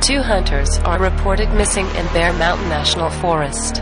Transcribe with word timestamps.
Two 0.00 0.22
hunters 0.22 0.78
are 0.78 0.98
reported 0.98 1.52
missing 1.52 1.84
in 1.84 2.06
Bear 2.14 2.32
Mountain 2.32 2.70
National 2.70 3.10
Forest. 3.10 3.74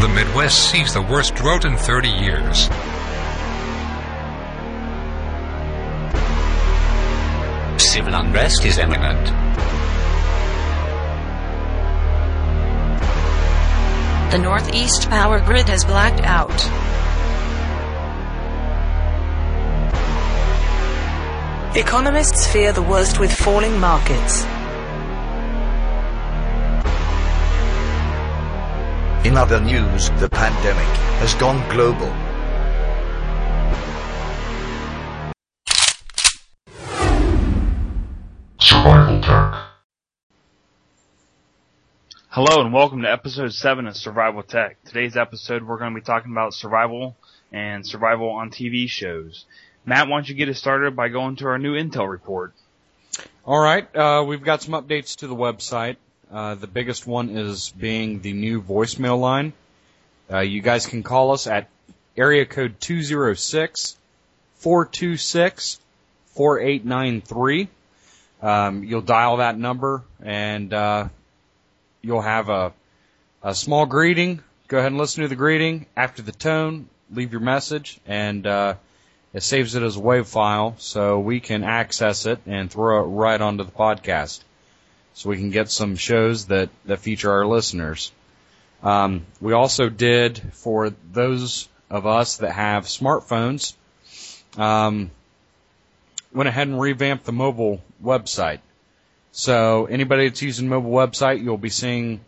The 0.00 0.08
Midwest 0.08 0.70
sees 0.70 0.94
the 0.94 1.02
worst 1.02 1.34
drought 1.34 1.66
in 1.66 1.76
30 1.76 2.08
years. 2.08 2.62
Civil 7.76 8.14
unrest 8.14 8.64
is 8.64 8.78
imminent. 8.78 9.26
The 14.32 14.38
Northeast 14.38 15.10
power 15.10 15.40
grid 15.40 15.68
has 15.68 15.84
blacked 15.84 16.22
out. 16.22 16.89
Economists 21.76 22.48
fear 22.48 22.72
the 22.72 22.82
worst 22.82 23.20
with 23.20 23.32
falling 23.32 23.78
markets. 23.78 24.42
In 29.24 29.36
other 29.36 29.60
news, 29.60 30.10
the 30.18 30.28
pandemic 30.28 30.84
has 31.20 31.32
gone 31.34 31.62
global. 31.70 32.08
Survival 38.58 39.20
Tech. 39.22 39.54
Hello 42.30 42.64
and 42.64 42.72
welcome 42.72 43.02
to 43.02 43.12
episode 43.12 43.52
7 43.52 43.86
of 43.86 43.96
Survival 43.96 44.42
Tech. 44.42 44.82
Today's 44.82 45.16
episode 45.16 45.62
we're 45.62 45.78
going 45.78 45.94
to 45.94 46.00
be 46.00 46.04
talking 46.04 46.32
about 46.32 46.52
survival 46.52 47.16
and 47.52 47.86
survival 47.86 48.30
on 48.30 48.50
TV 48.50 48.88
shows. 48.88 49.44
Matt, 49.86 50.08
why 50.08 50.16
don't 50.16 50.28
you 50.28 50.34
get 50.34 50.48
us 50.48 50.58
started 50.58 50.94
by 50.94 51.08
going 51.08 51.36
to 51.36 51.46
our 51.46 51.58
new 51.58 51.74
Intel 51.74 52.08
report? 52.08 52.52
Alright, 53.46 53.94
uh, 53.96 54.24
we've 54.26 54.42
got 54.42 54.62
some 54.62 54.74
updates 54.74 55.16
to 55.16 55.26
the 55.26 55.34
website. 55.34 55.96
Uh, 56.30 56.54
the 56.54 56.66
biggest 56.66 57.06
one 57.06 57.30
is 57.30 57.70
being 57.70 58.20
the 58.20 58.32
new 58.32 58.62
voicemail 58.62 59.18
line. 59.18 59.52
Uh, 60.30 60.40
you 60.40 60.60
guys 60.62 60.86
can 60.86 61.02
call 61.02 61.32
us 61.32 61.46
at 61.46 61.68
area 62.16 62.46
code 62.46 62.78
206 62.80 63.96
426 64.56 65.80
4893. 66.26 67.68
Um, 68.42 68.84
you'll 68.84 69.00
dial 69.00 69.38
that 69.38 69.58
number 69.58 70.04
and 70.22 70.72
uh, 70.72 71.08
you'll 72.02 72.20
have 72.20 72.48
a, 72.48 72.72
a 73.42 73.54
small 73.54 73.86
greeting. 73.86 74.42
Go 74.68 74.78
ahead 74.78 74.92
and 74.92 74.98
listen 74.98 75.22
to 75.22 75.28
the 75.28 75.36
greeting. 75.36 75.86
After 75.96 76.22
the 76.22 76.32
tone, 76.32 76.88
leave 77.10 77.32
your 77.32 77.40
message, 77.40 77.98
and 78.06 78.46
uh, 78.46 78.74
it 79.32 79.42
saves 79.42 79.74
it 79.74 79.82
as 79.82 79.96
a 79.96 80.00
WAV 80.00 80.26
file 80.26 80.74
so 80.78 81.18
we 81.18 81.40
can 81.40 81.62
access 81.62 82.26
it 82.26 82.40
and 82.46 82.70
throw 82.70 83.04
it 83.04 83.06
right 83.06 83.40
onto 83.40 83.64
the 83.64 83.70
podcast. 83.70 84.40
So 85.14 85.28
we 85.30 85.36
can 85.36 85.50
get 85.50 85.70
some 85.70 85.96
shows 85.96 86.46
that, 86.46 86.70
that 86.86 87.00
feature 87.00 87.30
our 87.30 87.46
listeners. 87.46 88.12
Um, 88.82 89.26
we 89.40 89.52
also 89.52 89.88
did 89.88 90.40
for 90.54 90.92
those 91.12 91.68
of 91.90 92.06
us 92.06 92.38
that 92.38 92.52
have 92.52 92.84
smartphones, 92.84 93.74
um, 94.56 95.10
went 96.32 96.48
ahead 96.48 96.68
and 96.68 96.80
revamped 96.80 97.24
the 97.24 97.32
mobile 97.32 97.82
website. 98.02 98.60
So 99.32 99.86
anybody 99.86 100.28
that's 100.28 100.42
using 100.42 100.68
mobile 100.68 100.90
website, 100.90 101.42
you'll 101.42 101.58
be 101.58 101.70
seeing 101.70 102.20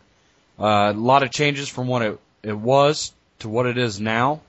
uh, 0.58 0.92
a 0.94 0.98
lot 0.98 1.22
of 1.22 1.30
changes 1.30 1.68
from 1.68 1.88
what 1.88 2.02
it, 2.02 2.20
it 2.42 2.56
was 2.56 3.12
to 3.40 3.48
what 3.48 3.66
it 3.66 3.78
is 3.78 4.00
now, 4.00 4.40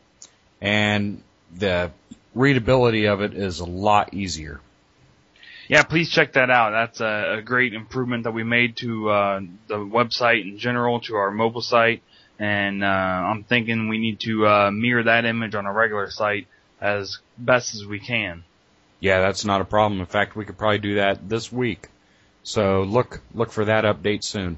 and 0.61 1.21
the 1.55 1.91
readability 2.33 3.05
of 3.05 3.21
it 3.21 3.33
is 3.33 3.59
a 3.59 3.65
lot 3.65 4.13
easier. 4.13 4.59
Yeah, 5.67 5.83
please 5.83 6.09
check 6.09 6.33
that 6.33 6.49
out. 6.49 6.71
That's 6.71 6.99
a, 6.99 7.38
a 7.38 7.41
great 7.41 7.73
improvement 7.73 8.23
that 8.23 8.31
we 8.31 8.44
made 8.44 8.75
to 8.77 9.09
uh, 9.09 9.41
the 9.67 9.77
website 9.77 10.43
in 10.43 10.57
general, 10.57 10.99
to 11.01 11.16
our 11.16 11.31
mobile 11.31 11.61
site, 11.61 12.03
and 12.38 12.83
uh, 12.83 12.88
I'm 12.88 13.43
thinking 13.43 13.88
we 13.88 13.97
need 13.97 14.19
to 14.22 14.45
uh, 14.45 14.72
mirror 14.72 15.03
that 15.03 15.25
image 15.25 15.55
on 15.55 15.66
a 15.66 15.72
regular 15.72 16.09
site 16.09 16.47
as 16.81 17.19
best 17.38 17.75
as 17.75 17.85
we 17.85 17.99
can. 17.99 18.43
Yeah, 18.99 19.22
that's 19.22 19.45
not 19.45 19.61
a 19.61 19.66
problem. 19.66 19.99
In 19.99 20.05
fact, 20.05 20.35
we 20.35 20.45
could 20.45 20.57
probably 20.57 20.79
do 20.79 20.95
that 20.95 21.27
this 21.27 21.51
week. 21.51 21.89
So 22.43 22.83
look 22.83 23.22
look 23.33 23.51
for 23.51 23.66
that 23.66 23.85
update 23.85 24.23
soon. 24.23 24.57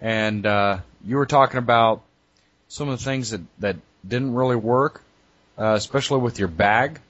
and 0.00 0.46
uh, 0.46 0.78
you 1.04 1.16
were 1.16 1.26
talking 1.26 1.58
about 1.58 2.02
some 2.70 2.88
of 2.88 3.00
the 3.00 3.04
things 3.04 3.30
that 3.30 3.40
that 3.58 3.76
didn't 4.06 4.32
really 4.32 4.56
work, 4.56 5.02
uh, 5.58 5.74
especially 5.74 6.20
with 6.20 6.38
your 6.38 6.48
bag. 6.48 7.00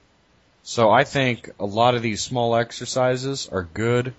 So 0.63 0.89
I 0.89 1.03
think 1.03 1.51
a 1.59 1.65
lot 1.65 1.95
of 1.95 2.01
these 2.01 2.21
small 2.21 2.55
exercises 2.55 3.47
are 3.47 3.63
good 3.63 4.13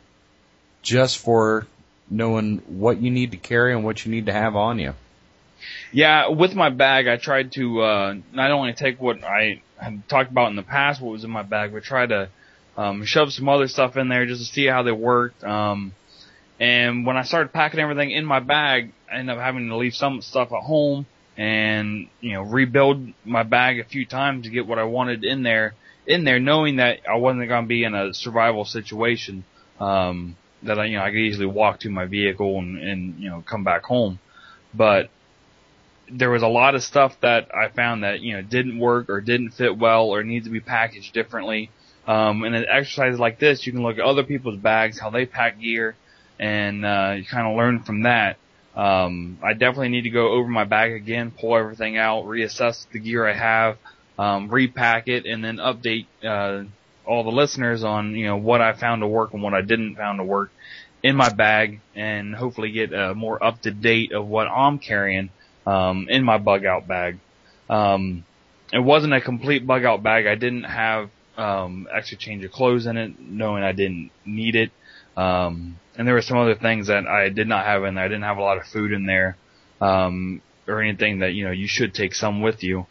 just 0.83 1.19
for 1.19 1.67
knowing 2.09 2.59
what 2.67 3.03
you 3.03 3.11
need 3.11 3.33
to 3.33 3.37
carry 3.37 3.75
and 3.75 3.85
what 3.85 4.05
you 4.05 4.11
need 4.11 4.27
to 4.27 4.33
have 4.33 4.57
on 4.57 4.79
you. 4.79 4.95
Yeah, 5.93 6.29
with 6.29 6.55
my 6.55 6.71
bag, 6.71 7.09
I 7.09 7.17
tried 7.17 7.53
to 7.53 7.83
uh, 7.83 8.15
not 8.33 8.51
only 8.53 8.73
take 8.73 9.01
what 9.01 9.23
I 9.25 9.63
had 9.79 10.09
talked 10.09 10.31
about 10.31 10.51
in 10.51 10.57
the 10.57 10.63
past, 10.63 11.01
what 11.01 11.13
was 11.13 11.25
in 11.25 11.31
my 11.31 11.43
bag, 11.43 11.73
but 11.73 11.83
try 11.83 12.07
to 12.07 12.29
um, 12.77 13.05
shove 13.05 13.33
some 13.33 13.49
other 13.49 13.69
stuff 13.69 13.97
in 13.97 14.09
there 14.09 14.27
just 14.27 14.47
to 14.47 14.53
see 14.53 14.67
how 14.67 14.83
they 14.85 14.93
worked. 14.93 15.43
Um, 15.43 15.93
and 16.61 17.05
when 17.05 17.17
I 17.17 17.23
started 17.23 17.53
packing 17.53 17.81
everything 17.81 18.13
in 18.13 18.25
my 18.25 18.41
bag, 18.41 18.93
I 19.11 19.17
ended 19.17 19.37
up 19.37 19.43
having 19.43 19.69
to 19.69 19.77
leave 19.77 19.95
some 19.95 20.23
stuff 20.23 20.53
at 20.53 20.63
home 20.63 21.07
and 21.37 22.09
you 22.20 22.32
know 22.32 22.43
rebuild 22.43 23.06
my 23.25 23.43
bag 23.43 23.81
a 23.81 23.84
few 23.84 24.04
times 24.04 24.44
to 24.44 24.50
get 24.50 24.66
what 24.66 24.78
I 24.78 24.84
wanted 24.84 25.25
in 25.25 25.43
there. 25.43 25.75
In 26.06 26.25
there, 26.25 26.41
knowing 26.41 26.76
that 26.76 27.00
I 27.09 27.16
wasn't 27.16 27.48
going 27.48 27.65
to 27.65 27.69
be 27.69 27.84
in 27.84 27.94
a 27.94 28.12
survival 28.12 28.65
situation, 28.65 29.44
um, 29.78 30.37
that 30.65 30.78
I 30.78 30.87
you 30.87 30.97
know 30.97 31.04
I 31.04 31.10
could 31.10 31.19
easily 31.19 31.47
walk 31.47 31.81
to 31.81 31.91
my 31.91 32.06
vehicle 32.06 32.59
and, 32.59 32.78
and 32.78 33.20
you 33.20 33.31
know 33.31 33.43
come 33.47 33.65
back 33.65 33.84
home, 33.84 34.19
but 34.75 35.10
there 36.10 36.31
was 36.31 36.43
a 36.43 36.48
lot 36.48 36.75
of 36.75 36.82
stuff 36.82 37.17
that 37.20 37.55
I 37.55 37.69
found 37.69 38.02
that 38.02 38.20
you 38.20 38.35
know 38.35 38.43
didn't 38.43 38.78
work 38.78 39.08
or 39.08 39.20
didn't 39.20 39.52
fit 39.52 39.78
well 39.78 40.06
or 40.06 40.23
needs 40.23 40.46
to 40.46 40.52
be 40.52 40.61
packaged 40.61 41.12
differently. 41.12 41.70
Um, 42.06 42.43
and 42.43 42.55
in 42.55 42.67
exercises 42.69 43.20
like 43.20 43.38
this, 43.38 43.64
you 43.67 43.73
can 43.73 43.82
look 43.82 43.99
at 43.99 44.05
other 44.05 44.25
people's 44.25 44.58
bags, 44.58 44.99
how 44.99 45.11
they 45.11 45.25
pack 45.25 45.61
gear, 45.61 45.94
and 46.38 46.85
uh, 46.85 47.14
you 47.17 47.25
kind 47.25 47.46
of 47.46 47.56
learn 47.56 47.85
from 47.85 48.02
that. 48.02 48.37
Um, 48.75 49.39
I 49.43 49.53
definitely 49.53 49.91
need 49.91 50.03
to 50.03 50.11
go 50.11 50.33
over 50.33 50.49
my 50.49 50.65
bag 50.65 50.93
again, 50.93 51.31
pull 51.31 51.57
everything 51.57 51.99
out, 51.99 52.25
reassess 52.25 52.87
the 52.91 52.99
gear 52.99 53.27
I 53.27 53.35
have, 53.35 53.77
um, 54.19 54.49
repack 54.49 55.09
it, 55.09 55.27
and 55.27 55.45
then 55.45 55.57
update 55.57 56.07
uh, 56.25 56.65
all 57.05 57.25
the 57.25 57.31
listeners 57.31 57.85
on 57.85 58.15
you 58.15 58.27
know 58.27 58.37
what 58.37 58.61
I 58.61 58.73
found 58.73 59.03
to 59.03 59.07
work 59.07 59.35
and 59.35 59.43
what 59.43 59.55
I 59.55 59.61
didn't 59.61 59.97
found 59.97 60.19
to 60.21 60.25
work 60.25 60.51
in 61.03 61.17
my 61.17 61.29
bag, 61.29 61.81
and 61.95 62.35
hopefully 62.35 62.71
get 62.71 62.93
a 62.93 63.15
more 63.15 63.43
up 63.43 63.61
to 63.63 63.71
date 63.71 64.13
of 64.13 64.27
what 64.27 64.47
I'm 64.47 64.79
carrying 64.79 65.31
um, 65.67 66.07
in 66.09 66.25
my 66.25 66.39
bug 66.39 66.65
out 66.65 66.87
bag. 66.87 67.19
Um, 67.69 68.25
it 68.73 68.79
wasn't 68.79 69.13
a 69.13 69.21
complete 69.21 69.67
bug 69.67 69.85
out 69.85 70.03
bag. 70.03 70.27
I 70.27 70.35
didn't 70.35 70.65
have 70.65 71.11
um, 71.37 71.89
extra 71.93 72.17
change 72.17 72.45
of 72.45 72.53
clothes 72.53 72.87
in 72.87 72.97
it, 72.97 73.19
knowing 73.21 73.63
I 73.63 73.73
didn't 73.73 74.11
need 74.25 74.57
it. 74.57 74.71
Um, 75.17 75.79
and 75.97 76.06
there 76.06 76.14
were 76.14 76.23
some 76.23 76.38
other 76.38 76.55
things 76.55 76.87
that 76.87 77.06
I 77.06 77.29
did 77.29 77.49
not 77.49 77.67
have 77.67 77.85
in 77.85 77.94
there. 77.94 78.05
I 78.05 78.09
didn't 78.09 78.25
have 78.25 78.38
a 78.38 78.43
lot 78.43 78.59
of 78.59 78.64
food 78.67 78.93
in 78.93 79.06
there, 79.06 79.37
um, 79.81 80.41
or 80.67 80.81
anything 80.81 81.19
that, 81.20 81.35
you 81.35 81.44
know, 81.44 81.50
you 81.50 81.69
should 81.69 81.93
take 81.93 82.14
some 82.14 82.41
with 82.41 82.62
you. 82.62 82.87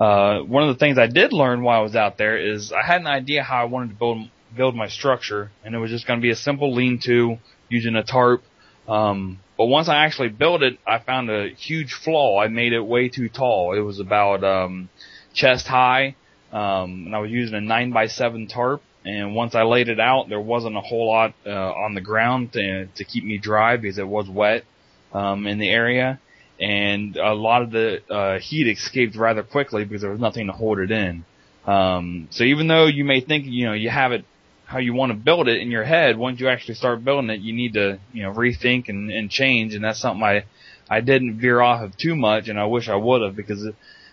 uh, 0.00 0.40
one 0.40 0.62
of 0.68 0.74
the 0.74 0.78
things 0.78 0.98
I 0.98 1.06
did 1.06 1.32
learn 1.32 1.62
while 1.62 1.78
I 1.78 1.82
was 1.82 1.94
out 1.96 2.18
there 2.18 2.36
is 2.36 2.72
I 2.72 2.82
had 2.82 3.00
an 3.00 3.06
idea 3.06 3.42
how 3.42 3.60
I 3.60 3.64
wanted 3.64 3.90
to 3.90 3.94
build 3.94 4.28
build 4.56 4.76
my 4.76 4.88
structure, 4.88 5.50
and 5.64 5.74
it 5.74 5.78
was 5.78 5.90
just 5.90 6.06
going 6.06 6.20
to 6.20 6.22
be 6.22 6.30
a 6.30 6.36
simple 6.36 6.72
lean-to 6.74 7.38
using 7.68 7.96
a 7.96 8.04
tarp. 8.04 8.42
Um, 8.86 9.40
but 9.56 9.66
once 9.66 9.88
I 9.88 10.04
actually 10.04 10.28
built 10.28 10.62
it, 10.62 10.78
I 10.86 10.98
found 11.00 11.28
a 11.28 11.48
huge 11.48 11.92
flaw. 11.92 12.40
I 12.40 12.48
made 12.48 12.72
it 12.72 12.80
way 12.80 13.08
too 13.08 13.28
tall. 13.28 13.74
It 13.74 13.80
was 13.80 13.98
about 13.98 14.44
um, 14.44 14.90
chest 15.32 15.66
high, 15.66 16.14
um, 16.52 17.06
and 17.06 17.16
I 17.16 17.18
was 17.18 17.30
using 17.30 17.56
a 17.56 17.60
nine 17.60 17.90
by 17.90 18.06
seven 18.06 18.46
tarp. 18.46 18.82
And 19.04 19.34
once 19.34 19.54
I 19.54 19.62
laid 19.62 19.88
it 19.88 20.00
out, 20.00 20.28
there 20.28 20.40
wasn't 20.40 20.76
a 20.76 20.80
whole 20.80 21.08
lot 21.08 21.34
uh, 21.46 21.50
on 21.50 21.94
the 21.94 22.00
ground 22.00 22.52
to, 22.54 22.86
to 22.86 23.04
keep 23.04 23.24
me 23.24 23.38
dry 23.38 23.76
because 23.76 23.98
it 23.98 24.08
was 24.08 24.28
wet 24.28 24.64
um, 25.12 25.46
in 25.46 25.58
the 25.58 25.68
area 25.68 26.20
and 26.60 27.16
a 27.16 27.34
lot 27.34 27.62
of 27.62 27.70
the 27.70 28.00
uh, 28.12 28.38
heat 28.38 28.68
escaped 28.68 29.16
rather 29.16 29.42
quickly 29.42 29.84
because 29.84 30.02
there 30.02 30.10
was 30.10 30.20
nothing 30.20 30.46
to 30.46 30.52
hold 30.52 30.78
it 30.78 30.90
in. 30.90 31.24
Um, 31.66 32.28
so 32.30 32.44
even 32.44 32.68
though 32.68 32.86
you 32.86 33.04
may 33.04 33.20
think 33.20 33.46
you 33.46 33.66
know 33.66 33.72
you 33.72 33.90
have 33.90 34.12
it 34.12 34.24
how 34.66 34.78
you 34.78 34.94
want 34.94 35.10
to 35.12 35.18
build 35.18 35.48
it 35.48 35.60
in 35.60 35.70
your 35.70 35.84
head, 35.84 36.16
once 36.16 36.40
you 36.40 36.48
actually 36.48 36.74
start 36.74 37.04
building 37.04 37.30
it, 37.30 37.40
you 37.40 37.52
need 37.52 37.74
to 37.74 37.98
you 38.12 38.22
know 38.22 38.32
rethink 38.32 38.88
and, 38.88 39.10
and 39.10 39.30
change, 39.30 39.74
and 39.74 39.84
that's 39.84 40.00
something 40.00 40.22
I 40.22 40.44
I 40.88 41.00
didn't 41.00 41.40
veer 41.40 41.60
off 41.60 41.82
of 41.82 41.96
too 41.96 42.14
much, 42.14 42.48
and 42.48 42.58
I 42.58 42.66
wish 42.66 42.88
I 42.88 42.96
would 42.96 43.22
have 43.22 43.34
because 43.34 43.66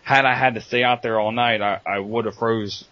had 0.03 0.25
I 0.25 0.35
had 0.35 0.55
to 0.55 0.61
stay 0.61 0.83
out 0.83 1.03
there 1.03 1.19
all 1.19 1.31
night, 1.31 1.61
I, 1.61 1.79
I 1.85 1.99
would 1.99 2.25
have 2.25 2.35
froze. 2.35 2.85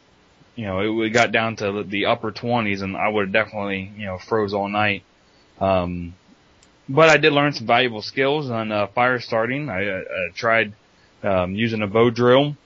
You 0.59 0.65
know, 0.65 0.81
it 0.81 0.89
would 0.89 1.13
got 1.13 1.31
down 1.31 1.55
to 1.57 1.83
the 1.83 2.07
upper 2.07 2.33
20s, 2.33 2.81
and 2.81 2.97
I 2.97 3.07
would 3.07 3.27
have 3.27 3.31
definitely 3.31 3.93
you 3.95 4.07
know 4.07 4.17
froze 4.17 4.53
all 4.53 4.67
night. 4.67 5.03
Um, 5.57 6.15
but 6.89 7.07
I 7.07 7.15
did 7.15 7.31
learn 7.31 7.53
some 7.53 7.65
valuable 7.65 8.01
skills 8.01 8.49
on 8.49 8.69
uh, 8.69 8.87
fire 8.87 9.21
starting. 9.21 9.69
I, 9.69 9.87
uh, 9.87 10.03
tried 10.35 10.73
um, 11.23 11.55
using 11.55 11.81
a 11.81 11.87
bow 11.87 12.09
drill. 12.09 12.57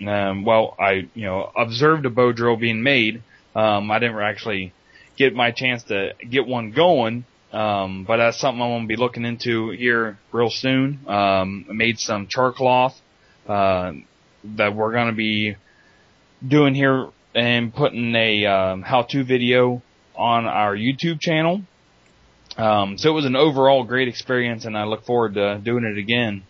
Um, 0.00 0.46
well, 0.46 0.74
I 0.80 1.10
you 1.14 1.26
know 1.26 1.52
observed 1.54 2.06
a 2.06 2.10
bow 2.10 2.32
drill 2.32 2.56
being 2.56 2.82
made. 2.82 3.22
Um, 3.54 3.90
I 3.90 3.98
didn't 3.98 4.18
actually 4.18 4.72
get 5.18 5.34
my 5.34 5.50
chance 5.50 5.82
to 5.84 6.14
get 6.26 6.46
one 6.46 6.70
going, 6.70 7.26
um, 7.52 8.04
but 8.04 8.16
that's 8.16 8.40
something 8.40 8.62
I'm 8.62 8.70
going 8.70 8.82
to 8.84 8.88
be 8.88 8.96
looking 8.96 9.26
into 9.26 9.72
here 9.72 10.16
real 10.32 10.48
soon. 10.48 11.00
Um, 11.06 11.66
I 11.68 11.74
made 11.74 11.98
some 11.98 12.28
char 12.28 12.50
cloth 12.50 12.98
uh, 13.46 13.92
that 14.56 14.74
we're 14.74 14.92
going 14.92 15.08
to 15.08 15.12
be 15.12 15.56
doing 16.48 16.74
here 16.74 17.10
and 17.34 17.74
putting 17.74 18.14
a 18.14 18.46
um, 18.46 18.82
how-to 18.82 19.24
video 19.24 19.82
on 20.16 20.46
our 20.46 20.76
YouTube 20.76 21.20
channel. 21.20 21.62
Um, 22.56 22.98
so 22.98 23.10
it 23.10 23.14
was 23.14 23.24
an 23.24 23.36
overall 23.36 23.84
great 23.84 24.08
experience, 24.08 24.64
and 24.64 24.76
I 24.76 24.84
look 24.84 25.04
forward 25.04 25.34
to 25.34 25.58
doing 25.58 25.84
it 25.84 25.98
again. 25.98 26.42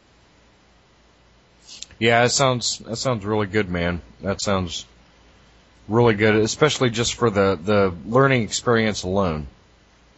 Yeah, 1.99 2.23
that 2.23 2.31
sounds 2.31 2.79
that 2.79 2.96
sounds 2.96 3.25
really 3.25 3.46
good, 3.46 3.69
man. 3.69 4.02
That 4.23 4.40
sounds 4.43 4.87
really 5.88 6.14
good, 6.14 6.34
especially 6.34 6.90
just 6.90 7.14
for 7.14 7.31
the 7.31 7.58
the 7.62 7.94
learning 8.05 8.43
experience 8.43 9.05
alone. 9.05 9.46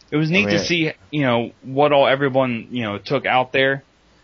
It 0.09 0.17
was 0.17 0.31
neat 0.31 0.47
I 0.47 0.47
mean, 0.47 0.57
to 0.57 0.65
see, 0.65 0.91
you 1.11 1.21
know, 1.21 1.51
what 1.61 1.91
all 1.91 2.07
everyone 2.07 2.69
you 2.71 2.83
know 2.83 2.97
took 2.97 3.27
out 3.27 3.51
there, 3.51 3.83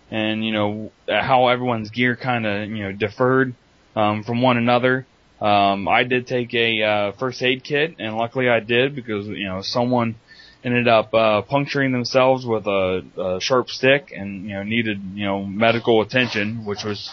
and 0.10 0.44
you 0.44 0.52
know 0.52 0.92
how 1.08 1.50
everyone's 1.50 1.92
gear 1.92 2.16
kind 2.16 2.48
of 2.48 2.70
you 2.70 2.84
know 2.84 2.92
differed 2.92 3.54
um, 3.96 4.24
from 4.24 4.42
one 4.42 4.58
another. 4.58 5.06
Um, 5.42 5.88
I 5.88 6.04
did 6.04 6.28
take 6.28 6.54
a 6.54 6.84
uh, 6.84 7.12
first 7.14 7.42
aid 7.42 7.64
kit, 7.64 7.96
and 7.98 8.16
luckily 8.16 8.48
I 8.48 8.60
did 8.60 8.96
because 8.96 9.28
you 9.28 9.48
know 9.48 9.62
someone 9.64 10.16
ended 10.64 10.88
up 10.88 11.14
uh, 11.16 11.42
puncturing 11.42 11.92
themselves 11.92 12.46
with 12.46 12.68
a, 12.68 13.04
a 13.18 13.42
sharp 13.42 13.70
stick 13.70 14.14
and 14.16 14.44
you 14.44 14.54
know 14.54 14.64
needed 14.64 15.02
you 15.16 15.26
know 15.26 15.44
medical 15.44 16.02
attention, 16.02 16.64
which 16.66 16.84
was 16.84 17.10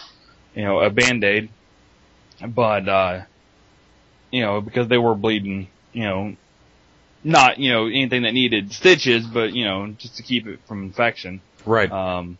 you 0.53 0.63
know 0.63 0.79
a 0.79 0.91
band 0.91 1.23
aid, 1.23 1.49
but 2.47 2.87
uh, 2.87 3.21
you 4.31 4.41
know 4.41 4.61
because 4.61 4.87
they 4.87 4.99
were 4.99 5.15
bleeding, 5.15 5.67
you 5.91 6.03
know, 6.03 6.35
not 7.23 7.57
you 7.57 7.71
know 7.71 7.87
anything 7.87 8.21
that 8.23 8.33
needed 8.33 8.71
stitches, 8.71 9.25
but 9.25 9.53
you 9.53 9.65
know 9.65 9.87
just 9.97 10.17
to 10.17 10.23
keep 10.23 10.45
it 10.45 10.59
from 10.67 10.83
infection. 10.83 11.41
Right. 11.65 11.91
Um, 11.91 12.37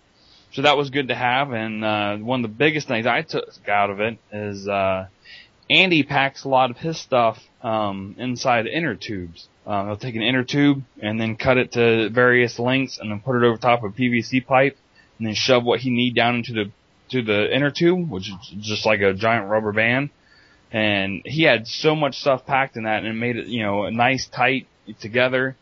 so 0.51 0.63
that 0.63 0.77
was 0.77 0.89
good 0.89 1.07
to 1.09 1.15
have, 1.15 1.51
and 1.51 1.83
uh, 1.83 2.18
one 2.18 2.44
of 2.44 2.51
the 2.51 2.56
biggest 2.56 2.88
things 2.88 3.06
I 3.06 3.21
took 3.21 3.68
out 3.68 3.89
of 3.89 4.00
it 4.00 4.18
is 4.31 4.68
uh, 4.68 5.07
Andy 5.69 6.04
packs 6.04 6.44
a 6.44 6.50
lot 6.50 6.71
of 6.71 6.77
his 6.77 6.98
stuff 6.98 7.39
um, 7.62 8.16
inside 8.18 8.66
inner 8.66 8.95
tubes. 8.95 9.48
Um, 9.68 9.88
he'll 9.88 9.98
take 9.98 10.16
an 10.16 10.24
inner 10.24 10.44
tube 10.44 10.83
and 11.00 11.21
then 11.21 11.36
cut 11.36 11.57
it 11.57 11.74
to 11.74 12.10
various 12.10 12.57
lengths 12.57 12.98
and 12.98 13.12
then 13.12 13.19
put 13.19 13.36
it 13.36 13.45
over 13.45 13.57
top 13.57 13.83
of 13.83 13.94
PVC 13.94 14.45
pipe 14.45 14.77
and 15.18 15.27
then 15.27 15.36
shove 15.36 15.63
what 15.63 15.80
he 15.80 15.92
need 15.92 16.16
down 16.16 16.36
into 16.36 16.54
the 16.54 16.71
to 17.10 17.21
the 17.21 17.54
inner 17.54 17.71
tube, 17.71 18.10
which 18.10 18.30
is 18.30 18.36
just 18.60 18.86
like 18.86 19.01
a 19.01 19.13
giant 19.13 19.48
rubber 19.48 19.71
band. 19.71 20.10
And 20.71 21.21
he 21.25 21.44
had 21.44 21.68
so 21.68 21.95
much 21.95 22.19
stuff 22.19 22.45
packed 22.45 22.77
in 22.77 22.83
that 22.83 23.00
and 23.00 23.07
it 23.07 23.13
made 23.13 23.36
it, 23.36 23.48
you 23.48 23.63
know, 23.63 23.89
nice, 23.89 24.27
tight 24.27 24.68
together. 25.00 25.56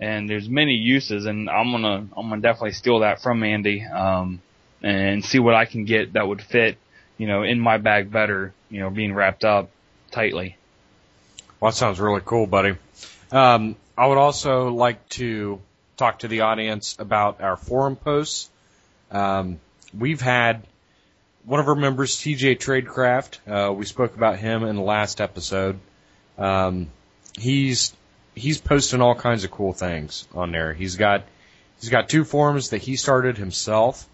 And 0.00 0.28
there's 0.28 0.48
many 0.48 0.72
uses 0.72 1.26
and 1.26 1.48
I'm 1.48 1.70
gonna, 1.70 2.08
I'm 2.16 2.28
gonna 2.28 2.40
definitely 2.40 2.72
steal 2.72 3.00
that 3.00 3.20
from 3.20 3.42
Andy, 3.42 3.84
um, 3.84 4.42
and 4.82 5.24
see 5.24 5.38
what 5.38 5.54
I 5.54 5.64
can 5.64 5.84
get 5.84 6.14
that 6.14 6.26
would 6.26 6.42
fit, 6.42 6.76
you 7.18 7.26
know, 7.26 7.42
in 7.42 7.60
my 7.60 7.78
bag 7.78 8.10
better, 8.10 8.52
you 8.70 8.80
know, 8.80 8.90
being 8.90 9.14
wrapped 9.14 9.44
up 9.44 9.70
tightly. 10.10 10.56
Well, 11.60 11.70
that 11.70 11.76
sounds 11.76 12.00
really 12.00 12.22
cool, 12.24 12.46
buddy. 12.46 12.76
Um, 13.30 13.76
I 13.96 14.06
would 14.06 14.18
also 14.18 14.70
like 14.70 15.08
to 15.10 15.60
talk 15.96 16.20
to 16.20 16.28
the 16.28 16.42
audience 16.42 16.96
about 16.98 17.40
our 17.40 17.56
forum 17.56 17.96
posts. 17.96 18.50
Um, 19.10 19.60
we've 19.96 20.20
had 20.20 20.66
one 21.44 21.60
of 21.60 21.68
our 21.68 21.74
members, 21.74 22.16
TJ 22.16 22.58
Tradecraft. 22.58 23.38
Uh, 23.46 23.72
we 23.72 23.84
spoke 23.84 24.16
about 24.16 24.38
him 24.38 24.64
in 24.64 24.76
the 24.76 24.82
last 24.82 25.20
episode. 25.20 25.78
Um, 26.38 26.88
he's 27.38 27.94
he's 28.34 28.60
posting 28.60 29.00
all 29.00 29.14
kinds 29.14 29.44
of 29.44 29.50
cool 29.50 29.72
things 29.72 30.26
on 30.34 30.52
there. 30.52 30.72
He's 30.72 30.96
got 30.96 31.24
he's 31.80 31.90
got 31.90 32.08
two 32.08 32.24
forums 32.24 32.70
that 32.70 32.82
he 32.82 32.96
started 32.96 33.38
himself, 33.38 34.08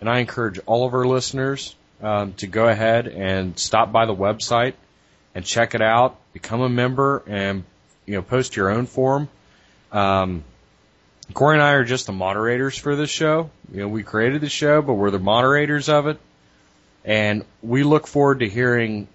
and 0.00 0.08
I 0.08 0.18
encourage 0.18 0.58
all 0.66 0.86
of 0.86 0.94
our 0.94 1.06
listeners 1.06 1.74
um, 2.02 2.32
to 2.34 2.46
go 2.46 2.68
ahead 2.68 3.06
and 3.06 3.58
stop 3.58 3.92
by 3.92 4.06
the 4.06 4.14
website 4.14 4.74
and 5.34 5.44
check 5.44 5.74
it 5.74 5.82
out, 5.82 6.18
become 6.32 6.60
a 6.60 6.68
member, 6.68 7.22
and 7.26 7.64
you 8.06 8.14
know, 8.14 8.22
post 8.22 8.56
your 8.56 8.70
own 8.70 8.86
forum. 8.86 9.28
Um, 9.92 10.44
Korey 11.32 11.54
and 11.54 11.62
I 11.62 11.72
are 11.72 11.84
just 11.84 12.06
the 12.06 12.12
moderators 12.12 12.76
for 12.76 12.96
this 12.96 13.10
show. 13.10 13.50
You 13.72 13.80
know, 13.80 13.88
we 13.88 14.02
created 14.02 14.40
the 14.40 14.48
show, 14.48 14.82
but 14.82 14.94
we're 14.94 15.10
the 15.10 15.20
moderators 15.20 15.88
of 15.88 16.06
it. 16.06 16.18
And 17.04 17.44
we 17.62 17.84
look 17.84 18.06
forward 18.06 18.40
to 18.40 18.48
hearing 18.48 19.06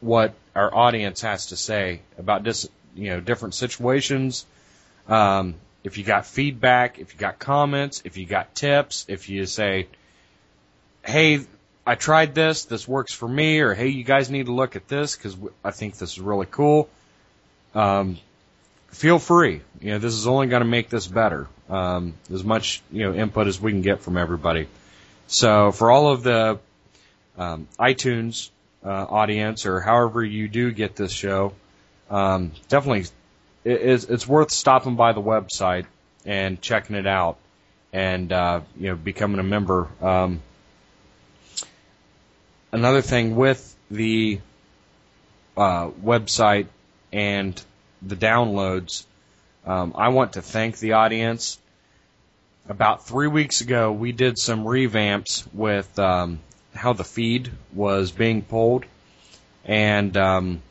what 0.00 0.34
our 0.54 0.74
audience 0.74 1.22
has 1.22 1.46
to 1.46 1.56
say 1.56 2.02
about 2.18 2.44
this, 2.44 2.68
you 2.94 3.10
know, 3.10 3.20
different 3.20 3.54
situations. 3.54 4.44
Um, 5.08 5.54
if 5.82 5.98
you 5.98 6.04
got 6.04 6.26
feedback, 6.26 6.98
if 6.98 7.14
you 7.14 7.18
got 7.18 7.38
comments, 7.38 8.02
if 8.04 8.16
you 8.16 8.26
got 8.26 8.54
tips, 8.54 9.06
if 9.08 9.28
you 9.28 9.46
say, 9.46 9.88
hey, 11.04 11.40
I 11.84 11.96
tried 11.96 12.34
this, 12.34 12.64
this 12.64 12.86
works 12.86 13.12
for 13.12 13.28
me, 13.28 13.60
or 13.60 13.74
hey, 13.74 13.88
you 13.88 14.04
guys 14.04 14.30
need 14.30 14.46
to 14.46 14.52
look 14.52 14.76
at 14.76 14.86
this 14.86 15.16
because 15.16 15.36
I 15.64 15.72
think 15.72 15.98
this 15.98 16.12
is 16.12 16.20
really 16.20 16.46
cool. 16.48 16.88
Um, 17.74 18.18
feel 18.88 19.18
free. 19.18 19.62
You 19.80 19.92
know, 19.92 19.98
this 19.98 20.14
is 20.14 20.26
only 20.26 20.46
going 20.46 20.62
to 20.62 20.68
make 20.68 20.88
this 20.88 21.06
better. 21.06 21.48
Um, 21.68 22.14
as 22.30 22.44
much 22.44 22.82
you 22.92 23.04
know 23.04 23.14
input 23.14 23.46
as 23.46 23.60
we 23.60 23.72
can 23.72 23.82
get 23.82 24.00
from 24.00 24.16
everybody. 24.16 24.68
So 25.26 25.72
for 25.72 25.90
all 25.90 26.08
of 26.12 26.22
the 26.22 26.58
um, 27.38 27.66
iTunes 27.78 28.50
uh, 28.84 28.88
audience 28.88 29.64
or 29.64 29.80
however 29.80 30.22
you 30.22 30.48
do 30.48 30.70
get 30.70 30.96
this 30.96 31.12
show, 31.12 31.54
um, 32.10 32.52
definitely 32.68 33.06
it, 33.64 33.80
it's, 33.80 34.04
it's 34.04 34.28
worth 34.28 34.50
stopping 34.50 34.96
by 34.96 35.14
the 35.14 35.22
website 35.22 35.86
and 36.26 36.60
checking 36.60 36.94
it 36.94 37.06
out, 37.06 37.38
and 37.92 38.30
uh, 38.32 38.60
you 38.78 38.88
know 38.88 38.94
becoming 38.96 39.40
a 39.40 39.44
member. 39.44 39.88
Um, 40.00 40.42
another 42.72 43.02
thing 43.02 43.36
with 43.36 43.76
the 43.90 44.40
uh, 45.56 45.88
website 45.90 46.66
and 47.12 47.62
the 48.00 48.16
downloads. 48.16 49.04
Um, 49.66 49.92
I 49.94 50.08
want 50.08 50.32
to 50.34 50.42
thank 50.42 50.78
the 50.78 50.94
audience. 50.94 51.58
About 52.68 53.06
three 53.06 53.28
weeks 53.28 53.60
ago, 53.60 53.92
we 53.92 54.12
did 54.12 54.38
some 54.38 54.64
revamps 54.64 55.46
with 55.52 55.98
um, 55.98 56.40
how 56.74 56.94
the 56.94 57.04
feed 57.04 57.50
was 57.74 58.10
being 58.10 58.42
pulled, 58.42 58.86
and 59.64 60.16
um, 60.16 60.62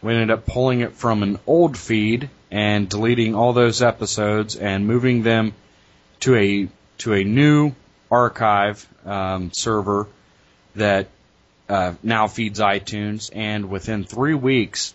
we 0.00 0.14
ended 0.14 0.30
up 0.30 0.46
pulling 0.46 0.80
it 0.80 0.92
from 0.92 1.22
an 1.22 1.38
old 1.46 1.76
feed 1.76 2.30
and 2.50 2.88
deleting 2.88 3.34
all 3.34 3.52
those 3.52 3.82
episodes 3.82 4.56
and 4.56 4.86
moving 4.86 5.22
them 5.22 5.52
to 6.20 6.36
a 6.36 6.68
to 6.98 7.14
a 7.14 7.24
new 7.24 7.72
archive 8.10 8.86
um, 9.04 9.50
server 9.52 10.06
that 10.76 11.08
uh, 11.68 11.94
now 12.02 12.28
feeds 12.28 12.60
iTunes. 12.60 13.30
And 13.34 13.70
within 13.70 14.04
three 14.04 14.34
weeks, 14.34 14.94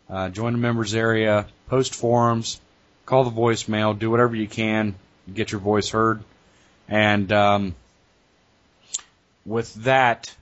Uh, 0.10 0.30
join 0.30 0.54
the 0.54 0.60
members 0.60 0.94
area, 0.96 1.46
post 1.68 1.94
forums, 1.96 2.60
call 3.06 3.24
the 3.24 3.32
voicemail, 3.32 3.98
do 3.98 4.10
whatever 4.12 4.36
you 4.36 4.48
can, 4.48 4.96
get 5.34 5.52
your 5.52 5.62
voice 5.62 5.90
heard. 5.90 6.24
And, 6.90 7.32
um, 7.32 7.76
with 9.46 9.74
that, 9.84 10.36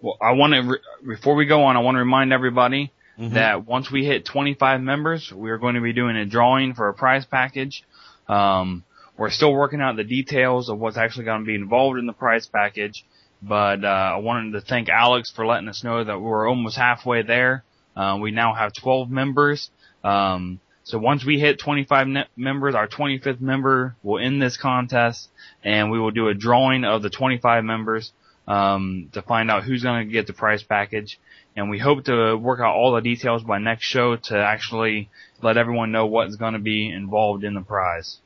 Well, 0.00 0.16
I 0.20 0.32
want 0.32 0.52
to 0.54 0.60
re- 0.62 0.78
before 1.14 1.34
we 1.36 1.46
go 1.46 1.62
on, 1.64 1.76
I 1.76 1.80
want 1.80 1.94
to 1.94 2.00
remind 2.00 2.32
everybody 2.32 2.90
Mhm. 3.20 3.34
that 3.34 3.66
once 3.66 3.88
we 3.90 4.04
hit 4.04 4.24
25 4.24 4.80
members, 4.80 5.32
we 5.32 5.50
are 5.50 5.58
going 5.58 5.76
to 5.76 5.80
be 5.80 5.92
doing 5.92 6.16
a 6.16 6.26
drawing 6.26 6.74
for 6.74 6.88
a 6.88 6.94
prize 6.94 7.24
package. 7.24 7.84
Um, 8.28 8.82
we're 9.16 9.30
still 9.30 9.52
working 9.52 9.80
out 9.80 9.94
the 9.96 10.02
details 10.04 10.68
of 10.70 10.78
what's 10.80 10.96
actually 10.96 11.26
going 11.26 11.42
to 11.42 11.46
be 11.46 11.54
involved 11.54 11.98
in 12.00 12.06
the 12.06 12.12
prize 12.12 12.48
package, 12.48 13.04
but 13.42 13.84
uh, 13.84 13.88
I 13.88 14.16
wanted 14.16 14.52
to 14.52 14.60
thank 14.60 14.88
Alex 14.88 15.30
for 15.30 15.44
letting 15.44 15.68
us 15.68 15.82
know 15.82 16.04
that 16.04 16.20
we're 16.20 16.48
almost 16.48 16.76
halfway 16.76 17.22
there. 17.22 17.64
Uh, 17.96 18.18
we 18.20 18.30
now 18.30 18.54
have 18.54 18.72
12 18.72 19.10
members. 19.10 19.70
Um, 20.04 20.60
so 20.84 20.98
once 20.98 21.24
we 21.24 21.38
hit 21.38 21.58
25 21.58 22.08
ne- 22.08 22.24
members, 22.36 22.74
our 22.74 22.88
25th 22.88 23.40
member 23.40 23.96
will 24.02 24.18
end 24.18 24.40
this 24.40 24.56
contest, 24.56 25.28
and 25.64 25.90
we 25.90 25.98
will 25.98 26.10
do 26.10 26.28
a 26.28 26.34
drawing 26.34 26.84
of 26.84 27.02
the 27.02 27.10
25 27.10 27.64
members 27.64 28.12
um, 28.46 29.08
to 29.12 29.22
find 29.22 29.50
out 29.50 29.64
who's 29.64 29.82
going 29.82 30.06
to 30.06 30.12
get 30.12 30.26
the 30.26 30.32
prize 30.32 30.62
package. 30.62 31.18
And 31.54 31.68
we 31.68 31.78
hope 31.78 32.04
to 32.04 32.36
work 32.36 32.60
out 32.60 32.74
all 32.74 32.92
the 32.92 33.00
details 33.00 33.42
by 33.42 33.58
next 33.58 33.84
show 33.84 34.16
to 34.16 34.36
actually 34.36 35.10
let 35.42 35.56
everyone 35.56 35.92
know 35.92 36.06
what's 36.06 36.36
going 36.36 36.54
to 36.54 36.58
be 36.58 36.88
involved 36.88 37.44
in 37.44 37.54
the 37.54 37.60
prize. 37.60 38.18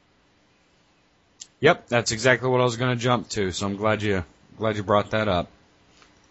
Yep, 1.61 1.89
that's 1.89 2.13
exactly 2.13 2.49
what 2.49 2.61
I 2.61 2.65
was 2.65 2.77
going 2.77 2.97
to 2.97 3.03
jump 3.03 3.29
to. 3.31 3.51
So 3.51 3.67
I'm 3.67 3.77
glad 3.77 4.03
you 4.03 4.25
glad 4.57 4.77
you 4.77 4.83
brought 4.83 5.11
that 5.11 5.29
up. 5.29 5.51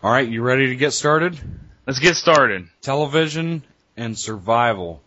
All 0.01 0.11
right, 0.11 0.27
you 0.27 0.41
ready 0.41 0.67
to 0.67 0.75
get 0.75 0.93
started? 0.93 1.39
Let's 1.85 1.99
get 1.99 2.15
started. 2.15 2.67
Television 2.81 3.63
and 3.95 4.17
survival. 4.17 5.01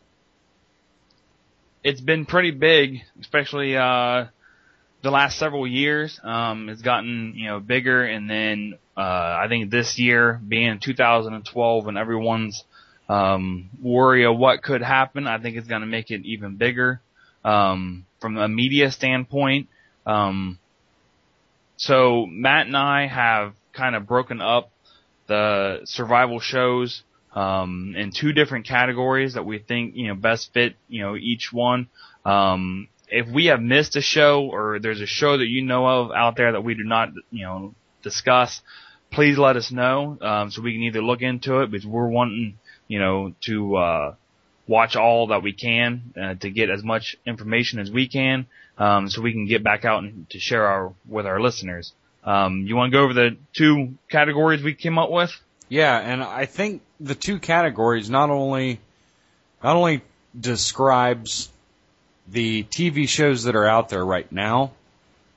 It's 1.82 2.00
been 2.00 2.26
pretty 2.26 2.52
big, 2.52 3.00
especially 3.20 3.76
uh, 3.76 4.26
the 5.02 5.10
last 5.10 5.38
several 5.38 5.66
years. 5.66 6.20
Um, 6.22 6.68
it's 6.68 6.82
gotten 6.82 7.34
you 7.36 7.48
know 7.48 7.60
bigger, 7.60 8.04
and 8.04 8.30
then 8.30 8.78
uh, 8.96 9.00
I 9.00 9.46
think 9.48 9.70
this 9.70 9.98
year 9.98 10.40
being 10.46 10.78
2012 10.78 11.88
and 11.88 11.98
everyone's 11.98 12.64
um, 13.08 13.68
worry 13.82 14.26
of 14.26 14.36
what 14.36 14.62
could 14.62 14.82
happen, 14.82 15.26
I 15.26 15.38
think 15.38 15.56
it's 15.56 15.68
going 15.68 15.80
to 15.80 15.86
make 15.86 16.10
it 16.10 16.24
even 16.24 16.56
bigger 16.56 17.00
um, 17.44 18.06
from 18.20 18.36
a 18.36 18.48
media 18.48 18.92
standpoint. 18.92 19.68
Um, 20.06 20.58
so 21.78 22.26
Matt 22.26 22.66
and 22.66 22.76
I 22.76 23.06
have 23.06 23.54
kind 23.72 23.94
of 23.94 24.06
broken 24.06 24.40
up 24.40 24.70
the 25.28 25.80
survival 25.84 26.40
shows 26.40 27.02
um, 27.34 27.94
in 27.96 28.10
two 28.10 28.32
different 28.32 28.66
categories 28.66 29.34
that 29.34 29.46
we 29.46 29.58
think 29.58 29.94
you 29.94 30.08
know 30.08 30.14
best 30.14 30.52
fit 30.52 30.74
you 30.88 31.02
know 31.02 31.16
each 31.16 31.52
one. 31.52 31.88
Um, 32.24 32.88
if 33.08 33.26
we 33.32 33.46
have 33.46 33.62
missed 33.62 33.96
a 33.96 34.02
show 34.02 34.50
or 34.52 34.80
there's 34.80 35.00
a 35.00 35.06
show 35.06 35.38
that 35.38 35.46
you 35.46 35.62
know 35.62 35.86
of 35.86 36.10
out 36.10 36.36
there 36.36 36.52
that 36.52 36.62
we 36.62 36.74
do 36.74 36.84
not 36.84 37.10
you 37.30 37.44
know 37.44 37.74
discuss, 38.02 38.60
please 39.12 39.38
let 39.38 39.56
us 39.56 39.70
know 39.70 40.18
um, 40.20 40.50
so 40.50 40.62
we 40.62 40.72
can 40.72 40.82
either 40.82 41.00
look 41.00 41.22
into 41.22 41.60
it 41.60 41.70
because 41.70 41.86
we're 41.86 42.08
wanting 42.08 42.58
you 42.88 42.98
know 42.98 43.34
to 43.42 43.76
uh, 43.76 44.14
watch 44.66 44.96
all 44.96 45.28
that 45.28 45.44
we 45.44 45.52
can 45.52 46.12
uh, 46.20 46.34
to 46.34 46.50
get 46.50 46.70
as 46.70 46.82
much 46.82 47.16
information 47.24 47.78
as 47.78 47.88
we 47.88 48.08
can 48.08 48.46
um, 48.78 49.10
so 49.10 49.20
we 49.20 49.32
can 49.32 49.46
get 49.46 49.62
back 49.62 49.84
out 49.84 50.02
and 50.02 50.28
to 50.30 50.38
share 50.38 50.66
our 50.66 50.92
with 51.06 51.26
our 51.26 51.40
listeners. 51.40 51.92
Um, 52.24 52.66
you 52.66 52.76
want 52.76 52.92
to 52.92 52.98
go 52.98 53.04
over 53.04 53.14
the 53.14 53.36
two 53.52 53.94
categories 54.08 54.62
we 54.62 54.74
came 54.74 54.98
up 54.98 55.10
with? 55.10 55.32
Yeah, 55.68 55.98
and 55.98 56.22
I 56.22 56.46
think 56.46 56.82
the 57.00 57.14
two 57.14 57.38
categories 57.38 58.08
not 58.08 58.30
only 58.30 58.80
not 59.62 59.76
only 59.76 60.02
describes 60.38 61.50
the 62.28 62.64
TV 62.64 63.08
shows 63.08 63.44
that 63.44 63.56
are 63.56 63.66
out 63.66 63.88
there 63.88 64.04
right 64.04 64.30
now, 64.30 64.72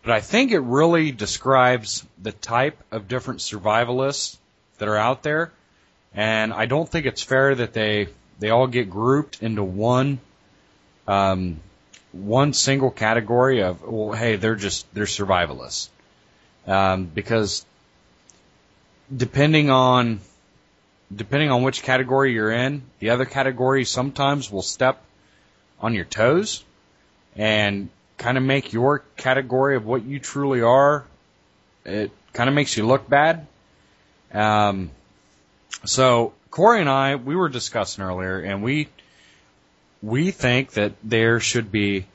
but 0.04 0.12
I 0.12 0.22
think 0.22 0.52
it 0.52 0.60
really 0.60 1.12
describes 1.12 2.06
the 2.22 2.32
type 2.32 2.78
of 2.92 3.08
different 3.08 3.40
survivalists 3.40 4.38
that 4.78 4.88
are 4.88 4.98
out 4.98 5.24
there. 5.24 5.52
And 6.14 6.54
I 6.54 6.66
don't 6.66 6.90
think 6.90 7.06
it's 7.06 7.22
fair 7.22 7.56
that 7.56 7.74
they 7.74 8.08
they 8.40 8.50
all 8.50 8.68
get 8.68 8.90
grouped 8.90 9.42
into 9.42 9.64
one 9.64 10.20
um, 11.08 11.60
one 12.12 12.54
single 12.54 12.92
category 12.92 13.62
of 13.62 13.82
well, 13.82 14.14
hey, 14.14 14.36
they're 14.36 14.56
just 14.56 14.92
they're 14.94 15.06
survivalists 15.06 15.90
um, 16.68 17.06
because 17.06 17.66
depending 19.16 19.70
on 19.70 20.20
depending 21.14 21.52
on 21.52 21.64
which 21.64 21.84
category 21.84 22.34
you're 22.34 22.52
in, 22.52 22.84
the 23.00 23.10
other 23.10 23.26
category 23.26 23.86
sometimes 23.86 24.52
will 24.52 24.62
step 24.62 25.02
on 25.80 25.94
your 25.94 26.06
toes 26.06 26.64
and 27.36 27.90
kind 28.18 28.38
of 28.38 28.44
make 28.44 28.72
your 28.72 29.00
category 29.18 29.76
of 29.76 29.86
what 29.86 30.04
you 30.04 30.20
truly 30.20 30.62
are. 30.62 31.06
It 31.86 32.12
kind 32.34 32.48
of 32.50 32.56
makes 32.56 32.78
you 32.78 32.86
look 32.86 33.10
bad. 33.10 33.48
Um, 34.34 34.92
so 35.84 36.34
Korey 36.52 36.80
and 36.80 36.90
I, 36.90 37.16
we 37.16 37.36
were 37.36 37.50
discussing 37.50 38.04
earlier, 38.04 38.40
and 38.40 38.62
we 38.62 38.88
we 40.02 40.32
think 40.32 40.72
that 40.72 40.94
there 41.04 41.40
should 41.40 41.72
be 41.72 42.06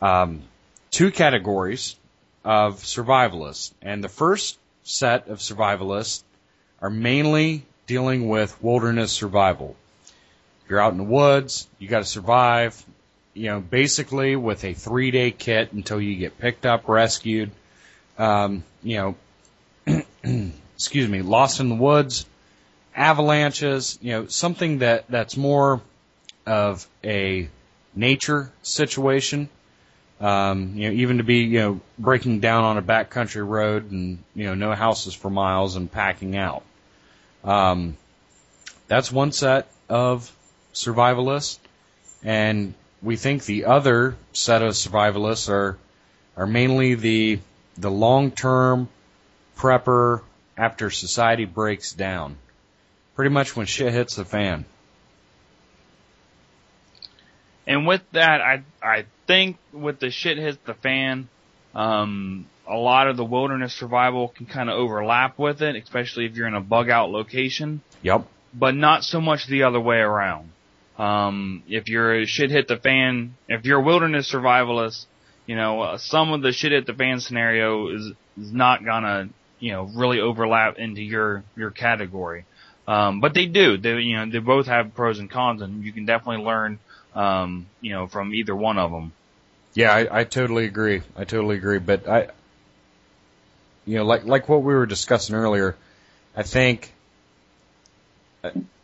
um, 0.00 0.42
two 0.90 1.10
categories 1.10 1.96
of 2.44 2.76
survivalists, 2.76 3.72
and 3.80 4.02
the 4.02 4.08
first 4.08 4.58
set 4.82 5.28
of 5.28 5.38
survivalists 5.38 6.22
are 6.80 6.90
mainly 6.90 7.64
dealing 7.86 8.28
with 8.28 8.62
wilderness 8.62 9.12
survival. 9.12 9.76
You're 10.68 10.80
out 10.80 10.92
in 10.92 10.98
the 10.98 11.04
woods, 11.04 11.68
you 11.78 11.88
got 11.88 12.00
to 12.00 12.04
survive, 12.04 12.84
you 13.34 13.46
know, 13.46 13.60
basically 13.60 14.36
with 14.36 14.64
a 14.64 14.74
three 14.74 15.10
day 15.10 15.30
kit 15.30 15.72
until 15.72 16.00
you 16.00 16.16
get 16.16 16.38
picked 16.38 16.66
up, 16.66 16.88
rescued, 16.88 17.50
um, 18.18 18.64
you 18.82 19.14
know, 19.86 20.02
excuse 20.74 21.08
me, 21.08 21.22
lost 21.22 21.60
in 21.60 21.68
the 21.68 21.74
woods, 21.74 22.26
avalanches, 22.94 23.98
you 24.02 24.12
know, 24.12 24.26
something 24.26 24.78
that, 24.78 25.04
that's 25.08 25.36
more 25.36 25.80
of 26.46 26.86
a 27.04 27.48
nature 27.94 28.50
situation. 28.62 29.48
Um, 30.20 30.74
you 30.76 30.88
know, 30.88 30.94
even 30.94 31.18
to 31.18 31.24
be, 31.24 31.38
you 31.38 31.58
know, 31.58 31.80
breaking 31.98 32.40
down 32.40 32.62
on 32.62 32.78
a 32.78 32.82
backcountry 32.82 33.46
road 33.46 33.90
and, 33.90 34.22
you 34.34 34.44
know, 34.44 34.54
no 34.54 34.72
houses 34.72 35.14
for 35.14 35.28
miles 35.28 35.74
and 35.74 35.90
packing 35.90 36.36
out. 36.36 36.62
Um, 37.42 37.96
that's 38.86 39.10
one 39.10 39.32
set 39.32 39.66
of 39.88 40.34
survivalists. 40.74 41.58
And 42.22 42.74
we 43.02 43.16
think 43.16 43.44
the 43.44 43.64
other 43.64 44.14
set 44.32 44.62
of 44.62 44.74
survivalists 44.74 45.48
are, 45.48 45.76
are 46.36 46.46
mainly 46.46 46.94
the, 46.94 47.40
the 47.76 47.90
long-term 47.90 48.88
prepper 49.56 50.22
after 50.56 50.90
society 50.90 51.46
breaks 51.46 51.92
down. 51.92 52.36
Pretty 53.16 53.30
much 53.30 53.56
when 53.56 53.66
shit 53.66 53.92
hits 53.92 54.14
the 54.14 54.24
fan. 54.24 54.64
And 57.72 57.86
with 57.86 58.02
that, 58.12 58.42
I 58.42 58.62
I 58.82 59.06
think 59.26 59.56
with 59.72 59.98
the 59.98 60.10
shit 60.10 60.36
hits 60.36 60.58
the 60.66 60.74
fan, 60.74 61.28
um, 61.74 62.46
a 62.68 62.76
lot 62.76 63.08
of 63.08 63.16
the 63.16 63.24
wilderness 63.24 63.72
survival 63.72 64.28
can 64.28 64.44
kind 64.44 64.68
of 64.68 64.76
overlap 64.76 65.38
with 65.38 65.62
it, 65.62 65.74
especially 65.76 66.26
if 66.26 66.36
you're 66.36 66.46
in 66.46 66.54
a 66.54 66.60
bug 66.60 66.90
out 66.90 67.10
location. 67.10 67.80
Yep. 68.02 68.26
But 68.52 68.74
not 68.74 69.04
so 69.04 69.22
much 69.22 69.46
the 69.46 69.62
other 69.62 69.80
way 69.80 69.96
around. 69.96 70.50
Um, 70.98 71.62
if 71.66 71.88
you're 71.88 72.26
shit 72.26 72.50
hit 72.50 72.68
the 72.68 72.76
fan, 72.76 73.36
if 73.48 73.64
you're 73.64 73.80
a 73.80 73.82
wilderness 73.82 74.30
survivalist, 74.30 75.06
you 75.46 75.56
know, 75.56 75.80
uh, 75.80 75.98
some 75.98 76.34
of 76.34 76.42
the 76.42 76.52
shit 76.52 76.72
hit 76.72 76.86
the 76.86 76.92
fan 76.92 77.20
scenario 77.20 77.88
is, 77.88 78.12
is 78.38 78.52
not 78.52 78.84
gonna, 78.84 79.30
you 79.58 79.72
know, 79.72 79.84
really 79.94 80.20
overlap 80.20 80.76
into 80.78 81.00
your, 81.00 81.42
your 81.56 81.70
category. 81.70 82.44
Um, 82.86 83.20
but 83.20 83.32
they 83.32 83.46
do. 83.46 83.78
They, 83.78 83.94
you 84.00 84.16
know, 84.16 84.30
they 84.30 84.40
both 84.40 84.66
have 84.66 84.94
pros 84.94 85.18
and 85.18 85.30
cons, 85.30 85.62
and 85.62 85.82
you 85.82 85.92
can 85.92 86.04
definitely 86.04 86.44
learn, 86.44 86.78
um, 87.14 87.66
you 87.80 87.90
know, 87.90 88.06
from 88.06 88.34
either 88.34 88.54
one 88.54 88.78
of 88.78 88.90
them. 88.90 89.12
Yeah, 89.74 89.92
I, 89.92 90.20
I 90.20 90.24
totally 90.24 90.66
agree. 90.66 91.02
I 91.16 91.24
totally 91.24 91.56
agree. 91.56 91.78
But 91.78 92.08
I, 92.08 92.28
you 93.86 93.98
know, 93.98 94.04
like 94.04 94.24
like 94.24 94.48
what 94.48 94.62
we 94.62 94.74
were 94.74 94.86
discussing 94.86 95.34
earlier, 95.34 95.76
I 96.36 96.42
think, 96.42 96.92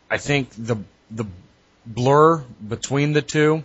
I 0.09 0.17
think 0.17 0.49
the 0.57 0.77
the 1.11 1.25
blur 1.85 2.37
between 2.37 3.13
the 3.13 3.21
two 3.21 3.63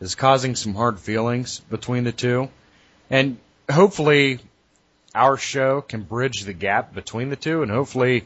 is 0.00 0.14
causing 0.14 0.56
some 0.56 0.74
hard 0.74 0.98
feelings 0.98 1.60
between 1.60 2.04
the 2.04 2.12
two, 2.12 2.48
and 3.10 3.38
hopefully, 3.70 4.40
our 5.14 5.36
show 5.36 5.80
can 5.80 6.02
bridge 6.02 6.42
the 6.42 6.52
gap 6.52 6.94
between 6.94 7.30
the 7.30 7.36
two, 7.36 7.62
and 7.62 7.70
hopefully, 7.70 8.24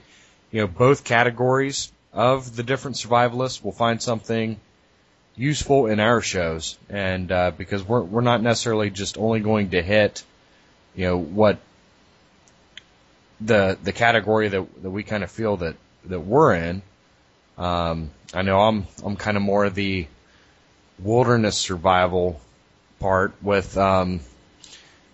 you 0.51 0.63
know, 0.63 0.67
both 0.67 1.05
categories 1.05 1.93
of 2.13 2.57
the 2.57 2.63
different 2.63 2.97
survivalists 2.97 3.63
will 3.63 3.73
find 3.73 4.03
something 4.03 4.59
useful 5.39 5.87
in 5.87 6.01
our 6.01 6.21
shows, 6.21 6.77
and 6.89 7.31
uh, 7.31 7.53
because 7.57 7.83
we're 7.83 8.03
we're 8.03 8.21
not 8.21 8.43
necessarily 8.43 8.91
just 8.91 9.17
only 9.19 9.41
going 9.41 9.71
to 9.71 9.83
hit, 9.83 10.25
you 10.95 11.05
know, 11.07 11.19
what 11.19 11.59
the 13.41 13.79
the 13.83 13.93
category 13.93 14.49
that 14.49 14.83
that 14.83 14.91
we 14.91 15.03
kind 15.03 15.23
of 15.23 15.31
feel 15.31 15.57
that 15.59 15.77
that 16.07 16.21
we're 16.21 16.55
in. 16.55 16.83
Um, 17.57 18.11
I 18.35 18.43
know 18.43 18.61
I'm 18.61 18.87
I'm 19.05 19.17
kind 19.17 19.37
of 19.37 19.43
more 19.43 19.71
the 19.71 20.07
wilderness 20.99 21.57
survival 21.57 22.41
part 22.99 23.33
with 23.43 23.77
um, 23.77 24.21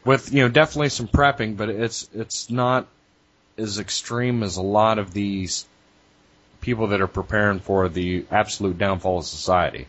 with 0.04 0.32
you 0.32 0.42
know 0.42 0.48
definitely 0.48 0.88
some 0.88 1.08
prepping, 1.08 1.56
but 1.56 1.68
it's 1.68 2.08
it's 2.14 2.50
not 2.50 2.86
as 3.56 3.78
extreme 3.78 4.42
as 4.42 4.56
a 4.56 4.62
lot 4.62 4.98
of 4.98 5.12
these 5.12 5.66
people 6.60 6.88
that 6.88 7.00
are 7.00 7.06
preparing 7.06 7.60
for 7.60 7.88
the 7.88 8.24
absolute 8.30 8.78
downfall 8.78 9.18
of 9.18 9.26
society. 9.26 9.86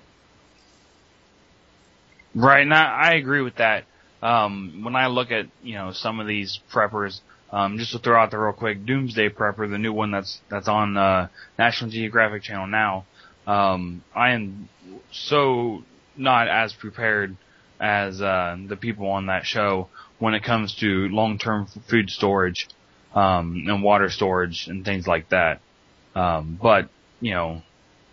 Right, 2.35 2.61
and 2.61 2.73
I, 2.73 2.83
I 2.83 3.13
agree 3.13 3.41
with 3.41 3.55
that. 3.55 3.85
Um, 4.21 4.81
when 4.83 4.95
I 4.95 5.07
look 5.07 5.31
at 5.31 5.45
you 5.63 5.75
know 5.75 5.91
some 5.93 6.19
of 6.19 6.27
these 6.27 6.59
preppers, 6.71 7.21
um, 7.51 7.77
just 7.77 7.93
to 7.93 7.99
throw 7.99 8.21
out 8.21 8.31
there 8.31 8.41
real 8.41 8.53
quick, 8.53 8.85
Doomsday 8.85 9.29
Prepper, 9.29 9.69
the 9.69 9.77
new 9.77 9.93
one 9.93 10.11
that's 10.11 10.41
that's 10.49 10.67
on 10.67 10.97
uh, 10.97 11.29
National 11.57 11.89
Geographic 11.89 12.43
Channel 12.43 12.67
now. 12.67 13.05
Um, 13.47 14.03
I 14.13 14.31
am 14.31 14.67
so 15.11 15.83
not 16.17 16.47
as 16.49 16.73
prepared 16.73 17.37
as 17.79 18.21
uh, 18.21 18.57
the 18.67 18.75
people 18.75 19.07
on 19.07 19.27
that 19.27 19.45
show 19.45 19.87
when 20.19 20.33
it 20.33 20.43
comes 20.43 20.75
to 20.75 21.07
long-term 21.09 21.67
food 21.89 22.09
storage 22.09 22.67
um, 23.13 23.63
and 23.67 23.83
water 23.83 24.09
storage 24.09 24.67
and 24.67 24.83
things 24.83 25.07
like 25.07 25.29
that. 25.29 25.61
Um, 26.15 26.57
but 26.61 26.89
you 27.21 27.31
know, 27.31 27.61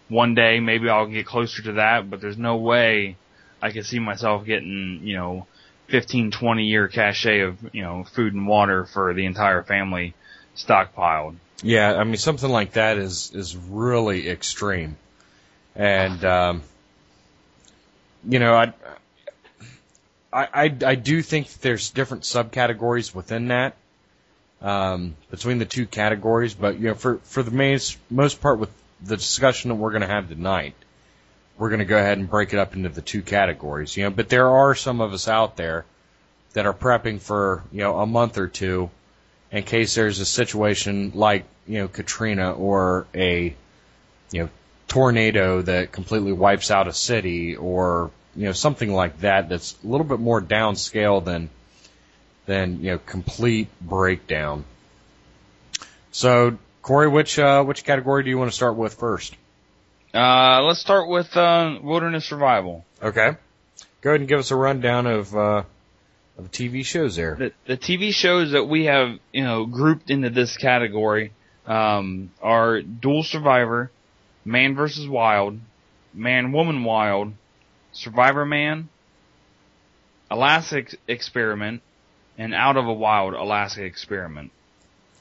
one 0.09 0.35
day 0.35 0.61
maybe 0.61 0.89
I'll 0.89 1.07
get 1.07 1.27
closer 1.27 1.63
to 1.63 1.73
that, 1.75 2.09
but 2.11 2.21
there's 2.21 2.39
no 2.39 2.57
way 2.57 3.17
I 3.63 3.71
could 3.71 3.87
see 3.87 4.01
myself 4.01 4.45
getting 4.45 5.01
you 5.05 5.17
know 5.17 5.47
15, 5.89 6.31
20 6.31 6.65
year 6.65 6.89
cache 6.89 7.27
of, 7.27 7.59
you 7.75 7.83
know, 7.83 8.05
food 8.05 8.33
and 8.33 8.47
water 8.47 8.87
for 8.87 9.13
the 9.13 9.27
entire 9.27 9.63
family 9.63 10.15
stockpiled. 10.57 11.37
Yeah, 11.63 11.95
I 11.95 12.05
mean 12.05 12.17
something 12.17 12.51
like 12.51 12.73
that 12.73 12.99
is 12.99 13.31
is 13.35 13.57
really 13.57 14.29
extreme, 14.29 14.97
and 15.77 16.25
um, 16.25 16.63
you 18.29 18.41
know 18.41 18.55
I, 18.55 18.73
I 20.33 20.49
I 20.53 20.77
I 20.85 20.95
do 20.97 21.23
think 21.23 21.49
there's 21.61 21.91
different 21.91 22.25
subcategories 22.25 23.15
within 23.15 23.49
that 23.49 23.77
um, 24.61 25.15
between 25.31 25.59
the 25.59 25.65
two 25.65 25.87
categories, 25.87 26.55
but 26.55 26.81
you 26.81 26.89
know 26.89 26.95
for 26.95 27.19
for 27.19 27.45
the 27.45 27.53
most 27.53 27.97
most 28.11 28.41
part 28.41 28.59
with 28.59 28.71
the 29.03 29.17
discussion 29.17 29.69
that 29.69 29.77
we're 29.77 29.91
going 29.91 30.03
to 30.03 30.09
have 30.09 30.29
tonight, 30.29 30.75
we're 31.63 31.69
going 31.69 31.79
to 31.79 31.85
go 31.85 31.97
ahead 31.97 32.19
and 32.19 32.29
break 32.29 32.53
it 32.53 32.59
up 32.59 32.75
into 32.75 32.89
the 32.89 33.01
two 33.01 33.23
categories. 33.23 33.97
You 33.97 34.03
know, 34.03 34.11
but 34.11 34.29
there 34.29 34.49
are 34.49 34.75
some 34.75 35.01
of 35.01 35.13
us 35.13 35.29
out 35.29 35.57
there 35.57 35.85
that 36.55 36.67
are 36.67 36.75
prepping 36.75 37.21
for 37.21 37.63
you 37.71 37.83
know 37.83 38.01
a 38.01 38.05
month 38.05 38.37
or 38.37 38.49
two 38.49 38.91
in 39.53 39.63
case 39.63 39.95
there's 39.95 40.19
a 40.19 40.27
situation 40.27 41.13
like 41.15 41.45
you 41.69 41.79
know 41.79 41.87
Katrina 41.87 42.51
or 42.51 43.07
a 43.15 43.55
you 44.33 44.43
know 44.43 44.49
tornado 44.89 45.63
that 45.63 45.93
completely 45.93 46.33
wipes 46.33 46.73
out 46.73 46.89
a 46.89 46.93
city 46.93 47.55
or 47.55 48.11
you 48.35 48.47
know 48.47 48.53
something 48.53 48.93
like 48.93 49.21
that 49.21 49.49
that's 49.49 49.77
a 49.85 49.87
little 49.87 50.05
bit 50.05 50.19
more 50.19 50.43
downscale 50.43 51.25
than 51.25 51.49
than 52.47 52.83
you 52.83 52.91
know 52.91 52.99
complete 52.99 53.69
breakdown. 53.81 54.65
So 56.11 56.59
Korey, 56.83 57.09
which 57.09 57.39
uh, 57.39 57.63
which 57.63 57.85
category 57.85 58.25
do 58.25 58.31
you 58.31 58.39
want 58.39 58.51
to 58.51 58.57
start 58.57 58.75
with 58.75 58.95
first? 58.95 59.37
Uh, 60.15 60.63
let's 60.63 60.81
start 60.81 61.09
with 61.09 61.35
uh, 61.37 61.79
wilderness 61.83 62.27
survival. 62.27 62.85
Okay, 63.03 63.37
go 64.03 64.11
ahead 64.11 64.21
and 64.21 64.29
give 64.29 64.39
us 64.39 64.51
a 64.51 64.57
rundown 64.57 65.07
of 65.07 65.35
uh, 65.35 65.63
of 66.39 66.51
TV 66.51 66.85
shows 66.85 67.17
there. 67.17 67.37
The, 67.37 67.53
the 67.67 67.77
TV 67.77 68.13
shows 68.13 68.53
that 68.53 68.65
we 68.65 68.85
have, 68.85 69.19
you 69.33 69.45
know, 69.45 69.65
grouped 69.67 70.11
into 70.11 70.31
this 70.31 70.57
category 70.57 71.33
um, 71.67 72.31
are 72.43 72.83
Dual 72.83 73.23
Survivor, 73.23 73.91
Man 74.45 74.75
vs. 74.75 75.09
Wild, 75.09 75.59
Man 76.13 76.53
Woman 76.53 76.85
Wild, 76.85 77.33
Survivor 77.93 78.45
Man, 78.45 78.89
Alaska 80.31 80.85
Experiment, 81.09 81.83
and 82.37 82.55
Out 82.55 82.77
of 82.77 82.87
a 82.87 82.93
Wild 82.93 83.35
Alaska 83.35 83.85
Experiment. 83.85 84.51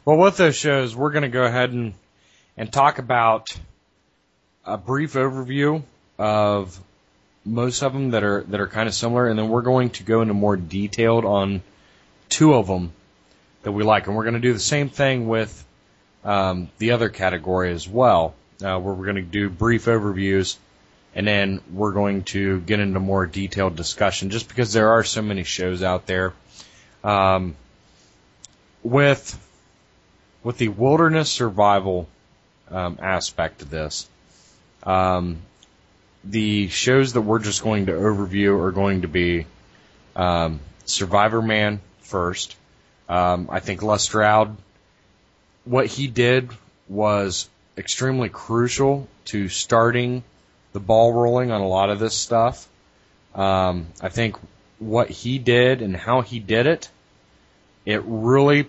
Well, 0.03 0.17
with 0.17 0.37
those 0.37 0.55
shows, 0.55 0.95
we're 0.95 1.11
going 1.11 1.23
to 1.23 1.29
go 1.29 1.43
ahead 1.43 1.71
and 1.71 1.93
and 2.57 2.71
talk 2.71 2.99
about 2.99 3.57
a 4.65 4.77
brief 4.77 5.13
overview 5.13 5.83
of 6.17 6.79
most 7.43 7.81
of 7.81 7.93
them 7.93 8.11
that 8.11 8.23
are 8.23 8.43
that 8.43 8.59
are 8.59 8.67
kind 8.67 8.87
of 8.87 8.93
similar, 8.93 9.27
and 9.27 9.37
then 9.37 9.49
we're 9.49 9.61
going 9.61 9.89
to 9.91 10.03
go 10.03 10.21
into 10.21 10.33
more 10.33 10.55
detailed 10.55 11.25
on 11.25 11.61
two 12.29 12.53
of 12.53 12.67
them 12.67 12.91
that 13.63 13.71
we 13.71 13.83
like, 13.83 14.07
and 14.07 14.15
we're 14.15 14.23
going 14.23 14.35
to 14.35 14.39
do 14.39 14.53
the 14.53 14.59
same 14.59 14.89
thing 14.89 15.27
with 15.27 15.65
um, 16.23 16.69
the 16.77 16.91
other 16.91 17.09
category 17.09 17.71
as 17.71 17.87
well, 17.87 18.35
uh, 18.63 18.79
where 18.79 18.93
we're 18.93 19.05
going 19.05 19.15
to 19.15 19.21
do 19.21 19.49
brief 19.49 19.85
overviews, 19.85 20.57
and 21.15 21.27
then 21.27 21.61
we're 21.71 21.91
going 21.91 22.23
to 22.23 22.59
get 22.61 22.79
into 22.79 22.99
more 22.99 23.25
detailed 23.25 23.75
discussion, 23.75 24.29
just 24.29 24.47
because 24.47 24.73
there 24.73 24.89
are 24.89 25.03
so 25.03 25.21
many 25.21 25.43
shows 25.43 25.81
out 25.81 26.05
there. 26.05 26.33
Um, 27.03 27.55
with 28.83 29.37
with 30.43 30.57
the 30.57 30.69
wilderness 30.69 31.31
survival 31.31 32.07
um, 32.69 32.97
aspect 33.01 33.61
of 33.61 33.69
this, 33.69 34.07
um, 34.83 35.41
the 36.23 36.67
shows 36.67 37.13
that 37.13 37.21
we're 37.21 37.39
just 37.39 37.63
going 37.63 37.87
to 37.87 37.93
overview 37.93 38.63
are 38.63 38.71
going 38.71 39.01
to 39.01 39.07
be 39.07 39.45
um, 40.15 40.59
Survivor 40.85 41.41
Man 41.41 41.81
first. 41.99 42.55
Um, 43.09 43.49
I 43.51 43.59
think 43.59 43.81
Les 43.81 44.03
Stroud, 44.03 44.55
what 45.65 45.87
he 45.87 46.07
did 46.07 46.49
was 46.87 47.49
extremely 47.77 48.29
crucial 48.29 49.07
to 49.25 49.49
starting 49.49 50.23
the 50.73 50.79
ball 50.79 51.13
rolling 51.13 51.51
on 51.51 51.61
a 51.61 51.67
lot 51.67 51.89
of 51.89 51.99
this 51.99 52.15
stuff. 52.15 52.67
Um, 53.33 53.87
I 54.01 54.09
think 54.09 54.37
what 54.79 55.09
he 55.09 55.39
did 55.39 55.81
and 55.81 55.95
how 55.95 56.21
he 56.21 56.39
did 56.39 56.67
it, 56.67 56.89
it 57.85 58.01
really, 58.05 58.67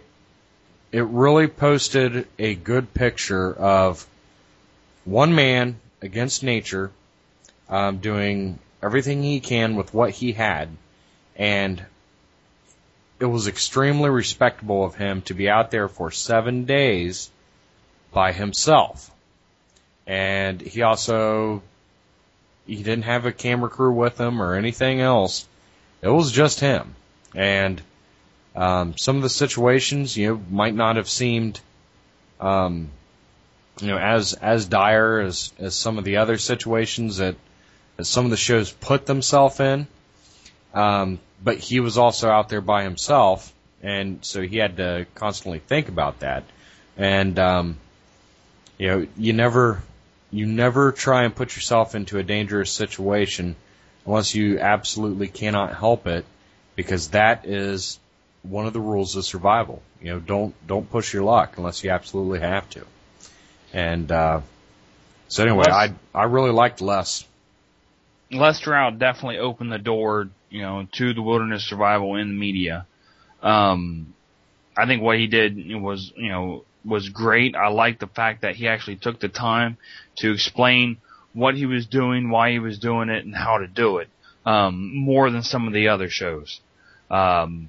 it 0.91 1.05
really 1.05 1.47
posted 1.47 2.27
a 2.39 2.55
good 2.55 2.95
picture 2.95 3.53
of 3.53 4.07
one 5.05 5.35
man 5.35 5.77
against 6.03 6.43
nature 6.43 6.91
um, 7.69 7.99
doing 7.99 8.59
everything 8.83 9.23
he 9.23 9.41
can 9.41 9.77
with 9.77 9.95
what 9.95 10.11
he 10.11 10.33
had, 10.33 10.69
and 11.37 11.83
it 13.21 13.27
was 13.27 13.47
extremely 13.47 14.11
respectable 14.11 14.85
of 14.85 14.97
him 14.97 15.23
to 15.23 15.35
be 15.35 15.49
out 15.49 15.71
there 15.71 15.89
for 15.89 16.11
seven 16.11 16.65
days 16.65 17.31
by 18.13 18.33
himself. 18.33 19.11
And 20.07 20.61
he 20.61 20.83
also 20.83 21.63
he 22.67 22.77
didn't 22.77 23.05
have 23.05 23.27
a 23.27 23.33
camera 23.33 23.71
crew 23.71 23.93
with 23.93 24.21
him 24.21 24.43
or 24.43 24.55
anything 24.55 25.01
else. 25.01 25.47
It 26.01 26.09
was 26.09 26.33
just 26.33 26.61
him. 26.61 26.95
And 27.35 27.81
um, 28.55 28.95
some 28.99 29.17
of 29.17 29.23
the 29.23 29.31
situations, 29.31 30.17
you 30.17 30.29
know, 30.29 30.43
might 30.51 30.75
not 30.75 30.97
have 30.97 31.09
seemed, 31.09 31.61
um, 32.41 32.91
you 33.81 33.89
know, 33.89 33.99
as 33.99 34.35
as 34.35 34.67
dire 34.67 35.21
as 35.21 35.53
as 35.59 35.75
some 35.75 35.99
of 35.99 36.05
the 36.05 36.19
other 36.19 36.39
situations 36.39 37.19
that 37.19 37.37
that 37.97 38.05
some 38.05 38.25
of 38.25 38.31
the 38.31 38.37
shows 38.37 38.71
put 38.71 39.07
themselves 39.07 39.61
in. 39.61 39.87
Um, 40.75 41.19
but 41.43 41.59
he 41.59 41.81
was 41.81 41.99
also 41.99 42.31
out 42.31 42.49
there 42.49 42.61
by 42.61 42.85
himself, 42.85 43.53
and 43.83 44.25
so 44.25 44.43
he 44.43 44.59
had 44.59 44.77
to 44.77 45.07
constantly 45.15 45.59
think 45.59 45.89
about 45.89 46.21
that. 46.21 46.45
And 46.97 47.39
um, 47.39 47.79
you 48.79 48.89
know, 48.89 49.07
you 49.17 49.33
never 49.33 49.83
you 50.31 50.47
never 50.47 50.93
try 50.93 51.25
and 51.25 51.35
put 51.35 51.55
yourself 51.55 51.95
into 51.95 52.19
a 52.19 52.23
dangerous 52.23 52.71
situation 52.71 53.57
unless 54.07 54.35
you 54.35 54.59
absolutely 54.59 55.29
cannot 55.29 55.75
help 55.75 56.07
it, 56.07 56.25
because 56.75 57.09
that 57.09 57.47
is 57.47 57.99
one 58.43 58.67
of 58.67 58.73
the 58.73 58.81
rules 58.81 59.15
of 59.17 59.25
survival. 59.25 59.83
You 60.01 60.13
know, 60.13 60.21
don't 60.21 60.55
don't 60.67 60.91
push 60.91 61.13
your 61.13 61.23
luck 61.23 61.59
unless 61.59 61.85
you 61.85 61.91
absolutely 61.91 62.41
have 62.41 62.69
to. 62.71 62.85
And 63.73 64.11
uh, 64.11 64.41
so 65.29 65.43
anyway, 65.43 65.65
Les- 65.69 65.73
I 65.73 65.95
I 66.15 66.25
really 66.25 66.51
liked 66.51 66.81
Les. 66.81 67.25
Les 68.31 68.57
Stroud 68.57 68.99
definitely 68.99 69.39
opened 69.39 69.73
the 69.73 69.79
door, 69.79 70.29
you 70.51 70.63
know, 70.63 70.87
to 70.93 71.15
the 71.15 71.23
wilderness 71.23 71.65
survival 71.65 72.17
in 72.17 72.29
the 72.29 72.35
media. 72.35 72.87
Um, 73.43 74.15
I 74.77 74.87
think 74.87 75.03
what 75.03 75.19
he 75.19 75.27
did 75.27 75.57
was, 75.75 76.13
you 76.17 76.29
know, 76.29 76.65
was 76.85 77.09
great. 77.09 77.55
I 77.55 77.69
like 77.69 77.99
the 77.99 78.07
fact 78.07 78.43
that 78.43 78.57
he 78.57 78.69
actually 78.69 78.97
took 78.97 79.21
the 79.21 79.29
time 79.29 79.77
to 80.17 80.33
explain 80.33 80.99
what 81.33 81.57
he 81.57 81.67
was 81.67 81.87
doing, 81.87 82.31
why 82.31 82.53
he 82.53 82.59
was 82.59 82.79
doing 82.79 83.09
it, 83.09 83.25
and 83.25 83.35
how 83.35 83.59
to 83.59 83.67
do 83.67 83.99
it. 83.99 84.09
Um, 84.45 84.95
more 84.97 85.31
than 85.31 85.43
some 85.43 85.67
of 85.67 85.73
the 85.73 85.89
other 85.89 86.09
shows. 86.09 86.61
Um, 87.11 87.69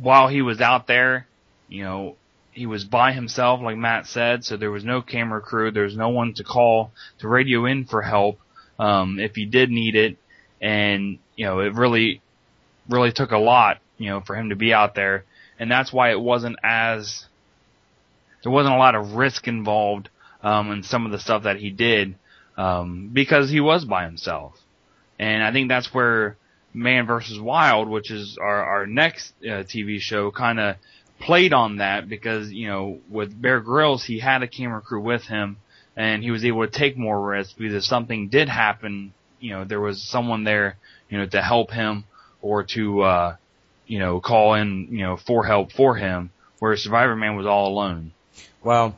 while 0.00 0.28
he 0.28 0.42
was 0.42 0.60
out 0.60 0.86
there, 0.86 1.26
you 1.68 1.84
know, 1.84 2.16
he 2.52 2.66
was 2.66 2.84
by 2.84 3.12
himself, 3.12 3.60
like 3.62 3.76
Matt 3.76 4.06
said, 4.06 4.44
so 4.44 4.56
there 4.56 4.70
was 4.70 4.84
no 4.84 5.02
camera 5.02 5.40
crew, 5.40 5.70
there 5.70 5.84
was 5.84 5.96
no 5.96 6.10
one 6.10 6.34
to 6.34 6.44
call 6.44 6.92
to 7.18 7.28
radio 7.28 7.64
in 7.64 7.84
for 7.86 8.02
help, 8.02 8.38
um, 8.78 9.18
if 9.18 9.34
he 9.34 9.46
did 9.46 9.70
need 9.70 9.96
it, 9.96 10.18
and, 10.60 11.18
you 11.34 11.46
know, 11.46 11.60
it 11.60 11.74
really, 11.74 12.20
really 12.88 13.10
took 13.10 13.32
a 13.32 13.38
lot, 13.38 13.78
you 13.96 14.10
know, 14.10 14.20
for 14.20 14.36
him 14.36 14.50
to 14.50 14.56
be 14.56 14.72
out 14.72 14.94
there, 14.94 15.24
and 15.58 15.70
that's 15.70 15.92
why 15.92 16.10
it 16.10 16.20
wasn't 16.20 16.56
as, 16.62 17.24
there 18.42 18.52
wasn't 18.52 18.74
a 18.74 18.78
lot 18.78 18.94
of 18.94 19.14
risk 19.14 19.48
involved, 19.48 20.10
um, 20.42 20.70
in 20.70 20.82
some 20.82 21.06
of 21.06 21.12
the 21.12 21.18
stuff 21.18 21.44
that 21.44 21.56
he 21.56 21.70
did, 21.70 22.16
um, 22.58 23.08
because 23.12 23.48
he 23.48 23.60
was 23.60 23.84
by 23.84 24.04
himself. 24.04 24.54
And 25.18 25.42
I 25.42 25.52
think 25.52 25.68
that's 25.68 25.94
where 25.94 26.36
Man 26.74 27.06
vs. 27.06 27.38
Wild, 27.38 27.88
which 27.88 28.10
is 28.10 28.36
our, 28.38 28.64
our 28.64 28.86
next 28.86 29.32
uh, 29.42 29.64
TV 29.64 30.00
show, 30.00 30.30
kind 30.30 30.58
of 30.58 30.76
played 31.22 31.52
on 31.52 31.76
that 31.76 32.08
because, 32.08 32.52
you 32.52 32.68
know, 32.68 33.00
with 33.08 33.40
Bear 33.40 33.60
Grylls, 33.60 34.04
he 34.04 34.18
had 34.18 34.42
a 34.42 34.48
camera 34.48 34.80
crew 34.80 35.00
with 35.00 35.24
him 35.24 35.56
and 35.96 36.22
he 36.22 36.30
was 36.30 36.44
able 36.44 36.66
to 36.66 36.70
take 36.70 36.96
more 36.96 37.20
risks 37.20 37.52
because 37.52 37.74
if 37.74 37.84
something 37.84 38.28
did 38.28 38.48
happen, 38.48 39.12
you 39.40 39.50
know, 39.50 39.64
there 39.64 39.80
was 39.80 40.02
someone 40.02 40.44
there, 40.44 40.76
you 41.08 41.18
know, 41.18 41.26
to 41.26 41.40
help 41.42 41.70
him 41.70 42.04
or 42.40 42.64
to, 42.64 43.02
uh, 43.02 43.36
you 43.86 43.98
know, 43.98 44.20
call 44.20 44.54
in, 44.54 44.88
you 44.90 45.04
know, 45.04 45.16
for 45.16 45.44
help 45.44 45.72
for 45.72 45.94
him, 45.94 46.30
where 46.58 46.76
Survivor 46.76 47.16
Man 47.16 47.36
was 47.36 47.46
all 47.46 47.68
alone. 47.68 48.12
Well, 48.62 48.96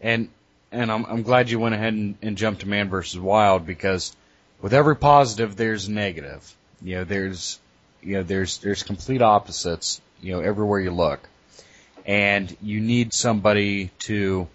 and 0.00 0.28
and 0.70 0.90
I'm 0.90 1.04
I'm 1.04 1.22
glad 1.22 1.50
you 1.50 1.58
went 1.58 1.74
ahead 1.74 1.92
and, 1.92 2.16
and 2.22 2.36
jumped 2.36 2.62
to 2.62 2.68
Man 2.68 2.88
versus 2.88 3.20
Wild 3.20 3.66
because 3.66 4.16
with 4.60 4.74
every 4.74 4.96
positive 4.96 5.56
there's 5.56 5.88
negative. 5.88 6.56
You 6.82 6.96
know, 6.96 7.04
there's 7.04 7.60
you 8.02 8.14
know 8.14 8.22
there's 8.22 8.58
there's 8.58 8.82
complete 8.82 9.22
opposites. 9.22 10.00
You 10.20 10.32
know, 10.32 10.40
everywhere 10.40 10.80
you 10.80 10.92
look, 10.92 11.28
and 12.06 12.54
you 12.60 12.80
need 12.80 13.12
somebody 13.12 13.90
to 14.00 14.48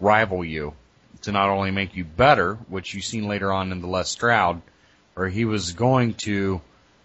rival 0.00 0.44
you 0.44 0.74
to 1.22 1.32
not 1.32 1.48
only 1.48 1.70
make 1.70 1.96
you 1.96 2.04
better, 2.04 2.54
which 2.68 2.94
you've 2.94 3.04
seen 3.04 3.26
later 3.26 3.52
on 3.52 3.72
in 3.72 3.80
the 3.80 3.86
Les 3.86 4.08
Stroud, 4.08 4.60
where 5.14 5.28
he 5.28 5.44
was 5.44 5.72
going 5.72 6.14
to 6.14 6.60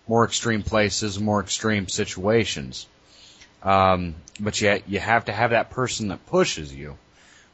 more 0.07 0.25
extreme 0.25 0.63
places, 0.63 1.19
more 1.19 1.39
extreme 1.39 1.87
situations. 1.87 2.87
Um, 3.63 4.15
but 4.39 4.59
yet 4.59 4.89
you 4.89 4.99
have 4.99 5.25
to 5.25 5.31
have 5.31 5.51
that 5.51 5.69
person 5.69 6.09
that 6.09 6.25
pushes 6.27 6.73
you. 6.73 6.97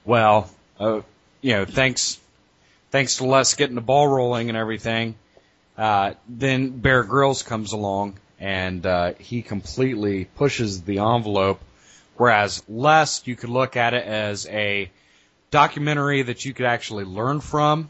Well, 0.05 0.49
uh, 0.79 1.01
you 1.41 1.53
know, 1.53 1.65
thanks, 1.65 2.19
thanks 2.91 3.17
to 3.17 3.25
Les 3.25 3.53
getting 3.55 3.75
the 3.75 3.81
ball 3.81 4.07
rolling 4.07 4.49
and 4.49 4.57
everything, 4.57 5.15
uh, 5.77 6.13
then 6.27 6.69
Bear 6.69 7.03
Grylls 7.03 7.43
comes 7.43 7.73
along 7.73 8.17
and, 8.39 8.85
uh, 8.85 9.13
he 9.19 9.41
completely 9.41 10.25
pushes 10.25 10.81
the 10.81 10.99
envelope. 10.99 11.59
Whereas 12.17 12.63
Les, 12.67 13.25
you 13.27 13.35
could 13.35 13.49
look 13.49 13.75
at 13.75 13.93
it 13.93 14.05
as 14.05 14.47
a 14.47 14.89
documentary 15.51 16.21
that 16.21 16.45
you 16.45 16.53
could 16.53 16.65
actually 16.65 17.03
learn 17.03 17.41
from. 17.41 17.89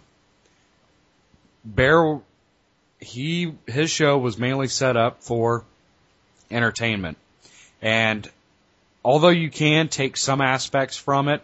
Bear, 1.64 2.20
he, 3.00 3.54
his 3.68 3.92
show 3.92 4.18
was 4.18 4.38
mainly 4.38 4.68
set 4.68 4.98
up 4.98 5.22
for 5.24 5.64
entertainment. 6.50 7.18
And 7.82 8.30
although 9.04 9.30
you 9.30 9.50
can 9.50 9.88
take 9.88 10.18
some 10.18 10.42
aspects 10.42 10.98
from 10.98 11.30
it 11.30 11.42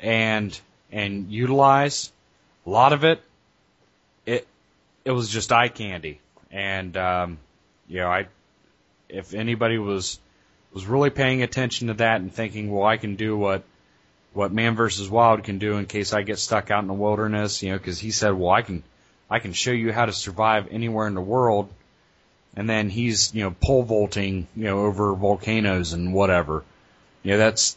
and 0.00 0.58
and 0.90 1.30
utilize 1.30 2.12
a 2.66 2.70
lot 2.70 2.92
of 2.92 3.04
it, 3.04 3.22
it 4.26 4.46
it 5.04 5.10
was 5.10 5.28
just 5.28 5.52
eye 5.52 5.68
candy. 5.68 6.20
And 6.50 6.96
um, 6.96 7.38
you 7.88 8.00
know, 8.00 8.08
I 8.08 8.26
if 9.08 9.34
anybody 9.34 9.78
was 9.78 10.18
was 10.74 10.86
really 10.86 11.10
paying 11.10 11.42
attention 11.42 11.88
to 11.88 11.94
that 11.94 12.20
and 12.20 12.32
thinking, 12.32 12.70
well, 12.70 12.84
I 12.84 12.96
can 12.96 13.16
do 13.16 13.36
what 13.36 13.64
what 14.32 14.52
Man 14.52 14.74
versus 14.76 15.10
Wild 15.10 15.44
can 15.44 15.58
do 15.58 15.76
in 15.76 15.86
case 15.86 16.12
I 16.14 16.22
get 16.22 16.38
stuck 16.38 16.70
out 16.70 16.80
in 16.82 16.88
the 16.88 16.94
wilderness, 16.94 17.62
you 17.62 17.70
know, 17.72 17.78
because 17.78 17.98
he 17.98 18.10
said, 18.10 18.32
well, 18.32 18.50
I 18.50 18.62
can 18.62 18.82
I 19.30 19.38
can 19.38 19.52
show 19.52 19.72
you 19.72 19.92
how 19.92 20.06
to 20.06 20.12
survive 20.12 20.68
anywhere 20.70 21.06
in 21.06 21.14
the 21.14 21.20
world 21.20 21.72
and 22.54 22.68
then 22.68 22.90
he's 22.90 23.34
you 23.34 23.42
know 23.44 23.54
pole 23.60 23.82
vaulting 23.82 24.46
you 24.56 24.64
know 24.64 24.80
over 24.84 25.14
volcanoes 25.14 25.92
and 25.92 26.12
whatever. 26.12 26.64
You 27.22 27.32
know 27.32 27.38
that's 27.38 27.76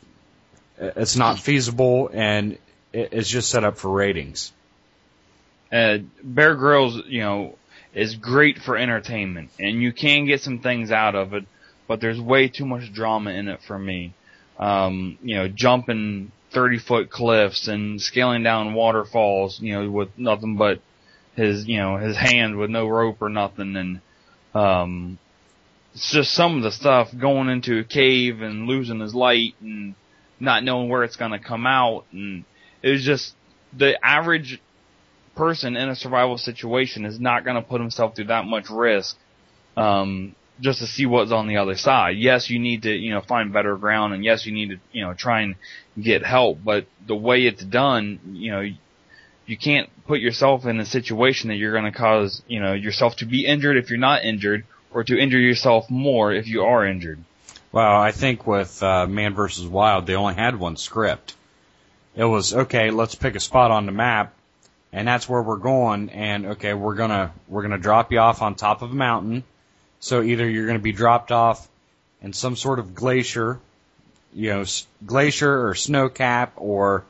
it's 0.77 1.15
not 1.15 1.39
feasible 1.39 2.10
and 2.13 2.58
it's 2.93 3.29
just 3.29 3.49
set 3.49 3.63
up 3.63 3.77
for 3.77 3.89
ratings. 3.91 4.51
uh, 5.71 5.99
Bear 6.23 6.55
Grylls, 6.55 7.01
you 7.08 7.21
know, 7.21 7.58
is 7.93 8.15
great 8.15 8.60
for 8.60 8.77
entertainment, 8.77 9.51
and 9.60 9.81
you 9.81 9.91
can 9.93 10.25
get 10.25 10.41
some 10.41 10.60
things 10.60 10.91
out 10.91 11.15
of 11.15 11.34
it, 11.34 11.45
but 11.88 12.02
there's 12.02 12.19
way 12.19 12.48
too 12.48 12.65
much 12.65 12.93
drama 12.93 13.32
in 13.32 13.48
it 13.48 13.60
for 13.67 13.78
me. 13.78 14.13
Um, 14.58 15.17
you 15.21 15.36
know, 15.36 15.48
jumping 15.48 16.32
30 16.52 16.80
foot 16.80 17.10
cliffs 17.10 17.67
and 17.67 18.02
scaling 18.02 18.43
down 18.43 18.74
waterfalls, 18.74 19.60
you 19.60 19.74
know, 19.74 19.91
with 19.91 20.10
nothing 20.17 20.56
but 20.56 20.80
his, 21.36 21.67
you 21.67 21.78
know, 21.78 21.98
his 21.98 22.15
hand 22.17 22.58
with 22.58 22.69
no 22.69 22.88
rope 22.88 23.21
or 23.21 23.30
nothing, 23.30 23.76
and 23.76 24.02
um, 24.54 25.19
it's 25.93 26.12
just 26.12 26.34
some 26.34 26.58
of 26.58 26.63
the 26.63 26.71
stuff 26.71 27.10
going 27.17 27.50
into 27.50 27.80
a 27.80 27.84
cave 27.84 28.41
and 28.41 28.67
losing 28.67 29.00
his 29.00 29.13
light 29.13 29.54
and 29.62 29.95
not 30.39 30.63
knowing 30.63 30.89
where 30.89 31.04
it's 31.04 31.15
going 31.15 31.32
to 31.32 31.39
come 31.39 31.65
out, 31.65 32.06
and 32.12 32.45
it 32.82 32.91
was 32.91 33.04
just 33.04 33.34
the 33.78 33.93
average 34.06 34.62
person 35.36 35.76
in 35.76 35.89
a 35.89 35.95
survival 35.95 36.38
situation 36.38 37.06
is 37.06 37.19
not 37.19 37.43
going 37.43 37.56
to 37.58 37.62
put 37.62 37.82
himself 37.82 38.15
through 38.15 38.26
that 38.26 38.45
much 38.45 38.69
risk. 38.69 39.17
Um, 39.76 40.36
just 40.60 40.80
to 40.80 40.88
see 40.88 41.06
what's 41.06 41.32
on 41.32 41.48
the 41.48 41.58
other 41.58 41.76
side. 41.76 42.18
Yes, 42.18 42.50
you 42.50 42.60
need 42.60 42.84
to 42.84 42.91
you 42.91 43.12
know 43.12 43.22
find 43.22 43.52
better 43.52 43.76
ground, 43.76 44.13
and 44.13 44.24
yes, 44.24 44.46
you 44.46 44.54
need 44.54 44.70
to 44.70 44.78
you 44.91 45.06
know 45.06 45.13
try 45.13 45.41
and 45.41 45.56
get 46.00 46.26
help. 46.26 46.60
But 46.63 46.86
the 47.06 47.15
way 47.15 47.46
it's 47.46 47.63
done, 47.63 48.20
you 48.34 48.52
know, 48.52 48.70
you 49.46 49.58
can't 49.58 49.89
put 50.08 50.20
yourself 50.20 50.65
in 50.65 50.80
a 50.80 50.86
situation 50.86 51.50
that 51.50 51.56
you're 51.56 51.74
going 51.74 51.91
to 51.91 51.98
cause 51.98 52.41
you 52.48 52.62
know 52.62 52.74
yourself 52.74 53.18
to 53.18 53.26
be 53.26 53.46
injured 53.46 53.78
if 53.78 53.89
you're 53.89 54.00
not 54.00 54.24
injured, 54.24 54.65
or 54.91 55.04
to 55.04 55.18
injure 55.18 55.39
yourself 55.39 55.89
more 55.89 56.32
if 56.32 56.48
you 56.48 56.63
are 56.63 56.86
injured. 56.86 57.24
Well, 57.72 58.00
I 58.00 58.12
think 58.12 58.48
with 58.48 58.82
uh, 58.82 59.06
Man 59.06 59.34
versus 59.34 59.68
Wild, 59.68 60.06
they 60.08 60.15
only 60.15 60.36
had 60.36 60.58
one 60.58 60.78
script. 60.78 61.36
It 62.15 62.24
was 62.24 62.54
okay. 62.54 62.89
Let's 62.89 63.15
pick 63.15 63.36
a 63.36 63.41
spot 63.41 63.72
on 63.72 63.86
the 63.86 63.91
map, 63.91 64.34
and 64.94 65.06
that's 65.06 65.28
where 65.28 65.41
we're 65.41 65.58
going. 65.58 66.10
And 66.10 66.46
okay, 66.46 66.74
we're 66.74 66.96
gonna 66.96 67.34
we're 67.50 67.63
gonna 67.63 67.78
drop 67.78 68.13
you 68.13 68.20
off 68.20 68.41
on 68.41 68.56
top 68.56 68.82
of 68.82 68.91
a 68.91 68.96
mountain. 68.96 69.44
So 70.06 70.22
either 70.22 70.48
you're 70.48 70.68
gonna 70.68 70.78
be 70.78 70.91
dropped 70.91 71.32
off 71.32 71.68
in 72.22 72.32
some 72.32 72.56
sort 72.56 72.78
of 72.78 72.94
glacier, 72.94 73.60
you 74.36 74.52
know, 74.52 74.62
s- 74.62 74.86
glacier 75.04 75.68
or 75.68 75.74
snow 75.74 76.10
cap, 76.10 76.54
or 76.58 77.04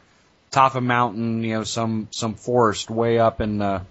top 0.49 0.75
of 0.75 0.83
mountain, 0.83 1.43
you 1.43 1.55
know, 1.55 1.65
some 1.65 2.07
some 2.11 2.35
forest 2.35 2.89
way 2.89 3.19
up 3.19 3.41
in 3.41 3.57
the 3.57 3.81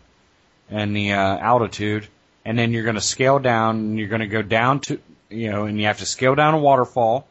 in 0.70 0.94
the 0.94 1.12
uh, 1.12 1.36
altitude, 1.36 2.08
and 2.46 2.58
then 2.58 2.72
you're 2.72 2.86
gonna 2.86 2.98
scale 3.02 3.38
down, 3.38 3.76
and 3.76 3.98
you're 3.98 4.08
gonna 4.08 4.26
go 4.26 4.40
down 4.40 4.80
to 4.80 4.98
you 5.28 5.50
know, 5.50 5.64
and 5.64 5.78
you 5.78 5.84
have 5.84 5.98
to 5.98 6.06
scale 6.06 6.34
down 6.34 6.54
a 6.54 6.58
waterfall. 6.58 7.26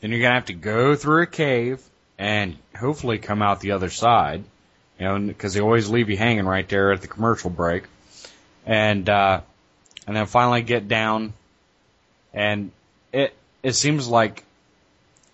Then 0.00 0.12
you're 0.12 0.22
gonna 0.22 0.36
have 0.36 0.46
to 0.46 0.54
go 0.54 0.94
through 0.96 1.24
a 1.24 1.26
cave 1.26 1.82
and 2.16 2.56
hopefully 2.74 3.18
come 3.18 3.42
out 3.42 3.60
the 3.60 3.72
other 3.72 3.90
side. 3.90 4.44
You 4.98 5.04
know, 5.04 5.18
because 5.18 5.52
they 5.52 5.60
always 5.60 5.90
leave 5.90 6.08
you 6.08 6.16
hanging 6.16 6.46
right 6.46 6.66
there 6.66 6.90
at 6.90 7.02
the 7.02 7.06
commercial 7.06 7.50
break. 7.50 7.84
And 8.64 9.06
uh, 9.10 9.42
and 10.06 10.16
then 10.16 10.26
finally 10.26 10.62
get 10.62 10.88
down. 10.88 11.32
And 12.32 12.70
it 13.12 13.34
it 13.62 13.72
seems 13.72 14.08
like 14.08 14.44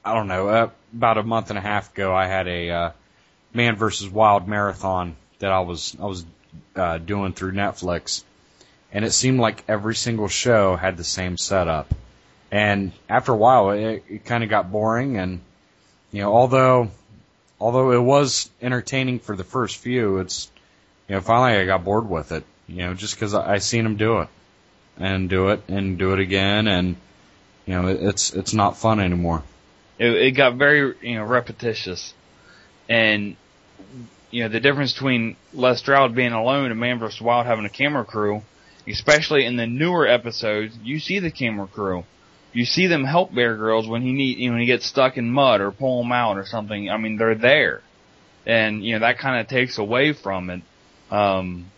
I 0.04 0.14
don't 0.14 0.28
know. 0.28 0.48
Uh, 0.48 0.70
about 0.94 1.18
a 1.18 1.22
month 1.22 1.50
and 1.50 1.58
a 1.58 1.62
half 1.62 1.92
ago, 1.92 2.14
I 2.14 2.26
had 2.26 2.48
a 2.48 2.70
uh, 2.70 2.90
Man 3.54 3.76
versus 3.76 4.08
Wild 4.08 4.46
marathon 4.46 5.16
that 5.38 5.52
I 5.52 5.60
was 5.60 5.96
I 6.00 6.06
was 6.06 6.24
uh, 6.76 6.98
doing 6.98 7.32
through 7.32 7.52
Netflix 7.52 8.22
and 8.92 9.04
it 9.04 9.12
seemed 9.12 9.40
like 9.40 9.64
every 9.68 9.94
single 9.94 10.28
show 10.28 10.76
had 10.76 10.96
the 10.96 11.04
same 11.04 11.38
setup. 11.38 11.92
And 12.50 12.92
after 13.08 13.32
a 13.32 13.36
while, 13.36 13.70
it, 13.70 14.04
it 14.08 14.24
kind 14.26 14.44
of 14.44 14.50
got 14.50 14.70
boring. 14.70 15.16
And 15.16 15.40
you 16.12 16.22
know, 16.22 16.32
although 16.32 16.90
although 17.58 17.92
it 17.92 18.02
was 18.02 18.50
entertaining 18.60 19.18
for 19.18 19.34
the 19.34 19.44
first 19.44 19.78
few, 19.78 20.18
it's 20.18 20.50
you 21.08 21.14
know 21.14 21.22
finally 21.22 21.58
I 21.60 21.64
got 21.64 21.84
bored 21.84 22.08
with 22.08 22.32
it. 22.32 22.44
You 22.68 22.86
know, 22.86 22.94
just 22.94 23.14
because 23.14 23.32
I, 23.32 23.54
I 23.54 23.58
seen 23.58 23.84
them 23.84 23.96
do 23.96 24.20
it 24.20 24.28
and 24.98 25.28
do 25.28 25.48
it 25.48 25.62
and 25.68 25.98
do 25.98 26.12
it 26.12 26.20
again, 26.20 26.66
and 26.68 26.96
you 27.66 27.74
know, 27.74 27.88
it's 27.88 28.32
it's 28.32 28.54
not 28.54 28.76
fun 28.76 29.00
anymore. 29.00 29.42
It, 29.98 30.12
it 30.12 30.30
got 30.32 30.56
very 30.56 30.94
you 31.00 31.16
know 31.16 31.24
repetitious. 31.24 32.14
and 32.88 33.36
you 34.30 34.42
know 34.42 34.48
the 34.48 34.60
difference 34.60 34.92
between 34.92 35.36
Les 35.52 35.78
Stroud 35.78 36.14
being 36.14 36.32
alone 36.32 36.70
and 36.70 36.80
Man 36.80 36.98
vs. 36.98 37.20
Wild 37.20 37.46
having 37.46 37.64
a 37.64 37.70
camera 37.70 38.04
crew, 38.04 38.42
especially 38.88 39.44
in 39.44 39.56
the 39.56 39.66
newer 39.66 40.06
episodes, 40.06 40.76
you 40.82 40.98
see 40.98 41.18
the 41.18 41.30
camera 41.30 41.66
crew. 41.66 42.04
You 42.54 42.66
see 42.66 42.86
them 42.86 43.04
help 43.04 43.34
Bear 43.34 43.56
Grylls 43.56 43.88
when 43.88 44.02
he 44.02 44.12
need 44.12 44.38
you 44.38 44.48
know, 44.48 44.54
when 44.54 44.60
he 44.60 44.66
gets 44.66 44.84
stuck 44.84 45.16
in 45.16 45.30
mud 45.30 45.60
or 45.60 45.70
pull 45.70 46.02
him 46.02 46.12
out 46.12 46.36
or 46.36 46.44
something. 46.44 46.90
I 46.90 46.96
mean, 46.98 47.16
they're 47.16 47.34
there, 47.34 47.82
and 48.44 48.84
you 48.84 48.94
know 48.94 49.00
that 49.00 49.18
kind 49.18 49.40
of 49.40 49.48
takes 49.48 49.78
away 49.78 50.12
from 50.12 50.50
it. 50.50 50.62
Um, 51.10 51.70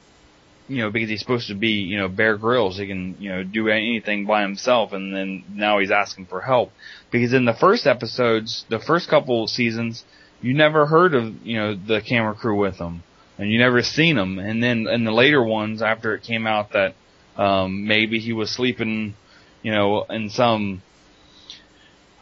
you 0.67 0.79
know, 0.79 0.91
because 0.91 1.11
he's 1.11 1.21
supposed 1.21 1.49
to 1.49 1.55
be, 1.55 1.73
you 1.73 1.99
know, 1.99 2.09
Bear 2.09 2.39
Grylls. 2.39 2.79
He 2.79 2.87
can, 2.87 3.17
you 3.19 3.31
know, 3.31 3.45
do 3.45 3.69
anything 3.69 4.25
by 4.25 4.43
himself, 4.43 4.93
and 4.93 5.15
then 5.15 5.45
now 5.53 5.79
he's 5.79 5.91
asking 5.91 6.27
for 6.27 6.41
help. 6.41 6.73
Because 7.11 7.35
in 7.35 7.45
the 7.45 7.53
first 7.53 7.87
episodes, 7.87 8.65
the 8.71 8.79
first 8.79 9.09
couple 9.09 9.47
seasons, 9.47 10.05
you 10.41 10.55
never 10.55 10.87
heard 10.87 11.15
of, 11.15 11.47
you 11.47 11.57
know, 11.59 11.75
the 11.75 12.01
camera 12.01 12.35
crew 12.35 12.59
with 12.59 12.77
him, 12.77 13.03
and 13.37 13.51
you 13.51 13.59
never 13.59 13.83
seen 13.83 14.17
them. 14.17 14.39
And 14.39 14.63
then 14.63 14.87
in 14.87 15.05
the 15.05 15.13
later 15.13 15.43
ones, 15.43 15.83
after 15.83 16.15
it 16.15 16.23
came 16.23 16.47
out 16.47 16.73
that 16.73 16.95
um, 17.37 17.87
maybe 17.87 18.19
he 18.19 18.33
was 18.33 18.51
sleeping, 18.51 19.15
you 19.63 19.73
know, 19.73 20.05
in 20.05 20.31
some, 20.31 20.83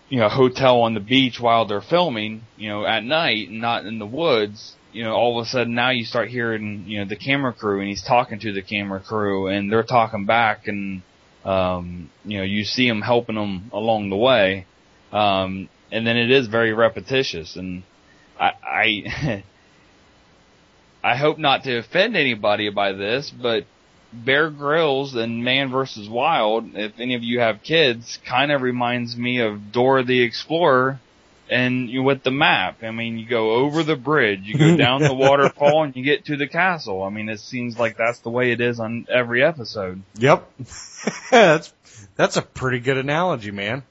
you 0.09 0.19
know, 0.19 0.29
hotel 0.29 0.81
on 0.81 0.95
the 0.95 1.01
beach 1.01 1.39
while 1.41 1.65
they're 1.65 1.81
filming, 1.81 2.43
you 2.57 2.69
know, 2.69 2.85
at 2.85 3.05
night, 3.05 3.49
and 3.49 3.61
not 3.61 3.87
in 3.87 4.01
the 4.01 4.07
woods 4.07 4.75
you 4.93 5.05
know, 5.05 5.15
all 5.15 5.39
of 5.39 5.47
a 5.47 5.49
sudden 5.49 5.75
now 5.75 5.91
you 5.91 6.05
start 6.05 6.29
hearing, 6.29 6.85
you 6.87 6.99
know, 7.01 7.05
the 7.07 7.17
camera 7.17 7.53
crew 7.53 7.81
and 7.81 7.89
he's 7.89 8.03
talking 8.03 8.39
to 8.41 8.53
the 8.53 8.63
camera 8.63 9.01
crew 9.01 9.49
and 9.49 9.71
they're 9.71 9.83
talking 9.83 10.27
back 10.27 10.69
and, 10.69 11.03
um, 11.45 12.11
you 12.25 12.39
know, 12.39 12.45
you 12.45 12.65
see 12.65 12.87
him 12.87 13.01
helping 13.01 13.35
them 13.35 13.71
along 13.73 14.11
the 14.11 14.17
way. 14.17 14.67
Um, 15.13 15.69
and 15.91 16.07
then 16.07 16.17
it 16.17 16.31
is 16.31 16.47
very 16.47 16.73
repetitious 16.73 17.57
and 17.57 17.83
I, 18.39 18.53
I, 18.63 19.45
I 21.05 21.17
hope 21.17 21.39
not 21.39 21.65
to 21.65 21.79
offend 21.79 22.17
anybody 22.17 22.71
by 22.71 22.93
this, 22.93 23.31
but 23.31 23.65
Bear 24.13 24.51
Grylls 24.51 25.15
and 25.15 25.43
Man 25.43 25.71
vs. 25.71 26.09
Wild, 26.09 26.75
if 26.75 26.93
any 26.99 27.15
of 27.15 27.23
you 27.23 27.41
have 27.41 27.63
kids, 27.63 28.19
kind 28.29 28.53
of 28.53 28.63
reminds 28.63 29.17
me 29.17 29.41
of 29.41 29.73
Dora 29.73 30.05
the 30.05 30.23
Explorer 30.23 31.01
and 31.53 31.91
you 31.91 32.03
with 32.03 32.23
the 32.23 32.31
map. 32.31 32.83
I 32.83 32.91
mean, 32.91 33.19
you 33.19 33.27
go 33.27 33.53
over 33.53 33.83
the 33.83 33.97
bridge, 33.97 34.41
you 34.45 34.57
go 34.57 34.77
down 34.79 35.03
the 35.03 35.13
waterfall, 35.13 35.85
and 35.85 35.95
you 35.95 36.03
get 36.03 36.25
to 36.27 36.37
the 36.37 36.49
castle. 36.49 37.03
I 37.03 37.11
mean, 37.11 37.29
it 37.29 37.41
seems 37.41 37.79
like 37.79 37.97
that's 37.97 38.21
the 38.21 38.31
way 38.31 38.53
it 38.53 38.61
is 38.61 38.81
on 38.81 39.07
every 39.11 39.45
episode. 39.45 40.03
Yep. 40.17 40.51
that's 41.31 41.73
that's 42.17 42.37
a 42.39 42.43
pretty 42.43 42.81
good 42.81 42.97
analogy, 42.97 43.51
man. 43.51 43.83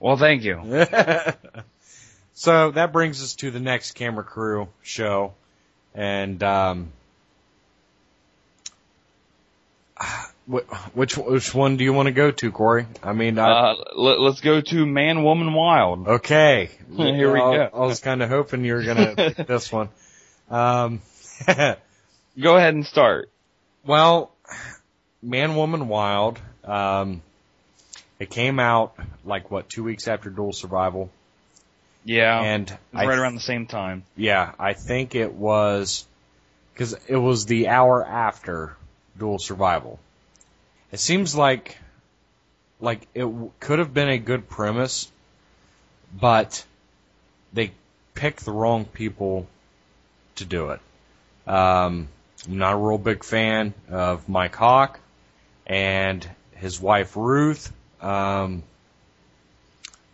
Well, 0.00 0.16
thank 0.16 0.44
you. 0.44 0.60
so 2.34 2.70
that 2.70 2.92
brings 2.92 3.22
us 3.22 3.34
to 3.36 3.50
the 3.50 3.60
next 3.60 3.92
camera 3.92 4.24
crew 4.24 4.68
show, 4.82 5.34
and 5.94 6.42
um, 6.42 6.92
which 10.46 11.16
which 11.16 11.54
one 11.54 11.76
do 11.76 11.84
you 11.84 11.92
want 11.92 12.06
to 12.06 12.12
go 12.12 12.30
to, 12.30 12.52
Korey? 12.52 12.86
I 13.02 13.12
mean, 13.12 13.38
I, 13.38 13.50
uh, 13.50 13.74
let, 13.94 14.18
us 14.18 14.40
go 14.40 14.60
to 14.60 14.86
Man, 14.86 15.22
Woman, 15.22 15.52
Wild. 15.52 16.08
Okay, 16.08 16.70
here 16.96 17.32
we 17.32 17.40
I, 17.40 17.56
go. 17.56 17.70
I 17.74 17.86
was 17.86 18.00
kind 18.00 18.22
of 18.22 18.28
hoping 18.28 18.64
you 18.64 18.74
were 18.74 18.82
gonna 18.82 19.14
pick 19.16 19.46
this 19.46 19.70
one. 19.70 19.88
Um, 20.50 21.00
go 21.46 22.56
ahead 22.56 22.74
and 22.74 22.84
start. 22.84 23.30
Well, 23.84 24.32
Man, 25.22 25.54
Woman, 25.54 25.88
Wild. 25.88 26.40
Um, 26.64 27.22
it 28.18 28.30
came 28.30 28.58
out 28.58 28.94
like 29.24 29.50
what 29.50 29.68
two 29.68 29.84
weeks 29.84 30.08
after 30.08 30.30
Dual 30.30 30.52
Survival. 30.52 31.10
Yeah, 32.04 32.40
and 32.40 32.70
right 32.92 33.06
th- 33.06 33.18
around 33.18 33.34
the 33.34 33.40
same 33.40 33.66
time. 33.66 34.04
Yeah, 34.16 34.52
I 34.58 34.72
think 34.72 35.14
it 35.14 35.32
was 35.32 36.06
because 36.72 36.94
it 37.08 37.16
was 37.16 37.46
the 37.46 37.68
hour 37.68 38.04
after 38.04 38.76
Dual 39.18 39.38
Survival. 39.38 40.00
It 40.92 40.98
seems 40.98 41.34
like 41.34 41.78
like 42.80 43.06
it 43.14 43.20
w- 43.20 43.50
could 43.60 43.78
have 43.78 43.92
been 43.94 44.08
a 44.08 44.18
good 44.18 44.48
premise, 44.48 45.10
but 46.18 46.64
they 47.52 47.72
picked 48.14 48.44
the 48.44 48.52
wrong 48.52 48.84
people 48.84 49.46
to 50.36 50.44
do 50.44 50.70
it. 50.70 50.80
Um, 51.46 52.08
I'm 52.46 52.58
not 52.58 52.72
a 52.72 52.76
real 52.76 52.98
big 52.98 53.22
fan 53.22 53.74
of 53.90 54.28
Mike 54.28 54.56
Hawke 54.56 54.98
and 55.66 56.28
his 56.56 56.80
wife 56.80 57.16
Ruth. 57.16 57.72
Um, 58.02 58.62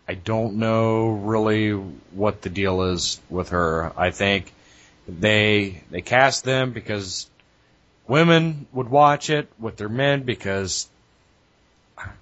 I 0.07 0.13
don't 0.13 0.55
know 0.55 1.09
really 1.09 1.71
what 1.71 2.41
the 2.41 2.49
deal 2.49 2.83
is 2.83 3.19
with 3.29 3.49
her. 3.49 3.91
I 3.97 4.11
think 4.11 4.53
they 5.07 5.81
they 5.89 6.01
cast 6.01 6.43
them 6.43 6.71
because 6.71 7.27
women 8.07 8.67
would 8.71 8.89
watch 8.89 9.29
it 9.29 9.49
with 9.59 9.77
their 9.77 9.89
men 9.89 10.23
because 10.23 10.87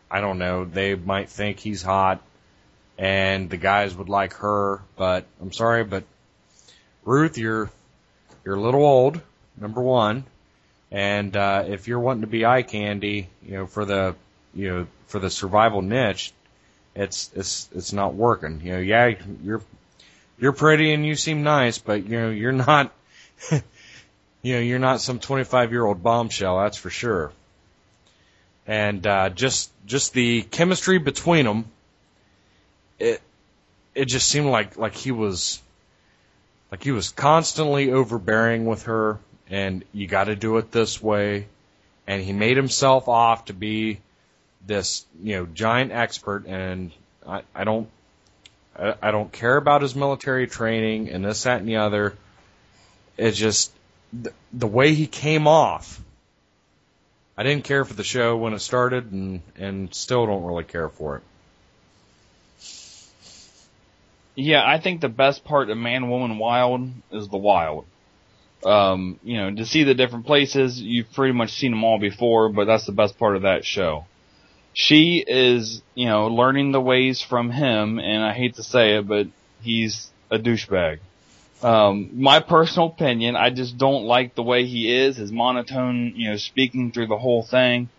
I 0.09 0.21
don't 0.21 0.39
know, 0.39 0.65
they 0.65 0.95
might 0.95 1.29
think 1.29 1.59
he's 1.59 1.81
hot 1.81 2.21
and 2.97 3.49
the 3.49 3.57
guys 3.57 3.95
would 3.95 4.09
like 4.09 4.33
her, 4.35 4.81
but 4.95 5.25
I'm 5.41 5.51
sorry, 5.51 5.83
but 5.83 6.03
Ruth, 7.03 7.37
you're 7.37 7.69
you're 8.43 8.55
a 8.55 8.61
little 8.61 8.83
old, 8.83 9.21
number 9.57 9.81
one. 9.81 10.23
And 10.91 11.35
uh 11.35 11.65
if 11.67 11.87
you're 11.87 11.99
wanting 11.99 12.21
to 12.21 12.27
be 12.27 12.45
eye 12.45 12.63
candy, 12.63 13.27
you 13.45 13.53
know, 13.53 13.65
for 13.65 13.85
the 13.85 14.15
you 14.53 14.69
know, 14.69 14.87
for 15.07 15.19
the 15.19 15.29
survival 15.29 15.81
niche, 15.81 16.33
it's 16.95 17.31
it's 17.35 17.69
it's 17.75 17.93
not 17.93 18.15
working. 18.15 18.61
You 18.63 18.73
know, 18.73 18.79
yeah, 18.79 19.13
you're 19.43 19.61
you're 20.39 20.53
pretty 20.53 20.93
and 20.93 21.05
you 21.05 21.15
seem 21.15 21.43
nice, 21.43 21.77
but 21.77 22.05
you 22.05 22.19
know, 22.19 22.29
you're 22.29 22.51
not 22.51 22.93
you 24.45 24.53
know, 24.53 24.59
you're 24.59 24.77
not 24.77 25.01
some 25.01 25.17
25 25.17 25.71
year 25.71 25.83
old 25.83 26.03
bombshell, 26.03 26.59
that's 26.59 26.77
for 26.77 26.91
sure. 26.91 27.31
And 28.67 29.05
uh, 29.07 29.29
just 29.29 29.71
just 29.87 30.13
the 30.13 30.43
chemistry 30.43 30.99
between 30.99 31.45
them, 31.45 31.65
it 32.99 33.23
it 33.95 34.05
just 34.05 34.27
seemed 34.27 34.45
like 34.45 34.77
like 34.77 34.93
he 34.93 35.11
was 35.11 35.59
like 36.71 36.83
he 36.83 36.91
was 36.91 37.09
constantly 37.09 37.91
overbearing 37.91 38.67
with 38.67 38.83
her, 38.83 39.17
and 39.49 39.83
you 39.91 40.05
got 40.05 40.25
to 40.25 40.35
do 40.35 40.57
it 40.57 40.71
this 40.71 41.01
way. 41.01 41.47
And 42.05 42.21
he 42.21 42.31
made 42.31 42.55
himself 42.55 43.09
off 43.09 43.45
to 43.45 43.53
be 43.53 43.99
this 44.63 45.07
you 45.23 45.37
know 45.37 45.47
giant 45.47 45.91
expert, 45.91 46.45
and 46.45 46.91
I, 47.27 47.41
I 47.55 47.63
don't 47.63 47.89
I, 48.77 48.93
I 49.01 49.09
don't 49.09 49.31
care 49.31 49.57
about 49.57 49.81
his 49.81 49.95
military 49.95 50.45
training 50.45 51.09
and 51.09 51.25
this 51.25 51.41
that 51.43 51.61
and 51.61 51.67
the 51.67 51.77
other. 51.77 52.13
It 53.17 53.31
just 53.31 53.71
the, 54.13 54.33
the 54.53 54.67
way 54.67 54.93
he 54.93 55.07
came 55.07 55.47
off, 55.47 56.01
I 57.37 57.43
didn't 57.43 57.65
care 57.65 57.83
for 57.85 57.93
the 57.93 58.03
show 58.03 58.37
when 58.37 58.53
it 58.53 58.59
started, 58.59 59.11
and 59.11 59.41
and 59.57 59.93
still 59.93 60.25
don't 60.25 60.43
really 60.43 60.63
care 60.63 60.89
for 60.89 61.17
it. 61.17 61.23
Yeah, 64.35 64.63
I 64.65 64.79
think 64.79 65.01
the 65.01 65.09
best 65.09 65.45
part 65.45 65.69
of 65.69 65.77
Man, 65.77 66.09
Woman, 66.09 66.37
Wild 66.37 66.89
is 67.11 67.29
the 67.29 67.37
wild. 67.37 67.85
Um, 68.65 69.19
you 69.23 69.37
know, 69.37 69.55
to 69.55 69.65
see 69.65 69.83
the 69.83 69.93
different 69.93 70.25
places, 70.25 70.81
you've 70.81 71.11
pretty 71.13 71.33
much 71.33 71.53
seen 71.53 71.71
them 71.71 71.83
all 71.83 71.99
before, 71.99 72.49
but 72.49 72.65
that's 72.65 72.85
the 72.85 72.91
best 72.91 73.17
part 73.17 73.35
of 73.35 73.43
that 73.43 73.63
show. 73.63 74.05
She 74.73 75.23
is, 75.25 75.81
you 75.93 76.07
know, 76.07 76.27
learning 76.27 76.71
the 76.71 76.81
ways 76.81 77.21
from 77.21 77.49
him, 77.49 77.99
and 77.99 78.23
I 78.23 78.33
hate 78.33 78.55
to 78.55 78.63
say 78.63 78.97
it, 78.97 79.07
but 79.07 79.27
he's 79.61 80.09
a 80.29 80.37
douchebag. 80.37 80.99
Um, 81.61 82.11
my 82.13 82.41
personal 82.41 82.87
opinion, 82.87 83.35
I 83.35 83.49
just 83.49 83.77
don't 83.77 84.03
like 84.03 84.35
the 84.35 84.43
way 84.43 84.65
he 84.65 84.93
is, 84.93 85.17
his 85.17 85.31
monotone, 85.31 86.13
you 86.15 86.29
know, 86.29 86.37
speaking 86.37 86.91
through 86.91 87.07
the 87.07 87.17
whole 87.17 87.43
thing. 87.43 87.89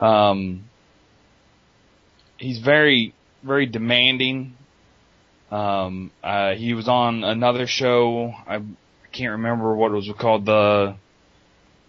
Um, 0.00 0.64
he's 2.38 2.58
very, 2.58 3.14
very 3.42 3.66
demanding. 3.66 4.56
Um, 5.50 6.10
uh, 6.22 6.54
he 6.54 6.74
was 6.74 6.88
on 6.88 7.24
another 7.24 7.66
show. 7.66 8.32
I 8.46 8.62
can't 9.12 9.32
remember 9.32 9.74
what 9.74 9.92
it 9.92 9.94
was 9.94 10.10
called. 10.18 10.46
The 10.46 10.96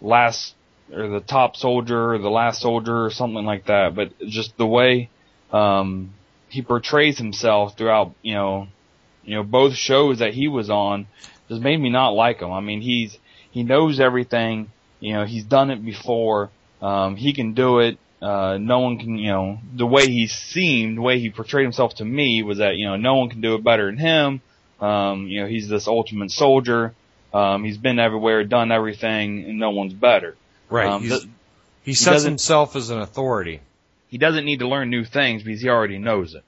last 0.02 0.56
or 0.94 1.08
the 1.08 1.22
top 1.22 1.56
soldier 1.56 2.14
or 2.14 2.18
the 2.18 2.30
last 2.30 2.62
soldier 2.62 3.06
or 3.06 3.12
something 3.12 3.46
like 3.46 3.66
that. 3.68 3.96
But 3.96 4.20
just 4.20 4.58
the 4.58 4.68
way, 4.68 5.10
um, 5.52 6.14
he 6.50 6.62
portrays 6.62 7.18
himself 7.18 7.78
throughout, 7.78 8.14
you 8.22 8.34
know, 8.34 8.68
you 9.26 9.36
know, 9.36 9.44
both 9.44 9.74
shows 9.76 10.20
that 10.20 10.34
he 10.34 10.48
was 10.48 10.70
on 10.70 11.08
just 11.50 11.62
made 11.62 11.78
me 11.80 11.90
not 11.90 12.10
like 12.10 12.40
him. 12.42 12.52
I 12.52 12.60
mean, 12.62 12.82
he's, 12.82 13.18
he 13.52 13.64
knows 13.64 14.00
everything. 14.00 14.72
You 15.00 15.14
know, 15.14 15.26
he's 15.26 15.44
done 15.44 15.70
it 15.72 15.84
before. 15.84 16.50
Um, 16.82 17.16
he 17.16 17.34
can 17.34 17.54
do 17.54 17.80
it. 17.80 17.98
Uh, 18.22 18.58
no 18.58 18.80
one 18.80 18.98
can, 18.98 19.18
you 19.18 19.32
know, 19.32 19.60
the 19.76 19.86
way 19.86 20.08
he 20.08 20.28
seemed, 20.28 20.98
the 20.98 21.02
way 21.02 21.20
he 21.20 21.30
portrayed 21.30 21.66
himself 21.66 21.96
to 21.96 22.06
me 22.06 22.42
was 22.44 22.60
that, 22.60 22.78
you 22.78 22.86
know, 22.88 22.96
no 22.96 23.16
one 23.16 23.30
can 23.30 23.42
do 23.42 23.56
it 23.56 23.64
better 23.64 23.88
than 23.88 23.98
him. 23.98 24.42
Um, 24.80 25.28
you 25.28 25.42
know, 25.42 25.48
he's 25.48 25.68
this 25.68 25.88
ultimate 25.88 26.32
soldier. 26.32 26.94
Um, 27.34 27.64
he's 27.66 27.78
been 27.78 28.00
everywhere, 28.00 28.44
done 28.46 28.72
everything, 28.72 29.44
and 29.46 29.60
no 29.60 29.72
one's 29.72 29.94
better. 29.94 30.36
Right. 30.70 30.88
Um, 30.88 31.02
th- 31.04 31.24
he 31.84 31.94
sets 31.94 32.16
doesn't- 32.16 32.32
himself 32.32 32.76
as 32.78 32.90
an 32.90 33.00
authority. 33.00 33.60
he 34.08 34.18
doesn't 34.18 34.46
need 34.46 34.60
to 34.60 34.68
learn 34.68 34.90
new 34.90 35.04
things 35.04 35.44
because 35.44 35.62
he 35.62 35.68
already 35.70 35.98
knows 35.98 36.34
it. 36.36 36.44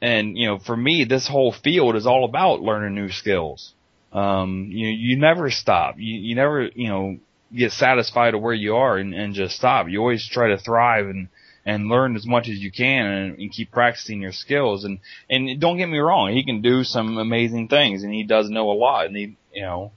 And 0.00 0.36
you 0.36 0.46
know, 0.46 0.58
for 0.58 0.76
me, 0.76 1.04
this 1.04 1.26
whole 1.26 1.52
field 1.52 1.96
is 1.96 2.06
all 2.06 2.24
about 2.24 2.60
learning 2.60 2.94
new 2.94 3.10
skills. 3.10 3.72
Um, 4.12 4.68
you 4.70 4.88
you 4.88 5.16
never 5.16 5.50
stop. 5.50 5.96
You 5.98 6.14
you 6.18 6.34
never 6.34 6.62
you 6.74 6.88
know 6.88 7.18
get 7.54 7.72
satisfied 7.72 8.34
at 8.34 8.40
where 8.40 8.54
you 8.54 8.76
are 8.76 8.96
and, 8.96 9.14
and 9.14 9.34
just 9.34 9.56
stop. 9.56 9.88
You 9.88 10.00
always 10.00 10.26
try 10.26 10.48
to 10.48 10.58
thrive 10.58 11.06
and 11.06 11.28
and 11.64 11.88
learn 11.88 12.14
as 12.14 12.24
much 12.24 12.48
as 12.48 12.58
you 12.58 12.70
can 12.70 13.06
and, 13.06 13.38
and 13.38 13.52
keep 13.52 13.72
practicing 13.72 14.22
your 14.22 14.32
skills. 14.32 14.84
And 14.84 15.00
and 15.28 15.60
don't 15.60 15.78
get 15.78 15.88
me 15.88 15.98
wrong, 15.98 16.32
he 16.32 16.44
can 16.44 16.62
do 16.62 16.84
some 16.84 17.18
amazing 17.18 17.68
things 17.68 18.04
and 18.04 18.12
he 18.12 18.22
does 18.24 18.48
know 18.48 18.70
a 18.70 18.74
lot. 18.74 19.06
And 19.06 19.16
he 19.16 19.36
you 19.52 19.62
know, 19.62 19.92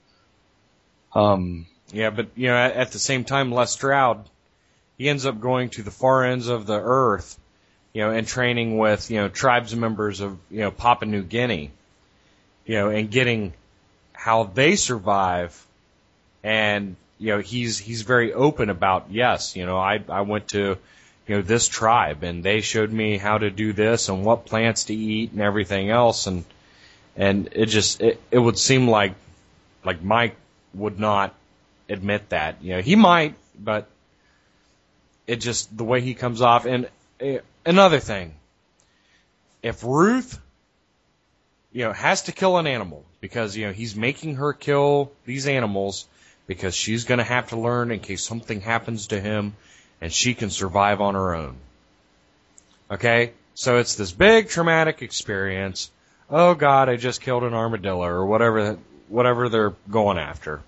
um, 1.13 1.67
Yeah, 1.91 2.09
but 2.09 2.29
you 2.35 2.47
know, 2.47 2.55
at, 2.55 2.73
at 2.73 2.91
the 2.91 2.99
same 2.99 3.23
time, 3.23 3.51
Les 3.51 3.71
Stroud, 3.71 4.29
he 4.97 5.09
ends 5.09 5.25
up 5.25 5.39
going 5.39 5.69
to 5.71 5.83
the 5.83 5.91
far 5.91 6.25
ends 6.25 6.47
of 6.47 6.65
the 6.65 6.79
earth, 6.79 7.38
you 7.93 8.01
know, 8.01 8.11
and 8.11 8.27
training 8.27 8.77
with 8.77 9.09
you 9.09 9.17
know 9.17 9.29
tribes 9.29 9.75
members 9.75 10.19
of 10.19 10.37
you 10.49 10.61
know 10.61 10.71
Papua 10.71 11.09
New 11.09 11.23
Guinea, 11.23 11.71
you 12.65 12.75
know, 12.75 12.89
and 12.89 13.09
getting 13.09 13.53
how 14.13 14.43
they 14.43 14.75
survive, 14.75 15.65
and 16.43 16.95
you 17.17 17.33
know 17.33 17.39
he's 17.39 17.77
he's 17.77 18.01
very 18.03 18.33
open 18.33 18.69
about 18.69 19.07
yes, 19.09 19.55
you 19.55 19.65
know, 19.65 19.77
I 19.77 20.01
I 20.09 20.21
went 20.21 20.49
to 20.49 20.77
you 21.27 21.35
know 21.35 21.41
this 21.41 21.67
tribe 21.67 22.23
and 22.23 22.43
they 22.43 22.61
showed 22.61 22.91
me 22.91 23.17
how 23.17 23.37
to 23.37 23.51
do 23.51 23.71
this 23.71 24.09
and 24.09 24.25
what 24.25 24.45
plants 24.45 24.85
to 24.85 24.95
eat 24.95 25.31
and 25.31 25.41
everything 25.41 25.91
else 25.91 26.25
and 26.25 26.43
and 27.15 27.49
it 27.51 27.67
just 27.67 28.01
it, 28.01 28.19
it 28.31 28.39
would 28.39 28.57
seem 28.57 28.89
like 28.89 29.13
like 29.83 30.01
Mike 30.01 30.35
would 30.73 30.99
not 30.99 31.33
admit 31.89 32.29
that. 32.29 32.63
You 32.63 32.75
know, 32.75 32.81
he 32.81 32.95
might, 32.95 33.35
but 33.57 33.87
it 35.27 35.37
just 35.37 35.75
the 35.75 35.83
way 35.83 36.01
he 36.01 36.13
comes 36.13 36.41
off. 36.41 36.65
And 36.65 36.89
Eh, 37.19 37.39
another 37.65 37.99
thing, 37.99 38.33
if 39.61 39.83
Ruth, 39.83 40.39
you 41.73 41.85
know, 41.85 41.93
has 41.93 42.23
to 42.23 42.31
kill 42.31 42.57
an 42.57 42.67
animal 42.67 43.03
because 43.19 43.57
you 43.57 43.67
know 43.67 43.73
he's 43.73 43.95
making 43.95 44.35
her 44.35 44.53
kill 44.53 45.11
these 45.25 45.47
animals 45.47 46.07
because 46.47 46.73
she's 46.73 47.03
going 47.03 47.17
to 47.17 47.23
have 47.23 47.49
to 47.49 47.57
learn 47.59 47.91
in 47.91 47.99
case 47.99 48.23
something 48.23 48.61
happens 48.61 49.07
to 49.07 49.19
him, 49.19 49.53
and 50.01 50.11
she 50.11 50.33
can 50.33 50.49
survive 50.49 51.01
on 51.01 51.15
her 51.15 51.35
own. 51.35 51.55
Okay, 52.89 53.33
so 53.53 53.77
it's 53.77 53.95
this 53.95 54.11
big 54.11 54.49
traumatic 54.49 55.01
experience. 55.01 55.91
Oh 56.29 56.55
God, 56.55 56.89
I 56.89 56.95
just 56.95 57.21
killed 57.21 57.43
an 57.43 57.53
armadillo 57.53 58.05
or 58.05 58.25
whatever 58.25 58.77
whatever 59.09 59.49
they're 59.49 59.73
going 59.91 60.17
after. 60.17 60.61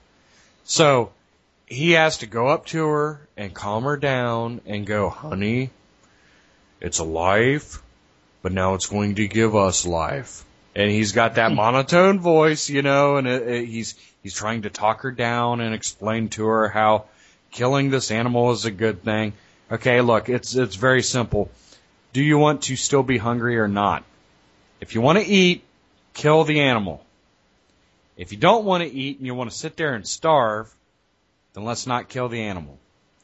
So 0.65 1.11
he 1.65 1.91
has 1.91 2.17
to 2.19 2.25
go 2.25 2.47
up 2.47 2.65
to 2.67 2.85
her 2.85 3.21
and 3.37 3.53
calm 3.53 3.83
her 3.85 3.97
down 3.97 4.61
and 4.65 4.85
go, 4.85 5.09
honey, 5.09 5.69
it's 6.82 7.00
a 7.00 7.04
life, 7.04 7.82
but 8.41 8.52
now 8.52 8.74
it's 8.74 8.88
going 8.88 9.15
to 9.15 9.28
give 9.28 9.56
us 9.56 9.86
life. 9.86 10.44
And 10.76 10.89
he's 10.89 11.12
got 11.12 11.36
that 11.36 11.52
hmm. 11.52 11.58
monotone 11.58 12.20
voice, 12.20 12.70
you 12.70 12.82
know, 12.82 13.17
and 13.17 13.28
it, 13.28 13.48
it, 13.48 13.65
he's 13.65 13.96
he's 14.24 14.34
trying 14.34 14.63
to 14.63 14.70
talk 14.70 15.02
her 15.02 15.12
down 15.12 15.62
and 15.62 15.74
explain 15.74 16.30
to 16.30 16.46
her 16.46 16.70
how 16.70 17.06
killing 17.52 17.89
this 17.89 18.12
animal 18.12 18.52
is 18.52 18.65
a 18.65 18.72
good 18.72 19.04
thing. 19.04 19.34
Okay, 19.72 20.02
look, 20.02 20.28
it's 20.28 20.56
it's 20.56 20.76
very 20.76 21.04
simple. 21.04 21.50
Do 22.13 22.24
you 22.24 22.38
want 22.38 22.63
to 22.63 22.76
still 22.76 23.04
be 23.04 23.17
hungry 23.17 23.58
or 23.58 23.67
not? 23.67 24.04
If 24.82 24.96
you 24.96 25.02
want 25.02 25.20
to 25.20 25.26
eat, 25.26 25.63
kill 26.13 26.44
the 26.44 26.62
animal. 26.62 27.06
If 28.17 28.32
you 28.32 28.38
don't 28.38 28.65
want 28.65 28.84
to 28.84 28.91
eat 28.91 29.17
and 29.17 29.26
you 29.26 29.34
want 29.34 29.50
to 29.50 29.56
sit 29.56 29.78
there 29.78 29.94
and 29.94 30.08
starve, 30.08 30.74
then 31.54 31.63
let's 31.63 31.88
not 31.88 32.10
kill 32.10 32.28
the 32.28 32.41
animal. 32.41 32.78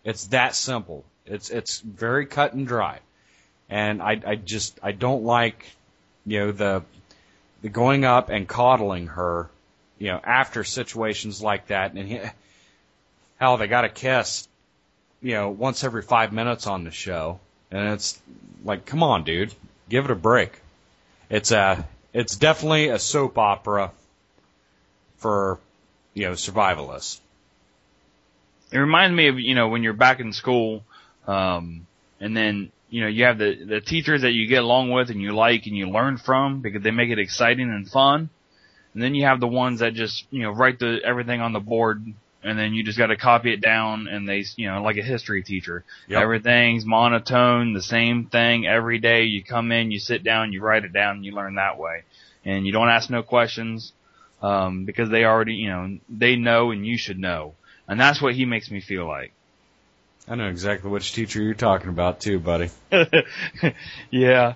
It's 0.03 0.27
that 0.27 0.55
simple. 0.55 1.03
It's 1.25 1.49
it's 1.49 1.79
very 1.79 2.25
cut 2.25 2.53
and 2.53 2.67
dry. 2.67 2.99
And 3.69 4.01
I 4.01 4.21
I 4.25 4.35
just 4.35 4.79
I 4.81 4.91
don't 4.91 5.23
like 5.23 5.65
you 6.25 6.39
know 6.39 6.51
the 6.51 6.83
the 7.61 7.69
going 7.69 8.05
up 8.05 8.29
and 8.29 8.47
coddling 8.47 9.07
her, 9.07 9.49
you 9.97 10.07
know, 10.07 10.19
after 10.23 10.63
situations 10.63 11.41
like 11.41 11.67
that 11.67 11.93
and 11.93 12.07
he, 12.07 12.19
hell 13.39 13.57
they 13.57 13.67
got 13.67 13.85
a 13.85 13.89
kiss, 13.89 14.47
you 15.21 15.33
know, 15.33 15.49
once 15.49 15.83
every 15.83 16.03
5 16.03 16.31
minutes 16.31 16.67
on 16.67 16.83
the 16.83 16.91
show. 16.91 17.39
And 17.71 17.89
it's 17.93 18.19
like 18.63 18.85
come 18.85 19.03
on, 19.03 19.23
dude, 19.23 19.53
give 19.89 20.05
it 20.05 20.11
a 20.11 20.15
break. 20.15 20.51
It's 21.29 21.51
a 21.51 21.85
it's 22.13 22.35
definitely 22.35 22.87
a 22.89 22.99
soap 22.99 23.37
opera 23.37 23.91
for 25.17 25.59
you 26.13 26.25
know 26.25 26.31
survivalists. 26.31 27.19
It 28.71 28.79
reminds 28.79 29.15
me 29.15 29.27
of 29.27 29.39
you 29.39 29.55
know 29.55 29.67
when 29.67 29.83
you're 29.83 29.93
back 29.93 30.19
in 30.19 30.33
school, 30.33 30.83
um, 31.27 31.85
and 32.19 32.35
then 32.35 32.71
you 32.89 33.01
know 33.01 33.07
you 33.07 33.25
have 33.25 33.37
the 33.37 33.63
the 33.65 33.81
teachers 33.81 34.21
that 34.21 34.31
you 34.31 34.47
get 34.47 34.63
along 34.63 34.91
with 34.91 35.09
and 35.09 35.21
you 35.21 35.33
like 35.33 35.65
and 35.65 35.75
you 35.75 35.89
learn 35.89 36.17
from 36.17 36.61
because 36.61 36.83
they 36.83 36.91
make 36.91 37.09
it 37.09 37.19
exciting 37.19 37.69
and 37.69 37.89
fun, 37.89 38.29
and 38.93 39.03
then 39.03 39.15
you 39.15 39.25
have 39.25 39.39
the 39.39 39.47
ones 39.47 39.79
that 39.79 39.93
just 39.93 40.25
you 40.31 40.43
know 40.43 40.51
write 40.51 40.79
the 40.79 40.99
everything 41.03 41.41
on 41.41 41.53
the 41.53 41.59
board 41.59 42.05
and 42.43 42.57
then 42.57 42.73
you 42.73 42.83
just 42.83 42.97
got 42.97 43.07
to 43.07 43.17
copy 43.17 43.51
it 43.51 43.61
down 43.61 44.07
and 44.07 44.27
they 44.27 44.45
you 44.55 44.69
know 44.69 44.81
like 44.81 44.97
a 44.97 45.03
history 45.03 45.43
teacher. 45.43 45.83
Yep. 46.07 46.21
everything's 46.21 46.85
monotone 46.85 47.73
the 47.73 47.81
same 47.81 48.27
thing 48.27 48.65
every 48.65 48.99
day. 48.99 49.23
You 49.23 49.43
come 49.43 49.71
in 49.71 49.91
you 49.91 49.99
sit 49.99 50.23
down 50.23 50.53
you 50.53 50.61
write 50.61 50.85
it 50.85 50.93
down 50.93 51.17
and 51.17 51.25
you 51.25 51.33
learn 51.33 51.55
that 51.55 51.77
way. 51.77 52.03
And 52.45 52.65
you 52.65 52.71
don't 52.71 52.89
ask 52.89 53.09
no 53.09 53.23
questions 53.23 53.93
um 54.41 54.85
because 54.85 55.09
they 55.09 55.23
already 55.25 55.55
you 55.55 55.69
know 55.69 55.97
they 56.09 56.35
know 56.35 56.71
and 56.71 56.85
you 56.85 56.97
should 56.97 57.19
know. 57.19 57.55
And 57.87 57.99
that's 57.99 58.21
what 58.21 58.35
he 58.35 58.45
makes 58.45 58.69
me 58.69 58.81
feel 58.81 59.07
like 59.07 59.33
I 60.27 60.35
know 60.35 60.47
exactly 60.49 60.89
which 60.89 61.13
teacher 61.13 61.41
you're 61.41 61.53
talking 61.53 61.89
about 61.89 62.19
too, 62.19 62.39
buddy. 62.39 62.69
yeah 64.11 64.53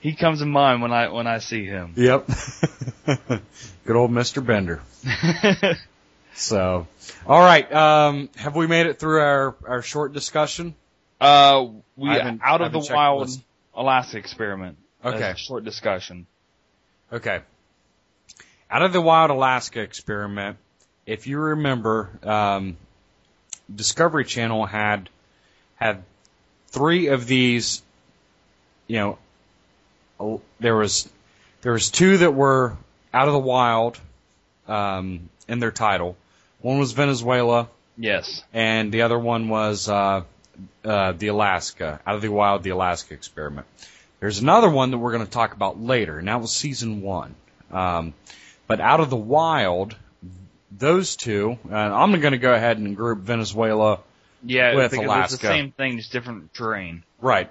he 0.00 0.14
comes 0.14 0.40
to 0.40 0.46
mind 0.46 0.82
when 0.82 0.92
i 0.92 1.08
when 1.08 1.26
i 1.26 1.38
see 1.38 1.64
him 1.64 1.94
Yep. 1.96 2.26
Good 3.84 3.96
old 3.96 4.10
Mr. 4.10 4.44
Bender. 4.44 4.80
So, 6.36 6.88
all 7.28 7.38
right. 7.38 7.72
Um, 7.72 8.28
have 8.34 8.56
we 8.56 8.66
made 8.66 8.86
it 8.86 8.98
through 8.98 9.20
our, 9.20 9.54
our 9.68 9.82
short 9.82 10.12
discussion? 10.12 10.74
uh 11.20 11.66
we 11.94 12.08
out 12.08 12.60
of 12.60 12.72
the 12.72 12.90
wild 12.92 13.30
alaska 13.74 14.18
experiment 14.18 14.76
Okay. 15.04 15.34
short 15.36 15.64
discussion 15.64 16.26
Okay. 17.12 17.42
Out 18.70 18.82
of 18.82 18.92
the 18.92 19.00
Wild 19.00 19.30
Alaska 19.30 19.80
experiment, 19.80 20.56
if 21.06 21.28
you 21.28 21.38
remember, 21.38 22.18
um, 22.24 22.76
Discovery 23.74 24.24
Channel 24.24 24.66
had 24.66 25.08
had 25.76 26.02
three 26.68 27.08
of 27.08 27.26
these. 27.26 27.82
You 28.86 29.18
know, 30.18 30.40
there 30.60 30.76
was 30.76 31.08
there 31.62 31.72
was 31.72 31.90
two 31.90 32.18
that 32.18 32.34
were 32.34 32.76
out 33.12 33.28
of 33.28 33.32
the 33.32 33.38
wild 33.38 33.98
um, 34.68 35.28
in 35.48 35.60
their 35.60 35.70
title. 35.70 36.16
One 36.60 36.78
was 36.78 36.92
Venezuela, 36.92 37.68
yes 37.96 38.42
and 38.52 38.92
the 38.92 39.02
other 39.02 39.18
one 39.18 39.48
was 39.48 39.88
uh, 39.88 40.22
uh, 40.84 41.12
the 41.12 41.28
Alaska, 41.28 42.00
out 42.06 42.14
of 42.14 42.22
the 42.22 42.28
wild, 42.28 42.62
the 42.62 42.70
Alaska 42.70 43.14
experiment. 43.14 43.66
There's 44.20 44.38
another 44.38 44.70
one 44.70 44.90
that 44.90 44.98
we're 44.98 45.12
going 45.12 45.24
to 45.24 45.30
talk 45.30 45.54
about 45.54 45.80
later, 45.80 46.18
and 46.18 46.28
that 46.28 46.40
was 46.40 46.54
season 46.54 47.02
one. 47.02 47.34
Um, 47.70 48.14
but 48.66 48.80
out 48.80 49.00
of 49.00 49.10
the 49.10 49.16
wild, 49.16 49.96
those 50.76 51.16
two, 51.16 51.58
uh, 51.70 51.74
I'm 51.74 52.18
going 52.20 52.32
to 52.32 52.38
go 52.38 52.52
ahead 52.52 52.78
and 52.78 52.96
group 52.96 53.20
Venezuela. 53.20 54.00
Yeah, 54.42 54.74
with 54.74 54.90
because 54.90 55.06
Alaska. 55.06 55.34
it's 55.34 55.42
the 55.42 55.48
same 55.48 55.72
thing, 55.72 55.96
just 55.96 56.12
different 56.12 56.52
terrain. 56.52 57.02
Right. 57.20 57.50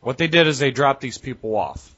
What 0.00 0.18
they 0.18 0.28
did 0.28 0.46
is 0.46 0.58
they 0.58 0.70
dropped 0.70 1.00
these 1.00 1.18
people 1.18 1.56
off. 1.56 1.94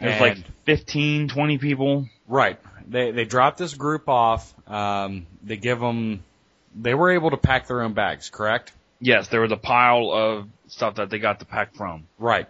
It 0.00 0.06
was 0.06 0.20
like 0.20 0.38
15, 0.64 1.28
20 1.28 1.58
people. 1.58 2.08
Right. 2.26 2.58
They 2.86 3.12
they 3.12 3.24
dropped 3.24 3.58
this 3.58 3.74
group 3.74 4.08
off. 4.08 4.52
Um, 4.68 5.26
they 5.42 5.56
give 5.56 5.80
them. 5.80 6.22
They 6.74 6.94
were 6.94 7.12
able 7.12 7.30
to 7.30 7.36
pack 7.36 7.68
their 7.68 7.82
own 7.82 7.94
bags, 7.94 8.28
correct? 8.30 8.72
Yes, 9.00 9.28
there 9.28 9.40
was 9.40 9.52
a 9.52 9.56
pile 9.56 10.10
of 10.12 10.48
stuff 10.68 10.96
that 10.96 11.10
they 11.10 11.18
got 11.18 11.38
to 11.38 11.44
pack 11.44 11.74
from. 11.74 12.06
Right. 12.18 12.48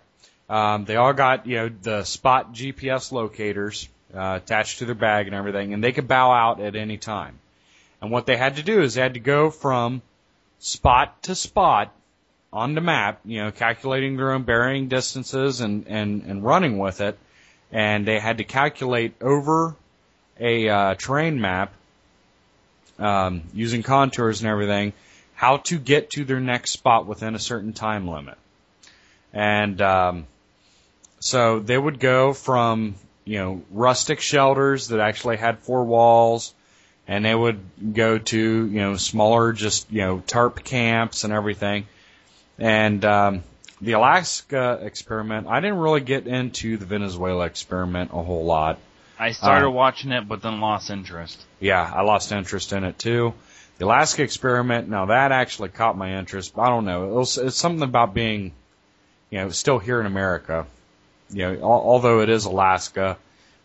Um, 0.49 0.85
they 0.87 0.97
all 0.97 1.13
got 1.13 1.47
you 1.47 1.57
know 1.57 1.69
the 1.69 2.05
spot 2.05 2.53
GPS 2.53 3.13
locators 3.13 3.89
uh, 4.15 4.41
attached 4.43 4.79
to 4.79 4.87
their 4.87 4.95
bag 4.95 5.27
and 5.27 5.35
everything, 5.35 5.75
and 5.75 5.85
they 5.85 5.93
could 5.93 6.09
bow 6.09 6.33
out 6.33 6.61
at 6.61 6.75
any 6.75 6.97
time. 6.97 7.39
And 8.05 8.13
what 8.13 8.27
they 8.27 8.37
had 8.37 8.57
to 8.57 8.63
do 8.63 8.83
is 8.83 8.93
they 8.93 9.01
had 9.01 9.15
to 9.15 9.21
go 9.21 9.49
from 9.49 10.03
spot 10.59 11.23
to 11.23 11.35
spot 11.35 11.91
on 12.53 12.75
the 12.75 12.83
map, 12.83 13.21
you 13.25 13.43
know, 13.43 13.51
calculating 13.51 14.19
their 14.19 14.33
own 14.33 14.43
bearing 14.43 14.89
distances 14.89 15.63
and 15.63 15.87
and 15.89 16.23
and 16.25 16.45
running 16.45 16.77
with 16.77 17.01
it, 17.01 17.19
and 17.73 18.07
they 18.07 18.19
had 18.19 18.37
to 18.39 18.45
calculate 18.45 19.15
over 19.23 19.75
a 20.39 20.69
uh, 20.69 20.95
terrain 20.97 21.41
map 21.41 21.73
um, 22.99 23.41
using 23.55 23.83
contours 23.83 24.43
and 24.43 24.51
everything 24.51 24.93
how 25.35 25.57
to 25.57 25.79
get 25.79 26.11
to 26.11 26.27
their 26.27 26.41
next 26.41 26.73
spot 26.73 27.07
within 27.07 27.35
a 27.35 27.39
certain 27.39 27.73
time 27.73 28.07
limit. 28.07 28.37
And 29.33 29.81
um, 29.81 30.27
so 31.21 31.59
they 31.59 31.79
would 31.79 32.01
go 32.01 32.35
from 32.35 32.97
you 33.25 33.39
know 33.39 33.63
rustic 33.71 34.21
shelters 34.21 34.89
that 34.89 35.01
actually 35.01 35.39
had 35.39 35.61
four 35.61 35.85
walls, 35.85 36.53
and 37.07 37.25
they 37.25 37.35
would 37.35 37.61
go 37.95 38.19
to 38.19 38.39
you 38.39 38.81
know 38.81 38.97
smaller 38.97 39.53
just 39.53 39.91
you 39.93 40.01
know 40.03 40.21
tarp 40.27 40.65
camps 40.65 41.25
and 41.25 41.33
everything. 41.33 41.87
And 42.59 43.05
um, 43.05 43.43
the 43.81 43.93
Alaska 43.93 44.79
experiment, 44.83 45.47
I 45.49 45.61
didn't 45.61 45.79
really 45.79 46.01
get 46.01 46.27
into 46.27 46.77
the 46.77 46.87
Venezuela 46.87 47.47
experiment 47.47 48.11
a 48.13 48.23
whole 48.23 48.45
lot. 48.45 48.79
I 49.19 49.33
started 49.33 49.67
Uh, 49.67 49.71
watching 49.71 50.13
it, 50.13 50.29
but 50.29 50.43
then 50.43 50.61
lost 50.61 50.91
interest. 50.91 51.45
Yeah, 51.61 51.83
I 51.83 52.03
lost 52.03 52.33
interest 52.33 52.73
in 52.73 52.85
it 52.85 52.99
too. 52.99 53.35
The 53.79 53.87
Alaska 53.87 54.23
experiment, 54.23 54.89
now 54.89 55.07
that 55.07 55.33
actually 55.33 55.71
caught 55.71 55.97
my 55.99 56.19
interest. 56.19 56.53
I 56.57 56.69
don't 56.69 56.85
know. 56.85 57.09
It 57.09 57.15
was, 57.15 57.39
it's 57.39 57.57
something 57.57 57.83
about 57.83 58.15
being, 58.15 58.53
you 59.31 59.39
know, 59.39 59.51
still 59.51 59.81
here 59.81 59.99
in 60.01 60.07
America. 60.07 60.67
You 61.31 61.43
know, 61.43 61.55
al- 61.55 61.83
although 61.91 62.21
it 62.21 62.29
is 62.29 62.45
Alaska, 62.45 63.17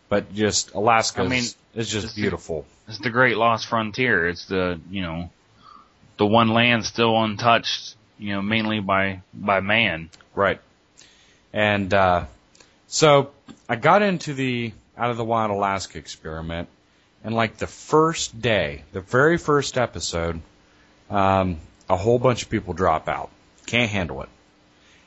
but 0.08 0.32
just 0.34 0.74
Alaska 0.74 1.22
I 1.22 1.28
mean, 1.28 1.44
is 1.74 1.88
just 1.90 2.06
just- 2.06 2.16
beautiful. 2.16 2.66
It's 2.88 2.98
the 2.98 3.10
great 3.10 3.36
lost 3.36 3.66
frontier. 3.66 4.28
It's 4.28 4.46
the 4.46 4.80
you 4.90 5.02
know, 5.02 5.30
the 6.16 6.26
one 6.26 6.48
land 6.48 6.84
still 6.84 7.22
untouched. 7.22 7.96
You 8.18 8.34
know, 8.34 8.42
mainly 8.42 8.80
by 8.80 9.22
by 9.32 9.60
man. 9.60 10.10
Right. 10.34 10.60
And 11.52 11.92
uh, 11.94 12.24
so 12.86 13.30
I 13.68 13.76
got 13.76 14.02
into 14.02 14.34
the 14.34 14.72
Out 14.96 15.10
of 15.10 15.16
the 15.16 15.24
Wild 15.24 15.50
Alaska 15.50 15.98
experiment, 15.98 16.68
and 17.24 17.34
like 17.34 17.56
the 17.56 17.66
first 17.66 18.40
day, 18.40 18.82
the 18.92 19.00
very 19.00 19.38
first 19.38 19.78
episode, 19.78 20.40
um, 21.08 21.58
a 21.88 21.96
whole 21.96 22.18
bunch 22.18 22.42
of 22.42 22.50
people 22.50 22.74
drop 22.74 23.08
out. 23.08 23.30
Can't 23.66 23.90
handle 23.90 24.22
it. 24.22 24.28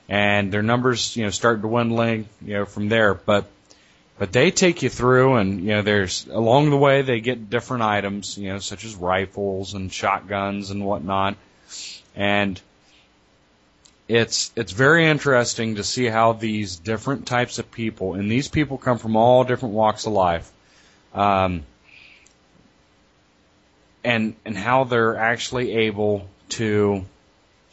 And 0.10 0.52
their 0.52 0.64
numbers, 0.64 1.16
you 1.16 1.24
know, 1.24 1.30
start 1.30 1.62
dwindling, 1.62 2.28
you 2.42 2.54
know, 2.56 2.66
from 2.66 2.90
there. 2.90 3.14
But 3.14 3.46
but 4.24 4.32
they 4.32 4.52
take 4.52 4.84
you 4.84 4.90
through, 4.90 5.36
and 5.36 5.60
you 5.60 5.72
know, 5.72 5.82
there's 5.82 6.26
along 6.28 6.70
the 6.70 6.78
way 6.78 7.02
they 7.02 7.20
get 7.20 7.50
different 7.50 7.84
items, 7.84 8.38
you 8.38 8.48
know, 8.48 8.60
such 8.60 8.86
as 8.86 8.96
rifles 8.96 9.74
and 9.74 9.92
shotguns 9.92 10.72
and 10.72 10.86
whatnot, 10.86 11.36
and 12.16 12.62
it's 14.08 14.54
it's 14.56 14.72
very 14.72 15.08
interesting 15.08 15.76
to 15.76 15.84
see 15.84 16.06
how 16.06 16.32
these 16.32 16.78
different 16.78 17.28
types 17.28 17.60
of 17.60 17.70
people, 17.70 18.14
and 18.14 18.32
these 18.32 18.48
people 18.48 18.78
come 18.78 18.98
from 18.98 19.18
all 19.18 19.44
different 19.44 19.76
walks 19.76 20.06
of 20.06 20.14
life, 20.14 20.50
um, 21.14 21.64
and 24.06 24.38
and 24.46 24.58
how 24.58 24.86
they're 24.86 25.18
actually 25.18 25.74
able 25.74 26.30
to 26.48 27.04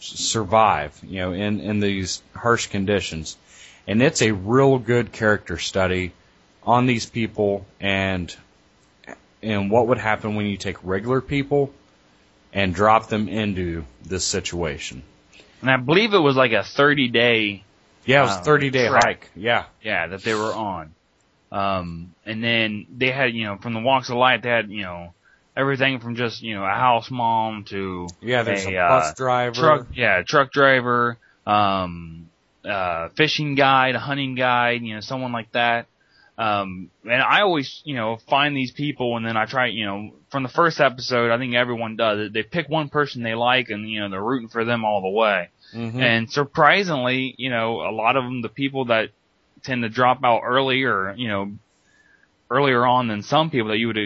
survive, 0.00 0.98
you 1.06 1.20
know, 1.20 1.32
in 1.32 1.60
in 1.60 1.78
these 1.78 2.20
harsh 2.34 2.66
conditions, 2.66 3.36
and 3.86 4.02
it's 4.02 4.20
a 4.20 4.32
real 4.32 4.80
good 4.80 5.12
character 5.12 5.56
study 5.56 6.10
on 6.62 6.86
these 6.86 7.06
people 7.06 7.66
and 7.80 8.34
and 9.42 9.70
what 9.70 9.86
would 9.88 9.98
happen 9.98 10.34
when 10.34 10.46
you 10.46 10.56
take 10.56 10.76
regular 10.84 11.20
people 11.20 11.72
and 12.52 12.74
drop 12.74 13.08
them 13.08 13.28
into 13.28 13.84
this 14.04 14.24
situation. 14.24 15.02
And 15.62 15.70
I 15.70 15.76
believe 15.76 16.12
it 16.14 16.18
was 16.18 16.36
like 16.36 16.52
a 16.52 16.62
30 16.62 17.08
day, 17.08 17.64
Yeah, 18.04 18.20
it 18.20 18.22
was 18.24 18.36
a 18.36 18.40
30 18.40 18.70
day 18.70 18.88
Track. 18.88 19.04
hike. 19.04 19.30
Yeah. 19.34 19.64
yeah, 19.82 20.08
that 20.08 20.22
they 20.22 20.34
were 20.34 20.52
on. 20.52 20.92
Um, 21.52 22.14
and 22.24 22.42
then 22.44 22.86
they 22.96 23.10
had, 23.10 23.34
you 23.34 23.44
know, 23.44 23.56
from 23.56 23.74
the 23.74 23.80
walks 23.80 24.08
of 24.10 24.16
life, 24.16 24.42
they 24.42 24.50
had, 24.50 24.70
you 24.70 24.82
know, 24.82 25.12
everything 25.56 26.00
from 26.00 26.16
just, 26.16 26.42
you 26.42 26.54
know, 26.54 26.64
a 26.64 26.68
house 26.74 27.10
mom 27.10 27.64
to 27.64 28.08
Yeah, 28.20 28.42
there's 28.42 28.66
a, 28.66 28.74
a, 28.74 28.88
bus 28.88 29.10
uh, 29.10 29.14
driver. 29.16 29.54
truck, 29.54 29.86
yeah, 29.94 30.22
truck 30.22 30.52
driver, 30.52 31.18
um, 31.46 32.28
uh, 32.64 33.08
fishing 33.16 33.54
guide, 33.54 33.94
a 33.96 33.98
hunting 33.98 34.34
guide, 34.34 34.82
you 34.82 34.94
know, 34.94 35.00
someone 35.00 35.32
like 35.32 35.50
that. 35.52 35.86
Um, 36.40 36.90
and 37.04 37.20
I 37.20 37.42
always, 37.42 37.82
you 37.84 37.94
know, 37.94 38.16
find 38.30 38.56
these 38.56 38.72
people 38.72 39.18
and 39.18 39.26
then 39.26 39.36
I 39.36 39.44
try, 39.44 39.66
you 39.66 39.84
know, 39.84 40.12
from 40.30 40.42
the 40.42 40.48
first 40.48 40.80
episode, 40.80 41.30
I 41.30 41.36
think 41.36 41.54
everyone 41.54 41.96
does 41.96 42.18
it. 42.18 42.32
They 42.32 42.42
pick 42.42 42.66
one 42.66 42.88
person 42.88 43.22
they 43.22 43.34
like 43.34 43.68
and, 43.68 43.86
you 43.90 44.00
know, 44.00 44.08
they're 44.08 44.24
rooting 44.24 44.48
for 44.48 44.64
them 44.64 44.82
all 44.82 45.02
the 45.02 45.10
way. 45.10 45.50
Mhm. 45.74 46.00
And 46.00 46.32
surprisingly, 46.32 47.34
you 47.36 47.50
know, 47.50 47.82
a 47.82 47.92
lot 47.92 48.16
of 48.16 48.24
them, 48.24 48.40
the 48.40 48.48
people 48.48 48.86
that 48.86 49.10
tend 49.64 49.82
to 49.82 49.90
drop 49.90 50.24
out 50.24 50.40
early 50.42 50.84
or, 50.84 51.12
you 51.14 51.28
know, 51.28 51.52
earlier 52.50 52.86
on 52.86 53.08
than 53.08 53.22
some 53.22 53.50
people 53.50 53.68
that 53.68 53.78
you 53.78 53.88
would, 53.88 53.98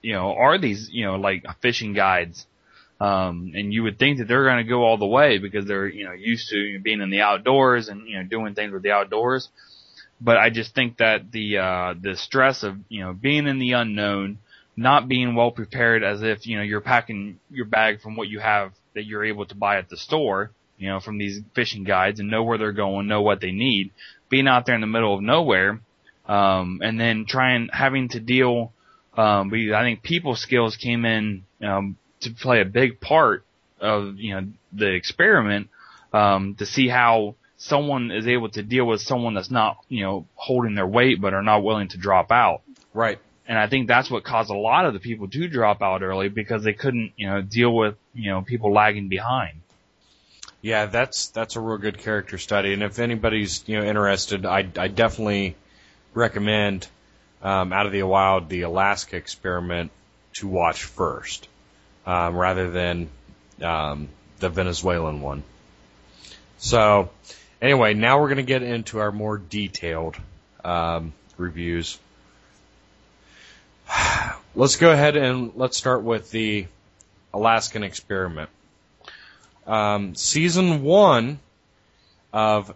you 0.00 0.12
know, 0.14 0.32
are 0.34 0.56
these, 0.56 0.88
you 0.90 1.04
know, 1.04 1.16
like 1.16 1.44
fishing 1.60 1.92
guides. 1.92 2.46
Um, 3.02 3.52
and 3.54 3.70
you 3.70 3.82
would 3.82 3.98
think 3.98 4.16
that 4.18 4.28
they're 4.28 4.44
going 4.44 4.64
to 4.64 4.68
go 4.68 4.82
all 4.82 4.96
the 4.96 5.06
way 5.06 5.36
because 5.36 5.66
they're, 5.66 5.88
you 5.88 6.06
know, 6.06 6.12
used 6.12 6.48
to 6.50 6.78
being 6.80 7.02
in 7.02 7.10
the 7.10 7.20
outdoors 7.20 7.88
and, 7.90 8.08
you 8.08 8.16
know, 8.16 8.24
doing 8.24 8.54
things 8.54 8.72
with 8.72 8.82
the 8.82 8.92
outdoors. 8.92 9.50
But 10.20 10.36
I 10.36 10.50
just 10.50 10.74
think 10.74 10.98
that 10.98 11.32
the, 11.32 11.58
uh, 11.58 11.94
the 12.00 12.16
stress 12.16 12.62
of, 12.62 12.76
you 12.88 13.00
know, 13.02 13.12
being 13.14 13.46
in 13.46 13.58
the 13.58 13.72
unknown, 13.72 14.38
not 14.76 15.08
being 15.08 15.34
well 15.34 15.50
prepared 15.50 16.02
as 16.04 16.22
if, 16.22 16.46
you 16.46 16.56
know, 16.56 16.62
you're 16.62 16.80
packing 16.80 17.38
your 17.50 17.64
bag 17.64 18.00
from 18.00 18.16
what 18.16 18.28
you 18.28 18.38
have 18.40 18.72
that 18.94 19.04
you're 19.04 19.24
able 19.24 19.46
to 19.46 19.54
buy 19.54 19.78
at 19.78 19.88
the 19.88 19.96
store, 19.96 20.50
you 20.78 20.88
know, 20.88 21.00
from 21.00 21.18
these 21.18 21.40
fishing 21.54 21.84
guides 21.84 22.20
and 22.20 22.30
know 22.30 22.42
where 22.42 22.58
they're 22.58 22.72
going, 22.72 23.06
know 23.06 23.22
what 23.22 23.40
they 23.40 23.52
need, 23.52 23.92
being 24.28 24.48
out 24.48 24.66
there 24.66 24.74
in 24.74 24.80
the 24.80 24.86
middle 24.86 25.14
of 25.14 25.22
nowhere, 25.22 25.80
um, 26.26 26.80
and 26.82 26.98
then 26.98 27.24
trying, 27.26 27.68
having 27.72 28.08
to 28.08 28.20
deal, 28.20 28.72
um, 29.16 29.52
I 29.52 29.82
think 29.82 30.02
people 30.02 30.36
skills 30.36 30.76
came 30.76 31.04
in, 31.04 31.44
um, 31.62 31.96
to 32.20 32.30
play 32.30 32.60
a 32.60 32.66
big 32.66 33.00
part 33.00 33.44
of, 33.80 34.18
you 34.18 34.34
know, 34.34 34.46
the 34.72 34.94
experiment, 34.94 35.68
um, 36.12 36.54
to 36.56 36.66
see 36.66 36.88
how 36.88 37.34
someone 37.60 38.10
is 38.10 38.26
able 38.26 38.48
to 38.48 38.62
deal 38.62 38.86
with 38.86 39.02
someone 39.02 39.34
that's 39.34 39.50
not, 39.50 39.76
you 39.88 40.02
know, 40.02 40.26
holding 40.34 40.74
their 40.74 40.86
weight 40.86 41.20
but 41.20 41.34
are 41.34 41.42
not 41.42 41.62
willing 41.62 41.88
to 41.88 41.98
drop 41.98 42.32
out. 42.32 42.62
Right. 42.94 43.18
And 43.46 43.58
I 43.58 43.68
think 43.68 43.86
that's 43.86 44.10
what 44.10 44.24
caused 44.24 44.50
a 44.50 44.56
lot 44.56 44.86
of 44.86 44.94
the 44.94 44.98
people 44.98 45.28
to 45.28 45.48
drop 45.48 45.82
out 45.82 46.02
early 46.02 46.30
because 46.30 46.64
they 46.64 46.72
couldn't, 46.72 47.12
you 47.16 47.28
know, 47.28 47.42
deal 47.42 47.74
with, 47.74 47.96
you 48.14 48.30
know, 48.30 48.40
people 48.40 48.72
lagging 48.72 49.08
behind. 49.08 49.60
Yeah, 50.62 50.86
that's 50.86 51.28
that's 51.28 51.56
a 51.56 51.60
real 51.60 51.78
good 51.78 51.98
character 51.98 52.36
study, 52.36 52.74
and 52.74 52.82
if 52.82 52.98
anybody's 52.98 53.64
you 53.66 53.80
know 53.80 53.86
interested, 53.86 54.44
I 54.44 54.58
I 54.76 54.88
definitely 54.88 55.56
recommend 56.12 56.86
um, 57.42 57.72
Out 57.72 57.86
of 57.86 57.92
the 57.92 58.02
Wild 58.02 58.50
the 58.50 58.62
Alaska 58.62 59.16
experiment 59.16 59.90
to 60.34 60.48
watch 60.48 60.84
first, 60.84 61.48
um, 62.04 62.36
rather 62.36 62.70
than 62.70 63.08
um, 63.62 64.08
the 64.38 64.50
Venezuelan 64.50 65.22
one. 65.22 65.44
So, 66.58 67.08
anyway, 67.60 67.94
now 67.94 68.20
we're 68.20 68.28
going 68.28 68.36
to 68.36 68.42
get 68.42 68.62
into 68.62 68.98
our 68.98 69.12
more 69.12 69.38
detailed 69.38 70.16
um, 70.64 71.12
reviews. 71.36 71.98
Let's 74.54 74.76
go 74.76 74.90
ahead 74.90 75.16
and 75.16 75.52
let's 75.54 75.76
start 75.76 76.02
with 76.02 76.30
the 76.32 76.66
Alaskan 77.32 77.84
experiment. 77.84 78.50
Um, 79.66 80.16
season 80.16 80.82
one 80.82 81.38
of 82.32 82.74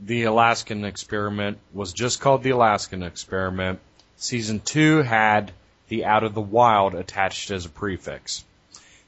the 0.00 0.24
Alaskan 0.24 0.84
experiment 0.84 1.58
was 1.72 1.92
just 1.92 2.20
called 2.20 2.42
the 2.42 2.50
Alaskan 2.50 3.02
experiment. 3.02 3.80
Season 4.16 4.60
two 4.60 5.02
had 5.02 5.50
the 5.88 6.04
out 6.04 6.22
of 6.22 6.34
the 6.34 6.40
wild 6.40 6.94
attached 6.94 7.50
as 7.50 7.66
a 7.66 7.68
prefix. 7.68 8.44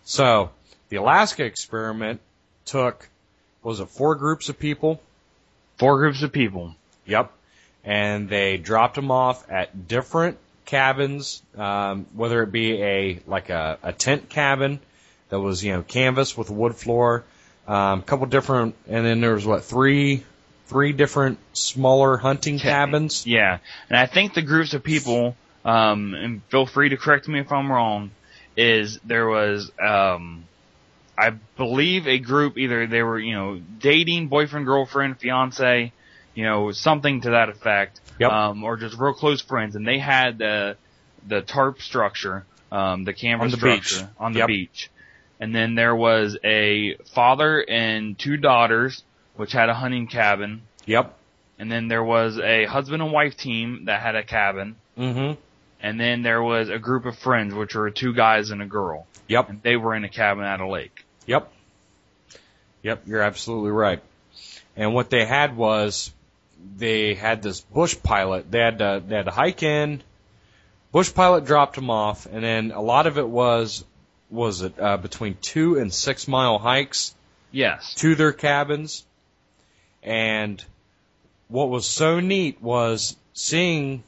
So 0.05 0.51
the 0.89 0.97
Alaska 0.97 1.45
experiment 1.45 2.21
took, 2.65 3.09
was 3.63 3.81
it 3.81 3.89
four 3.89 4.15
groups 4.15 4.49
of 4.49 4.59
people? 4.59 5.01
Four 5.79 5.99
groups 5.99 6.23
of 6.23 6.33
people. 6.33 6.75
Yep. 7.07 7.33
And 7.85 8.29
they 8.29 8.59
dropped 8.59 8.95
them 8.95 9.11
off 9.11 9.51
at 9.51 9.89
different 9.89 10.39
cabins, 10.65 11.43
um, 11.57 12.07
whether 12.15 12.43
it 12.43 12.53
be 12.53 12.83
a 12.83 13.21
like 13.27 13.51
a, 13.51 13.79
a 13.83 13.93
tent 13.93 14.29
cabin 14.29 14.79
that 15.29 15.41
was 15.41 15.65
you 15.65 15.73
know 15.73 15.83
canvas 15.83 16.37
with 16.37 16.51
a 16.51 16.53
wood 16.53 16.77
floor, 16.77 17.25
a 17.67 17.73
um, 17.73 18.03
couple 18.03 18.27
different, 18.27 18.77
and 18.89 19.05
then 19.05 19.21
there 19.21 19.35
was 19.35 19.45
what 19.45 19.65
three 19.65 20.23
three 20.73 20.93
different 20.93 21.39
smaller 21.53 22.17
hunting 22.17 22.59
cabins. 22.59 23.27
Yeah. 23.27 23.59
And 23.91 23.99
I 23.99 24.07
think 24.07 24.35
the 24.35 24.43
groups 24.43 24.73
of 24.75 24.83
people, 24.83 25.37
um, 25.65 26.15
and 26.15 26.43
feel 26.45 26.67
free 26.67 26.89
to 26.89 26.97
correct 26.97 27.29
me 27.29 27.41
if 27.41 27.53
I'm 27.53 27.71
wrong, 27.71 28.11
is 28.57 28.99
there 29.05 29.29
was, 29.29 29.71
um, 29.79 30.45
I 31.17 31.31
believe 31.57 32.07
a 32.07 32.19
group 32.19 32.57
either 32.59 32.87
they 32.87 33.03
were, 33.03 33.19
you 33.19 33.35
know, 33.35 33.61
dating, 33.79 34.29
boyfriend, 34.29 34.67
girlfriend, 34.67 35.19
fiance, 35.21 35.93
you 36.35 36.45
know, 36.45 36.73
something 36.73 37.21
to 37.23 37.31
that 37.31 37.49
effect. 37.49 38.01
Yep. 38.19 38.31
Um, 38.31 38.65
or 38.65 38.77
just 38.77 38.99
real 38.99 39.15
close 39.15 39.41
friends 39.41 39.77
and 39.77 39.87
they 39.87 39.99
had 39.99 40.39
the, 40.39 40.77
the 41.27 41.43
tarp 41.43 41.81
structure, 41.83 42.45
um, 42.71 43.05
the 43.05 43.13
canvas 43.13 43.45
On 43.47 43.51
the 43.51 43.57
structure 43.57 44.01
beach. 44.01 44.09
on 44.19 44.33
the 44.33 44.39
Yep. 44.41 44.47
beach. 44.49 44.91
And 45.41 45.55
then 45.55 45.75
there 45.75 45.95
was 45.97 46.39
a 46.45 46.97
father 47.15 47.61
and 47.69 48.17
two 48.19 48.37
daughters, 48.37 49.03
which 49.37 49.53
had 49.53 49.69
a 49.69 49.75
hunting 49.75 50.07
cabin. 50.07 50.63
Yep. 50.87 51.17
And 51.59 51.71
then 51.71 51.89
there 51.89 52.05
was 52.05 52.39
a 52.39 52.65
husband 52.65 53.03
and 53.03 53.13
wife 53.13 53.37
team 53.37 53.85
that 53.87 54.01
had 54.01 54.15
a 54.15 54.23
cabin. 54.23 54.77
Mm-hmm. 54.97 55.41
And 55.81 55.99
then 56.01 56.23
there 56.23 56.43
was 56.43 56.69
a 56.69 56.79
group 56.79 57.07
of 57.07 57.19
friends, 57.19 57.55
which 57.55 57.75
were 57.75 57.91
two 57.91 58.15
guys 58.15 58.51
and 58.51 58.63
a 58.63 58.67
girl. 58.67 59.07
Yep. 59.29 59.49
And 59.49 59.63
they 59.63 59.77
were 59.77 59.95
in 59.97 60.05
a 60.05 60.09
cabin 60.09 60.45
at 60.45 60.61
a 60.61 60.67
lake. 60.69 61.02
Yep. 61.33 61.51
Yep, 62.83 63.03
you're 63.07 63.23
absolutely 63.23 63.71
right. 63.71 64.03
And 64.77 64.93
what 64.95 65.09
they 65.09 65.25
had 65.25 65.57
was 65.57 66.13
they 66.77 67.15
had 67.15 67.43
this 67.43 67.61
bush 67.61 67.97
pilot. 68.03 68.51
They 68.51 68.59
had 68.59 68.79
to, 68.79 69.03
they 69.07 69.17
had 69.17 69.25
to 69.27 69.31
hike 69.31 69.63
in. 69.63 70.03
Bush 70.93 71.13
pilot 71.15 71.47
dropped 71.47 71.75
them 71.77 71.89
off, 71.89 72.27
and 72.27 72.45
then 72.45 72.71
a 72.71 72.83
lot 72.83 73.07
of 73.07 73.17
it 73.19 73.27
was 73.29 73.83
was 74.31 74.61
it 74.63 74.79
uh, 74.79 74.97
between 74.99 75.37
two 75.41 75.79
and 75.79 75.93
six 75.93 76.27
mile 76.29 76.59
hikes 76.59 77.15
Yes. 77.51 77.95
to 77.97 78.15
their 78.15 78.33
cabins. 78.33 79.05
And 80.03 80.63
what 81.49 81.69
was 81.71 81.87
so 81.87 82.21
neat 82.21 82.61
was 82.63 83.17
seeing, 83.35 84.03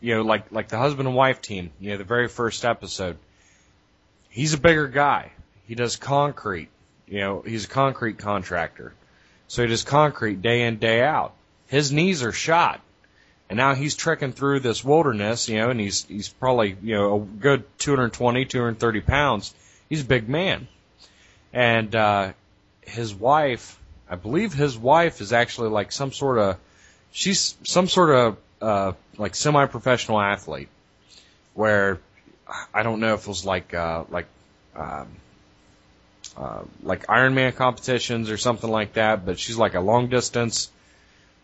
you 0.00 0.14
know, 0.14 0.22
like 0.22 0.52
like 0.52 0.68
the 0.68 0.78
husband 0.78 1.08
and 1.08 1.16
wife 1.16 1.40
team. 1.42 1.70
You 1.80 1.90
know, 1.92 1.96
the 1.98 2.04
very 2.04 2.28
first 2.28 2.64
episode. 2.64 3.16
He's 4.28 4.52
a 4.54 4.58
bigger 4.60 4.86
guy. 4.88 5.32
He 5.66 5.74
does 5.74 5.96
concrete. 5.96 6.68
You 7.06 7.20
know, 7.20 7.42
he's 7.42 7.64
a 7.64 7.68
concrete 7.68 8.18
contractor. 8.18 8.92
So 9.48 9.62
he 9.62 9.68
does 9.68 9.84
concrete 9.84 10.42
day 10.42 10.62
in, 10.62 10.78
day 10.78 11.02
out. 11.02 11.34
His 11.68 11.92
knees 11.92 12.22
are 12.22 12.32
shot. 12.32 12.80
And 13.48 13.56
now 13.56 13.74
he's 13.74 13.94
trekking 13.94 14.32
through 14.32 14.60
this 14.60 14.84
wilderness, 14.84 15.48
you 15.48 15.58
know, 15.58 15.70
and 15.70 15.78
he's, 15.78 16.04
he's 16.04 16.28
probably, 16.28 16.76
you 16.82 16.94
know, 16.96 17.16
a 17.16 17.20
good 17.20 17.64
220, 17.78 18.44
230 18.44 19.00
pounds. 19.02 19.54
He's 19.88 20.02
a 20.02 20.04
big 20.04 20.28
man. 20.28 20.66
And, 21.52 21.94
uh, 21.94 22.32
his 22.82 23.14
wife, 23.14 23.78
I 24.10 24.16
believe 24.16 24.52
his 24.52 24.76
wife 24.76 25.20
is 25.20 25.32
actually 25.32 25.70
like 25.70 25.92
some 25.92 26.12
sort 26.12 26.38
of, 26.38 26.56
she's 27.12 27.56
some 27.64 27.88
sort 27.88 28.10
of, 28.10 28.36
uh, 28.60 28.92
like 29.16 29.36
semi-professional 29.36 30.20
athlete 30.20 30.68
where 31.54 32.00
I 32.74 32.82
don't 32.82 33.00
know 33.00 33.14
if 33.14 33.22
it 33.22 33.28
was 33.28 33.44
like, 33.44 33.74
uh, 33.74 34.04
like, 34.10 34.26
um, 34.74 35.08
uh, 36.36 36.62
like 36.82 37.06
Ironman 37.06 37.54
competitions 37.54 38.30
or 38.30 38.36
something 38.36 38.70
like 38.70 38.94
that, 38.94 39.24
but 39.24 39.38
she's 39.38 39.56
like 39.56 39.74
a 39.74 39.80
long 39.80 40.08
distance, 40.08 40.70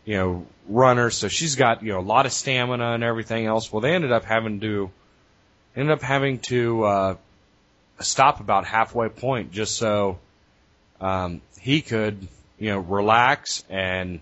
you 0.04 0.16
know, 0.16 0.46
runner. 0.68 1.10
So 1.10 1.28
she's 1.28 1.56
got, 1.56 1.82
you 1.82 1.92
know, 1.92 2.00
a 2.00 2.02
lot 2.02 2.26
of 2.26 2.32
stamina 2.32 2.92
and 2.92 3.04
everything 3.04 3.46
else. 3.46 3.72
Well, 3.72 3.80
they 3.80 3.94
ended 3.94 4.12
up 4.12 4.24
having 4.24 4.60
to, 4.60 4.90
ended 5.76 5.92
up 5.92 6.02
having 6.02 6.38
to, 6.40 6.84
uh, 6.84 7.16
stop 8.00 8.40
about 8.40 8.64
halfway 8.64 9.08
point 9.08 9.52
just 9.52 9.76
so, 9.76 10.18
um, 11.00 11.40
he 11.60 11.80
could, 11.80 12.26
you 12.58 12.70
know, 12.70 12.78
relax 12.78 13.64
and, 13.70 14.20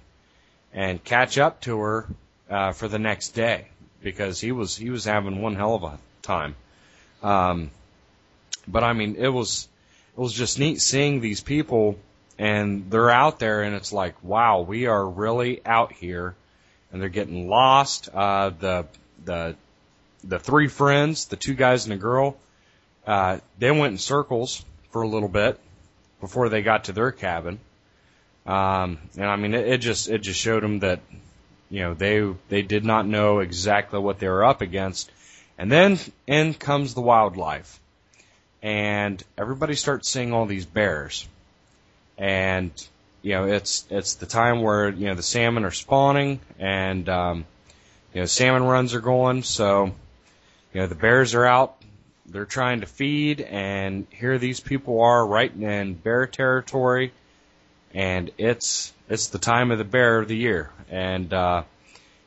and 0.73 1.03
catch 1.03 1.39
up 1.39 1.61
to 1.63 1.79
her, 1.79 2.07
uh, 2.49 2.73
for 2.73 2.89
the 2.89 2.99
next 2.99 3.31
day 3.31 3.67
because 4.03 4.41
he 4.41 4.53
was, 4.53 4.77
he 4.77 4.91
was 4.91 5.05
having 5.05 5.41
one 5.41 5.57
hell 5.57 5.75
of 5.75 5.83
a 5.83 5.99
time. 6.23 6.55
Um, 7.23 7.71
but 8.69 8.85
I 8.85 8.93
mean, 8.93 9.17
it 9.17 9.29
was, 9.29 9.69
was 10.21 10.35
just 10.35 10.59
neat 10.59 10.83
seeing 10.83 11.23
these 11.23 11.41
people 11.41 11.99
and 12.39 12.91
they're 12.91 13.09
out 13.09 13.39
there 13.39 13.63
and 13.63 13.75
it's 13.75 13.91
like, 13.91 14.23
wow, 14.23 14.61
we 14.61 14.85
are 14.85 15.09
really 15.09 15.63
out 15.65 15.93
here 15.93 16.35
and 16.93 17.01
they're 17.01 17.09
getting 17.09 17.49
lost. 17.49 18.11
Uh, 18.13 18.51
the, 18.51 18.87
the, 19.25 19.57
the 20.23 20.39
three 20.39 20.69
friends, 20.69 21.25
the 21.27 21.37
two 21.37 21.55
guys 21.55 21.87
and 21.87 21.95
a 21.95 21.97
girl, 21.97 22.37
uh, 23.07 23.39
they 23.59 23.71
went 23.71 23.93
in 23.93 23.99
circles 23.99 24.63
for 24.91 25.01
a 25.01 25.09
little 25.09 25.29
bit 25.29 25.59
before 26.21 26.51
they 26.51 26.61
got 26.61 26.85
to 26.85 26.93
their 26.93 27.13
cabin. 27.13 27.59
Um, 28.45 28.99
and 29.17 29.25
I 29.25 29.37
mean, 29.37 29.55
it, 29.55 29.67
it 29.67 29.79
just, 29.79 30.11
it 30.11 30.19
just 30.19 30.39
showed 30.39 30.63
them 30.63 30.81
that, 30.81 31.01
you 31.71 31.81
know, 31.81 31.95
they, 31.95 32.31
they 32.51 32.61
did 32.61 32.85
not 32.85 33.07
know 33.07 33.39
exactly 33.39 33.99
what 33.99 34.19
they 34.19 34.29
were 34.29 34.45
up 34.45 34.61
against. 34.61 35.11
And 35.57 35.73
then 35.73 35.99
in 36.27 36.53
comes 36.53 36.93
the 36.93 37.01
wildlife 37.01 37.81
and 38.63 39.23
everybody 39.39 39.75
starts 39.75 40.09
seeing 40.09 40.33
all 40.33 40.47
these 40.47 40.67
bears. 40.67 41.27
And 42.19 42.71
you 43.23 43.33
know, 43.33 43.45
it's 43.45 43.87
it's 43.91 44.15
the 44.15 44.27
time 44.27 44.63
where 44.63 44.89
you 44.89 45.07
know 45.07 45.15
the 45.15 45.23
salmon 45.23 45.65
are 45.65 45.71
spawning, 45.71 46.41
and 46.59 47.09
um, 47.09 47.45
you 48.15 48.21
know 48.21 48.27
salmon 48.27 48.63
runs 48.65 48.95
are 48.95 49.01
going. 49.01 49.43
So 49.43 49.87
you 50.73 50.81
know 50.81 50.87
the 50.87 50.95
bears 50.95 51.35
are 51.35 51.47
out. 51.47 51.77
They're 52.27 52.47
trying 52.47 52.81
to 52.81 52.87
feed, 52.87 53.41
and 53.41 54.07
here 54.11 54.39
these 54.39 54.61
people 54.61 55.01
are 55.01 55.27
right 55.27 55.53
in 55.55 55.95
bear 55.95 56.27
territory, 56.27 57.13
and 57.93 58.31
it's 58.39 58.93
it's 59.09 59.29
the 59.29 59.39
time 59.39 59.71
of 59.71 59.79
the 59.79 59.85
bear 59.85 60.19
of 60.19 60.29
the 60.29 60.37
year, 60.37 60.71
and 60.89 61.33
uh, 61.33 61.63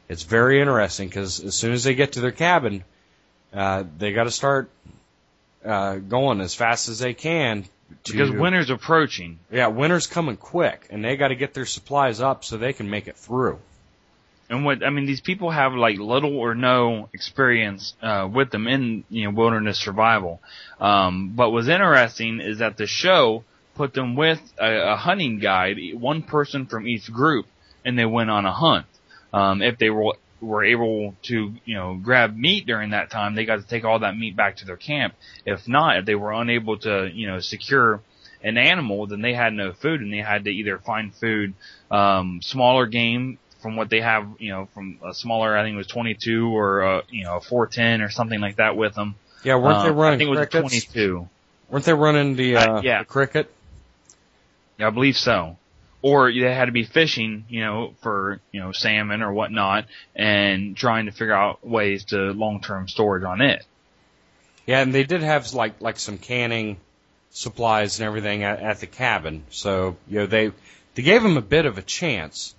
it's 0.09 0.23
very 0.23 0.59
interesting 0.59 1.07
because 1.07 1.39
as 1.39 1.55
soon 1.55 1.73
as 1.73 1.83
they 1.83 1.95
get 1.95 2.13
to 2.13 2.21
their 2.21 2.31
cabin, 2.31 2.83
uh, 3.53 3.83
they 3.97 4.11
got 4.13 4.25
to 4.25 4.31
start 4.31 4.69
uh, 5.65 5.95
going 5.95 6.41
as 6.41 6.53
fast 6.55 6.89
as 6.89 6.99
they 6.99 7.13
can. 7.13 7.65
To, 8.05 8.11
because 8.11 8.31
winter's 8.31 8.69
approaching. 8.69 9.39
Yeah, 9.51 9.67
winter's 9.67 10.07
coming 10.07 10.37
quick, 10.37 10.87
and 10.89 11.03
they 11.03 11.15
got 11.15 11.27
to 11.29 11.35
get 11.35 11.53
their 11.53 11.65
supplies 11.65 12.21
up 12.21 12.43
so 12.43 12.57
they 12.57 12.73
can 12.73 12.89
make 12.89 13.07
it 13.07 13.17
through. 13.17 13.59
And 14.49 14.65
what 14.65 14.85
I 14.85 14.89
mean, 14.89 15.05
these 15.05 15.21
people 15.21 15.51
have 15.51 15.73
like 15.73 15.97
little 15.97 16.37
or 16.37 16.53
no 16.53 17.09
experience 17.13 17.95
uh, 18.01 18.27
with 18.31 18.51
them 18.51 18.67
in 18.67 19.03
you 19.09 19.25
know 19.25 19.31
wilderness 19.31 19.79
survival. 19.79 20.41
Um, 20.79 21.33
but 21.35 21.51
what's 21.51 21.67
interesting 21.67 22.39
is 22.39 22.59
that 22.59 22.77
the 22.77 22.87
show 22.87 23.43
put 23.75 23.93
them 23.93 24.15
with 24.15 24.39
a, 24.59 24.93
a 24.93 24.95
hunting 24.95 25.39
guide, 25.39 25.77
one 25.93 26.23
person 26.23 26.65
from 26.65 26.87
each 26.87 27.11
group, 27.11 27.45
and 27.85 27.97
they 27.97 28.05
went 28.05 28.29
on 28.29 28.45
a 28.45 28.53
hunt. 28.53 28.85
Um, 29.31 29.61
if 29.61 29.77
they 29.79 29.89
were 29.89 30.13
were 30.43 30.63
able 30.63 31.15
to, 31.23 31.53
you 31.65 31.75
know, 31.75 31.95
grab 32.01 32.35
meat 32.35 32.65
during 32.65 32.91
that 32.91 33.09
time, 33.09 33.35
they 33.35 33.45
got 33.45 33.61
to 33.61 33.67
take 33.67 33.85
all 33.85 33.99
that 33.99 34.17
meat 34.17 34.35
back 34.35 34.57
to 34.57 34.65
their 34.65 34.77
camp. 34.77 35.13
If 35.45 35.67
not, 35.67 35.97
if 35.97 36.05
they 36.05 36.15
were 36.15 36.33
unable 36.33 36.77
to, 36.79 37.09
you 37.11 37.27
know, 37.27 37.39
secure 37.39 38.01
an 38.43 38.57
animal, 38.57 39.07
then 39.07 39.21
they 39.21 39.33
had 39.33 39.53
no 39.53 39.71
food 39.73 40.01
and 40.01 40.11
they 40.11 40.17
had 40.17 40.43
to 40.43 40.51
either 40.51 40.77
find 40.77 41.15
food, 41.15 41.53
um, 41.89 42.41
smaller 42.43 42.85
game 42.85 43.39
from 43.61 43.77
what 43.77 43.89
they 43.89 44.01
have, 44.01 44.27
you 44.39 44.51
know, 44.51 44.67
from 44.73 44.99
a 45.05 45.13
smaller, 45.13 45.57
I 45.57 45.63
think 45.63 45.75
it 45.75 45.77
was 45.77 45.87
22 45.87 46.55
or, 46.55 46.81
a, 46.81 47.01
you 47.09 47.23
know, 47.23 47.37
a 47.37 47.41
410 47.41 48.01
or 48.01 48.09
something 48.09 48.41
like 48.41 48.57
that 48.57 48.75
with 48.75 48.95
them. 48.95 49.15
Yeah, 49.43 49.55
weren't 49.55 49.77
um, 49.77 49.85
they 49.85 49.91
running 49.91 50.15
I 50.15 50.17
think 50.17 50.27
it 50.27 50.39
was 50.39 50.49
crickets? 50.49 50.85
22. 50.85 51.29
Weren't 51.69 51.85
they 51.85 51.93
running 51.93 52.35
the, 52.35 52.57
uh, 52.57 52.77
uh 52.77 52.81
yeah. 52.83 52.99
the 52.99 53.05
cricket? 53.05 53.49
Yeah, 54.77 54.87
I 54.87 54.89
believe 54.89 55.15
so 55.15 55.57
or 56.03 56.31
they 56.31 56.53
had 56.53 56.65
to 56.65 56.71
be 56.71 56.83
fishing, 56.83 57.45
you 57.47 57.61
know, 57.61 57.95
for, 58.01 58.41
you 58.51 58.59
know, 58.59 58.73
salmon 58.73 59.23
or 59.23 59.31
whatnot 59.31 59.85
and 60.13 60.75
trying 60.75 61.05
to 61.05 61.11
figure 61.11 61.33
out 61.33 61.65
ways 61.65 62.03
to 62.05 62.17
long-term 62.33 62.89
storage 62.89 63.23
on 63.23 63.41
it. 63.41 63.65
Yeah, 64.67 64.81
and 64.81 64.93
they 64.93 65.05
did 65.05 65.21
have 65.21 65.53
like, 65.53 65.81
like 65.81 65.97
some 65.97 66.17
canning 66.17 66.77
supplies 67.31 67.99
and 67.99 68.05
everything 68.05 68.43
at, 68.43 68.59
at 68.59 68.79
the 68.81 68.85
cabin. 68.85 69.45
So, 69.49 69.95
you 70.09 70.19
know, 70.19 70.25
they, 70.25 70.51
they 70.95 71.03
gave 71.03 71.23
them 71.23 71.37
a 71.37 71.41
bit 71.41 71.65
of 71.65 71.77
a 71.77 71.81
chance. 71.81 72.53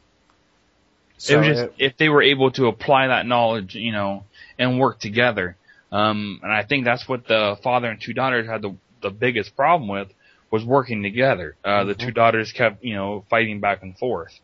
So 1.19 1.35
it 1.35 1.39
was 1.39 1.47
just, 1.47 1.63
it, 1.65 1.75
if 1.79 1.97
they 1.99 2.09
were 2.09 2.23
able 2.23 2.51
to 2.53 2.67
apply 2.67 3.09
that 3.09 3.27
knowledge, 3.27 3.75
you 3.75 3.93
know, 3.93 4.25
and 4.59 4.81
work 4.81 5.01
together. 5.01 5.57
Um, 5.93 6.41
and 6.43 6.51
I 6.51 6.63
think 6.63 6.87
that's 6.87 7.07
what 7.07 7.27
the 7.27 7.59
father 7.63 7.89
and 7.89 8.01
two 8.01 8.15
daughters 8.15 8.47
had 8.49 8.63
the, 8.63 8.75
the 9.03 9.11
biggest 9.11 9.55
problem 9.55 9.89
with 9.89 10.09
was 10.55 10.65
working 10.65 11.03
together. 11.03 11.57
Uh, 11.65 11.69
mm-hmm. 11.69 11.89
the 11.89 11.95
two 11.97 12.13
daughters 12.13 12.53
kept, 12.53 12.85
you 12.85 12.95
know, 12.95 13.25
fighting 13.29 13.59
back 13.59 13.83
and 13.83 13.99
forth. 13.99 14.39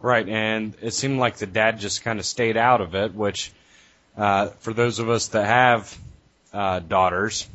Right, 0.00 0.26
and 0.26 0.74
it 0.80 0.92
seemed 0.92 1.18
like 1.18 1.36
the 1.36 1.46
dad 1.46 1.80
just 1.80 2.02
kind 2.02 2.18
of 2.18 2.24
stayed 2.24 2.56
out 2.56 2.80
of 2.80 2.94
it, 2.94 3.14
which, 3.14 3.52
uh, 4.16 4.46
for 4.60 4.72
those 4.72 5.00
of 5.00 5.10
us 5.10 5.28
that 5.28 5.44
have, 5.44 5.98
uh, 6.54 6.78
daughters, 6.78 7.46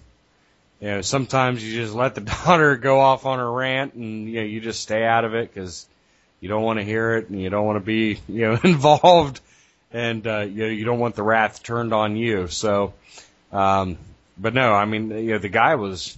you 0.79 0.87
know, 0.87 1.01
sometimes 1.01 1.65
you 1.65 1.81
just 1.81 1.95
let 1.95 2.13
the 2.13 2.21
daughter 2.45 2.77
go 2.77 2.99
off 2.99 3.25
on 3.25 3.39
her 3.39 3.51
rant 3.51 3.95
and, 3.95 4.29
you 4.29 4.35
know, 4.35 4.45
you 4.45 4.61
just 4.61 4.83
stay 4.83 5.03
out 5.03 5.25
of 5.25 5.33
it 5.33 5.51
because 5.51 5.87
you 6.41 6.47
don't 6.47 6.61
want 6.61 6.77
to 6.77 6.85
hear 6.85 7.15
it 7.15 7.29
and 7.29 7.41
you 7.41 7.49
don't 7.49 7.65
want 7.65 7.77
to 7.77 7.85
be, 7.85 8.19
you 8.27 8.51
know, 8.51 8.59
involved 8.63 9.41
and, 9.91 10.27
uh, 10.27 10.41
you 10.41 10.61
know, 10.61 10.69
you 10.69 10.85
don't 10.85 10.99
want 10.99 11.15
the 11.15 11.23
wrath 11.23 11.63
turned 11.63 11.91
on 11.91 12.15
you. 12.15 12.49
So, 12.49 12.93
um, 13.51 13.97
but 14.37 14.53
no, 14.53 14.73
I 14.73 14.85
mean, 14.85 15.09
you 15.09 15.31
know, 15.31 15.39
the 15.39 15.49
guy 15.49 15.73
was, 15.73 16.15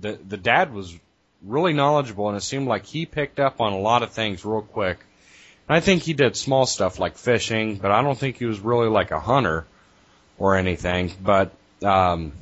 the 0.00 0.18
the 0.28 0.36
dad 0.36 0.72
was 0.72 0.96
really 1.42 1.72
knowledgeable, 1.72 2.28
and 2.28 2.36
it 2.36 2.42
seemed 2.42 2.68
like 2.68 2.86
he 2.86 3.06
picked 3.06 3.40
up 3.40 3.60
on 3.60 3.72
a 3.72 3.78
lot 3.78 4.02
of 4.02 4.10
things 4.10 4.44
real 4.44 4.62
quick. 4.62 4.98
And 5.68 5.76
I 5.76 5.80
think 5.80 6.02
he 6.02 6.14
did 6.14 6.36
small 6.36 6.66
stuff 6.66 6.98
like 6.98 7.16
fishing, 7.16 7.76
but 7.76 7.90
I 7.90 8.02
don't 8.02 8.18
think 8.18 8.38
he 8.38 8.46
was 8.46 8.60
really 8.60 8.88
like 8.88 9.10
a 9.10 9.20
hunter 9.20 9.66
or 10.38 10.56
anything. 10.56 11.12
But 11.22 11.52
um, 11.82 12.32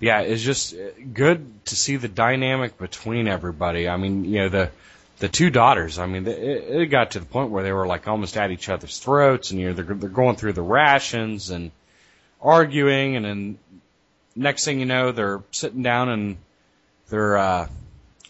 yeah, 0.00 0.20
it's 0.20 0.42
just 0.42 0.74
good 1.12 1.64
to 1.66 1.76
see 1.76 1.96
the 1.96 2.08
dynamic 2.08 2.78
between 2.78 3.28
everybody. 3.28 3.88
I 3.88 3.96
mean, 3.96 4.24
you 4.24 4.40
know 4.40 4.48
the 4.48 4.70
the 5.18 5.28
two 5.28 5.50
daughters. 5.50 5.98
I 5.98 6.06
mean, 6.06 6.26
it, 6.26 6.38
it 6.38 6.86
got 6.86 7.12
to 7.12 7.20
the 7.20 7.26
point 7.26 7.50
where 7.50 7.64
they 7.64 7.72
were 7.72 7.86
like 7.86 8.06
almost 8.06 8.36
at 8.36 8.50
each 8.50 8.68
other's 8.68 8.98
throats, 8.98 9.50
and 9.50 9.60
you 9.60 9.68
know 9.68 9.72
they're 9.74 9.94
they're 9.94 10.08
going 10.08 10.36
through 10.36 10.52
the 10.52 10.62
rations 10.62 11.50
and 11.50 11.70
arguing, 12.40 13.16
and 13.16 13.24
then 13.24 13.58
next 14.36 14.64
thing 14.64 14.80
you 14.80 14.86
know, 14.86 15.12
they're 15.12 15.42
sitting 15.50 15.82
down 15.82 16.08
and 16.08 16.36
they're 17.08 17.36
uh, 17.36 17.68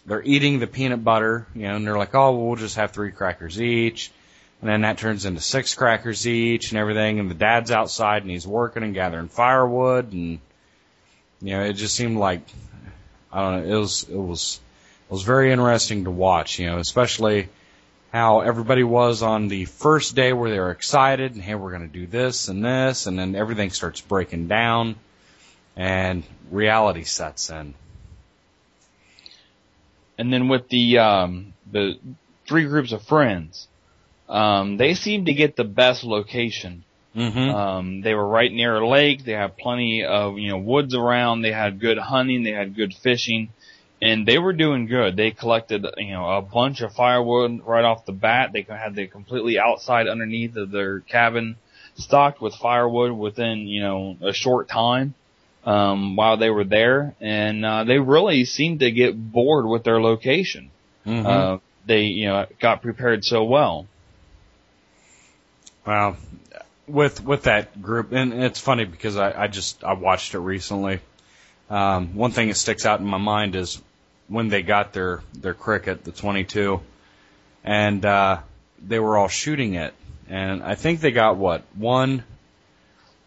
they're 0.05 0.23
eating 0.23 0.59
the 0.59 0.67
peanut 0.67 1.03
butter, 1.03 1.45
you 1.53 1.63
know, 1.63 1.75
and 1.75 1.85
they're 1.85 1.97
like, 1.97 2.15
oh, 2.15 2.31
well, 2.31 2.47
we'll 2.47 2.55
just 2.55 2.77
have 2.77 2.91
three 2.91 3.11
crackers 3.11 3.61
each, 3.61 4.11
and 4.61 4.69
then 4.69 4.81
that 4.81 4.97
turns 4.97 5.25
into 5.25 5.41
six 5.41 5.75
crackers 5.75 6.27
each 6.27 6.71
and 6.71 6.79
everything, 6.79 7.19
and 7.19 7.29
the 7.29 7.35
dad's 7.35 7.71
outside 7.71 8.23
and 8.23 8.31
he's 8.31 8.47
working 8.47 8.83
and 8.83 8.93
gathering 8.93 9.27
firewood, 9.27 10.11
and 10.11 10.39
you 11.41 11.51
know, 11.51 11.63
it 11.63 11.73
just 11.73 11.95
seemed 11.95 12.17
like 12.17 12.41
I 13.31 13.41
don't 13.41 13.61
know, 13.67 13.75
it 13.75 13.79
was 13.79 14.03
it 14.09 14.15
was 14.15 14.59
it 15.09 15.13
was 15.13 15.23
very 15.23 15.51
interesting 15.51 16.05
to 16.05 16.11
watch, 16.11 16.59
you 16.59 16.67
know, 16.67 16.77
especially 16.77 17.49
how 18.11 18.39
everybody 18.39 18.83
was 18.83 19.21
on 19.21 19.47
the 19.47 19.65
first 19.65 20.15
day 20.15 20.33
where 20.33 20.49
they 20.49 20.59
were 20.59 20.71
excited 20.71 21.33
and 21.33 21.43
hey, 21.43 21.53
we're 21.55 21.69
going 21.69 21.87
to 21.87 21.99
do 21.99 22.07
this 22.07 22.47
and 22.47 22.65
this, 22.65 23.05
and 23.05 23.19
then 23.19 23.35
everything 23.35 23.69
starts 23.69 24.01
breaking 24.01 24.47
down 24.47 24.95
and 25.75 26.23
reality 26.49 27.03
sets 27.03 27.49
in. 27.49 27.73
And 30.19 30.31
then 30.31 30.49
with 30.49 30.69
the 30.69 30.99
um, 30.99 31.53
the 31.71 31.97
three 32.47 32.65
groups 32.65 32.91
of 32.91 33.01
friends. 33.03 33.67
Um, 34.27 34.77
they 34.77 34.93
seemed 34.93 35.25
to 35.25 35.33
get 35.33 35.55
the 35.55 35.63
best 35.63 36.03
location. 36.03 36.83
Mm-hmm. 37.15 37.55
Um, 37.55 38.01
they 38.01 38.13
were 38.13 38.27
right 38.27 38.51
near 38.51 38.75
a 38.75 38.87
lake. 38.87 39.25
They 39.25 39.31
had 39.31 39.57
plenty 39.57 40.05
of, 40.05 40.37
you 40.37 40.49
know, 40.49 40.59
woods 40.59 40.93
around. 40.93 41.41
They 41.41 41.51
had 41.51 41.79
good 41.79 41.97
hunting. 41.97 42.43
They 42.43 42.51
had 42.51 42.75
good 42.75 42.93
fishing 42.93 43.49
and 44.01 44.25
they 44.25 44.37
were 44.37 44.53
doing 44.53 44.85
good. 44.85 45.15
They 45.15 45.31
collected, 45.31 45.85
you 45.97 46.11
know, 46.11 46.29
a 46.29 46.41
bunch 46.41 46.81
of 46.81 46.93
firewood 46.93 47.61
right 47.65 47.83
off 47.83 48.05
the 48.05 48.13
bat. 48.13 48.51
They 48.53 48.61
had 48.61 48.95
the 48.95 49.07
completely 49.07 49.59
outside 49.59 50.07
underneath 50.07 50.55
of 50.55 50.71
their 50.71 51.01
cabin 51.01 51.57
stocked 51.95 52.41
with 52.41 52.55
firewood 52.55 53.11
within, 53.11 53.67
you 53.67 53.81
know, 53.81 54.17
a 54.21 54.31
short 54.31 54.69
time, 54.69 55.15
um, 55.65 56.15
while 56.15 56.37
they 56.37 56.49
were 56.49 56.63
there. 56.63 57.15
And, 57.19 57.65
uh, 57.65 57.83
they 57.83 57.99
really 57.99 58.45
seemed 58.45 58.79
to 58.81 58.91
get 58.91 59.13
bored 59.31 59.65
with 59.65 59.83
their 59.83 60.01
location. 60.01 60.71
Mm-hmm. 61.05 61.25
Uh, 61.25 61.57
they, 61.85 62.03
you 62.03 62.27
know, 62.27 62.45
got 62.59 62.81
prepared 62.81 63.25
so 63.25 63.43
well. 63.43 63.87
Well, 65.85 66.17
with 66.89 67.23
with 67.23 67.43
that 67.43 67.81
group, 67.81 68.11
and 68.11 68.33
it's 68.33 68.59
funny 68.59 68.85
because 68.85 69.17
I, 69.17 69.43
I 69.43 69.47
just 69.47 69.83
I 69.83 69.93
watched 69.93 70.33
it 70.33 70.39
recently. 70.39 70.99
Um, 71.69 72.15
one 72.15 72.31
thing 72.31 72.47
that 72.49 72.55
sticks 72.55 72.85
out 72.85 72.99
in 72.99 73.05
my 73.05 73.17
mind 73.17 73.55
is 73.55 73.81
when 74.27 74.49
they 74.49 74.61
got 74.61 74.93
their 74.93 75.21
their 75.33 75.53
cricket, 75.53 76.03
the 76.03 76.11
22, 76.11 76.81
and 77.63 78.05
uh, 78.05 78.39
they 78.85 78.99
were 78.99 79.17
all 79.17 79.27
shooting 79.27 79.75
it, 79.75 79.93
and 80.27 80.63
I 80.63 80.75
think 80.75 80.99
they 80.99 81.11
got 81.11 81.37
what 81.37 81.63
one 81.75 82.23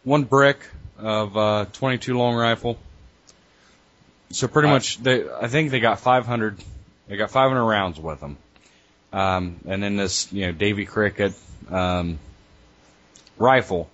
one 0.05 0.25
brick 0.25 0.59
of 1.03 1.37
uh, 1.37 1.67
22 1.73 2.17
long 2.17 2.35
rifle. 2.37 2.79
So 4.31 4.49
pretty 4.49 4.69
Uh, 4.69 4.73
much, 4.73 4.99
they 4.99 5.25
I 5.31 5.49
think 5.49 5.71
they 5.71 5.81
got 5.81 6.01
500. 6.01 6.59
They 7.09 7.17
got 7.17 7.31
500 7.31 7.63
rounds 7.65 8.01
with 8.01 8.21
them, 8.21 8.39
um, 9.13 9.57
and 9.67 9.83
then 9.83 9.97
this 9.97 10.33
you 10.33 10.47
know 10.47 10.53
Davey 10.53 10.87
Crickett 10.87 11.35
um, 11.71 12.19
rifle, 13.37 13.91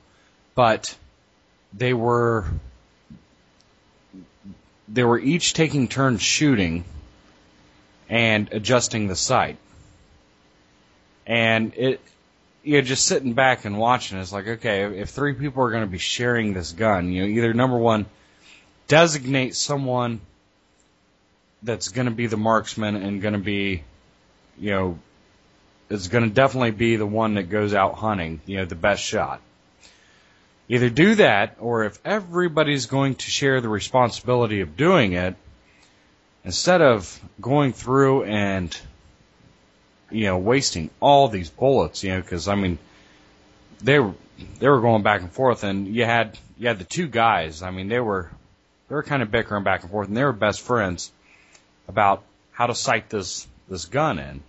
but 0.54 0.94
they 1.72 1.92
were 1.94 2.44
they 4.86 5.02
were 5.02 5.18
each 5.18 5.54
taking 5.54 5.88
turns 5.88 6.22
shooting 6.22 6.84
and 8.08 8.48
adjusting 8.52 9.08
the 9.08 9.16
sight. 9.16 9.56
And 11.26 11.74
it, 11.76 12.00
you're 12.62 12.82
just 12.82 13.06
sitting 13.06 13.32
back 13.32 13.64
and 13.64 13.78
watching. 13.78 14.18
It's 14.18 14.32
like, 14.32 14.46
okay, 14.46 14.82
if 15.00 15.10
three 15.10 15.34
people 15.34 15.62
are 15.62 15.70
going 15.70 15.84
to 15.84 15.90
be 15.90 15.98
sharing 15.98 16.52
this 16.52 16.72
gun, 16.72 17.12
you 17.12 17.22
know, 17.22 17.28
either 17.28 17.54
number 17.54 17.78
one, 17.78 18.06
designate 18.88 19.54
someone 19.54 20.20
that's 21.62 21.88
going 21.88 22.06
to 22.06 22.14
be 22.14 22.26
the 22.26 22.36
marksman 22.36 22.96
and 22.96 23.22
going 23.22 23.34
to 23.34 23.40
be, 23.40 23.82
you 24.58 24.70
know, 24.70 24.98
is 25.88 26.08
going 26.08 26.24
to 26.24 26.30
definitely 26.30 26.70
be 26.70 26.96
the 26.96 27.06
one 27.06 27.34
that 27.34 27.44
goes 27.44 27.74
out 27.74 27.94
hunting, 27.94 28.40
you 28.46 28.58
know, 28.58 28.64
the 28.64 28.74
best 28.74 29.02
shot. 29.02 29.40
Either 30.68 30.90
do 30.90 31.14
that, 31.14 31.56
or 31.60 31.84
if 31.84 31.98
everybody's 32.04 32.86
going 32.86 33.14
to 33.14 33.30
share 33.30 33.60
the 33.60 33.68
responsibility 33.68 34.60
of 34.60 34.76
doing 34.76 35.14
it, 35.14 35.34
instead 36.44 36.82
of 36.82 37.20
going 37.40 37.72
through 37.72 38.24
and, 38.24 38.78
you 40.10 40.24
know, 40.24 40.38
wasting 40.38 40.90
all 41.00 41.28
these 41.28 41.50
bullets, 41.50 42.02
you 42.02 42.10
know, 42.10 42.20
because 42.20 42.48
I 42.48 42.54
mean, 42.54 42.78
they 43.80 43.98
were 43.98 44.14
they 44.58 44.68
were 44.68 44.80
going 44.80 45.02
back 45.02 45.20
and 45.20 45.30
forth, 45.32 45.64
and 45.64 45.86
you 45.88 46.04
had 46.04 46.38
you 46.58 46.68
had 46.68 46.78
the 46.78 46.84
two 46.84 47.08
guys. 47.08 47.62
I 47.62 47.70
mean, 47.70 47.88
they 47.88 48.00
were 48.00 48.30
they 48.88 48.94
were 48.94 49.02
kind 49.02 49.22
of 49.22 49.30
bickering 49.30 49.64
back 49.64 49.82
and 49.82 49.90
forth, 49.90 50.08
and 50.08 50.16
they 50.16 50.24
were 50.24 50.32
best 50.32 50.60
friends 50.60 51.10
about 51.88 52.22
how 52.52 52.66
to 52.66 52.74
sight 52.74 53.08
this 53.10 53.46
this 53.68 53.84
gun 53.84 54.18
in. 54.18 54.42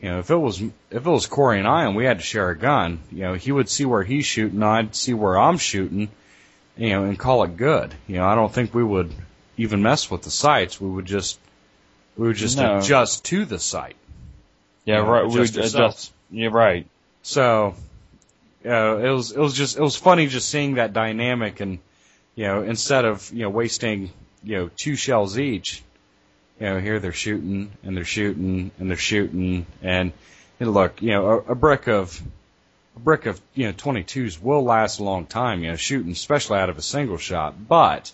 You 0.00 0.10
know, 0.10 0.18
if 0.20 0.30
it 0.30 0.36
was 0.36 0.60
if 0.60 0.72
it 0.90 1.04
was 1.04 1.26
Korey 1.26 1.58
and 1.58 1.66
I 1.66 1.84
and 1.84 1.96
we 1.96 2.04
had 2.04 2.18
to 2.18 2.24
share 2.24 2.50
a 2.50 2.56
gun, 2.56 3.00
you 3.10 3.22
know, 3.22 3.34
he 3.34 3.50
would 3.50 3.68
see 3.68 3.84
where 3.84 4.04
he's 4.04 4.26
shooting, 4.26 4.62
I'd 4.62 4.94
see 4.94 5.12
where 5.12 5.36
I'm 5.36 5.58
shooting, 5.58 6.08
you 6.76 6.90
know, 6.90 7.04
and 7.04 7.18
call 7.18 7.42
it 7.42 7.56
good. 7.56 7.92
You 8.06 8.16
know, 8.18 8.26
I 8.26 8.36
don't 8.36 8.52
think 8.52 8.72
we 8.72 8.84
would 8.84 9.12
even 9.56 9.82
mess 9.82 10.08
with 10.08 10.22
the 10.22 10.30
sights. 10.30 10.80
We 10.80 10.88
would 10.88 11.06
just 11.06 11.40
we 12.16 12.28
would 12.28 12.36
just 12.36 12.58
No. 12.58 12.78
adjust 12.78 13.24
to 13.26 13.44
the 13.44 13.58
sight. 13.58 13.96
Yeah, 14.88 15.02
You 15.02 15.02
right. 15.02 15.26
We 15.26 15.40
adjust 15.40 15.54
yourself. 15.54 15.74
adjust. 15.74 16.12
Yeah, 16.30 16.48
right. 16.50 16.86
So, 17.22 17.74
uh, 18.64 18.96
it 18.96 19.10
was 19.10 19.32
it 19.32 19.38
was 19.38 19.54
just 19.54 19.76
it 19.76 19.82
was 19.82 19.96
funny 19.96 20.26
just 20.28 20.48
seeing 20.48 20.74
that 20.74 20.94
dynamic 20.94 21.60
and 21.60 21.78
you 22.34 22.46
know 22.46 22.62
instead 22.62 23.04
of 23.04 23.30
you 23.32 23.42
know 23.42 23.50
wasting 23.50 24.10
you 24.42 24.56
know 24.56 24.70
two 24.76 24.96
shells 24.96 25.38
each, 25.38 25.82
you 26.58 26.66
know 26.66 26.80
here 26.80 27.00
they're 27.00 27.12
shooting 27.12 27.70
and 27.82 27.96
they're 27.96 28.04
shooting 28.04 28.70
and 28.78 28.88
they're 28.88 28.96
shooting 28.96 29.66
and, 29.82 30.12
and 30.58 30.72
look 30.72 31.02
you 31.02 31.10
know 31.10 31.28
a, 31.28 31.52
a 31.52 31.54
brick 31.54 31.86
of 31.86 32.20
a 32.96 33.00
brick 33.00 33.26
of 33.26 33.38
you 33.54 33.66
know 33.66 33.72
22s 33.74 34.40
will 34.40 34.64
last 34.64 35.00
a 35.00 35.04
long 35.04 35.26
time 35.26 35.62
you 35.62 35.70
know 35.70 35.76
shooting 35.76 36.12
especially 36.12 36.58
out 36.58 36.70
of 36.70 36.78
a 36.78 36.82
single 36.82 37.18
shot 37.18 37.54
but 37.68 38.10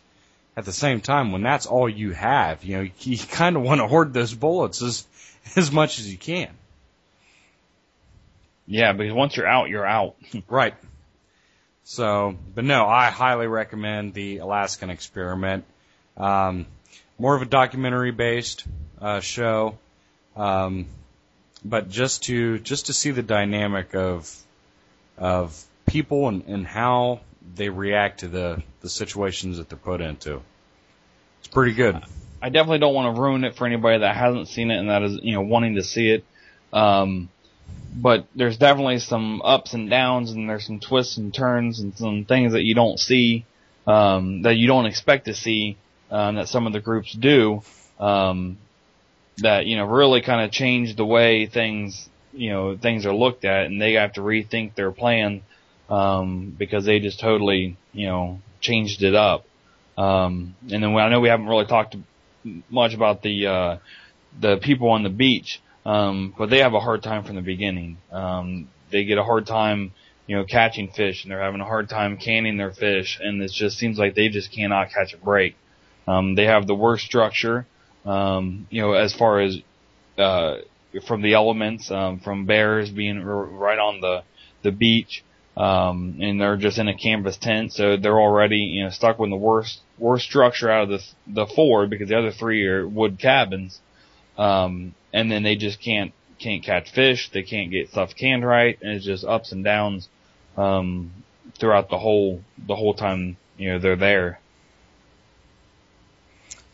at 0.57 0.65
the 0.65 0.73
same 0.73 1.01
time 1.01 1.31
when 1.31 1.43
that's 1.43 1.67
all 1.67 1.89
you 1.89 2.13
have 2.13 2.65
you 2.65 2.77
know 2.77 2.91
you 3.01 3.19
kind 3.19 3.57
of 3.57 3.63
want 3.63 3.81
to 3.81 3.87
hoard 3.87 4.13
those 4.13 4.35
bullets 4.35 4.83
as 4.83 5.07
as 5.57 5.71
much 5.71 5.99
as 6.01 6.11
you 6.11 6.19
can 6.19 6.51
Yeah, 8.67 8.93
because 8.93 9.13
once 9.13 9.37
you're 9.37 9.47
out, 9.47 9.69
you're 9.69 9.87
out. 9.87 10.17
Right. 10.49 10.75
So, 11.87 12.35
but 12.55 12.65
no, 12.65 12.87
I 12.87 13.11
highly 13.11 13.47
recommend 13.47 14.15
the 14.15 14.39
Alaskan 14.39 14.89
Experiment. 14.89 15.65
Um, 16.17 16.65
more 17.19 17.37
of 17.37 17.43
a 17.43 17.47
documentary 17.47 18.11
based 18.11 18.65
uh, 19.03 19.21
show, 19.21 19.77
um, 20.35 20.87
but 21.63 21.91
just 21.91 22.25
to 22.25 22.59
just 22.59 22.87
to 22.87 22.95
see 22.95 23.11
the 23.11 23.23
dynamic 23.23 23.95
of 23.95 24.35
of 25.19 25.63
people 25.87 26.29
and, 26.29 26.45
and 26.47 26.67
how 26.67 27.21
they 27.55 27.69
react 27.69 28.21
to 28.21 28.29
the 28.29 28.63
the 28.81 28.89
situations 28.89 29.59
that 29.59 29.69
they're 29.69 29.79
put 29.79 30.01
into. 30.01 30.41
It's 31.41 31.49
pretty 31.49 31.75
good. 31.75 32.03
I 32.41 32.49
definitely 32.49 32.79
don't 32.79 32.95
want 32.95 33.15
to 33.15 33.21
ruin 33.21 33.45
it 33.45 33.57
for 33.57 33.67
anybody 33.67 33.99
that 33.99 34.17
hasn't 34.17 34.49
seen 34.49 34.71
it 34.71 34.79
and 34.79 34.91
that 34.91 35.03
is, 35.03 35.19
you 35.23 35.33
know, 35.33 35.43
wanting 35.43 35.77
to 35.77 35.83
see 35.83 36.11
it. 36.11 36.25
Um, 36.73 37.29
but 37.95 38.27
there's 38.35 38.57
definitely 38.57 38.99
some 38.99 39.41
ups 39.43 39.75
and 39.75 39.89
downs 39.89 40.33
and 40.33 40.49
there's 40.49 40.67
some 40.67 40.81
twists 40.81 41.17
and 41.17 41.33
turns 41.33 41.81
and 41.81 41.97
some 41.97 42.25
things 42.25 42.53
that 42.53 42.65
you 42.65 42.75
don't 42.75 42.99
see, 42.99 43.45
um, 43.87 44.43
that 44.43 44.57
you 44.57 44.67
don't 44.67 44.87
expect 44.87 45.27
to 45.27 45.35
see, 45.35 45.77
um, 46.11 46.37
that 46.37 46.49
some 46.49 46.67
of 46.67 46.73
the 46.73 46.81
groups 46.81 47.13
do, 47.13 47.63
um, 47.99 48.59
that, 49.39 49.67
you 49.67 49.77
know, 49.77 49.85
really 49.85 50.23
kind 50.23 50.45
of 50.45 50.51
change 50.51 50.97
the 50.97 51.07
way 51.07 51.47
things, 51.47 52.09
you 52.33 52.51
know, 52.51 52.77
things 52.77 53.07
are 53.07 53.15
looked 53.15 53.45
at 53.45 53.67
and 53.67 53.81
they 53.81 53.93
have 53.95 54.13
to 54.15 54.21
rethink 54.21 54.75
their 54.75 54.91
plan, 54.91 55.43
um, 55.89 56.55
because 56.59 56.85
they 56.85 56.99
just 56.99 57.21
totally, 57.21 57.77
you 57.93 58.07
know, 58.07 58.41
changed 58.61 59.03
it 59.03 59.15
up. 59.15 59.45
Um, 59.97 60.57
and 60.63 60.83
then 60.83 60.97
I 60.97 61.09
know 61.09 61.21
we 61.21 61.29
haven't 61.29 61.47
really 61.47 61.67
talked 61.67 61.97
much 62.69 62.95
about 62.95 63.23
the 63.23 63.47
uh, 63.47 63.79
the 64.41 64.57
people 64.57 64.91
on 64.91 65.03
the 65.03 65.09
beach, 65.09 65.61
um, 65.85 66.35
but 66.37 66.51
they 66.51 66.59
have 66.59 66.75
a 66.75 66.81
hard 66.81 67.03
time 67.03 67.25
from 67.25 67.37
the 67.37 67.43
beginning. 67.43 67.99
Um, 68.11 68.69
they 68.91 69.05
get 69.05 69.19
a 69.19 69.25
hard 69.25 69.47
time, 69.47 69.93
you 70.27 70.37
know, 70.37 70.45
catching 70.45 70.89
fish, 70.89 71.23
and 71.23 71.31
they're 71.31 71.43
having 71.43 71.61
a 71.61 71.67
hard 71.67 71.89
time 71.89 72.17
canning 72.17 72.57
their 72.57 72.73
fish, 72.73 73.19
and 73.23 73.43
it 73.43 73.53
just 73.53 73.79
seems 73.79 73.99
like 73.99 74.15
they 74.15 74.29
just 74.29 74.53
cannot 74.53 74.91
catch 74.91 75.15
a 75.15 75.19
break. 75.19 75.57
Um, 76.07 76.35
they 76.35 76.45
have 76.45 76.67
the 76.67 76.75
worst 76.75 77.05
structure, 77.05 77.67
um, 78.05 78.67
you 78.71 78.83
know, 78.83 78.93
as 78.93 79.15
far 79.15 79.41
as 79.41 79.59
uh, 80.19 80.57
from 81.07 81.23
the 81.23 81.35
elements, 81.35 81.91
um, 81.91 82.21
from 82.21 82.47
bears 82.47 82.91
being 82.91 83.19
r- 83.19 83.45
right 83.45 83.79
on 83.79 84.01
the 84.01 84.23
the 84.63 84.73
beach, 84.73 85.25
um, 85.57 86.19
and 86.21 86.41
they're 86.41 86.57
just 86.57 86.79
in 86.79 86.89
a 86.89 86.97
canvas 86.97 87.37
tent, 87.37 87.73
so 87.73 87.97
they're 87.97 88.21
already 88.21 88.59
you 88.59 88.85
know 88.85 88.91
stuck 88.91 89.19
with 89.19 89.31
the 89.31 89.37
worst 89.37 89.81
worst 89.99 90.25
structure 90.25 90.71
out 90.71 90.85
of 90.85 90.89
the 90.89 91.01
the 91.27 91.47
four 91.47 91.87
because 91.87 92.09
the 92.09 92.19
other 92.19 92.33
three 92.33 92.67
are 92.67 92.87
wood 92.87 93.19
cabins, 93.19 93.81
um, 94.39 94.95
and 95.15 95.31
then 95.31 95.45
they 95.45 95.55
just 95.55 95.81
can't 95.81 96.13
can't 96.39 96.63
catch 96.63 96.91
fish, 96.91 97.31
they 97.31 97.43
can't 97.43 97.71
get 97.71 97.89
stuff 97.89 98.15
canned 98.15 98.45
right, 98.45 98.77
and 98.83 98.91
it's 98.91 99.05
just 99.05 99.25
ups 99.25 99.53
and 99.53 99.65
downs 99.65 100.09
um, 100.59 101.13
throughout 101.57 101.89
the 101.89 101.99
whole 101.99 102.43
the 102.67 102.75
whole 102.75 102.93
time 102.93 103.37
you 103.57 103.73
know 103.73 103.79
they're 103.79 103.97
there. 103.97 104.41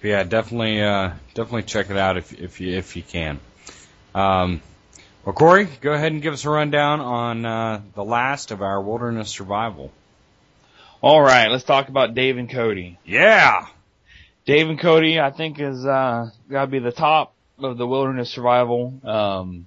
Yeah, 0.03 0.25
definitely, 0.25 0.81
uh, 0.83 1.13
definitely 1.35 1.65
check 1.65 1.91
it 1.91 1.99
out 1.99 2.17
if 2.17 2.33
if 2.33 2.61
you 2.61 2.77
if 2.77 2.97
you 2.97 3.03
can. 3.03 3.39
Um, 4.15 4.63
well, 5.27 5.35
Korey, 5.35 5.69
go 5.83 5.93
ahead 5.93 6.11
and 6.11 6.23
give 6.23 6.33
us 6.33 6.47
a 6.47 6.51
rundown 6.51 7.01
on 7.01 7.45
uh, 7.45 7.83
the 7.95 8.03
last 8.03 8.51
of 8.51 8.63
our 8.63 8.81
wilderness 8.81 9.29
survival. 9.29 9.93
All 11.03 11.21
right, 11.21 11.51
let's 11.51 11.65
talk 11.65 11.91
about 11.91 12.15
Dave 12.15 12.39
and 12.39 12.51
Cody. 12.51 12.99
Yeah. 13.05 13.67
Dave 14.47 14.71
and 14.71 14.81
Cody, 14.81 15.21
I 15.21 15.31
think, 15.31 15.61
is 15.61 15.85
uh, 15.85 16.31
got 16.51 16.63
to 16.63 16.67
be 16.67 16.79
the 16.79 16.93
top 16.93 17.35
of 17.63 17.79
the 17.79 17.87
wilderness 17.87 18.31
survival. 18.31 18.95
Um, 19.05 19.67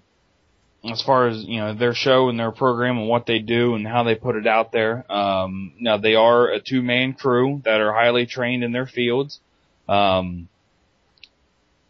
as 0.89 1.01
far 1.01 1.27
as 1.27 1.43
you 1.43 1.59
know, 1.59 1.73
their 1.73 1.93
show 1.93 2.27
and 2.29 2.37
their 2.37 2.51
program 2.51 2.97
and 2.97 3.07
what 3.07 3.25
they 3.25 3.39
do 3.39 3.75
and 3.75 3.87
how 3.87 4.03
they 4.03 4.15
put 4.15 4.35
it 4.35 4.45
out 4.45 4.71
there. 4.71 5.09
Um, 5.11 5.73
now 5.79 5.97
they 5.97 6.15
are 6.15 6.49
a 6.49 6.59
two-man 6.59 7.13
crew 7.13 7.61
that 7.63 7.79
are 7.79 7.93
highly 7.93 8.25
trained 8.25 8.63
in 8.63 8.73
their 8.73 8.85
fields. 8.85 9.39
Um, 9.87 10.49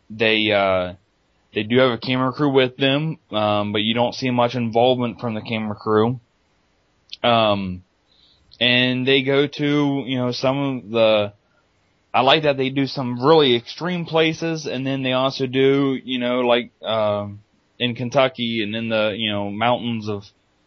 they 0.10 0.52
uh, 0.52 0.94
they 1.54 1.64
do 1.64 1.78
have 1.80 1.92
a 1.92 1.98
camera 1.98 2.32
crew 2.34 2.52
with 2.52 2.78
them, 2.78 3.18
um, 3.32 3.74
but 3.74 3.82
you 3.82 3.94
don't 3.94 4.14
see 4.14 4.30
much 4.32 4.56
involvement 4.56 5.20
from 5.20 5.34
the 5.34 5.42
camera 5.42 5.76
crew. 5.76 6.20
Um, 7.24 7.84
and 8.60 9.08
they 9.08 9.24
go 9.24 9.48
to, 9.48 10.04
you 10.06 10.18
know, 10.18 10.32
some 10.32 10.58
of 10.58 10.90
the, 10.90 11.34
I 12.14 12.22
like 12.22 12.44
that 12.44 12.58
they 12.58 12.70
do 12.70 12.86
some 12.86 13.20
really 13.26 13.56
extreme 13.56 14.06
places 14.06 14.68
and 14.68 14.86
then 14.86 15.02
they 15.02 15.14
also 15.14 15.48
do, 15.48 15.98
you 16.04 16.20
know, 16.20 16.42
like, 16.42 16.72
um, 16.84 17.40
in 17.80 17.96
Kentucky 17.96 18.62
and 18.64 18.76
in 18.76 18.90
the, 18.90 19.16
you 19.18 19.32
know, 19.32 19.50
mountains 19.50 20.08
of, 20.08 20.24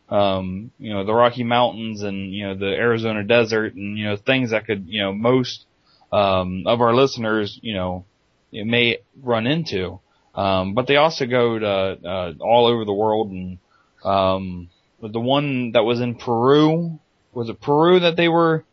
um, 0.08 0.72
you 0.78 0.92
know, 0.92 1.04
the 1.04 1.14
Rocky 1.14 1.44
Mountains 1.44 2.02
and, 2.02 2.34
you 2.34 2.48
know, 2.48 2.54
the 2.56 2.66
Arizona 2.74 3.22
desert 3.22 3.74
and, 3.74 3.96
you 3.96 4.06
know, 4.06 4.16
things 4.16 4.50
that 4.50 4.66
could, 4.66 4.86
you 4.88 5.02
know, 5.02 5.12
most, 5.12 5.64
um, 6.12 6.64
of 6.66 6.80
our 6.80 6.94
listeners, 6.94 7.58
you 7.62 7.74
know, 7.74 8.04
it 8.50 8.66
may 8.66 8.98
run 9.22 9.46
into. 9.46 10.00
Um, 10.34 10.74
but 10.74 10.86
they 10.88 10.96
also 10.96 11.26
go 11.26 11.58
to, 11.58 11.68
uh, 11.68 12.32
all 12.40 12.66
over 12.66 12.84
the 12.84 12.92
world 12.92 13.30
and, 13.30 13.58
um, 14.04 14.68
the 15.00 15.20
one 15.20 15.72
that 15.72 15.84
was 15.84 16.00
in 16.00 16.16
Peru, 16.16 16.98
was 17.32 17.48
it 17.48 17.60
Peru 17.60 18.00
that 18.00 18.16
they 18.16 18.28
were, 18.28 18.64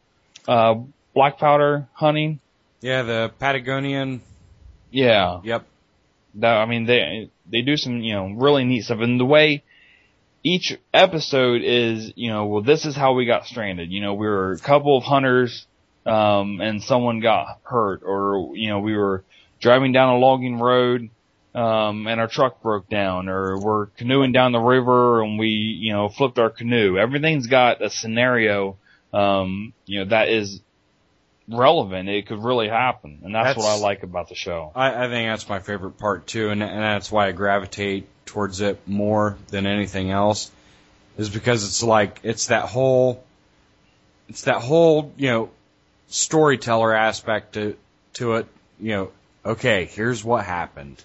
uh, 0.48 0.76
black 1.14 1.38
powder 1.38 1.88
hunting? 1.94 2.40
Yeah, 2.84 3.04
the 3.04 3.32
Patagonian. 3.40 4.22
Yeah. 4.92 5.40
Yep. 5.42 5.66
That, 6.36 6.58
I 6.58 6.66
mean, 6.66 6.86
they, 6.86 7.30
they 7.50 7.62
do 7.62 7.78
some, 7.78 8.02
you 8.02 8.14
know, 8.14 8.28
really 8.36 8.66
neat 8.66 8.82
stuff. 8.84 9.00
And 9.00 9.18
the 9.18 9.26
way 9.26 9.64
each 10.44 10.78
episode 10.94 11.62
is, 11.64 12.12
you 12.18 12.30
know, 12.30 12.46
well, 12.46 12.62
this 12.62 12.84
is 12.84 12.94
how 12.94 13.14
we 13.14 13.26
got 13.26 13.46
stranded. 13.46 13.90
You 13.90 14.02
know, 14.02 14.16
we 14.16 14.28
were 14.28 14.52
a 14.52 14.60
couple 14.60 14.98
of 14.98 15.06
hunters, 15.06 15.66
um, 16.06 16.60
and 16.60 16.84
someone 16.84 17.22
got 17.22 17.62
hurt 17.64 18.02
or, 18.04 18.54
you 18.54 18.68
know, 18.68 18.82
we 18.82 18.98
were 18.98 19.24
driving 19.62 19.94
down 19.94 20.16
a 20.16 20.18
logging 20.18 20.60
road, 20.60 21.10
um, 21.56 22.06
and 22.08 22.20
our 22.20 22.28
truck 22.28 22.62
broke 22.62 22.90
down 22.90 23.30
or 23.30 23.62
we're 23.62 23.86
canoeing 23.98 24.34
down 24.34 24.52
the 24.52 24.60
river 24.60 25.24
and 25.24 25.40
we, 25.40 25.48
you 25.48 25.94
know, 25.94 26.10
flipped 26.10 26.38
our 26.38 26.50
canoe. 26.50 26.98
Everything's 26.98 27.48
got 27.48 27.82
a 27.82 27.90
scenario, 27.90 28.76
um, 29.14 29.72
you 29.86 30.00
know, 30.00 30.10
that 30.10 30.28
is 30.28 30.60
relevant. 31.48 32.10
It 32.10 32.28
could 32.28 32.44
really 32.44 32.70
happen. 32.70 33.20
And 33.24 33.36
that's, 33.36 33.50
That's- 33.50 33.58
what 33.58 33.78
I 33.78 33.80
like 33.80 34.04
about 34.04 34.30
the 34.30 34.36
show. 34.36 34.72
I, 34.76 35.06
I 35.06 35.08
think 35.10 35.30
that's 35.30 35.48
my 35.48 35.60
favorite 35.60 35.98
part 35.98 36.28
too, 36.28 36.50
and, 36.50 36.64
and 36.64 36.82
that's 36.82 37.12
why 37.12 37.28
I 37.28 37.32
gravitate 37.32 38.08
towards 38.26 38.62
it 38.62 38.80
more 38.88 39.38
than 39.50 39.68
anything 39.68 40.10
else, 40.10 40.50
is 41.18 41.30
because 41.30 41.66
it's 41.66 41.84
like 41.84 42.20
it's 42.24 42.48
that 42.48 42.66
whole, 42.66 43.24
it's 44.30 44.44
that 44.44 44.62
whole 44.62 45.12
you 45.18 45.28
know, 45.30 45.50
storyteller 46.08 46.94
aspect 46.96 47.54
to 47.54 47.76
to 48.14 48.36
it. 48.36 48.48
You 48.80 48.92
know, 48.92 49.12
okay, 49.46 49.86
here's 49.86 50.24
what 50.24 50.44
happened, 50.46 51.02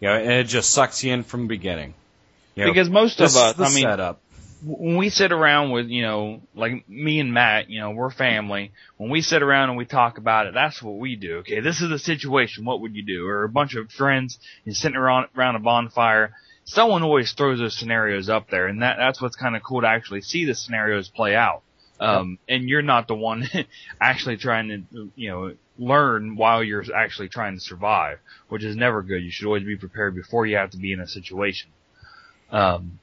you 0.00 0.08
know, 0.08 0.14
and 0.14 0.32
it 0.32 0.44
just 0.44 0.70
sucks 0.70 1.04
you 1.04 1.12
in 1.12 1.24
from 1.24 1.42
the 1.42 1.48
beginning. 1.48 1.94
You 2.54 2.64
know, 2.64 2.72
because 2.72 2.88
most 2.88 3.20
of 3.20 3.34
us, 3.36 3.58
I 3.58 3.68
mean, 3.74 3.82
setup. 3.82 4.20
When 4.64 4.96
we 4.96 5.08
sit 5.08 5.32
around 5.32 5.70
with, 5.70 5.88
you 5.88 6.02
know, 6.02 6.40
like 6.54 6.88
me 6.88 7.18
and 7.20 7.32
Matt, 7.32 7.68
you 7.68 7.80
know, 7.80 7.90
we're 7.90 8.10
family. 8.10 8.72
When 8.96 9.10
we 9.10 9.20
sit 9.20 9.42
around 9.42 9.70
and 9.70 9.78
we 9.78 9.84
talk 9.84 10.18
about 10.18 10.46
it, 10.46 10.54
that's 10.54 10.82
what 10.82 10.98
we 10.98 11.16
do. 11.16 11.38
Okay, 11.38 11.60
this 11.60 11.80
is 11.80 11.90
the 11.90 11.98
situation. 11.98 12.64
What 12.64 12.80
would 12.80 12.94
you 12.94 13.02
do? 13.02 13.26
Or 13.26 13.44
a 13.44 13.48
bunch 13.48 13.74
of 13.74 13.90
friends 13.90 14.38
and 14.64 14.76
sitting 14.76 14.96
around 14.96 15.28
around 15.36 15.56
a 15.56 15.60
bonfire. 15.60 16.34
Someone 16.64 17.02
always 17.02 17.32
throws 17.32 17.58
those 17.58 17.76
scenarios 17.76 18.28
up 18.28 18.48
there, 18.48 18.68
and 18.68 18.82
that 18.82 18.96
that's 18.96 19.20
what's 19.20 19.36
kind 19.36 19.56
of 19.56 19.62
cool 19.64 19.80
to 19.80 19.88
actually 19.88 20.22
see 20.22 20.44
the 20.44 20.54
scenarios 20.54 21.08
play 21.08 21.34
out. 21.34 21.62
Um, 21.98 22.38
and 22.48 22.68
you're 22.68 22.82
not 22.82 23.06
the 23.06 23.14
one 23.14 23.48
actually 24.00 24.36
trying 24.36 24.68
to, 24.90 25.10
you 25.14 25.28
know, 25.30 25.54
learn 25.78 26.36
while 26.36 26.62
you're 26.62 26.84
actually 26.94 27.28
trying 27.28 27.54
to 27.54 27.60
survive, 27.60 28.18
which 28.48 28.64
is 28.64 28.74
never 28.74 29.02
good. 29.02 29.22
You 29.22 29.30
should 29.30 29.46
always 29.46 29.64
be 29.64 29.76
prepared 29.76 30.14
before 30.14 30.46
you 30.46 30.56
have 30.56 30.70
to 30.70 30.78
be 30.78 30.92
in 30.92 31.00
a 31.00 31.06
situation. 31.06 31.70
Um, 32.50 32.98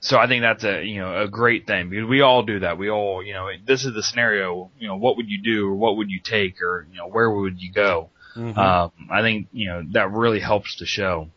so 0.00 0.18
I 0.18 0.26
think 0.26 0.42
that's 0.42 0.64
a 0.64 0.84
you 0.84 1.00
know 1.00 1.22
a 1.22 1.28
great 1.28 1.66
thing 1.66 1.90
because 1.90 2.06
we 2.06 2.20
all 2.20 2.42
do 2.42 2.60
that. 2.60 2.78
We 2.78 2.90
all 2.90 3.22
you 3.22 3.32
know 3.34 3.48
this 3.64 3.84
is 3.84 3.94
the 3.94 4.02
scenario. 4.02 4.70
You 4.78 4.88
know 4.88 4.96
what 4.96 5.16
would 5.16 5.28
you 5.28 5.42
do 5.42 5.68
or 5.68 5.74
what 5.74 5.96
would 5.96 6.10
you 6.10 6.20
take 6.20 6.62
or 6.62 6.86
you 6.90 6.98
know 6.98 7.08
where 7.08 7.30
would 7.30 7.60
you 7.60 7.72
go? 7.72 8.10
Mhm. 8.36 8.56
Um, 8.56 8.92
I 9.10 9.22
think 9.22 9.48
you 9.52 9.68
know 9.68 9.82
that 9.92 10.12
really 10.12 10.40
helps 10.40 10.76
the 10.76 10.86
show. 10.86 11.28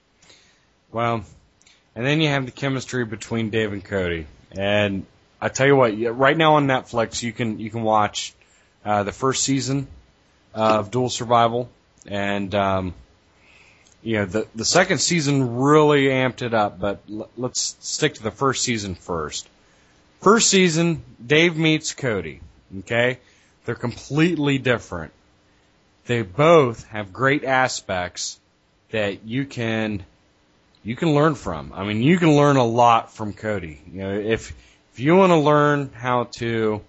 Well, 0.92 1.24
and 1.96 2.06
then 2.06 2.22
you 2.22 2.30
have 2.30 2.46
the 2.46 2.52
chemistry 2.52 3.06
between 3.06 3.50
Dave 3.50 3.74
and 3.74 3.84
Cody. 3.84 4.26
And 4.52 5.06
I 5.40 5.50
tell 5.50 5.68
you 5.68 5.76
what, 5.76 5.92
right 6.18 6.36
now 6.36 6.56
on 6.56 6.68
Netflix, 6.68 7.22
you 7.24 7.32
can 7.32 7.60
you 7.60 7.70
can 7.70 7.84
watch 7.84 8.34
uh, 8.84 9.04
the 9.04 9.12
first 9.12 9.44
season 9.44 9.88
of 10.54 10.92
Dual 10.92 11.10
Survival, 11.10 11.70
and 12.08 12.54
um, 12.56 12.94
you 14.02 14.18
know 14.18 14.26
the 14.26 14.48
the 14.56 14.66
second 14.66 15.00
season 15.00 15.58
really 15.58 16.06
amped 16.06 16.42
it 16.42 16.54
up. 16.54 16.80
But 16.80 17.02
l- 17.10 17.30
let's 17.38 17.76
stick 17.80 18.16
to 18.16 18.24
the 18.24 18.32
first 18.32 18.64
season 18.64 18.96
first. 18.96 19.48
First 20.22 20.50
season, 20.50 21.04
Dave 21.26 21.58
meets 21.58 21.94
Cody. 21.94 22.42
Okay, 22.80 23.20
they're 23.66 23.76
completely 23.76 24.58
different. 24.58 25.12
They 26.06 26.22
both 26.22 26.86
have 26.88 27.14
great 27.14 27.44
aspects 27.44 28.40
that 28.92 29.26
you 29.26 29.46
can 29.46 30.06
you 30.84 30.96
can 30.96 31.14
learn 31.14 31.36
from. 31.36 31.74
I 31.74 31.84
mean, 31.84 32.02
you 32.02 32.18
can 32.18 32.36
learn 32.36 32.58
a 32.58 32.66
lot 32.66 33.14
from 33.14 33.34
Cody. 33.34 33.82
You 33.92 34.02
know, 34.02 34.14
if 34.14 34.54
if 34.94 35.00
you 35.00 35.16
want 35.16 35.32
to 35.32 35.38
learn 35.38 35.92
how 35.94 36.26
to 36.38 36.82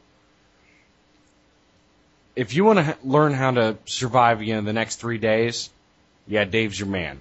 if 2.36 2.54
you 2.54 2.64
want 2.64 2.78
to 2.78 2.96
learn 3.04 3.34
how 3.34 3.50
to 3.50 3.76
survive, 3.84 4.42
you 4.42 4.54
know, 4.54 4.62
the 4.62 4.72
next 4.72 4.96
3 4.96 5.18
days, 5.18 5.68
yeah, 6.30 6.44
Dave's 6.44 6.78
your 6.78 6.88
man. 6.88 7.20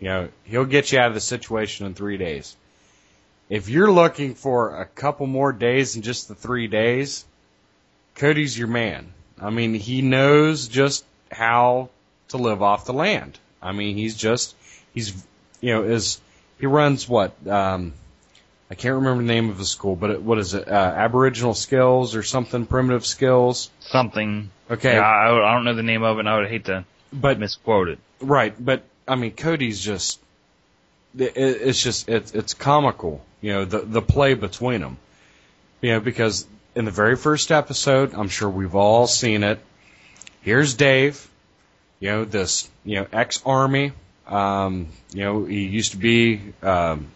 You 0.00 0.08
know, 0.08 0.28
he'll 0.44 0.64
get 0.64 0.90
you 0.90 0.98
out 0.98 1.08
of 1.08 1.14
the 1.14 1.20
situation 1.20 1.86
in 1.86 1.94
3 1.94 2.16
days. 2.16 2.56
If 3.48 3.68
you're 3.68 3.92
looking 3.92 4.34
for 4.34 4.80
a 4.80 4.84
couple 4.86 5.26
more 5.26 5.52
days 5.52 5.94
than 5.94 6.02
just 6.02 6.26
the 6.28 6.34
3 6.34 6.66
days, 6.66 7.24
Cody's 8.16 8.58
your 8.58 8.68
man. 8.68 9.12
I 9.40 9.50
mean, 9.50 9.74
he 9.74 10.02
knows 10.02 10.68
just 10.68 11.04
how 11.30 11.90
to 12.28 12.38
live 12.38 12.62
off 12.62 12.86
the 12.86 12.92
land. 12.92 13.38
I 13.62 13.72
mean, 13.72 13.96
he's 13.96 14.16
just 14.16 14.54
he's 14.92 15.12
you 15.60 15.72
know 15.74 15.84
is 15.84 16.20
he 16.58 16.66
runs 16.66 17.08
what 17.08 17.32
um 17.46 17.92
I 18.70 18.74
can't 18.74 18.96
remember 18.96 19.22
the 19.22 19.28
name 19.28 19.48
of 19.50 19.58
the 19.58 19.64
school, 19.64 19.94
but 19.94 20.10
it, 20.10 20.22
what 20.22 20.38
is 20.38 20.54
it? 20.54 20.66
Uh, 20.66 20.72
Aboriginal 20.72 21.54
skills 21.54 22.16
or 22.16 22.22
something? 22.24 22.66
Primitive 22.66 23.06
skills? 23.06 23.70
Something. 23.80 24.50
Okay, 24.68 24.94
Yeah, 24.94 25.02
I, 25.02 25.50
I 25.50 25.54
don't 25.54 25.64
know 25.64 25.74
the 25.74 25.84
name 25.84 26.02
of 26.02 26.16
it. 26.16 26.20
and 26.20 26.28
I 26.28 26.38
would 26.38 26.48
hate 26.48 26.64
to 26.64 26.84
but 27.12 27.38
misquote 27.38 27.88
it. 27.88 27.98
right, 28.20 28.54
but 28.58 28.82
I 29.06 29.16
mean, 29.16 29.32
Cody's 29.32 29.80
just 29.80 30.20
it, 31.18 31.36
it's 31.36 31.82
just 31.82 32.08
it's 32.08 32.32
it's 32.32 32.54
comical, 32.54 33.24
you 33.40 33.52
know, 33.52 33.64
the 33.64 33.78
the 33.78 34.02
play 34.02 34.34
between 34.34 34.80
them, 34.80 34.98
you 35.80 35.92
know, 35.92 36.00
because 36.00 36.46
in 36.74 36.84
the 36.84 36.90
very 36.90 37.16
first 37.16 37.50
episode, 37.50 38.14
I'm 38.14 38.28
sure 38.28 38.48
we've 38.48 38.74
all 38.74 39.06
seen 39.06 39.42
it. 39.42 39.58
Here's 40.42 40.74
Dave, 40.74 41.28
you 42.00 42.10
know, 42.10 42.24
this 42.24 42.68
you 42.84 43.00
know 43.00 43.06
ex 43.12 43.42
army, 43.46 43.92
um, 44.26 44.88
you 45.12 45.22
know, 45.22 45.44
he 45.44 45.66
used 45.66 45.92
to 45.92 45.98
be 45.98 46.40
um, 46.62 47.08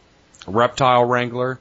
a 0.47 0.51
reptile 0.51 1.05
wrangler. 1.05 1.59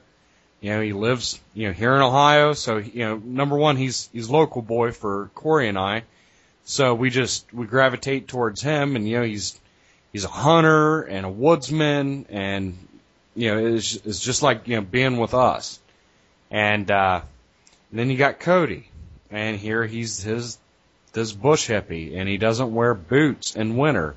You 0.62 0.72
know, 0.72 0.82
he 0.82 0.94
lives, 0.94 1.40
you 1.54 1.68
know, 1.68 1.74
here 1.74 1.96
in 1.96 2.02
Ohio. 2.02 2.54
So, 2.54 2.78
you 2.78 3.06
know, 3.06 3.18
number 3.18 3.58
one, 3.58 3.78
he's 3.78 4.10
he's 4.12 4.30
local 4.30 4.62
boy 4.62 4.92
for 4.92 5.32
Korey 5.36 5.70
and 5.70 5.78
I. 5.78 6.04
So 6.70 6.94
we 6.94 7.10
just 7.10 7.52
we 7.52 7.66
gravitate 7.66 8.28
towards 8.28 8.62
him, 8.62 8.96
and 8.96 9.10
you 9.10 9.18
know, 9.18 9.24
he's 9.24 9.60
he's 10.14 10.24
a 10.24 10.30
hunter 10.30 11.02
and 11.02 11.26
a 11.26 11.30
woodsman, 11.30 12.28
and 12.30 12.78
you 13.34 13.50
know, 13.50 13.74
it's 13.74 13.96
it's 13.96 14.20
just 14.20 14.44
like 14.44 14.68
you 14.68 14.76
know 14.76 14.84
being 14.84 15.18
with 15.18 15.34
us. 15.34 15.80
And 16.52 16.90
uh, 16.92 17.22
then 17.92 18.12
you 18.12 18.18
got 18.18 18.40
Cody, 18.40 18.88
and 19.32 19.58
here 19.58 19.84
he's 19.84 20.22
his 20.22 20.60
this 21.12 21.32
bush 21.32 21.68
hippie, 21.68 22.16
and 22.16 22.30
he 22.30 22.38
doesn't 22.38 22.72
wear 22.72 22.94
boots 22.94 23.56
in 23.56 23.76
winter. 23.76 24.16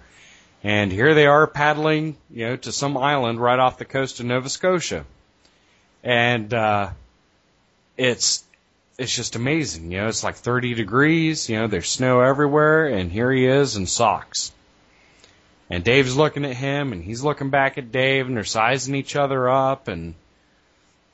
And 0.63 0.93
here 0.93 1.15
they 1.15 1.25
are 1.25 1.47
paddling, 1.47 2.19
you 2.31 2.49
know, 2.49 2.57
to 2.57 2.71
some 2.71 2.99
island 2.99 3.41
right 3.41 3.59
off 3.59 3.79
the 3.79 3.87
coast 3.87 4.21
of 4.21 4.27
Nova 4.27 4.51
Scotia. 4.51 5.07
And 6.05 6.53
uh 6.53 6.91
it's 7.97 8.45
it's 9.03 9.15
just 9.15 9.37
amazing, 9.37 9.91
you 9.91 9.99
know, 9.99 10.09
it's 10.09 10.25
like 10.25 10.37
30 10.37 10.75
degrees, 10.75 11.49
you 11.49 11.59
know, 11.59 11.67
there's 11.67 11.91
snow 11.91 12.21
everywhere 12.21 12.87
and 12.87 13.11
here 13.11 13.33
he 13.33 13.47
is 13.47 13.77
in 13.77 13.87
socks. 13.87 14.53
And 15.69 15.83
Dave's 15.83 16.17
looking 16.17 16.45
at 16.45 16.55
him 16.55 16.93
and 16.93 17.03
he's 17.03 17.23
looking 17.23 17.51
back 17.51 17.79
at 17.79 17.93
Dave 17.93 18.27
and 18.27 18.37
they're 18.37 18.45
sizing 18.45 18.95
each 18.95 19.17
other 19.17 19.49
up 19.51 19.89
and 19.89 20.15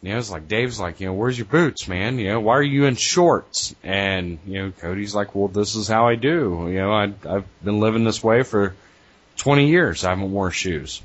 you 0.02 0.12
know, 0.12 0.18
it's 0.18 0.30
like 0.30 0.46
Dave's 0.46 0.78
like, 0.78 1.00
you 1.00 1.08
know, 1.08 1.12
where's 1.12 1.36
your 1.36 1.46
boots, 1.46 1.88
man? 1.88 2.18
You 2.18 2.28
know, 2.28 2.40
why 2.40 2.54
are 2.54 2.62
you 2.62 2.84
in 2.84 2.94
shorts? 2.94 3.74
And 3.82 4.38
you 4.46 4.62
know, 4.62 4.72
Cody's 4.78 5.14
like, 5.14 5.34
well, 5.34 5.48
this 5.48 5.74
is 5.74 5.88
how 5.88 6.06
I 6.06 6.14
do. 6.14 6.66
You 6.68 6.78
know, 6.78 6.92
I 6.92 7.12
I've 7.28 7.64
been 7.64 7.80
living 7.80 8.04
this 8.04 8.22
way 8.22 8.44
for 8.44 8.76
20 9.38 9.68
years. 9.68 10.04
I 10.04 10.10
haven't 10.10 10.30
worn 10.30 10.52
shoes. 10.52 11.02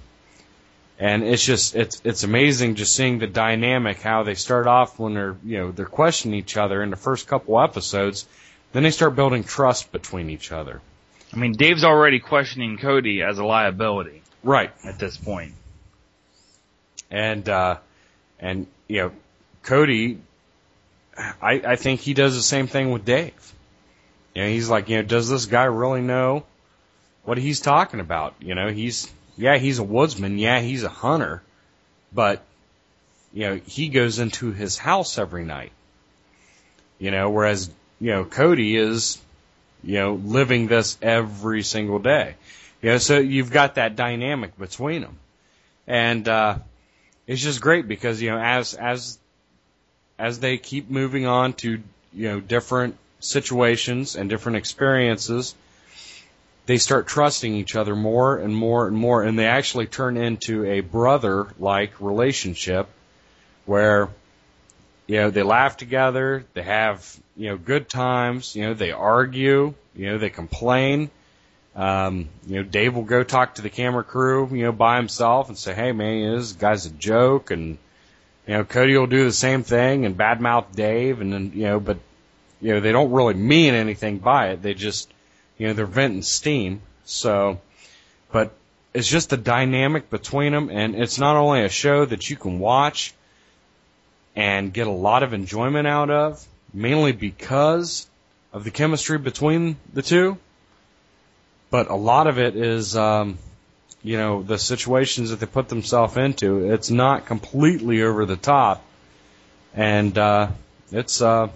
And 1.04 1.26
it's 1.26 1.44
just 1.44 1.76
it's 1.76 2.02
it's 2.06 2.24
amazing 2.24 2.76
just 2.76 2.96
seeing 2.96 3.20
the 3.20 3.28
dynamic 3.28 4.02
how 4.02 4.24
they 4.24 4.36
start 4.36 4.68
off 4.68 4.98
when 4.98 5.14
they're 5.14 5.36
you 5.44 5.58
know 5.58 5.72
they're 5.74 5.86
questioning 5.86 6.40
each 6.40 6.56
other 6.56 6.82
in 6.82 6.92
the 6.92 6.96
first 6.96 7.28
couple 7.28 7.60
episodes, 7.60 8.26
then 8.72 8.84
they 8.84 8.90
start 8.92 9.14
building 9.14 9.44
trust 9.44 9.92
between 9.92 10.30
each 10.30 10.54
other. 10.54 10.80
I 11.34 11.36
mean, 11.36 11.52
Dave's 11.52 11.84
already 11.84 12.22
questioning 12.22 12.78
Cody 12.78 13.22
as 13.22 13.38
a 13.38 13.44
liability. 13.44 14.22
Right. 14.44 14.72
at 14.86 14.98
this 14.98 15.18
point. 15.18 15.52
And 17.12 17.50
uh, 17.50 17.80
and 18.40 18.68
you 18.88 19.02
know, 19.02 19.12
Cody, 19.64 20.20
I 21.18 21.62
I 21.68 21.76
think 21.76 22.00
he 22.00 22.14
does 22.14 22.34
the 22.34 22.42
same 22.42 22.68
thing 22.68 22.92
with 22.92 23.04
Dave. 23.04 23.54
You 24.34 24.44
know, 24.44 24.48
he's 24.48 24.70
like, 24.70 24.88
you 24.88 24.96
know, 24.96 25.04
does 25.04 25.28
this 25.28 25.48
guy 25.48 25.66
really 25.66 26.02
know 26.02 26.46
what 27.26 27.38
he's 27.38 27.60
talking 27.60 28.00
about? 28.00 28.36
You 28.40 28.56
know, 28.56 28.70
he's 28.70 29.12
yeah, 29.38 29.58
he's 29.58 29.80
a 29.80 29.84
woodsman, 29.84 30.38
yeah, 30.38 30.60
he's 30.60 30.84
a 30.84 30.90
hunter, 30.90 31.42
but 32.14 32.44
you 33.34 33.50
know, 33.50 33.56
he 33.66 33.90
goes 33.90 34.20
into 34.20 34.52
his 34.52 34.78
house 34.78 35.18
every 35.18 35.44
night. 35.44 35.72
You 37.00 37.12
know, 37.12 37.30
whereas 37.30 37.70
you 38.00 38.12
know 38.12 38.24
Cody 38.24 38.78
is, 38.78 39.20
you 39.84 39.96
know, 39.96 40.14
living 40.14 40.68
this 40.68 40.98
every 41.02 41.64
single 41.64 42.00
day. 42.00 42.36
You 42.82 42.92
know, 42.92 42.98
so 42.98 43.18
you've 43.18 43.52
got 43.52 43.76
that 43.76 43.96
dynamic 43.96 44.58
between 44.58 45.02
them, 45.02 45.18
and 45.88 46.28
uh, 46.28 46.60
it's 47.26 47.42
just 47.42 47.60
great 47.60 47.88
because 47.88 48.22
you 48.22 48.30
know 48.30 48.40
as 48.40 48.76
as 48.76 49.18
as 50.20 50.40
they 50.40 50.58
keep 50.58 50.90
moving 50.90 51.26
on 51.26 51.54
to 51.54 51.82
you 52.14 52.30
know 52.30 52.40
different 52.40 52.98
situations 53.20 54.16
and 54.16 54.30
different 54.30 54.58
experiences, 54.58 55.56
they 56.66 56.78
start 56.78 57.08
trusting 57.08 57.54
each 57.54 57.76
other 57.76 57.96
more 57.96 58.38
and 58.38 58.56
more 58.56 58.88
and 58.88 58.96
more, 58.96 59.24
and 59.24 59.38
they 59.38 59.48
actually 59.48 59.88
turn 59.88 60.18
into 60.18 60.66
a 60.66 60.80
brother 60.80 61.48
like 61.60 62.00
relationship 62.00 62.88
where 63.66 64.10
you 65.08 65.18
know 65.18 65.30
they 65.30 65.44
laugh 65.44 65.78
together, 65.78 66.46
they 66.54 66.64
have 66.64 67.18
you 67.36 67.50
know 67.50 67.58
good 67.58 67.90
times, 67.90 68.56
you 68.56 68.64
know 68.64 68.74
they 68.74 68.92
argue, 68.92 69.74
you 69.96 70.06
know 70.08 70.18
they 70.18 70.30
complain. 70.30 71.10
Um, 71.76 72.30
you 72.46 72.58
know, 72.58 72.64
Dave 72.64 72.94
will 72.96 73.04
go 73.04 73.24
talk 73.24 73.56
to 73.56 73.64
the 73.64 73.70
camera 73.70 74.04
crew, 74.04 74.48
you 74.52 74.64
know, 74.64 74.72
by 74.72 74.98
himself 74.98 75.50
and 75.50 75.58
say, 75.58 75.74
"Hey, 75.74 75.92
man, 75.92 76.38
this 76.38 76.52
guy's 76.52 76.86
a 76.86 76.92
joke," 76.92 77.50
and 77.50 77.80
you 78.48 78.54
know, 78.54 78.64
Cody 78.64 78.96
will 78.96 79.08
do 79.08 79.24
the 79.24 79.34
same 79.34 79.64
thing 79.64 80.06
and 80.06 80.16
badmouth 80.16 80.76
Dave, 80.76 81.20
and 81.20 81.34
then 81.34 81.52
you 81.56 81.64
know, 81.64 81.80
but 81.80 81.98
you 82.62 82.74
know, 82.74 82.80
they 82.80 82.92
don't 82.92 83.12
really 83.12 83.34
mean 83.34 83.74
anything 83.74 84.20
by 84.20 84.50
it. 84.50 84.62
They 84.62 84.74
just, 84.74 85.13
you 85.64 85.70
know, 85.70 85.76
they're 85.76 85.86
venting 85.86 86.24
steam. 86.24 86.82
So, 87.06 87.62
but 88.34 88.52
it's 88.94 89.08
just 89.08 89.30
the 89.30 89.38
dynamic 89.38 90.10
between 90.10 90.52
them, 90.52 90.70
and 90.70 90.94
it's 90.94 91.18
not 91.18 91.38
only 91.38 91.64
a 91.64 91.70
show 91.70 92.04
that 92.04 92.30
you 92.30 92.36
can 92.36 92.60
watch 92.60 93.14
and 94.36 94.74
get 94.74 94.88
a 94.88 94.92
lot 94.92 95.24
of 95.24 95.32
enjoyment 95.32 95.88
out 95.88 96.10
of, 96.10 96.46
mainly 96.74 97.14
because 97.14 98.06
of 98.52 98.66
the 98.66 98.72
chemistry 98.72 99.18
between 99.18 99.78
the 99.94 100.02
two, 100.02 100.38
but 101.70 101.90
a 101.90 101.96
lot 101.96 102.28
of 102.28 102.40
it 102.40 102.58
is, 102.58 102.98
um, 102.98 103.38
you 104.04 104.18
know, 104.18 104.44
the 104.44 104.58
situations 104.58 105.30
that 105.30 105.40
they 105.40 105.46
put 105.46 105.70
themselves 105.70 106.18
into. 106.18 106.74
It's 106.74 106.92
not 106.92 107.26
completely 107.26 108.04
over 108.04 108.26
the 108.26 108.36
top, 108.36 108.84
and 109.74 110.18
uh, 110.18 110.50
it's 110.92 111.22
uh, 111.22 111.48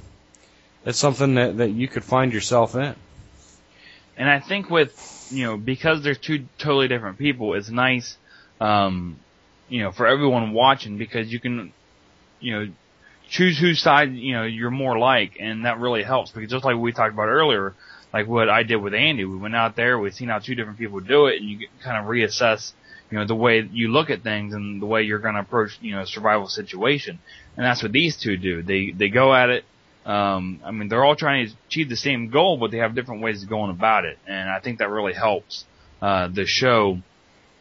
it's 0.85 0.97
something 0.97 1.35
that 1.35 1.57
that 1.57 1.71
you 1.71 1.89
could 1.89 2.05
find 2.05 2.31
yourself 2.31 2.73
in. 2.75 2.95
And 4.17 4.29
I 4.29 4.39
think 4.39 4.69
with, 4.69 4.91
you 5.29 5.45
know, 5.45 5.57
because 5.57 6.03
they're 6.03 6.15
two 6.15 6.45
totally 6.57 6.87
different 6.87 7.17
people, 7.17 7.53
it's 7.53 7.69
nice, 7.69 8.17
um, 8.59 9.19
you 9.69 9.83
know, 9.83 9.91
for 9.91 10.07
everyone 10.07 10.53
watching 10.53 10.97
because 10.97 11.31
you 11.31 11.39
can, 11.39 11.73
you 12.39 12.53
know, 12.53 12.73
choose 13.29 13.59
whose 13.59 13.81
side, 13.81 14.13
you 14.13 14.33
know, 14.33 14.43
you're 14.43 14.71
more 14.71 14.97
like, 14.97 15.37
and 15.39 15.65
that 15.65 15.79
really 15.79 16.03
helps 16.03 16.31
because 16.31 16.49
just 16.49 16.65
like 16.65 16.77
we 16.77 16.91
talked 16.91 17.13
about 17.13 17.27
earlier, 17.27 17.75
like 18.13 18.27
what 18.27 18.49
I 18.49 18.63
did 18.63 18.77
with 18.77 18.93
Andy, 18.93 19.25
we 19.25 19.37
went 19.37 19.55
out 19.55 19.75
there, 19.75 19.99
we 19.99 20.11
seen 20.11 20.29
how 20.29 20.39
two 20.39 20.55
different 20.55 20.79
people 20.79 20.99
do 20.99 21.27
it, 21.27 21.41
and 21.41 21.49
you 21.49 21.67
kind 21.83 21.97
of 21.97 22.05
reassess, 22.05 22.71
you 23.11 23.19
know, 23.19 23.27
the 23.27 23.35
way 23.35 23.67
you 23.71 23.89
look 23.89 24.09
at 24.09 24.23
things 24.23 24.53
and 24.53 24.81
the 24.81 24.85
way 24.85 25.03
you're 25.03 25.19
going 25.19 25.35
to 25.35 25.41
approach, 25.41 25.77
you 25.81 25.93
know, 25.93 26.01
a 26.01 26.07
survival 26.07 26.47
situation. 26.47 27.19
And 27.55 27.65
that's 27.65 27.83
what 27.83 27.91
these 27.91 28.17
two 28.17 28.37
do. 28.37 28.63
They, 28.63 28.91
they 28.91 29.09
go 29.09 29.35
at 29.35 29.49
it, 29.49 29.65
um, 30.07 30.61
I 30.63 30.71
mean, 30.71 30.87
they're 30.87 31.03
all 31.03 31.17
trying 31.17 31.47
to 31.47 31.53
achieve 31.67 31.89
the 31.89 31.97
same 31.97 32.29
goal, 32.29 32.57
but 32.57 32.71
they 32.71 32.77
have 32.77 32.95
different 32.95 33.21
ways 33.21 33.43
of 33.43 33.49
going 33.49 33.69
about 33.69 34.05
it, 34.05 34.17
and 34.25 34.49
I 34.49 34.61
think 34.61 34.79
that 34.79 34.89
really 34.89 35.13
helps 35.13 35.65
uh, 36.01 36.29
the 36.29 36.45
show 36.45 36.99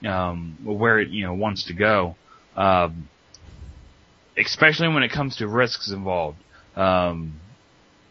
um, 0.07 0.57
where 0.63 1.01
it 1.01 1.09
you 1.09 1.25
know 1.25 1.35
wants 1.35 1.65
to 1.65 1.75
go, 1.75 2.15
um, 2.57 3.09
especially 4.39 4.87
when 4.87 5.03
it 5.03 5.11
comes 5.11 5.37
to 5.37 5.49
risks 5.49 5.91
involved. 5.91 6.39
Um, 6.77 7.41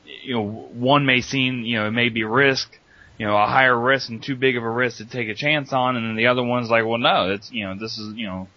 you 0.03 0.33
know, 0.33 0.43
one 0.43 1.05
may 1.05 1.21
seem 1.21 1.61
you 1.61 1.77
know 1.77 1.87
it 1.87 1.91
may 1.91 2.09
be 2.09 2.25
risk, 2.25 2.77
you 3.17 3.25
know, 3.25 3.37
a 3.37 3.47
higher 3.47 3.79
risk 3.79 4.09
and 4.09 4.21
too 4.21 4.35
big 4.35 4.57
of 4.57 4.63
a 4.63 4.69
risk 4.69 4.97
to 4.97 5.05
take 5.05 5.29
a 5.29 5.35
chance 5.35 5.71
on, 5.71 5.95
and 5.95 6.05
then 6.05 6.17
the 6.17 6.27
other 6.27 6.43
one's 6.43 6.69
like, 6.69 6.85
well, 6.85 6.97
no, 6.97 7.31
it's 7.31 7.49
you 7.53 7.65
know 7.65 7.79
this 7.79 7.97
is 7.97 8.13
you 8.15 8.27
know 8.27 8.49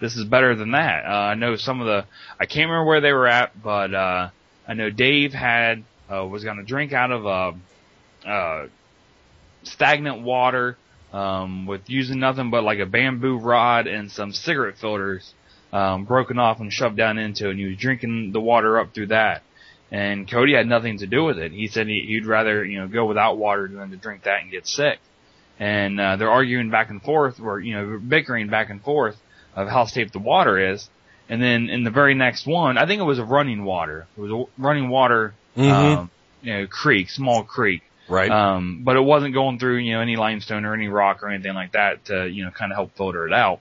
this 0.00 0.16
is 0.16 0.24
better 0.24 0.54
than 0.54 0.70
that. 0.70 1.04
Uh, 1.04 1.08
I 1.08 1.34
know 1.34 1.56
some 1.56 1.82
of 1.82 1.86
the 1.86 2.06
I 2.40 2.46
can't 2.46 2.70
remember 2.70 2.86
where 2.86 3.02
they 3.02 3.12
were 3.12 3.26
at, 3.26 3.62
but 3.62 3.92
uh, 3.92 4.30
I 4.66 4.74
know 4.74 4.90
Dave 4.90 5.32
had 5.32 5.84
uh, 6.12 6.26
was 6.26 6.44
going 6.44 6.58
to 6.58 6.64
drink 6.64 6.92
out 6.92 7.12
of 7.12 7.26
a, 7.26 8.28
uh, 8.28 8.66
stagnant 9.62 10.22
water 10.22 10.76
um, 11.12 11.66
with 11.66 11.88
using 11.88 12.18
nothing 12.18 12.50
but 12.50 12.64
like 12.64 12.78
a 12.78 12.86
bamboo 12.86 13.38
rod 13.38 13.86
and 13.86 14.10
some 14.10 14.32
cigarette 14.32 14.76
filters 14.78 15.34
um, 15.72 16.04
broken 16.04 16.38
off 16.38 16.60
and 16.60 16.72
shoved 16.72 16.96
down 16.96 17.18
into, 17.18 17.50
and 17.50 17.58
he 17.58 17.66
was 17.66 17.76
drinking 17.76 18.32
the 18.32 18.40
water 18.40 18.78
up 18.78 18.94
through 18.94 19.08
that. 19.08 19.42
And 19.90 20.28
Cody 20.28 20.54
had 20.54 20.66
nothing 20.66 20.98
to 20.98 21.06
do 21.06 21.24
with 21.24 21.38
it. 21.38 21.52
He 21.52 21.68
said 21.68 21.86
he, 21.86 22.04
he'd 22.08 22.26
rather 22.26 22.64
you 22.64 22.80
know 22.80 22.88
go 22.88 23.04
without 23.06 23.38
water 23.38 23.68
than 23.68 23.90
to 23.90 23.96
drink 23.96 24.24
that 24.24 24.42
and 24.42 24.50
get 24.50 24.66
sick. 24.66 24.98
And 25.58 26.00
uh, 26.00 26.16
they're 26.16 26.30
arguing 26.30 26.70
back 26.70 26.90
and 26.90 27.00
forth, 27.00 27.40
or 27.40 27.60
you 27.60 27.74
know 27.74 27.98
bickering 27.98 28.48
back 28.48 28.70
and 28.70 28.82
forth 28.82 29.16
of 29.54 29.68
how 29.68 29.86
safe 29.86 30.12
the 30.12 30.18
water 30.18 30.72
is. 30.72 30.88
And 31.28 31.42
then 31.42 31.68
in 31.68 31.82
the 31.84 31.90
very 31.90 32.14
next 32.14 32.46
one, 32.46 32.78
I 32.78 32.86
think 32.86 33.00
it 33.00 33.04
was 33.04 33.18
a 33.18 33.24
running 33.24 33.64
water. 33.64 34.06
It 34.16 34.20
was 34.20 34.30
a 34.30 34.62
running 34.62 34.88
water, 34.88 35.34
Mhm. 35.56 35.70
um, 35.96 36.10
you 36.42 36.52
know, 36.52 36.66
creek, 36.66 37.10
small 37.10 37.42
creek. 37.42 37.82
Right. 38.08 38.30
Um, 38.30 38.82
but 38.84 38.94
it 38.96 39.00
wasn't 39.00 39.34
going 39.34 39.58
through, 39.58 39.78
you 39.78 39.94
know, 39.94 40.00
any 40.00 40.14
limestone 40.14 40.64
or 40.64 40.74
any 40.74 40.86
rock 40.88 41.24
or 41.24 41.28
anything 41.28 41.54
like 41.54 41.72
that 41.72 42.04
to, 42.06 42.28
you 42.28 42.44
know, 42.44 42.50
kind 42.52 42.70
of 42.70 42.76
help 42.76 42.96
filter 42.96 43.26
it 43.26 43.32
out. 43.32 43.58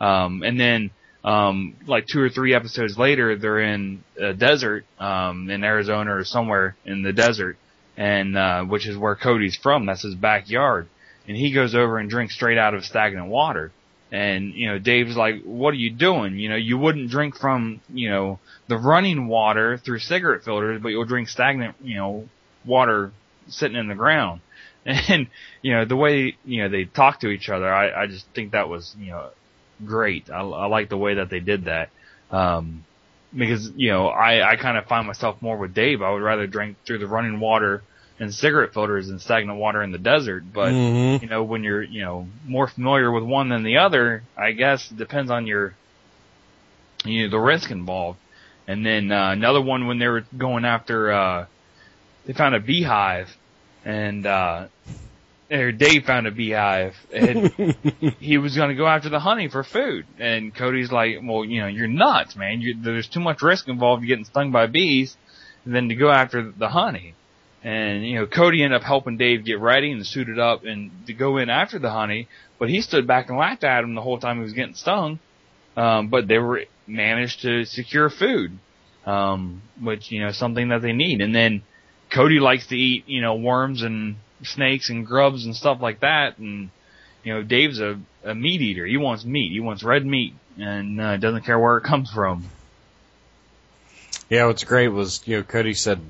Um, 0.00 0.42
and 0.42 0.58
then, 0.58 0.90
um, 1.24 1.74
like 1.86 2.06
two 2.06 2.20
or 2.20 2.28
three 2.28 2.52
episodes 2.54 2.98
later, 2.98 3.36
they're 3.36 3.60
in 3.60 4.02
a 4.20 4.32
desert, 4.32 4.84
um, 4.98 5.48
in 5.50 5.62
Arizona 5.62 6.16
or 6.16 6.24
somewhere 6.24 6.74
in 6.84 7.02
the 7.02 7.12
desert, 7.12 7.56
and, 7.96 8.36
uh, 8.36 8.64
which 8.64 8.86
is 8.88 8.96
where 8.96 9.14
Cody's 9.14 9.56
from. 9.56 9.86
That's 9.86 10.02
his 10.02 10.16
backyard. 10.16 10.88
And 11.28 11.36
he 11.36 11.52
goes 11.52 11.74
over 11.74 11.98
and 11.98 12.10
drinks 12.10 12.34
straight 12.34 12.58
out 12.58 12.74
of 12.74 12.84
stagnant 12.84 13.28
water. 13.28 13.70
And, 14.12 14.54
you 14.54 14.68
know, 14.68 14.78
Dave's 14.78 15.16
like, 15.16 15.42
what 15.42 15.74
are 15.74 15.78
you 15.78 15.90
doing? 15.90 16.38
You 16.38 16.48
know, 16.48 16.56
you 16.56 16.78
wouldn't 16.78 17.10
drink 17.10 17.36
from, 17.36 17.80
you 17.92 18.08
know, 18.08 18.38
the 18.68 18.76
running 18.76 19.26
water 19.26 19.78
through 19.78 19.98
cigarette 19.98 20.44
filters, 20.44 20.80
but 20.80 20.90
you'll 20.90 21.04
drink 21.04 21.28
stagnant, 21.28 21.74
you 21.82 21.96
know, 21.96 22.28
water 22.64 23.12
sitting 23.48 23.76
in 23.76 23.88
the 23.88 23.94
ground. 23.94 24.40
And, 25.08 25.26
you 25.62 25.72
know, 25.72 25.84
the 25.84 25.96
way, 25.96 26.36
you 26.44 26.62
know, 26.62 26.68
they 26.68 26.84
talk 26.84 27.18
to 27.20 27.28
each 27.28 27.48
other, 27.48 27.72
I, 27.72 28.02
I 28.02 28.06
just 28.06 28.24
think 28.36 28.52
that 28.52 28.68
was, 28.68 28.94
you 28.96 29.10
know, 29.10 29.30
great. 29.84 30.30
I, 30.30 30.42
I 30.42 30.66
like 30.66 30.90
the 30.90 30.96
way 30.96 31.14
that 31.14 31.28
they 31.28 31.40
did 31.40 31.64
that. 31.64 31.90
Um, 32.30 32.84
because, 33.36 33.72
you 33.74 33.90
know, 33.90 34.06
I, 34.06 34.52
I 34.52 34.54
kind 34.54 34.78
of 34.78 34.86
find 34.86 35.04
myself 35.04 35.42
more 35.42 35.56
with 35.56 35.74
Dave. 35.74 36.02
I 36.02 36.12
would 36.12 36.22
rather 36.22 36.46
drink 36.46 36.76
through 36.86 36.98
the 36.98 37.08
running 37.08 37.40
water 37.40 37.82
and 38.18 38.32
cigarette 38.34 38.72
filters 38.72 39.08
than 39.08 39.18
stagnant 39.18 39.58
water 39.58 39.82
in 39.82 39.90
the 39.92 39.98
desert. 39.98 40.44
But, 40.52 40.72
Mhm. 40.72 41.22
you 41.22 41.28
know, 41.28 41.42
when 41.42 41.62
you're, 41.64 41.82
you 41.82 42.02
know, 42.02 42.28
more 42.46 42.66
familiar 42.66 43.10
with 43.10 43.24
one 43.24 43.48
than 43.48 43.62
the 43.62 43.78
other, 43.78 44.22
I 44.36 44.52
guess 44.52 44.90
it 44.90 44.96
depends 44.96 45.30
on 45.30 45.46
your, 45.46 45.74
you 47.04 47.24
know, 47.24 47.30
the 47.30 47.38
risk 47.38 47.70
involved. 47.70 48.18
And 48.66 48.84
then, 48.84 49.12
uh, 49.12 49.30
another 49.30 49.60
one 49.60 49.86
when 49.86 49.98
they 49.98 50.08
were 50.08 50.24
going 50.36 50.64
after, 50.64 51.12
uh, 51.12 51.46
they 52.24 52.32
found 52.32 52.54
a 52.54 52.60
beehive 52.60 53.36
and, 53.84 54.26
uh, 54.26 54.66
or 55.50 55.70
Dave 55.72 56.04
found 56.04 56.26
a 56.26 56.32
beehive 56.32 56.96
and 57.12 57.52
he 58.18 58.38
was 58.38 58.56
going 58.56 58.70
to 58.70 58.74
go 58.74 58.86
after 58.86 59.08
the 59.08 59.20
honey 59.20 59.48
for 59.48 59.62
food. 59.62 60.06
And 60.18 60.54
Cody's 60.54 60.90
like, 60.90 61.18
well, 61.22 61.44
you 61.44 61.60
know, 61.60 61.68
you're 61.68 61.86
nuts, 61.86 62.34
man. 62.34 62.60
You, 62.60 62.74
there's 62.82 63.08
too 63.08 63.20
much 63.20 63.42
risk 63.42 63.68
involved 63.68 64.02
in 64.02 64.08
getting 64.08 64.24
stung 64.24 64.50
by 64.50 64.66
bees 64.66 65.16
than 65.64 65.88
to 65.88 65.94
go 65.94 66.10
after 66.10 66.50
the 66.50 66.68
honey. 66.68 67.14
And, 67.66 68.06
you 68.06 68.14
know, 68.14 68.26
Cody 68.26 68.62
ended 68.62 68.80
up 68.80 68.84
helping 68.84 69.16
Dave 69.16 69.44
get 69.44 69.58
ready 69.58 69.90
and 69.90 70.06
suited 70.06 70.38
up 70.38 70.64
and 70.64 70.92
to 71.08 71.12
go 71.12 71.36
in 71.38 71.50
after 71.50 71.80
the 71.80 71.90
honey, 71.90 72.28
but 72.60 72.70
he 72.70 72.80
stood 72.80 73.08
back 73.08 73.28
and 73.28 73.36
laughed 73.36 73.64
at 73.64 73.82
him 73.82 73.96
the 73.96 74.00
whole 74.00 74.20
time 74.20 74.36
he 74.36 74.44
was 74.44 74.52
getting 74.52 74.76
stung. 74.76 75.18
Um, 75.76 76.06
but 76.06 76.28
they 76.28 76.38
were 76.38 76.62
managed 76.86 77.42
to 77.42 77.64
secure 77.64 78.08
food, 78.08 78.56
um, 79.04 79.62
which, 79.80 80.12
you 80.12 80.20
know, 80.20 80.30
something 80.30 80.68
that 80.68 80.80
they 80.80 80.92
need. 80.92 81.20
And 81.20 81.34
then 81.34 81.62
Cody 82.08 82.38
likes 82.38 82.68
to 82.68 82.76
eat, 82.76 83.08
you 83.08 83.20
know, 83.20 83.34
worms 83.34 83.82
and 83.82 84.14
snakes 84.44 84.88
and 84.88 85.04
grubs 85.04 85.44
and 85.44 85.56
stuff 85.56 85.78
like 85.82 85.98
that. 86.00 86.38
And, 86.38 86.70
you 87.24 87.34
know, 87.34 87.42
Dave's 87.42 87.80
a, 87.80 87.98
a 88.22 88.36
meat 88.36 88.60
eater. 88.60 88.86
He 88.86 88.96
wants 88.96 89.24
meat. 89.24 89.50
He 89.50 89.58
wants 89.58 89.82
red 89.82 90.06
meat 90.06 90.34
and, 90.56 91.00
uh, 91.00 91.16
doesn't 91.16 91.44
care 91.44 91.58
where 91.58 91.78
it 91.78 91.82
comes 91.82 92.12
from. 92.12 92.46
Yeah, 94.30 94.46
what's 94.46 94.64
great 94.64 94.88
was 94.88 95.22
you 95.26 95.36
know 95.36 95.42
Cody 95.42 95.74
said, 95.74 96.00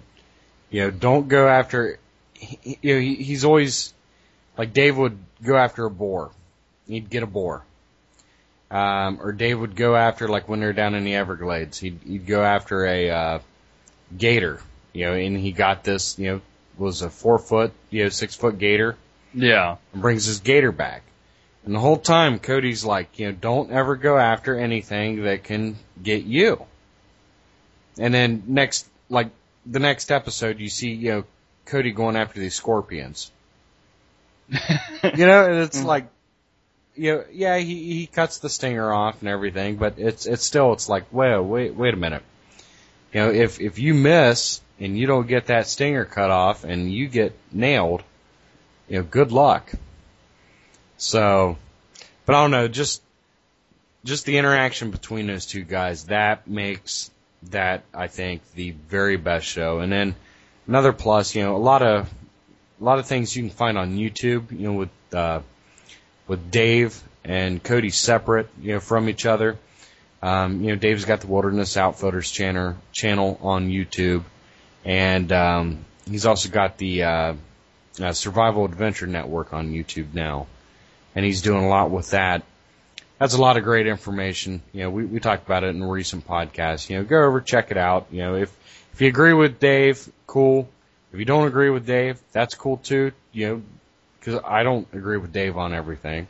you 0.77 0.83
know, 0.83 0.91
don't 0.91 1.27
go 1.29 1.49
after. 1.49 1.99
You 2.39 2.77
know, 2.95 3.01
he, 3.01 3.14
he's 3.14 3.47
always 3.47 3.95
like 4.59 4.74
Dave 4.74 4.95
would 4.99 5.16
go 5.43 5.57
after 5.57 5.87
a 5.87 5.91
boar. 5.91 6.33
He'd 6.87 7.09
get 7.09 7.22
a 7.22 7.27
boar, 7.27 7.62
um, 8.70 9.18
or 9.22 9.33
Dave 9.33 9.59
would 9.59 9.74
go 9.74 9.97
after 9.97 10.29
like 10.29 10.51
when 10.51 10.61
they're 10.61 10.74
down 10.74 10.95
in 10.95 11.05
the 11.05 11.14
Everglades. 11.14 11.79
He'd 11.79 11.99
he'd 12.07 12.27
go 12.27 12.45
after 12.45 12.85
a 12.85 13.11
uh, 13.11 13.39
gator, 14.18 14.61
you 14.93 15.07
know, 15.07 15.14
and 15.14 15.39
he 15.39 15.51
got 15.51 15.83
this, 15.83 16.18
you 16.18 16.27
know, 16.27 16.41
was 16.77 17.01
a 17.01 17.09
four 17.09 17.39
foot, 17.39 17.72
you 17.89 18.03
know, 18.03 18.11
six 18.11 18.35
foot 18.35 18.59
gator, 18.59 18.97
Yeah. 19.33 19.77
and 19.95 20.03
brings 20.03 20.27
his 20.27 20.41
gator 20.41 20.72
back. 20.72 21.05
And 21.64 21.74
the 21.74 21.81
whole 21.81 21.97
time, 21.97 22.39
Cody's 22.39 22.85
like, 22.85 23.18
you 23.18 23.29
know, 23.29 23.33
don't 23.33 23.70
ever 23.72 23.97
go 23.97 24.18
after 24.18 24.55
anything 24.55 25.22
that 25.24 25.43
can 25.43 25.77
get 26.03 26.24
you. 26.24 26.66
And 27.99 28.12
then 28.12 28.43
next, 28.47 28.87
like 29.09 29.31
the 29.67 29.79
next 29.79 30.11
episode, 30.11 30.61
you 30.61 30.69
see, 30.69 30.91
you 30.91 31.11
know, 31.11 31.25
Cody 31.67 31.93
going 31.93 32.17
after 32.17 32.41
these 32.41 32.55
scorpions. 32.55 33.31
You 34.49 35.27
know, 35.27 35.45
and 35.47 35.62
it's 35.62 35.79
mm-hmm. 35.79 35.87
like, 35.87 36.09
you 36.95 37.14
know, 37.14 37.25
yeah, 37.33 37.59
he 37.59 37.95
he 37.95 38.07
cuts 38.07 38.39
the 38.39 38.49
stinger 38.49 38.93
off 38.93 39.21
and 39.21 39.29
everything, 39.29 39.77
but 39.77 39.99
it's 39.99 40.27
it's 40.27 40.45
still 40.45 40.73
it's 40.73 40.89
like, 40.89 41.12
wait, 41.12 41.39
wait, 41.41 41.75
wait 41.75 41.95
a 41.95 41.97
minute. 41.97 42.23
You 43.12 43.21
know, 43.21 43.31
if 43.31 43.61
if 43.61 43.79
you 43.79 43.95
miss 43.95 44.61
and 44.79 44.97
you 44.97 45.07
don't 45.07 45.27
get 45.27 45.47
that 45.47 45.67
stinger 45.67 46.05
cut 46.05 46.31
off 46.31 46.64
and 46.64 46.91
you 46.91 47.09
get 47.09 47.37
nailed, 47.53 48.03
you 48.89 48.99
know, 48.99 49.03
good 49.03 49.33
luck. 49.33 49.73
So, 50.97 51.59
but 52.25 52.35
I 52.35 52.43
don't 52.43 52.51
know, 52.51 52.69
just 52.69 53.03
just 54.05 54.25
the 54.25 54.39
interaction 54.39 54.91
between 54.91 55.27
those 55.27 55.47
two 55.47 55.64
guys 55.64 56.05
that 56.05 56.47
makes 56.47 57.11
that 57.51 57.84
I 57.94 58.07
think 58.09 58.42
the 58.53 58.70
very 58.70 59.16
best 59.16 59.47
show. 59.47 59.80
And 59.80 59.92
then 59.92 60.14
another 60.66 60.92
plus, 60.92 61.34
you 61.34 61.42
know, 61.42 61.57
a 61.57 61.59
lot 61.59 61.82
of 61.82 62.12
a 62.80 62.84
lot 62.84 62.99
of 62.99 63.07
things 63.07 63.34
you 63.34 63.42
can 63.42 63.51
find 63.51 63.78
on 63.78 63.97
YouTube, 63.97 64.51
you 64.51 64.68
know, 64.68 64.72
with 64.74 65.14
uh, 65.14 65.40
with 66.26 66.51
Dave 66.51 67.03
and 67.24 67.62
Cody 67.62 67.90
separate, 67.90 68.49
you 68.61 68.74
know, 68.74 68.80
from 68.80 69.09
each 69.09 69.26
other. 69.26 69.59
Um, 70.22 70.62
you 70.62 70.68
know, 70.68 70.76
Dave's 70.76 71.05
got 71.05 71.20
the 71.20 71.26
Wilderness 71.26 71.76
Outfitters 71.76 72.30
channel 72.30 72.76
channel 72.92 73.38
on 73.42 73.68
YouTube, 73.68 74.24
and 74.84 75.30
um, 75.32 75.84
he's 76.09 76.26
also 76.26 76.49
got 76.49 76.78
the 76.78 77.05
uh, 77.05 77.34
uh, 78.01 78.12
Survival 78.12 78.64
Adventure 78.64 79.07
Network 79.07 79.53
on 79.53 79.72
YouTube 79.72 80.14
now, 80.14 80.47
and 81.14 81.24
he's 81.24 81.42
doing 81.42 81.64
a 81.64 81.68
lot 81.68 81.90
with 81.90 82.11
that. 82.11 82.42
That's 83.19 83.35
a 83.35 83.41
lot 83.41 83.57
of 83.57 83.64
great 83.64 83.87
information. 83.87 84.62
You 84.73 84.85
know, 84.85 84.91
we, 84.91 85.05
we 85.07 85.21
talked 85.21 85.47
about 85.47 85.64
it 85.64 85.69
in 85.75 85.83
a 85.83 85.89
recent 85.89 86.27
podcast. 86.27 86.91
You 86.91 86.99
know, 86.99 87.05
go 87.05 87.25
over, 87.25 87.41
check 87.41 87.71
it 87.71 87.79
out. 87.79 88.09
You 88.11 88.23
know, 88.23 88.35
if 88.37 88.55
if 88.93 89.01
you 89.01 89.09
agree 89.09 89.33
with 89.33 89.59
Dave, 89.59 90.07
cool. 90.27 90.69
If 91.12 91.19
you 91.19 91.25
don't 91.25 91.47
agree 91.47 91.71
with 91.71 91.87
Dave, 91.87 92.21
that's 92.33 92.55
cool 92.55 92.77
too. 92.77 93.12
You 93.33 93.49
know, 93.49 93.62
because 94.19 94.41
I 94.45 94.62
don't 94.62 94.87
agree 94.93 95.17
with 95.17 95.33
Dave 95.33 95.57
on 95.57 95.73
everything. 95.73 96.27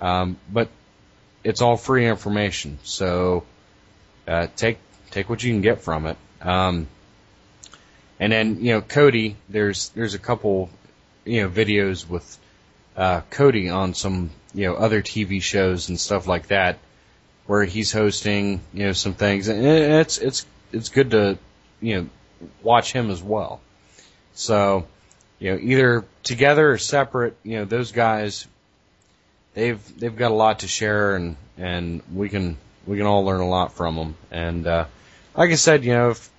Um, 0.00 0.36
but 0.52 0.68
it's 1.42 1.62
all 1.62 1.76
free 1.76 2.06
information, 2.06 2.78
so 2.84 3.44
uh, 4.28 4.46
take 4.56 4.78
take 5.10 5.28
what 5.28 5.42
you 5.42 5.52
can 5.52 5.62
get 5.62 5.80
from 5.80 6.06
it. 6.06 6.16
Um, 6.40 6.86
and 8.20 8.32
then 8.32 8.64
you 8.64 8.74
know, 8.74 8.80
Cody, 8.80 9.36
there's 9.48 9.88
there's 9.90 10.14
a 10.14 10.18
couple 10.18 10.70
you 11.24 11.42
know 11.42 11.48
videos 11.48 12.08
with 12.08 12.38
uh, 12.96 13.22
Cody 13.30 13.68
on 13.68 13.94
some 13.94 14.30
you 14.54 14.66
know 14.66 14.74
other 14.74 15.02
TV 15.02 15.42
shows 15.42 15.88
and 15.88 15.98
stuff 15.98 16.26
like 16.26 16.48
that, 16.48 16.78
where 17.46 17.64
he's 17.64 17.92
hosting 17.92 18.60
you 18.72 18.86
know 18.86 18.92
some 18.92 19.14
things, 19.14 19.48
and 19.48 19.64
it's 19.64 20.18
it's 20.18 20.46
it's 20.72 20.88
good 20.88 21.10
to 21.10 21.38
you 21.80 21.94
know 21.96 22.08
watch 22.62 22.92
him 22.92 23.10
as 23.10 23.22
well. 23.22 23.60
So 24.34 24.86
you 25.38 25.52
know 25.52 25.58
either 25.60 26.04
together 26.22 26.70
or 26.70 26.78
separate, 26.78 27.36
you 27.42 27.58
know 27.58 27.64
those 27.64 27.92
guys 27.92 28.46
they've 29.54 29.98
they've 29.98 30.14
got 30.14 30.30
a 30.30 30.34
lot 30.34 30.60
to 30.60 30.68
share, 30.68 31.16
and 31.16 31.36
and 31.56 32.02
we 32.12 32.28
can 32.28 32.56
we 32.86 32.96
can 32.96 33.06
all 33.06 33.24
learn 33.24 33.40
a 33.40 33.48
lot 33.48 33.72
from 33.72 33.96
them. 33.96 34.16
And 34.30 34.66
uh, 34.66 34.86
like 35.36 35.50
I 35.50 35.54
said, 35.54 35.84
you 35.84 35.92
know 35.92 36.10
if 36.10 36.30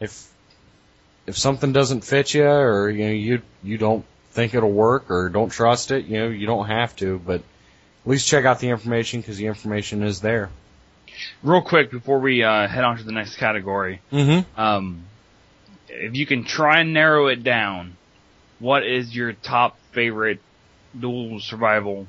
if 0.00 0.30
if 1.26 1.38
something 1.38 1.72
doesn't 1.72 2.02
fit 2.02 2.34
you, 2.34 2.44
or 2.44 2.90
you 2.90 3.04
know 3.04 3.12
you 3.12 3.42
you 3.62 3.78
don't 3.78 4.04
think 4.34 4.54
it'll 4.54 4.70
work, 4.70 5.10
or 5.10 5.28
don't 5.28 5.50
trust 5.50 5.90
it, 5.90 6.04
you 6.06 6.18
know 6.18 6.28
you 6.28 6.46
don't 6.46 6.66
have 6.66 6.94
to, 6.96 7.18
but 7.18 7.40
at 7.40 8.10
least 8.10 8.28
check 8.28 8.44
out 8.44 8.58
the 8.60 8.68
information 8.68 9.20
because 9.20 9.36
the 9.38 9.46
information 9.46 10.02
is 10.02 10.20
there. 10.20 10.50
Real 11.42 11.62
quick 11.62 11.90
before 11.90 12.18
we 12.18 12.42
uh, 12.42 12.66
head 12.68 12.84
on 12.84 12.96
to 12.98 13.04
the 13.04 13.12
next 13.12 13.36
category, 13.36 14.00
Mm-hmm. 14.12 14.60
um, 14.60 15.04
if 15.88 16.14
you 16.16 16.26
can 16.26 16.44
try 16.44 16.80
and 16.80 16.92
narrow 16.92 17.28
it 17.28 17.42
down, 17.44 17.96
what 18.58 18.84
is 18.84 19.14
your 19.14 19.32
top 19.32 19.78
favorite 19.92 20.40
dual 20.98 21.38
survival 21.40 22.06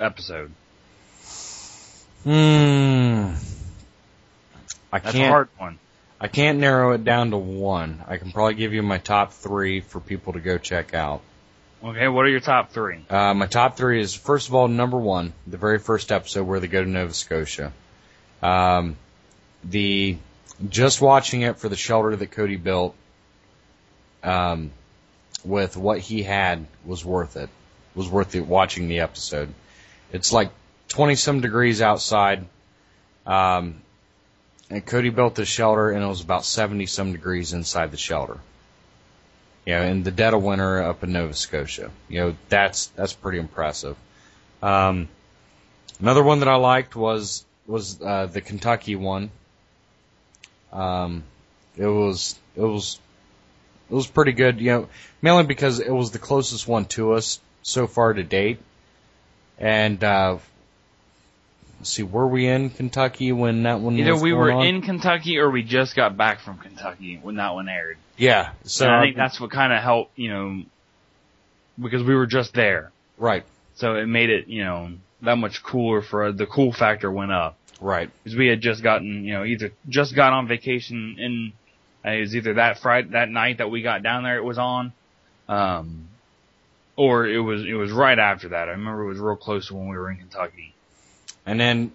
episode? 0.00 0.50
Hmm. 2.24 3.34
I 4.92 4.98
That's 4.98 5.12
can't. 5.12 5.26
a 5.26 5.28
hard 5.28 5.48
one. 5.58 5.78
I 6.20 6.28
can't 6.28 6.58
narrow 6.58 6.92
it 6.92 7.04
down 7.04 7.30
to 7.30 7.36
one. 7.36 8.02
I 8.06 8.16
can 8.16 8.32
probably 8.32 8.54
give 8.54 8.72
you 8.72 8.82
my 8.82 8.98
top 8.98 9.32
three 9.32 9.80
for 9.80 10.00
people 10.00 10.32
to 10.32 10.40
go 10.40 10.58
check 10.58 10.94
out. 10.94 11.22
Okay, 11.82 12.08
what 12.08 12.24
are 12.24 12.28
your 12.28 12.40
top 12.40 12.72
three? 12.72 13.04
Uh, 13.08 13.34
my 13.34 13.46
top 13.46 13.76
three 13.76 14.00
is 14.00 14.12
first 14.12 14.48
of 14.48 14.54
all 14.54 14.66
number 14.66 14.98
one, 14.98 15.32
the 15.46 15.58
very 15.58 15.78
first 15.78 16.10
episode 16.10 16.44
where 16.44 16.58
they 16.58 16.66
go 16.66 16.82
to 16.82 16.90
Nova 16.90 17.14
Scotia. 17.14 17.72
Um, 18.42 18.96
the 19.62 20.18
just 20.68 21.00
watching 21.00 21.42
it 21.42 21.58
for 21.58 21.68
the 21.68 21.76
shelter 21.76 22.16
that 22.16 22.30
Cody 22.32 22.56
built, 22.56 22.96
um, 24.24 24.72
with 25.44 25.76
what 25.76 26.00
he 26.00 26.24
had 26.24 26.66
was 26.84 27.04
worth 27.04 27.36
it. 27.36 27.48
Was 27.94 28.08
worth 28.08 28.34
it 28.34 28.46
watching 28.46 28.88
the 28.88 29.00
episode. 29.00 29.54
It's 30.12 30.32
like 30.32 30.50
twenty 30.88 31.14
some 31.14 31.40
degrees 31.40 31.80
outside. 31.80 32.44
Um, 33.24 33.82
and 34.70 34.84
Cody 34.84 35.10
built 35.10 35.34
this 35.34 35.48
shelter, 35.48 35.90
and 35.90 36.02
it 36.02 36.06
was 36.06 36.20
about 36.20 36.44
seventy 36.44 36.86
some 36.86 37.12
degrees 37.12 37.52
inside 37.52 37.90
the 37.90 37.96
shelter. 37.96 38.38
You 39.64 39.74
know, 39.74 39.82
in 39.82 40.02
the 40.02 40.10
dead 40.10 40.34
of 40.34 40.42
winter 40.42 40.82
up 40.82 41.02
in 41.04 41.12
Nova 41.12 41.34
Scotia. 41.34 41.90
You 42.08 42.20
know, 42.20 42.36
that's 42.48 42.86
that's 42.88 43.12
pretty 43.12 43.38
impressive. 43.38 43.96
Um, 44.62 45.08
another 46.00 46.22
one 46.22 46.40
that 46.40 46.48
I 46.48 46.56
liked 46.56 46.96
was 46.96 47.44
was 47.66 48.00
uh, 48.00 48.26
the 48.26 48.40
Kentucky 48.40 48.96
one. 48.96 49.30
Um, 50.72 51.22
it 51.76 51.86
was 51.86 52.38
it 52.56 52.62
was 52.62 52.98
it 53.90 53.94
was 53.94 54.06
pretty 54.06 54.32
good. 54.32 54.60
You 54.60 54.70
know, 54.70 54.88
mainly 55.22 55.44
because 55.44 55.80
it 55.80 55.92
was 55.92 56.10
the 56.10 56.18
closest 56.18 56.66
one 56.66 56.86
to 56.86 57.12
us 57.12 57.40
so 57.62 57.86
far 57.86 58.12
to 58.12 58.22
date. 58.22 58.58
And 59.58 60.02
uh, 60.04 60.38
let's 61.78 61.90
see, 61.90 62.02
were 62.02 62.26
we 62.26 62.46
in 62.46 62.70
Kentucky 62.70 63.32
when 63.32 63.62
that 63.64 63.80
one? 63.80 63.96
Either 63.98 64.16
we 64.16 64.32
were 64.32 64.52
on? 64.52 64.66
in 64.66 64.82
Kentucky 64.82 65.38
or 65.38 65.50
we 65.50 65.62
just 65.62 65.94
got 65.96 66.16
back 66.16 66.40
from 66.40 66.58
Kentucky 66.58 67.18
when 67.22 67.36
that 67.36 67.54
one 67.54 67.68
aired. 67.68 67.98
Yeah, 68.16 68.52
so 68.64 68.86
and 68.86 68.94
I 68.94 69.02
think 69.02 69.16
that's 69.16 69.40
what 69.40 69.50
kind 69.50 69.72
of 69.72 69.82
helped, 69.82 70.18
you 70.18 70.30
know, 70.30 70.62
because 71.80 72.02
we 72.02 72.14
were 72.14 72.26
just 72.26 72.52
there. 72.52 72.90
right, 73.16 73.44
So 73.76 73.94
it 73.94 74.06
made 74.06 74.30
it, 74.30 74.48
you 74.48 74.64
know, 74.64 74.90
that 75.22 75.36
much 75.36 75.62
cooler 75.62 76.02
for 76.02 76.32
the 76.32 76.46
cool 76.46 76.72
factor 76.72 77.10
went 77.10 77.30
up. 77.32 77.56
right. 77.80 78.10
Because 78.24 78.36
we 78.36 78.48
had 78.48 78.60
just 78.60 78.82
gotten, 78.82 79.24
you 79.24 79.34
know, 79.34 79.44
either 79.44 79.70
just 79.88 80.16
got 80.16 80.32
on 80.32 80.48
vacation 80.48 81.16
in, 81.18 81.52
uh, 82.04 82.14
it 82.14 82.20
was 82.20 82.34
either 82.36 82.54
that 82.54 82.78
Friday, 82.78 83.10
that 83.10 83.28
night 83.28 83.58
that 83.58 83.70
we 83.70 83.82
got 83.82 84.02
down 84.02 84.24
there 84.24 84.36
it 84.38 84.44
was 84.44 84.58
on, 84.58 84.92
um, 85.48 86.08
or 86.96 87.26
it 87.28 87.38
was, 87.38 87.64
it 87.64 87.74
was 87.74 87.92
right 87.92 88.18
after 88.18 88.48
that. 88.48 88.68
I 88.68 88.72
remember 88.72 89.04
it 89.04 89.08
was 89.08 89.18
real 89.20 89.36
close 89.36 89.68
to 89.68 89.74
when 89.74 89.88
we 89.88 89.96
were 89.96 90.10
in 90.10 90.16
Kentucky. 90.16 90.74
And 91.48 91.58
then 91.58 91.92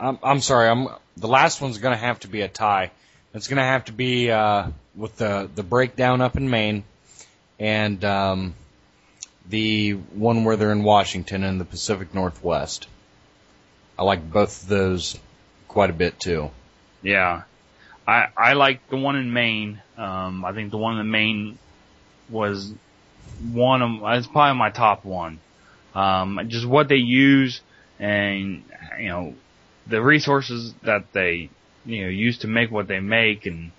I'm 0.00 0.18
I'm 0.20 0.40
sorry, 0.40 0.68
I'm 0.68 0.88
the 1.16 1.28
last 1.28 1.60
one's 1.60 1.78
gonna 1.78 1.96
have 1.96 2.18
to 2.20 2.28
be 2.28 2.40
a 2.40 2.48
tie. 2.48 2.90
It's 3.34 3.46
gonna 3.46 3.62
have 3.62 3.84
to 3.84 3.92
be 3.92 4.32
uh, 4.32 4.70
with 4.96 5.16
the 5.16 5.48
the 5.54 5.62
breakdown 5.62 6.20
up 6.20 6.36
in 6.36 6.50
Maine, 6.50 6.82
and 7.60 8.04
um, 8.04 8.54
the 9.48 9.92
one 9.92 10.42
where 10.42 10.56
they're 10.56 10.72
in 10.72 10.82
Washington 10.82 11.44
in 11.44 11.58
the 11.58 11.64
Pacific 11.64 12.14
Northwest. 12.14 12.88
I 13.96 14.02
like 14.02 14.28
both 14.28 14.64
of 14.64 14.68
those 14.68 15.16
quite 15.68 15.90
a 15.90 15.92
bit 15.92 16.18
too. 16.18 16.50
Yeah. 17.00 17.42
I, 18.08 18.28
I 18.36 18.52
like 18.54 18.88
the 18.88 18.96
one 18.96 19.14
in 19.14 19.32
Maine. 19.32 19.80
Um, 19.96 20.44
I 20.44 20.52
think 20.52 20.72
the 20.72 20.78
one 20.78 20.98
in 20.98 21.10
Maine 21.10 21.58
was 22.28 22.72
one 23.52 23.82
of, 23.82 24.18
it's 24.18 24.26
probably 24.26 24.58
my 24.58 24.70
top 24.70 25.04
one. 25.04 25.38
Um, 25.94 26.40
just 26.48 26.66
what 26.66 26.88
they 26.88 26.96
use 26.96 27.60
and, 27.98 28.64
you 28.98 29.08
know, 29.08 29.34
the 29.86 30.02
resources 30.02 30.74
that 30.82 31.12
they, 31.12 31.50
you 31.84 32.02
know, 32.02 32.08
use 32.08 32.38
to 32.38 32.48
make 32.48 32.70
what 32.70 32.88
they 32.88 33.00
make 33.00 33.46
and 33.46 33.72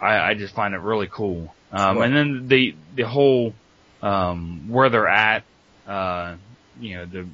I, 0.00 0.30
I 0.30 0.34
just 0.34 0.54
find 0.54 0.74
it 0.74 0.78
really 0.80 1.08
cool. 1.10 1.54
Um, 1.72 2.00
and 2.00 2.14
then 2.14 2.48
the, 2.48 2.74
the 2.94 3.02
whole, 3.02 3.52
um, 4.00 4.68
where 4.68 4.88
they're 4.88 5.08
at, 5.08 5.44
uh, 5.86 6.36
you 6.80 6.96
know, 6.96 7.06
the 7.06 7.26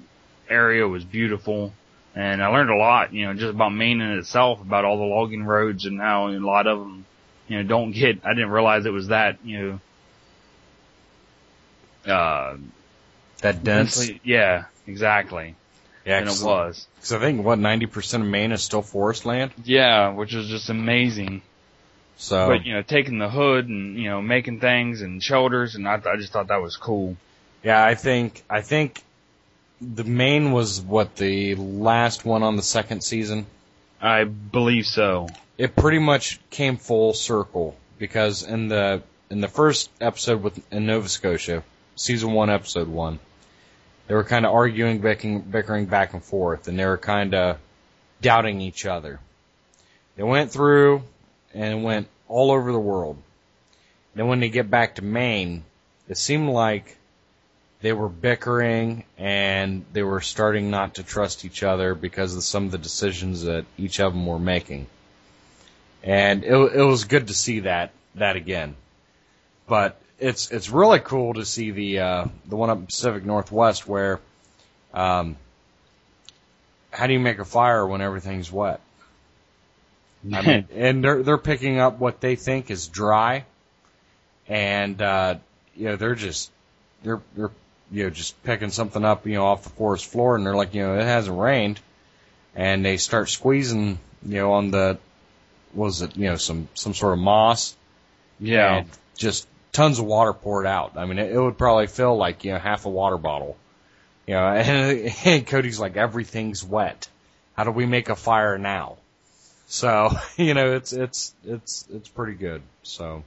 area 0.49 0.87
was 0.89 1.05
beautiful. 1.05 1.73
And 2.15 2.43
I 2.43 2.47
learned 2.49 2.71
a 2.71 2.77
lot, 2.77 3.13
you 3.13 3.27
know, 3.27 3.35
just 3.35 3.51
about 3.51 3.71
Maine 3.71 4.01
in 4.01 4.19
itself, 4.19 4.61
about 4.61 4.85
all 4.85 4.99
the 4.99 5.05
logging 5.05 5.45
roads 5.45 5.85
and 5.85 6.01
how 6.01 6.29
a 6.29 6.39
lot 6.39 6.67
of 6.67 6.79
them, 6.79 7.05
you 7.49 7.59
know, 7.59 7.69
don't 7.69 7.91
get, 7.91 8.25
I 8.25 8.35
didn't 8.35 8.51
realize 8.51 8.87
it 8.87 8.91
was 8.91 9.09
that, 9.09 9.45
you 9.45 9.81
know, 12.07 12.13
uh, 12.15 12.57
That 13.41 13.65
dense. 13.65 14.11
yeah, 14.23 14.67
exactly. 14.87 15.57
Yeah, 16.05 16.21
than 16.21 16.29
it 16.29 16.43
was. 16.43 16.87
Because 16.97 17.13
I 17.13 17.19
think 17.19 17.45
what 17.45 17.59
ninety 17.59 17.87
percent 17.87 18.23
of 18.23 18.29
Maine 18.29 18.53
is 18.53 18.63
still 18.63 18.83
forest 18.83 19.25
land. 19.25 19.53
Yeah, 19.65 20.11
which 20.11 20.35
is 20.35 20.49
just 20.49 20.69
amazing. 20.71 21.43
So 22.17 22.47
But 22.49 22.65
you 22.65 22.75
know, 22.75 22.83
taking 22.83 23.19
the 23.19 23.29
hood 23.29 23.69
and 23.69 23.97
you 23.97 24.09
know 24.11 24.23
making 24.23 24.61
things 24.61 25.03
and 25.03 25.23
shoulders, 25.23 25.75
and 25.75 25.89
I, 25.89 25.95
I 25.95 26.17
just 26.17 26.33
thought 26.33 26.49
that 26.49 26.63
was 26.63 26.77
cool. 26.77 27.17
yeah, 27.63 27.85
I 27.85 27.95
think 27.95 28.43
I 28.49 28.61
think 28.61 29.03
the 29.81 30.05
Maine 30.05 30.53
was 30.53 30.81
what 30.81 31.17
the 31.17 31.55
last 31.57 32.25
one 32.25 32.43
on 32.43 32.57
the 32.57 32.63
second 32.63 33.03
season. 33.03 33.47
I 34.01 34.25
believe 34.25 34.87
so. 34.87 35.29
It 35.57 35.75
pretty 35.75 35.99
much 35.99 36.39
came 36.51 36.77
full 36.77 37.15
circle 37.15 37.77
because 37.99 38.43
in 38.43 38.69
the 38.69 39.03
in 39.31 39.41
the 39.41 39.49
first 39.49 39.91
episode 40.01 40.43
with 40.43 40.61
in 40.73 40.87
Nova 40.87 41.09
Scotia, 41.09 41.65
season 41.97 42.33
one, 42.33 42.51
episode 42.51 42.89
one, 42.89 43.19
they 44.07 44.15
were 44.15 44.25
kind 44.25 44.45
of 44.45 44.53
arguing, 44.53 45.01
bickering, 45.01 45.41
bickering 45.41 45.87
back 45.87 46.13
and 46.13 46.23
forth, 46.23 46.69
and 46.69 46.79
they 46.79 46.85
were 46.85 46.99
kind 46.99 47.35
of 47.35 47.59
doubting 48.21 48.61
each 48.61 48.87
other. 48.87 49.21
They 50.17 50.23
went 50.23 50.51
through 50.51 51.03
and 51.53 51.85
went 51.85 52.09
all 52.29 52.51
over 52.51 52.73
the 52.73 52.79
world. 52.79 53.17
Then 54.15 54.29
when 54.29 54.41
they 54.41 54.49
get 54.49 54.71
back 54.71 54.97
to 54.97 55.03
Maine, 55.03 55.65
it 56.09 56.19
seemed 56.19 56.51
like 56.51 56.97
they 57.81 57.93
were 57.93 58.09
bickering 58.09 59.05
and 59.19 59.85
they 59.93 60.03
were 60.03 60.21
starting 60.21 60.71
not 60.71 60.95
to 60.95 61.03
trust 61.03 61.45
each 61.45 61.63
other 61.63 61.95
because 61.95 62.35
of 62.35 62.43
some 62.43 62.67
of 62.67 62.71
the 62.71 62.79
decisions 62.79 63.43
that 63.43 63.67
each 63.77 64.01
of 64.01 64.13
them 64.13 64.27
were 64.27 64.39
making. 64.39 64.87
And 66.03 66.45
it, 66.45 66.55
it 66.55 66.83
was 66.83 67.05
good 67.05 67.29
to 67.29 67.35
see 67.35 67.61
that 67.61 67.93
that 68.15 68.37
again. 68.37 68.77
But 69.67 70.01
it's 70.19 70.51
it's 70.51 70.71
really 70.71 71.01
cool 71.01 71.35
to 71.35 71.45
see 71.45 71.71
the 71.71 71.99
uh, 72.01 72.25
the 72.47 72.57
one 72.57 72.71
up 72.71 72.79
in 72.79 72.87
Pacific 72.87 73.25
Northwest 73.25 73.87
where 73.89 74.21
um, 74.93 75.37
how 76.91 77.07
do 77.07 77.13
you 77.13 77.21
make 77.21 77.39
a 77.39 77.45
fire 77.45 77.87
when 77.87 78.01
everything's 78.01 78.51
wet? 78.51 78.81
I 80.33 80.43
mean, 80.43 80.69
and 80.75 81.03
they're 81.05 81.23
they're 81.23 81.39
picking 81.39 81.79
up 81.79 81.99
what 81.99 82.21
they 82.21 82.37
think 82.37 82.71
is 82.71 82.89
dry, 82.89 83.45
and 84.49 85.01
uh, 85.03 85.37
you 85.75 85.87
know 85.87 85.97
they're 85.97 86.15
just 86.15 86.51
they're 87.03 87.21
they're 87.37 87.51
you 87.91 88.05
know 88.05 88.11
just 88.11 88.41
picking 88.45 88.71
something 88.71 89.05
up 89.05 89.27
you 89.27 89.35
know 89.35 89.47
off 89.47 89.65
the 89.65 89.71
forest 89.71 90.07
floor, 90.07 90.37
and 90.37 90.47
they're 90.47 90.57
like 90.57 90.75
you 90.75 90.83
know 90.83 90.95
it 90.99 91.03
hasn't 91.05 91.39
rained, 91.39 91.81
and 92.55 92.85
they 92.85 92.97
start 92.97 93.29
squeezing 93.29 93.99
you 94.25 94.37
know 94.37 94.53
on 94.53 94.71
the 94.71 94.99
what 95.73 95.87
was 95.87 96.03
it 96.03 96.17
you 96.17 96.27
know 96.27 96.37
some 96.37 96.69
some 96.75 96.95
sort 96.95 97.13
of 97.15 97.19
moss, 97.19 97.77
Yeah. 98.39 98.85
just 99.17 99.47
tons 99.75 99.99
of 99.99 100.07
water 100.07 100.33
poured 100.33 100.67
out. 100.67 100.93
I 100.97 101.05
mean 101.05 101.19
it, 101.19 101.31
it 101.33 101.39
would 101.39 101.59
probably 101.59 101.87
fill 101.89 102.17
like 102.17 102.45
you 102.45 102.53
know 102.53 102.59
half 102.59 102.87
a 102.87 102.91
water 102.91 103.19
bottle, 103.19 103.57
you 104.27 104.35
know. 104.35 104.47
And, 104.47 105.13
and 105.27 105.47
Cody's 105.47 105.79
like 105.79 105.97
everything's 105.99 106.65
wet. 106.65 107.09
How 107.57 107.65
do 107.65 107.71
we 107.71 107.85
make 107.87 108.09
a 108.09 108.17
fire 108.17 108.57
now? 108.59 108.97
So, 109.67 110.11
you 110.37 110.55
know, 110.55 110.73
it's 110.75 110.93
it's 110.95 111.35
it's 111.45 111.87
it's 111.93 112.09
pretty 112.09 112.35
good. 112.35 112.63
So, 112.83 113.23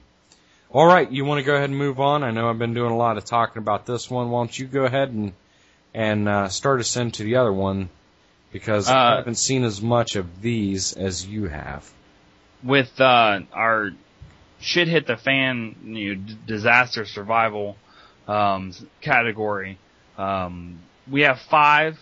all 0.72 0.86
right, 0.86 1.10
you 1.10 1.24
want 1.24 1.38
to 1.38 1.44
go 1.44 1.54
ahead 1.54 1.70
and 1.70 1.78
move 1.78 2.00
on? 2.00 2.22
I 2.24 2.30
know 2.30 2.50
I've 2.50 2.58
been 2.58 2.74
doing 2.74 2.90
a 2.92 2.96
lot 2.96 3.16
of 3.18 3.24
talking 3.24 3.62
about 3.62 3.86
this 3.86 4.10
one. 4.10 4.30
Why 4.30 4.40
don't 4.40 4.58
you 4.58 4.66
go 4.66 4.84
ahead 4.84 5.10
and 5.10 5.32
and 5.94 6.28
uh, 6.28 6.48
start 6.48 6.80
us 6.80 6.96
into 6.96 7.22
the 7.24 7.36
other 7.36 7.52
one 7.52 7.88
because 8.52 8.88
I 8.88 8.94
Uh, 8.96 9.16
haven't 9.18 9.36
seen 9.36 9.64
as 9.64 9.80
much 9.82 10.16
of 10.16 10.40
these 10.42 10.92
as 10.92 11.26
you 11.26 11.48
have. 11.48 11.90
with 12.62 13.00
uh, 13.00 13.40
our 13.52 13.90
shit 14.60 14.88
hit 14.88 15.06
the 15.06 15.16
fan 15.16 15.76
you 15.84 16.16
know, 16.16 16.22
d- 16.26 16.38
disaster 16.46 17.04
survival 17.04 17.76
um, 18.26 18.72
category. 19.00 19.78
Um, 20.16 20.80
we 21.10 21.22
have 21.22 21.38
five 21.50 21.98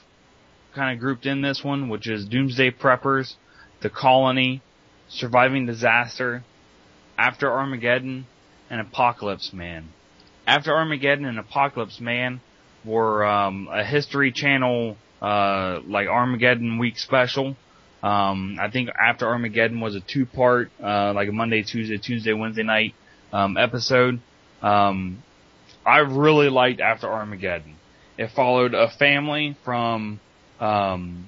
kind 0.75 0.95
of 0.95 1.01
grouped 1.01 1.27
in 1.27 1.43
this 1.43 1.63
one, 1.63 1.89
which 1.89 2.09
is 2.09 2.27
Doomsday 2.27 2.73
Preppers, 2.73 3.35
The 3.81 3.91
Colony, 3.91 4.63
Surviving 5.09 5.67
Disaster, 5.67 6.45
After 7.17 7.51
Armageddon, 7.51 8.27
and 8.69 8.81
Apocalypse 8.81 9.53
Man. 9.53 9.89
After 10.47 10.75
Armageddon 10.75 11.25
and 11.25 11.39
Apocalypse 11.39 12.01
Man 12.01 12.41
were 12.85 13.25
um, 13.25 13.69
a 13.71 13.85
History 13.85 14.33
Channel 14.33 14.97
uh, 15.21 15.81
like 15.87 16.09
Armageddon 16.09 16.79
week 16.79 16.99
special. 16.99 17.57
Um, 18.03 18.59
I 18.61 18.71
think 18.71 18.91
after 18.91 19.27
Armageddon 19.27 19.81
was 19.81 19.95
a 19.97 20.01
two 20.01 20.27
part, 20.27 20.71
uh, 20.83 21.13
like 21.15 21.29
a 21.29 21.33
Monday, 21.33 21.63
Tuesday, 21.63 21.99
Tuesday, 21.99 22.33
Wednesday 22.33 22.63
night, 22.63 22.95
um, 23.33 23.57
episode. 23.57 24.21
Um, 24.63 25.23
I 25.85 25.99
really 25.99 26.49
liked 26.49 26.81
after 26.81 27.09
Armageddon. 27.09 27.77
It 28.19 28.31
followed 28.35 28.75
a 28.75 28.89
family 28.91 29.57
from, 29.65 30.21
um, 30.61 31.27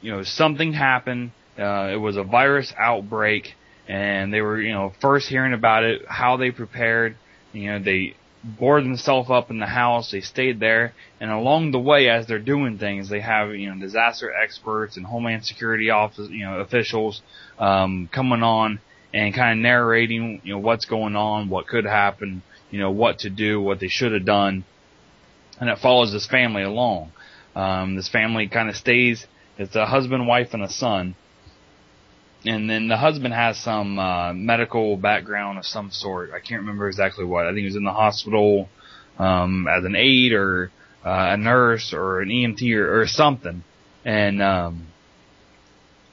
you 0.00 0.12
know, 0.12 0.22
something 0.22 0.72
happened. 0.72 1.32
Uh, 1.58 1.90
it 1.92 2.00
was 2.00 2.16
a 2.16 2.24
virus 2.24 2.72
outbreak 2.78 3.54
and 3.88 4.32
they 4.32 4.40
were, 4.40 4.60
you 4.60 4.72
know, 4.72 4.92
first 5.00 5.28
hearing 5.28 5.52
about 5.52 5.84
it, 5.84 6.02
how 6.08 6.36
they 6.36 6.50
prepared, 6.50 7.16
you 7.52 7.70
know, 7.70 7.78
they 7.78 8.14
boarded 8.44 8.86
themselves 8.86 9.30
up 9.30 9.50
in 9.50 9.58
the 9.58 9.66
house, 9.66 10.10
they 10.10 10.20
stayed 10.20 10.60
there, 10.60 10.92
and 11.18 11.30
along 11.30 11.70
the 11.70 11.78
way, 11.78 12.10
as 12.10 12.26
they're 12.26 12.38
doing 12.38 12.78
things, 12.78 13.08
they 13.08 13.20
have, 13.20 13.54
you 13.54 13.72
know, 13.72 13.80
disaster 13.80 14.32
experts 14.32 14.96
and 14.96 15.06
Homeland 15.06 15.46
Security 15.46 15.90
office, 15.90 16.28
you 16.30 16.44
know, 16.44 16.60
officials, 16.60 17.22
um, 17.58 18.08
coming 18.12 18.42
on 18.42 18.80
and 19.14 19.34
kind 19.34 19.58
of 19.58 19.62
narrating, 19.62 20.42
you 20.44 20.54
know, 20.54 20.58
what's 20.58 20.84
going 20.84 21.16
on, 21.16 21.48
what 21.48 21.66
could 21.66 21.84
happen, 21.84 22.42
you 22.70 22.78
know, 22.78 22.90
what 22.90 23.20
to 23.20 23.30
do, 23.30 23.60
what 23.60 23.80
they 23.80 23.88
should 23.88 24.12
have 24.12 24.24
done. 24.24 24.64
And 25.58 25.70
it 25.70 25.78
follows 25.78 26.12
this 26.12 26.26
family 26.26 26.62
along. 26.62 27.12
Um, 27.54 27.94
this 27.94 28.08
family 28.08 28.48
kind 28.48 28.68
of 28.68 28.76
stays, 28.76 29.26
it's 29.56 29.76
a 29.76 29.86
husband, 29.86 30.26
wife, 30.26 30.52
and 30.52 30.62
a 30.62 30.68
son. 30.68 31.14
And 32.46 32.68
then 32.68 32.88
the 32.88 32.96
husband 32.96 33.32
has 33.32 33.58
some, 33.58 33.98
uh, 33.98 34.32
medical 34.34 34.96
background 34.96 35.58
of 35.58 35.66
some 35.66 35.90
sort. 35.90 36.30
I 36.34 36.40
can't 36.40 36.60
remember 36.60 36.88
exactly 36.88 37.24
what. 37.24 37.46
I 37.46 37.50
think 37.50 37.60
he 37.60 37.64
was 37.66 37.76
in 37.76 37.84
the 37.84 37.92
hospital, 37.92 38.68
um, 39.18 39.66
as 39.66 39.84
an 39.84 39.96
aide 39.96 40.32
or, 40.32 40.70
uh, 41.04 41.28
a 41.32 41.36
nurse 41.36 41.92
or 41.94 42.20
an 42.20 42.28
EMT 42.28 42.74
or, 42.76 43.00
or 43.00 43.06
something. 43.06 43.62
And, 44.04 44.42
um, 44.42 44.86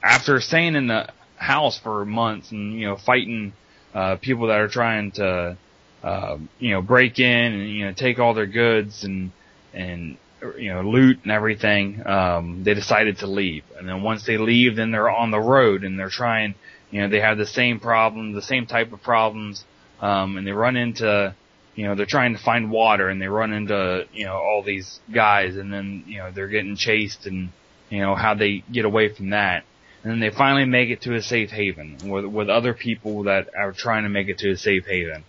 after 0.02 0.40
staying 0.40 0.74
in 0.74 0.86
the 0.86 1.08
house 1.36 1.78
for 1.78 2.04
months 2.04 2.50
and, 2.50 2.78
you 2.78 2.86
know, 2.86 2.96
fighting, 2.96 3.52
uh, 3.94 4.16
people 4.16 4.46
that 4.46 4.58
are 4.58 4.68
trying 4.68 5.10
to, 5.12 5.56
uh, 6.02 6.38
you 6.58 6.70
know, 6.70 6.82
break 6.82 7.18
in 7.18 7.52
and, 7.52 7.68
you 7.68 7.84
know, 7.84 7.92
take 7.92 8.18
all 8.18 8.34
their 8.34 8.46
goods 8.46 9.04
and, 9.04 9.32
and, 9.74 10.16
you 10.58 10.72
know, 10.72 10.82
loot 10.82 11.20
and 11.22 11.32
everything, 11.32 12.04
um, 12.06 12.64
they 12.64 12.74
decided 12.74 13.18
to 13.18 13.26
leave. 13.26 13.64
And 13.76 13.88
then 13.88 14.02
once 14.02 14.24
they 14.24 14.38
leave, 14.38 14.76
then 14.76 14.90
they're 14.90 15.10
on 15.10 15.30
the 15.30 15.40
road 15.40 15.84
and 15.84 15.98
they're 15.98 16.08
trying, 16.08 16.54
you 16.90 17.00
know, 17.00 17.08
they 17.08 17.20
have 17.20 17.38
the 17.38 17.46
same 17.46 17.80
problem, 17.80 18.32
the 18.32 18.42
same 18.42 18.66
type 18.66 18.92
of 18.92 19.02
problems, 19.02 19.64
um, 20.00 20.36
and 20.36 20.46
they 20.46 20.52
run 20.52 20.76
into, 20.76 21.34
you 21.74 21.86
know, 21.86 21.94
they're 21.94 22.06
trying 22.06 22.34
to 22.36 22.42
find 22.42 22.70
water 22.70 23.08
and 23.08 23.20
they 23.20 23.28
run 23.28 23.52
into, 23.52 24.06
you 24.12 24.24
know, 24.24 24.34
all 24.34 24.62
these 24.62 25.00
guys 25.12 25.56
and 25.56 25.72
then, 25.72 26.04
you 26.06 26.18
know, 26.18 26.30
they're 26.30 26.48
getting 26.48 26.76
chased 26.76 27.26
and, 27.26 27.50
you 27.88 28.00
know, 28.00 28.14
how 28.14 28.34
they 28.34 28.64
get 28.70 28.84
away 28.84 29.14
from 29.14 29.30
that. 29.30 29.64
And 30.02 30.12
then 30.12 30.20
they 30.20 30.30
finally 30.30 30.64
make 30.64 30.90
it 30.90 31.02
to 31.02 31.14
a 31.14 31.22
safe 31.22 31.50
haven 31.50 32.10
with, 32.10 32.24
with 32.24 32.50
other 32.50 32.74
people 32.74 33.24
that 33.24 33.48
are 33.56 33.72
trying 33.72 34.02
to 34.02 34.08
make 34.08 34.28
it 34.28 34.38
to 34.38 34.50
a 34.50 34.56
safe 34.56 34.84
haven. 34.86 35.24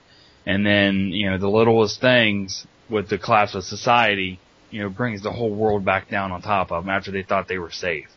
And 0.45 0.65
then, 0.65 1.09
you 1.09 1.29
know, 1.29 1.37
the 1.37 1.49
littlest 1.49 2.01
things 2.01 2.65
with 2.89 3.07
the 3.09 3.17
collapse 3.17 3.55
of 3.55 3.63
society, 3.63 4.39
you 4.73 4.81
know, 4.81 4.89
brings 4.89 5.21
the 5.21 5.31
whole 5.31 5.53
world 5.53 5.85
back 5.85 6.09
down 6.09 6.31
on 6.31 6.41
top 6.41 6.71
of 6.71 6.83
them 6.83 6.89
after 6.89 7.11
they 7.11 7.23
thought 7.23 7.47
they 7.47 7.59
were 7.59 7.71
safe. 7.71 8.07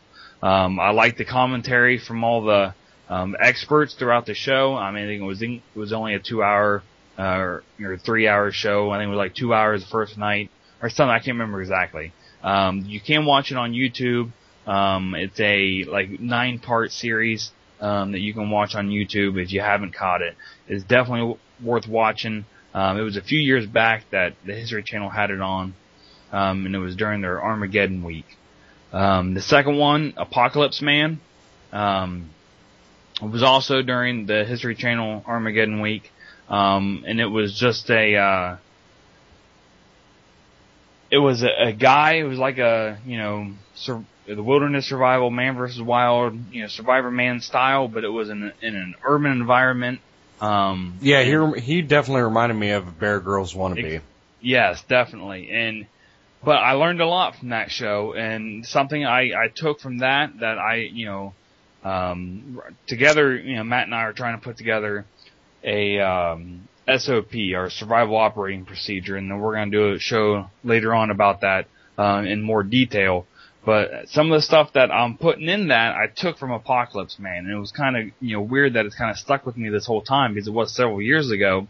Um, 0.41 0.79
I 0.79 0.89
like 0.89 1.17
the 1.17 1.25
commentary 1.25 1.97
from 1.97 2.23
all 2.23 2.43
the, 2.43 2.73
um, 3.09 3.35
experts 3.39 3.93
throughout 3.93 4.25
the 4.25 4.33
show. 4.33 4.75
I 4.75 4.91
mean, 4.91 5.03
I 5.05 5.07
think 5.07 5.21
it 5.21 5.25
was, 5.25 5.41
it 5.41 5.61
was 5.75 5.93
only 5.93 6.15
a 6.15 6.19
two 6.19 6.43
hour, 6.43 6.83
uh, 7.17 7.37
or, 7.37 7.63
or 7.81 7.97
three 7.97 8.27
hour 8.27 8.51
show. 8.51 8.91
I 8.91 8.97
think 8.97 9.07
it 9.07 9.15
was 9.15 9.17
like 9.17 9.35
two 9.35 9.53
hours 9.53 9.83
the 9.83 9.89
first 9.89 10.17
night 10.17 10.49
or 10.81 10.89
something. 10.89 11.11
I 11.11 11.19
can't 11.19 11.35
remember 11.39 11.61
exactly. 11.61 12.11
Um, 12.43 12.85
you 12.87 12.99
can 12.99 13.25
watch 13.25 13.51
it 13.51 13.57
on 13.57 13.71
YouTube. 13.71 14.31
Um, 14.67 15.15
it's 15.15 15.39
a 15.39 15.85
like 15.85 16.19
nine 16.19 16.59
part 16.59 16.91
series, 16.91 17.51
um, 17.79 18.11
that 18.11 18.19
you 18.19 18.33
can 18.33 18.49
watch 18.49 18.75
on 18.75 18.89
YouTube 18.89 19.41
if 19.41 19.51
you 19.51 19.61
haven't 19.61 19.93
caught 19.93 20.21
it. 20.21 20.35
It's 20.67 20.83
definitely 20.83 21.21
w- 21.21 21.39
worth 21.63 21.87
watching. 21.87 22.45
Um, 22.73 22.97
it 22.97 23.01
was 23.01 23.17
a 23.17 23.21
few 23.21 23.39
years 23.39 23.65
back 23.65 24.03
that 24.11 24.35
the 24.45 24.53
History 24.53 24.83
Channel 24.83 25.09
had 25.09 25.31
it 25.31 25.41
on, 25.41 25.73
um, 26.31 26.65
and 26.65 26.75
it 26.75 26.79
was 26.79 26.95
during 26.95 27.21
their 27.21 27.41
Armageddon 27.43 28.03
week. 28.03 28.25
Um, 28.91 29.33
the 29.33 29.41
second 29.41 29.77
one, 29.77 30.13
Apocalypse 30.17 30.81
Man, 30.81 31.19
um, 31.73 32.29
was 33.21 33.43
also 33.43 33.81
during 33.81 34.25
the 34.25 34.45
History 34.45 34.75
Channel 34.75 35.23
Armageddon 35.27 35.81
week, 35.81 36.11
um, 36.49 37.03
and 37.07 37.19
it 37.19 37.25
was 37.25 37.57
just 37.57 37.89
a, 37.89 38.15
uh, 38.15 38.57
it 41.11 41.17
was 41.17 41.43
a, 41.43 41.49
a 41.67 41.73
guy. 41.73 42.13
It 42.13 42.23
was 42.23 42.39
like 42.39 42.57
a 42.57 42.99
you 43.05 43.17
know 43.17 43.51
sur- 43.75 44.05
the 44.27 44.43
wilderness 44.43 44.87
survival, 44.87 45.29
man 45.29 45.55
versus 45.55 45.81
wild, 45.81 46.37
you 46.51 46.61
know, 46.63 46.67
Survivor 46.67 47.09
Man 47.09 47.39
style, 47.39 47.87
but 47.87 48.03
it 48.03 48.09
was 48.09 48.29
in 48.29 48.51
in 48.61 48.75
an 48.75 48.95
urban 49.03 49.31
environment. 49.31 49.99
Um, 50.41 50.97
Yeah, 51.01 51.23
he 51.23 51.35
rem- 51.35 51.55
he 51.55 51.81
definitely 51.81 52.23
reminded 52.23 52.55
me 52.55 52.71
of 52.71 52.99
Bear 52.99 53.19
Grylls 53.19 53.53
wannabe. 53.53 54.01
Yes, 54.39 54.83
definitely. 54.83 55.49
And 55.49 55.87
but 56.43 56.57
I 56.57 56.73
learned 56.73 57.01
a 57.01 57.07
lot 57.07 57.35
from 57.35 57.49
that 57.49 57.71
show, 57.71 58.13
and 58.13 58.65
something 58.65 59.05
I 59.05 59.33
I 59.33 59.47
took 59.53 59.79
from 59.79 59.99
that 59.99 60.39
that 60.39 60.57
I 60.57 60.75
you 60.91 61.05
know 61.05 61.33
um, 61.83 62.61
together 62.87 63.35
you 63.35 63.55
know 63.55 63.63
Matt 63.63 63.85
and 63.85 63.95
I 63.95 64.03
are 64.03 64.13
trying 64.13 64.37
to 64.39 64.43
put 64.43 64.57
together 64.57 65.05
a 65.63 65.99
um, 65.99 66.67
SOP 66.87 67.33
or 67.55 67.69
survival 67.69 68.15
operating 68.15 68.65
procedure, 68.65 69.17
and 69.17 69.29
then 69.29 69.39
we're 69.39 69.55
going 69.55 69.71
to 69.71 69.77
do 69.77 69.93
a 69.95 69.99
show 69.99 70.49
later 70.63 70.93
on 70.93 71.11
about 71.11 71.41
that 71.41 71.67
um, 71.97 72.25
in 72.25 72.41
more 72.41 72.63
detail. 72.63 73.25
But 73.65 74.07
some 74.07 74.31
of 74.31 74.37
the 74.37 74.41
stuff 74.41 74.71
that 74.73 74.91
I'm 74.91 75.17
putting 75.17 75.49
in 75.49 75.67
that 75.67 75.95
I 75.95 76.07
took 76.07 76.37
from 76.37 76.51
Apocalypse 76.51 77.19
Man, 77.19 77.39
and 77.45 77.51
it 77.51 77.59
was 77.59 77.71
kind 77.71 77.97
of 77.97 78.05
you 78.21 78.37
know 78.37 78.41
weird 78.41 78.73
that 78.73 78.85
it's 78.85 78.95
kind 78.95 79.11
of 79.11 79.17
stuck 79.17 79.45
with 79.45 79.57
me 79.57 79.69
this 79.69 79.85
whole 79.85 80.01
time 80.01 80.33
because 80.33 80.47
it 80.47 80.53
was 80.53 80.73
several 80.73 81.01
years 81.01 81.31
ago. 81.31 81.67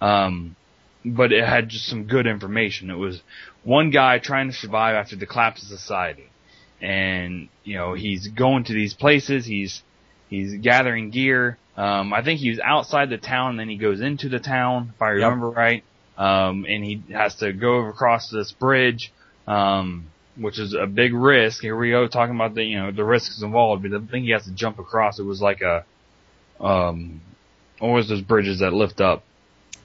Um, 0.00 0.56
but 1.04 1.32
it 1.32 1.44
had 1.44 1.68
just 1.68 1.86
some 1.86 2.04
good 2.04 2.26
information. 2.26 2.90
It 2.90 2.96
was 2.96 3.22
one 3.62 3.90
guy 3.90 4.18
trying 4.18 4.48
to 4.48 4.56
survive 4.56 4.94
after 4.94 5.16
the 5.16 5.26
collapse 5.26 5.62
of 5.62 5.68
society, 5.68 6.30
and 6.80 7.48
you 7.64 7.76
know 7.76 7.94
he's 7.94 8.28
going 8.28 8.64
to 8.64 8.72
these 8.72 8.94
places. 8.94 9.46
He's 9.46 9.82
he's 10.28 10.54
gathering 10.54 11.10
gear. 11.10 11.58
Um, 11.76 12.12
I 12.12 12.22
think 12.22 12.40
he 12.40 12.50
was 12.50 12.60
outside 12.60 13.10
the 13.10 13.18
town, 13.18 13.50
and 13.50 13.60
then 13.60 13.68
he 13.68 13.76
goes 13.76 14.00
into 14.00 14.28
the 14.28 14.38
town, 14.38 14.92
if 14.94 15.02
I 15.02 15.08
remember 15.08 15.48
yep. 15.48 15.56
right. 15.56 15.84
Um, 16.16 16.64
and 16.68 16.84
he 16.84 17.02
has 17.10 17.34
to 17.36 17.52
go 17.52 17.86
across 17.88 18.30
this 18.30 18.52
bridge. 18.52 19.12
Um, 19.48 20.06
which 20.36 20.58
is 20.58 20.74
a 20.74 20.86
big 20.86 21.14
risk. 21.14 21.62
Here 21.62 21.76
we 21.76 21.90
go 21.90 22.06
talking 22.08 22.34
about 22.34 22.54
the 22.54 22.64
you 22.64 22.78
know 22.78 22.90
the 22.90 23.04
risks 23.04 23.42
involved. 23.42 23.82
But 23.82 23.90
the 23.92 24.00
thing 24.00 24.24
he 24.24 24.30
has 24.30 24.44
to 24.44 24.52
jump 24.52 24.78
across, 24.78 25.18
it 25.18 25.24
was 25.24 25.40
like 25.40 25.60
a 25.60 25.84
um, 26.60 27.20
what 27.78 27.90
was 27.90 28.08
those 28.08 28.22
bridges 28.22 28.60
that 28.60 28.72
lift 28.72 29.00
up? 29.00 29.24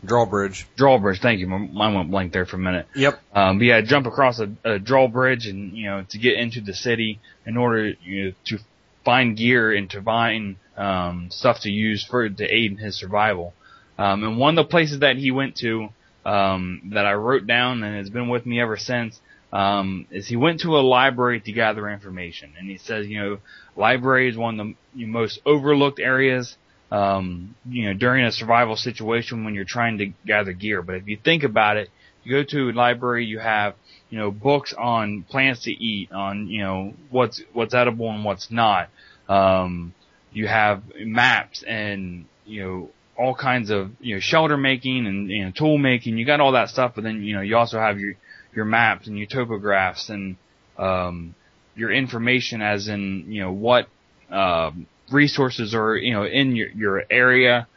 Drawbridge. 0.04 0.66
Drawbridge. 0.76 1.20
Thank 1.20 1.40
you. 1.40 1.48
Mine 1.48 1.94
went 1.94 2.12
blank 2.12 2.32
there 2.32 2.46
for 2.46 2.56
a 2.56 2.60
minute. 2.60 2.88
Yep. 2.96 3.20
Um, 3.34 3.58
but 3.58 3.66
yeah, 3.66 3.82
jump 3.82 4.08
across 4.08 4.40
a, 4.40 4.50
a 4.64 4.80
drawbridge 4.80 5.48
and 5.48 5.76
you 5.76 5.90
know 5.90 6.06
to 6.10 6.18
get 6.18 6.36
into 6.36 6.62
the 6.62 6.74
city 6.74 7.20
in 7.46 7.58
order 7.58 7.90
you 8.04 8.26
know, 8.26 8.34
to 8.46 8.60
find 9.04 9.36
gear 9.36 9.74
and 9.74 9.90
to 9.90 10.02
find 10.02 10.56
um, 10.78 11.30
stuff 11.32 11.62
to 11.62 11.70
use 11.70 12.06
for 12.06 12.30
to 12.30 12.46
aid 12.46 12.72
in 12.72 12.78
his 12.78 12.96
survival. 12.96 13.54
Um, 13.98 14.24
and 14.24 14.38
one 14.38 14.58
of 14.58 14.66
the 14.66 14.70
places 14.70 15.00
that 15.00 15.18
he 15.18 15.32
went 15.32 15.58
to 15.58 15.90
um, 16.26 16.92
that 16.94 17.06
I 17.06 17.14
wrote 17.14 17.46
down 17.46 17.84
and 17.84 17.98
has 17.98 18.10
been 18.10 18.30
with 18.30 18.46
me 18.46 18.62
ever 18.62 18.78
since 18.78 19.20
um, 19.52 20.06
is 20.12 20.28
he 20.28 20.36
went 20.36 20.62
to 20.62 20.78
a 20.78 20.82
library 20.82 21.42
to 21.42 21.52
gather 21.52 21.90
information, 21.90 22.54
and 22.58 22.70
he 22.70 22.78
says, 22.78 23.08
you 23.08 23.20
know, 23.20 23.40
library 23.76 24.30
is 24.30 24.38
one 24.38 24.60
of 24.60 24.68
the 24.96 25.06
most 25.06 25.40
overlooked 25.46 26.00
areas, 26.00 26.56
um, 26.92 27.56
you 27.68 27.86
know, 27.86 27.94
during 27.94 28.26
a 28.26 28.32
survival 28.32 28.76
situation 28.76 29.44
when 29.44 29.54
you're 29.56 29.66
trying 29.66 29.98
to 30.00 30.08
gather 30.26 30.54
gear. 30.54 30.82
But 30.82 30.96
if 30.96 31.08
you 31.08 31.18
think 31.18 31.44
about 31.44 31.78
it, 31.78 31.90
you 32.24 32.32
go 32.32 32.44
to 32.44 32.70
a 32.70 32.74
library, 32.74 33.26
you 33.26 33.40
have, 33.40 33.76
you 34.10 34.18
know, 34.18 34.32
books 34.32 34.74
on 34.74 35.24
plants 35.24 35.64
to 35.64 35.72
eat, 35.72 36.12
on, 36.12 36.48
you 36.48 36.62
know, 36.62 36.94
what's, 37.10 37.42
what's 37.54 37.74
edible 37.74 38.10
and 38.10 38.26
what's 38.26 38.52
not. 38.52 38.90
Um, 39.28 39.94
you 40.32 40.48
have 40.48 40.84
maps 41.00 41.64
and, 41.64 42.26
you 42.46 42.64
know, 42.64 42.90
all 43.18 43.36
kinds 43.36 43.70
of, 43.70 43.92
you 44.00 44.16
know, 44.16 44.22
shelter 44.22 44.58
making 44.58 45.06
and, 45.06 45.30
you 45.30 45.46
know, 45.46 45.52
tool 45.52 45.78
making. 45.78 46.18
You 46.18 46.26
got 46.26 46.40
all 46.40 46.54
that 46.54 46.70
stuff, 46.70 46.94
but 46.96 47.04
then, 47.04 47.24
you 47.24 47.36
know, 47.36 47.42
you 47.42 47.58
also 47.58 47.80
have 47.80 48.00
your, 48.00 48.16
your 48.56 48.66
maps 48.66 49.08
and 49.08 49.18
your 49.18 49.28
topographs 49.28 50.10
and 50.10 50.36
um, 50.78 51.36
your 51.76 51.92
information 51.92 52.62
as 52.62 52.88
in 52.88 53.26
you 53.28 53.42
know 53.42 53.52
what 53.52 53.88
uh, 54.32 54.72
resources 55.12 55.74
are 55.74 55.96
you 55.96 56.14
know 56.14 56.26
in 56.26 56.56
your 56.56 56.70
your 56.70 57.04
area 57.10 57.68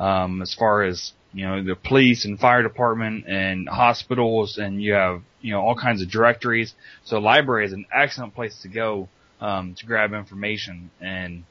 um, 0.00 0.42
as 0.42 0.54
far 0.54 0.82
as 0.82 1.12
you 1.32 1.46
know 1.46 1.62
the 1.62 1.76
police 1.76 2.24
and 2.24 2.38
fire 2.38 2.62
department 2.62 3.26
and 3.26 3.68
hospitals 3.68 4.58
and 4.58 4.82
you 4.82 4.92
have 4.92 5.22
you 5.40 5.52
know 5.52 5.60
all 5.60 5.74
kinds 5.74 6.02
of 6.02 6.10
directories. 6.10 6.74
So 7.04 7.18
library 7.18 7.66
is 7.66 7.72
an 7.72 7.86
excellent 7.92 8.34
place 8.34 8.62
to 8.62 8.68
go 8.68 9.08
um, 9.40 9.74
to 9.74 9.86
grab 9.86 10.12
information. 10.12 10.90
And 11.00 11.44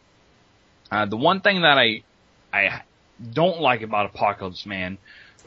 uh, 0.91 1.05
the 1.05 1.17
one 1.17 1.41
thing 1.41 1.61
that 1.61 1.77
I 1.77 2.03
I 2.53 2.83
don't 3.33 3.61
like 3.61 3.81
about 3.81 4.07
Apocalypse 4.07 4.65
Man 4.65 4.97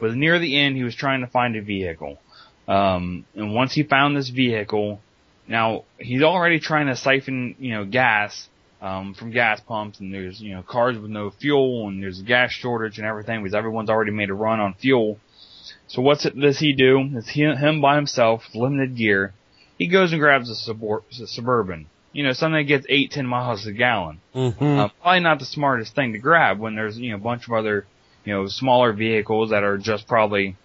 was 0.01 0.15
near 0.15 0.39
the 0.39 0.57
end 0.57 0.75
he 0.75 0.83
was 0.83 0.95
trying 0.95 1.21
to 1.21 1.27
find 1.27 1.55
a 1.55 1.61
vehicle. 1.61 2.19
Um, 2.67 3.25
and 3.35 3.53
once 3.53 3.73
he 3.73 3.83
found 3.83 4.17
this 4.17 4.29
vehicle, 4.29 4.99
now 5.47 5.83
he's 5.99 6.23
already 6.23 6.59
trying 6.59 6.87
to 6.87 6.95
siphon, 6.95 7.55
you 7.59 7.73
know, 7.73 7.85
gas 7.85 8.49
um, 8.85 9.15
from 9.15 9.31
gas 9.31 9.59
pumps, 9.61 9.99
and 9.99 10.13
there's 10.13 10.39
you 10.39 10.53
know 10.53 10.61
cars 10.61 10.97
with 10.97 11.09
no 11.09 11.31
fuel, 11.31 11.87
and 11.87 12.03
there's 12.03 12.19
a 12.19 12.23
gas 12.23 12.51
shortage 12.51 12.99
and 12.99 13.07
everything 13.07 13.41
because 13.41 13.55
everyone's 13.55 13.89
already 13.89 14.11
made 14.11 14.29
a 14.29 14.33
run 14.33 14.59
on 14.59 14.75
fuel. 14.75 15.19
So 15.87 16.03
what 16.03 16.19
does 16.39 16.59
he 16.59 16.73
do? 16.73 17.09
It's 17.13 17.29
he, 17.29 17.41
him 17.41 17.81
by 17.81 17.95
himself, 17.95 18.43
limited 18.53 18.95
gear. 18.95 19.33
He 19.79 19.87
goes 19.87 20.11
and 20.11 20.21
grabs 20.21 20.49
a, 20.49 20.71
subor- 20.71 21.03
a 21.19 21.27
suburban. 21.27 21.87
You 22.13 22.23
know, 22.23 22.33
something 22.33 22.57
that 22.57 22.63
gets 22.63 22.85
eight, 22.87 23.11
ten 23.11 23.25
miles 23.25 23.65
a 23.65 23.73
gallon. 23.73 24.21
Mm-hmm. 24.35 24.63
Uh, 24.63 24.89
probably 25.01 25.19
not 25.19 25.39
the 25.39 25.45
smartest 25.45 25.95
thing 25.95 26.13
to 26.13 26.19
grab 26.19 26.59
when 26.59 26.75
there's 26.75 26.97
you 26.97 27.09
know 27.09 27.15
a 27.15 27.19
bunch 27.19 27.47
of 27.47 27.53
other 27.53 27.87
you 28.23 28.33
know 28.33 28.47
smaller 28.47 28.93
vehicles 28.93 29.49
that 29.49 29.63
are 29.63 29.79
just 29.79 30.07
probably 30.07 30.55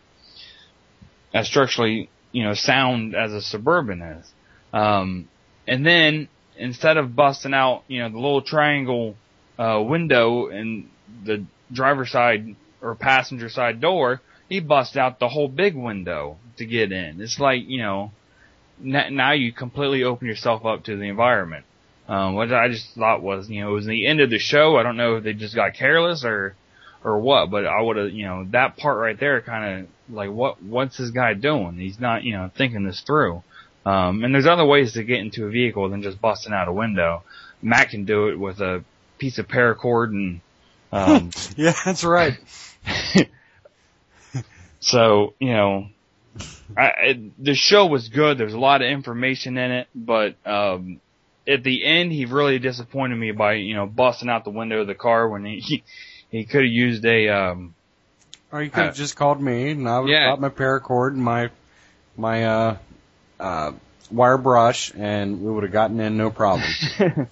as 1.32 1.46
structurally, 1.46 2.10
you 2.32 2.44
know, 2.44 2.52
sound 2.52 3.14
as 3.14 3.32
a 3.32 3.40
suburban 3.40 4.02
is. 4.02 4.30
Um, 4.74 5.28
and 5.66 5.86
then 5.86 6.28
instead 6.60 6.96
of 6.96 7.16
busting 7.16 7.54
out, 7.54 7.82
you 7.88 8.00
know, 8.00 8.10
the 8.10 8.18
little 8.18 8.42
triangle 8.42 9.16
uh, 9.58 9.82
window 9.82 10.48
in 10.48 10.88
the 11.24 11.44
driver's 11.72 12.10
side 12.10 12.54
or 12.80 12.94
passenger 12.94 13.48
side 13.48 13.80
door, 13.80 14.20
he 14.48 14.60
busts 14.60 14.96
out 14.96 15.18
the 15.18 15.28
whole 15.28 15.48
big 15.48 15.74
window 15.74 16.36
to 16.58 16.66
get 16.66 16.92
in. 16.92 17.20
It's 17.20 17.40
like, 17.40 17.62
you 17.66 17.78
know, 17.78 18.12
now 18.78 19.32
you 19.32 19.52
completely 19.52 20.04
open 20.04 20.26
yourself 20.26 20.64
up 20.64 20.84
to 20.84 20.96
the 20.96 21.04
environment. 21.04 21.64
Um, 22.08 22.34
what 22.34 22.52
I 22.52 22.68
just 22.68 22.94
thought 22.94 23.22
was, 23.22 23.48
you 23.48 23.62
know, 23.62 23.70
it 23.70 23.74
was 23.74 23.86
the 23.86 24.06
end 24.06 24.20
of 24.20 24.30
the 24.30 24.38
show. 24.38 24.76
I 24.76 24.82
don't 24.82 24.96
know 24.96 25.16
if 25.16 25.24
they 25.24 25.32
just 25.32 25.54
got 25.54 25.74
careless 25.74 26.24
or 26.24 26.56
or 27.02 27.18
what, 27.18 27.50
but 27.50 27.66
I 27.66 27.80
would 27.80 27.96
have, 27.96 28.10
you 28.10 28.26
know, 28.26 28.46
that 28.50 28.76
part 28.76 28.98
right 28.98 29.18
there 29.18 29.40
kind 29.40 29.80
of 29.80 30.14
like, 30.14 30.30
what, 30.30 30.62
what's 30.62 30.98
this 30.98 31.10
guy 31.10 31.32
doing? 31.32 31.78
He's 31.78 31.98
not, 31.98 32.24
you 32.24 32.34
know, 32.34 32.50
thinking 32.54 32.84
this 32.84 33.00
through. 33.00 33.42
Um, 33.84 34.24
and 34.24 34.34
there's 34.34 34.46
other 34.46 34.64
ways 34.64 34.92
to 34.92 35.04
get 35.04 35.20
into 35.20 35.46
a 35.46 35.50
vehicle 35.50 35.88
than 35.88 36.02
just 36.02 36.20
busting 36.20 36.52
out 36.52 36.68
a 36.68 36.72
window. 36.72 37.22
Matt 37.62 37.90
can 37.90 38.04
do 38.04 38.28
it 38.28 38.38
with 38.38 38.60
a 38.60 38.84
piece 39.18 39.38
of 39.38 39.48
paracord 39.48 40.08
and, 40.08 40.40
um, 40.92 41.30
yeah, 41.56 41.74
that's 41.84 42.04
right. 42.04 42.38
so, 44.80 45.34
you 45.38 45.52
know, 45.52 45.86
I, 46.76 46.90
it, 47.02 47.44
the 47.44 47.54
show 47.54 47.86
was 47.86 48.08
good. 48.08 48.38
There's 48.38 48.54
a 48.54 48.58
lot 48.58 48.82
of 48.82 48.88
information 48.88 49.56
in 49.56 49.70
it, 49.70 49.88
but, 49.94 50.34
um, 50.44 51.00
at 51.48 51.64
the 51.64 51.84
end, 51.84 52.12
he 52.12 52.26
really 52.26 52.58
disappointed 52.58 53.16
me 53.16 53.32
by, 53.32 53.54
you 53.54 53.74
know, 53.74 53.86
busting 53.86 54.28
out 54.28 54.44
the 54.44 54.50
window 54.50 54.82
of 54.82 54.86
the 54.86 54.94
car 54.94 55.28
when 55.28 55.44
he, 55.44 55.82
he 56.30 56.44
could 56.44 56.62
have 56.62 56.72
used 56.72 57.04
a. 57.04 57.28
Um, 57.28 57.74
or 58.52 58.62
he 58.62 58.68
could 58.68 58.84
have 58.84 58.92
uh, 58.92 58.96
just 58.96 59.16
called 59.16 59.40
me, 59.40 59.70
and 59.70 59.88
I 59.88 60.00
would 60.00 60.10
have 60.10 60.20
yeah. 60.20 60.30
got 60.30 60.40
my 60.40 60.48
paracord 60.48 61.12
and 61.12 61.22
my 61.22 61.50
my 62.16 62.44
uh, 62.44 62.76
uh, 63.40 63.72
wire 64.10 64.38
brush, 64.38 64.92
and 64.96 65.42
we 65.42 65.50
would 65.50 65.64
have 65.64 65.72
gotten 65.72 65.98
in 66.00 66.16
no 66.16 66.30
problem. 66.30 66.68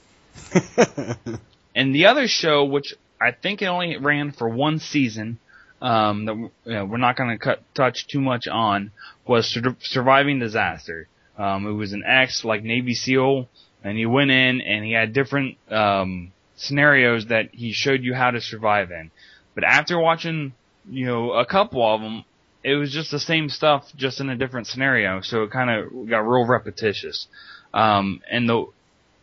and 1.75 1.95
the 1.95 2.07
other 2.07 2.27
show, 2.29 2.65
which 2.65 2.95
I 3.21 3.33
think 3.33 3.63
it 3.63 3.67
only 3.67 3.97
ran 3.99 4.33
for 4.33 4.49
one 4.49 4.79
season, 4.79 5.39
um, 5.81 6.25
that 6.25 6.37
you 6.37 6.51
know, 6.65 6.85
we're 6.85 6.99
not 6.99 7.17
going 7.17 7.31
to 7.31 7.39
cut 7.39 7.63
touch 7.75 8.07
too 8.07 8.21
much 8.21 8.49
on, 8.49 8.93
was 9.27 9.47
Sur- 9.47 9.77
Surviving 9.81 10.39
Disaster. 10.39 11.09
Um, 11.37 11.67
it 11.67 11.73
was 11.73 11.93
an 11.93 12.03
ex 12.05 12.45
like 12.45 12.65
Navy 12.65 12.95
SEAL, 12.95 13.49
and 13.85 13.97
he 13.97 14.07
went 14.07 14.31
in 14.31 14.61
and 14.61 14.85
he 14.85 14.93
had 14.93 15.13
different 15.13 15.57
um, 15.71 16.33
scenarios 16.57 17.27
that 17.27 17.51
he 17.53 17.73
showed 17.73 18.03
you 18.03 18.15
how 18.15 18.31
to 18.31 18.41
survive 18.41 18.91
in. 18.91 19.11
But 19.55 19.65
after 19.65 19.99
watching, 19.99 20.53
you 20.89 21.07
know, 21.07 21.33
a 21.33 21.47
couple 21.47 21.85
of 21.85 22.01
them, 22.01 22.25
it 22.63 22.75
was 22.75 22.93
just 22.93 23.11
the 23.11 23.21
same 23.21 23.49
stuff, 23.49 23.85
just 23.97 24.21
in 24.21 24.29
a 24.29 24.37
different 24.37 24.67
scenario. 24.67 25.21
So 25.23 25.45
it 25.45 25.51
kind 25.51 25.71
of 25.71 26.09
got 26.09 26.21
real 26.21 26.47
repetitious. 26.47 27.27
Um, 27.73 28.23
and 28.31 28.49
the 28.49 28.67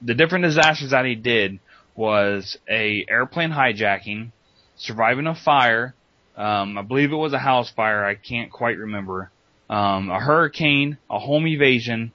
the 0.02 0.14
different 0.14 0.46
disasters 0.46 0.92
that 0.92 1.06
he 1.06 1.16
did 1.16 1.60
was 1.96 2.58
a 2.70 3.06
airplane 3.10 3.52
hijacking, 3.52 4.32
surviving 4.76 5.28
a 5.28 5.36
fire. 5.36 5.96
Um, 6.36 6.78
I 6.78 6.82
believe 6.82 7.12
it 7.12 7.16
was 7.16 7.34
a 7.34 7.40
house 7.40 7.72
fire. 7.72 8.06
I 8.06 8.16
can't 8.16 8.52
quite 8.52 8.78
remember. 8.78 9.32
Um, 9.70 10.10
a 10.10 10.20
hurricane, 10.20 10.98
a 11.10 11.18
home 11.18 11.48
evasion, 11.48 12.12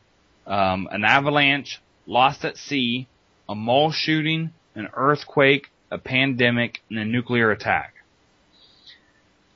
um, 0.47 0.89
an 0.91 1.05
avalanche, 1.05 1.81
lost 2.07 2.45
at 2.45 2.57
sea, 2.57 3.09
a 3.49 3.55
mall 3.55 3.91
shooting, 3.91 4.53
an 4.75 4.89
earthquake, 4.95 5.69
a 5.91 5.99
pandemic, 5.99 6.81
and 6.91 6.99
a 6.99 7.05
nuclear 7.05 7.51
attack. 7.51 7.95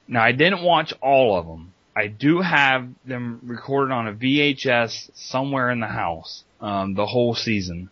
Now 0.06 0.22
I 0.22 0.32
didn't 0.32 0.62
watch 0.62 0.92
all 1.00 1.36
of 1.36 1.46
them. 1.46 1.72
I 1.96 2.08
do 2.08 2.40
have 2.40 2.88
them 3.04 3.40
recorded 3.44 3.92
on 3.92 4.08
a 4.08 4.12
VHS 4.12 5.10
somewhere 5.14 5.70
in 5.70 5.80
the 5.80 5.86
house, 5.86 6.42
um, 6.60 6.94
the 6.94 7.06
whole 7.06 7.34
season. 7.34 7.90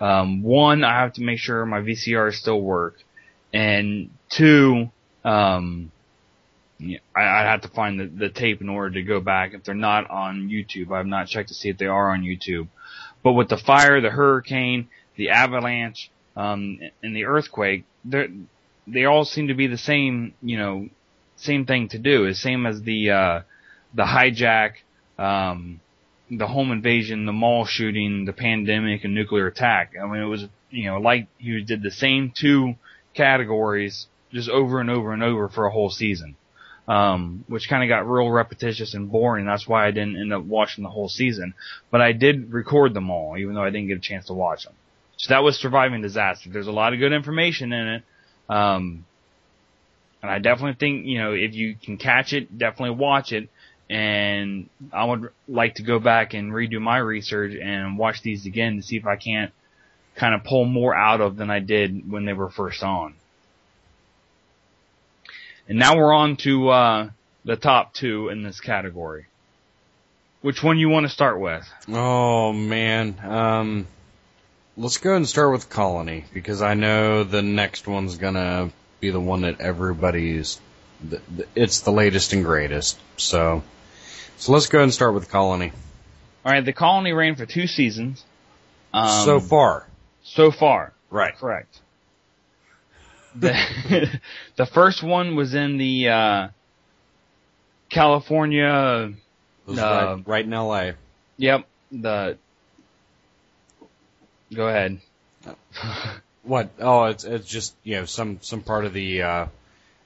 Um, 0.00 0.42
one, 0.42 0.84
I 0.84 1.00
have 1.00 1.14
to 1.14 1.22
make 1.22 1.38
sure 1.38 1.66
my 1.66 1.80
VCR 1.80 2.32
still 2.32 2.60
work, 2.60 2.96
and 3.52 4.10
two, 4.30 4.90
um, 5.24 5.90
I, 6.80 7.22
I'd 7.22 7.50
have 7.50 7.62
to 7.62 7.68
find 7.68 8.00
the, 8.00 8.06
the 8.06 8.28
tape 8.30 8.60
in 8.60 8.68
order 8.68 8.94
to 8.94 9.02
go 9.02 9.20
back 9.20 9.52
if 9.52 9.64
they're 9.64 9.74
not 9.74 10.08
on 10.08 10.48
YouTube. 10.48 10.92
I've 10.92 11.06
not 11.06 11.26
checked 11.26 11.48
to 11.48 11.54
see 11.54 11.68
if 11.68 11.76
they 11.76 11.86
are 11.86 12.10
on 12.10 12.22
YouTube. 12.22 12.68
But 13.22 13.32
with 13.32 13.48
the 13.48 13.58
fire, 13.58 14.00
the 14.00 14.10
hurricane, 14.10 14.88
the 15.16 15.30
avalanche, 15.30 16.10
um, 16.36 16.78
and 17.02 17.14
the 17.14 17.26
earthquake, 17.26 17.84
they 18.04 19.04
all 19.04 19.24
seem 19.24 19.48
to 19.48 19.54
be 19.54 19.66
the 19.66 19.76
same, 19.76 20.32
you 20.40 20.56
know, 20.56 20.88
same 21.40 21.66
thing 21.66 21.88
to 21.88 21.98
do. 21.98 22.26
Is 22.26 22.40
same 22.40 22.66
as 22.66 22.82
the 22.82 23.10
uh, 23.10 23.40
the 23.94 24.04
hijack, 24.04 24.72
um, 25.18 25.80
the 26.30 26.46
home 26.46 26.72
invasion, 26.72 27.26
the 27.26 27.32
mall 27.32 27.64
shooting, 27.64 28.24
the 28.24 28.32
pandemic, 28.32 29.04
and 29.04 29.14
nuclear 29.14 29.46
attack. 29.46 29.94
I 30.00 30.06
mean, 30.06 30.22
it 30.22 30.26
was 30.26 30.46
you 30.70 30.86
know 30.86 30.98
like 30.98 31.26
he 31.38 31.62
did 31.62 31.82
the 31.82 31.90
same 31.90 32.32
two 32.34 32.74
categories 33.14 34.06
just 34.32 34.48
over 34.48 34.80
and 34.80 34.90
over 34.90 35.12
and 35.12 35.22
over 35.22 35.48
for 35.48 35.66
a 35.66 35.70
whole 35.70 35.90
season. 35.90 36.36
Um, 36.88 37.44
which 37.46 37.68
kind 37.68 37.84
of 37.84 37.88
got 37.88 38.10
real 38.10 38.28
repetitious 38.28 38.94
and 38.94 39.12
boring. 39.12 39.46
That's 39.46 39.68
why 39.68 39.86
I 39.86 39.92
didn't 39.92 40.16
end 40.16 40.32
up 40.32 40.42
watching 40.42 40.82
the 40.82 40.90
whole 40.90 41.08
season. 41.08 41.54
But 41.92 42.00
I 42.00 42.10
did 42.10 42.52
record 42.52 42.94
them 42.94 43.10
all, 43.10 43.38
even 43.38 43.54
though 43.54 43.62
I 43.62 43.70
didn't 43.70 43.86
get 43.86 43.98
a 43.98 44.00
chance 44.00 44.26
to 44.26 44.32
watch 44.32 44.64
them. 44.64 44.72
So 45.16 45.32
that 45.32 45.44
was 45.44 45.56
Surviving 45.56 46.02
Disaster. 46.02 46.50
There's 46.50 46.66
a 46.66 46.72
lot 46.72 46.92
of 46.92 46.98
good 46.98 47.12
information 47.12 47.72
in 47.72 47.86
it. 47.88 48.02
Um, 48.48 49.04
and 50.22 50.30
I 50.30 50.38
definitely 50.38 50.76
think, 50.78 51.06
you 51.06 51.18
know, 51.18 51.32
if 51.32 51.54
you 51.54 51.74
can 51.74 51.96
catch 51.96 52.32
it, 52.32 52.56
definitely 52.56 52.96
watch 52.96 53.32
it. 53.32 53.48
And 53.88 54.68
I 54.92 55.04
would 55.04 55.30
like 55.48 55.76
to 55.76 55.82
go 55.82 55.98
back 55.98 56.34
and 56.34 56.52
redo 56.52 56.80
my 56.80 56.98
research 56.98 57.54
and 57.60 57.98
watch 57.98 58.22
these 58.22 58.46
again 58.46 58.76
to 58.76 58.82
see 58.82 58.96
if 58.96 59.06
I 59.06 59.16
can't 59.16 59.52
kind 60.14 60.34
of 60.34 60.44
pull 60.44 60.64
more 60.64 60.94
out 60.94 61.20
of 61.20 61.36
than 61.36 61.50
I 61.50 61.58
did 61.58 62.10
when 62.10 62.24
they 62.24 62.32
were 62.32 62.50
first 62.50 62.82
on. 62.82 63.14
And 65.68 65.78
now 65.78 65.96
we're 65.96 66.12
on 66.12 66.36
to 66.38 66.68
uh, 66.68 67.10
the 67.44 67.56
top 67.56 67.94
two 67.94 68.28
in 68.28 68.42
this 68.42 68.60
category. 68.60 69.26
Which 70.42 70.62
one 70.62 70.78
you 70.78 70.88
want 70.88 71.04
to 71.04 71.10
start 71.10 71.38
with? 71.38 71.68
Oh 71.88 72.52
man, 72.52 73.20
um, 73.22 73.86
let's 74.76 74.98
go 74.98 75.14
and 75.14 75.28
start 75.28 75.52
with 75.52 75.68
Colony 75.68 76.24
because 76.32 76.62
I 76.62 76.74
know 76.74 77.24
the 77.24 77.42
next 77.42 77.86
one's 77.86 78.16
gonna 78.16 78.70
be 79.00 79.10
the 79.10 79.20
one 79.20 79.42
that 79.42 79.60
everybody's. 79.60 80.60
It's 81.54 81.80
the 81.80 81.92
latest 81.92 82.32
and 82.32 82.44
greatest. 82.44 82.98
So, 83.16 83.62
so 84.36 84.52
let's 84.52 84.66
go 84.66 84.78
ahead 84.78 84.84
and 84.84 84.94
start 84.94 85.14
with 85.14 85.30
Colony. 85.30 85.72
All 86.44 86.52
right, 86.52 86.64
the 86.64 86.72
Colony 86.72 87.12
ran 87.12 87.36
for 87.36 87.46
two 87.46 87.66
seasons. 87.66 88.24
Um, 88.92 89.24
so 89.24 89.40
far, 89.40 89.86
so 90.22 90.50
far, 90.50 90.92
right? 91.10 91.36
Correct. 91.36 91.80
The 93.34 94.20
the 94.56 94.66
first 94.66 95.02
one 95.02 95.36
was 95.36 95.54
in 95.54 95.78
the 95.78 96.08
uh, 96.08 96.48
California. 97.88 99.12
Was 99.66 99.78
Uh, 99.78 100.16
right, 100.16 100.26
right 100.26 100.44
in 100.44 100.52
L.A. 100.52 100.94
Yep. 101.36 101.66
The. 101.92 102.36
Go 104.52 104.66
ahead. 104.66 105.00
What? 106.42 106.70
Oh, 106.78 107.04
it's 107.04 107.24
it's 107.24 107.46
just 107.46 107.74
you 107.84 107.96
know 107.96 108.04
some 108.06 108.38
some 108.40 108.62
part 108.62 108.84
of 108.84 108.92
the 108.92 109.22
uh, 109.22 109.46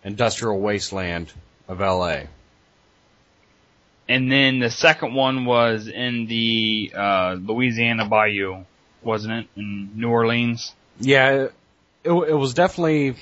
industrial 0.02 0.60
wasteland 0.60 1.32
of 1.68 1.80
L.A. 1.80 2.28
And 4.08 4.30
then 4.30 4.58
the 4.58 4.70
second 4.70 5.14
one 5.14 5.46
was 5.46 5.88
in 5.88 6.26
the 6.26 6.92
uh, 6.94 7.36
Louisiana 7.40 8.06
Bayou, 8.06 8.64
wasn't 9.02 9.32
it? 9.32 9.48
In 9.56 9.92
New 9.94 10.10
Orleans. 10.10 10.74
Yeah, 11.00 11.30
it, 11.30 11.54
it, 12.04 12.10
it 12.10 12.34
was 12.34 12.54
definitely. 12.54 13.16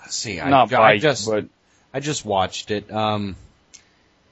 Let's 0.00 0.16
see, 0.16 0.40
I, 0.40 0.50
Not 0.50 0.72
I 0.72 0.76
Bayou, 0.76 0.98
just 1.00 1.28
but 1.28 1.46
I 1.92 2.00
just 2.00 2.24
watched 2.24 2.70
it. 2.70 2.90
Um, 2.92 3.36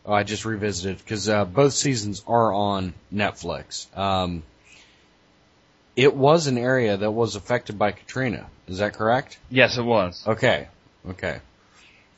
oh, 0.04 0.12
I 0.12 0.22
just 0.22 0.44
revisited 0.44 0.98
because 0.98 1.28
uh, 1.28 1.44
both 1.44 1.72
seasons 1.72 2.22
are 2.26 2.52
on 2.52 2.94
Netflix. 3.12 3.86
Um, 3.96 4.42
it 5.96 6.14
was 6.14 6.46
an 6.46 6.58
area 6.58 6.96
that 6.96 7.10
was 7.10 7.34
affected 7.34 7.78
by 7.78 7.92
Katrina. 7.92 8.46
Is 8.68 8.78
that 8.78 8.92
correct? 8.94 9.38
yes, 9.50 9.78
it 9.78 9.82
was. 9.82 10.22
Okay, 10.26 10.68
okay. 11.08 11.40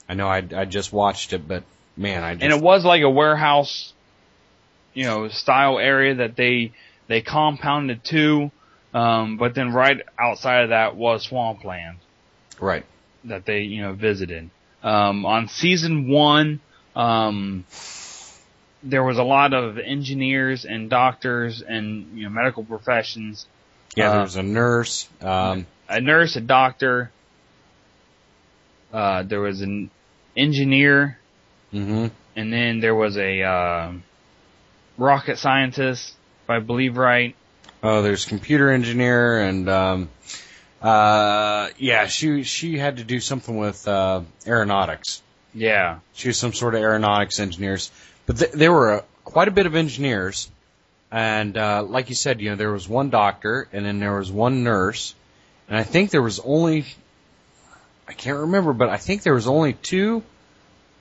I 0.09 0.15
know 0.15 0.27
I 0.27 0.39
I 0.55 0.65
just 0.65 0.93
watched 0.93 1.33
it, 1.33 1.47
but 1.47 1.63
man, 1.97 2.25
I 2.25 2.35
just 2.35 2.45
and 2.45 2.53
it 2.53 2.63
was 2.63 2.85
like 2.85 3.03
a 3.03 3.11
warehouse, 3.11 3.93
you 4.95 5.05
know, 5.05 5.29
style 5.29 5.79
area 5.79 6.17
that 6.17 6.37
they 6.37 6.73
they 7.07 7.23
compounded 7.23 8.05
to, 8.05 8.51
um, 8.95 9.37
but 9.37 9.55
then 9.55 9.73
right 9.73 10.01
outside 10.19 10.65
of 10.65 10.69
that 10.71 10.97
was 10.97 11.25
swampland 11.25 11.99
right. 12.61 12.85
that 13.25 13.45
they 13.45 13.61
you 13.61 13.83
know 13.83 13.93
visited. 13.93 14.51
Um, 14.83 15.27
on 15.27 15.49
season 15.49 16.09
one, 16.09 16.61
um, 16.95 17.65
there 18.83 19.03
was 19.05 19.19
a 19.19 19.25
lot 19.25 19.53
of 19.53 19.79
engineers 19.79 20.65
and 20.65 20.89
doctors 20.89 21.63
and 21.63 22.19
you 22.19 22.25
know 22.25 22.31
medical 22.31 22.65
professions. 22.65 23.47
Yeah, 23.99 24.09
Uh, 24.11 24.13
there 24.13 24.23
was 24.23 24.37
a 24.37 24.43
nurse. 24.43 25.09
Um, 25.21 25.67
A 25.89 26.01
nurse, 26.01 26.37
a 26.37 26.41
doctor. 26.41 27.11
Uh, 28.93 29.23
there 29.23 29.41
was 29.41 29.61
an 29.61 29.91
engineer, 30.37 31.19
hmm 31.71 32.07
and 32.37 32.53
then 32.53 32.79
there 32.81 32.95
was 32.95 33.17
a 33.19 33.43
uh, 33.43 33.93
rocket 34.97 35.39
scientist, 35.39 36.15
if 36.45 36.51
I 36.51 36.61
believe 36.61 36.97
right. 36.97 37.35
Oh, 37.83 38.03
there's 38.03 38.25
computer 38.25 38.71
engineer 38.71 39.41
and 39.41 39.69
um, 39.69 40.09
uh, 40.81 41.69
yeah, 41.79 42.07
she 42.07 42.45
she 42.45 42.79
had 42.79 42.97
to 42.99 43.05
do 43.05 43.21
something 43.21 43.57
with 43.57 43.87
uh, 43.89 44.23
aeronautics. 44.47 45.23
Yeah, 45.55 45.99
She 46.15 46.29
was 46.29 46.39
some 46.39 46.53
sort 46.53 46.75
of 46.75 46.83
aeronautics 46.83 47.41
engineers, 47.41 47.91
but 48.27 48.39
th- 48.39 48.53
there 48.53 48.71
were 48.73 48.93
uh, 48.99 49.03
quite 49.25 49.49
a 49.49 49.51
bit 49.51 49.67
of 49.67 49.75
engineers, 49.75 50.49
and 51.11 51.57
uh, 51.57 51.83
like 51.83 52.09
you 52.09 52.15
said, 52.15 52.41
you 52.41 52.51
know, 52.51 52.57
there 52.57 52.73
was 52.73 52.89
one 52.89 53.11
doctor, 53.11 53.69
and 53.73 53.85
then 53.85 53.99
there 53.99 54.17
was 54.17 54.31
one 54.31 54.65
nurse, 54.65 55.15
and 55.69 55.77
I 55.77 55.83
think 55.83 56.11
there 56.11 56.23
was 56.23 56.41
only, 56.41 56.85
I 58.07 58.13
can't 58.13 58.39
remember, 58.39 58.73
but 58.73 58.89
I 58.89 58.97
think 58.97 59.23
there 59.23 59.35
was 59.35 59.47
only 59.47 59.73
two 59.73 60.23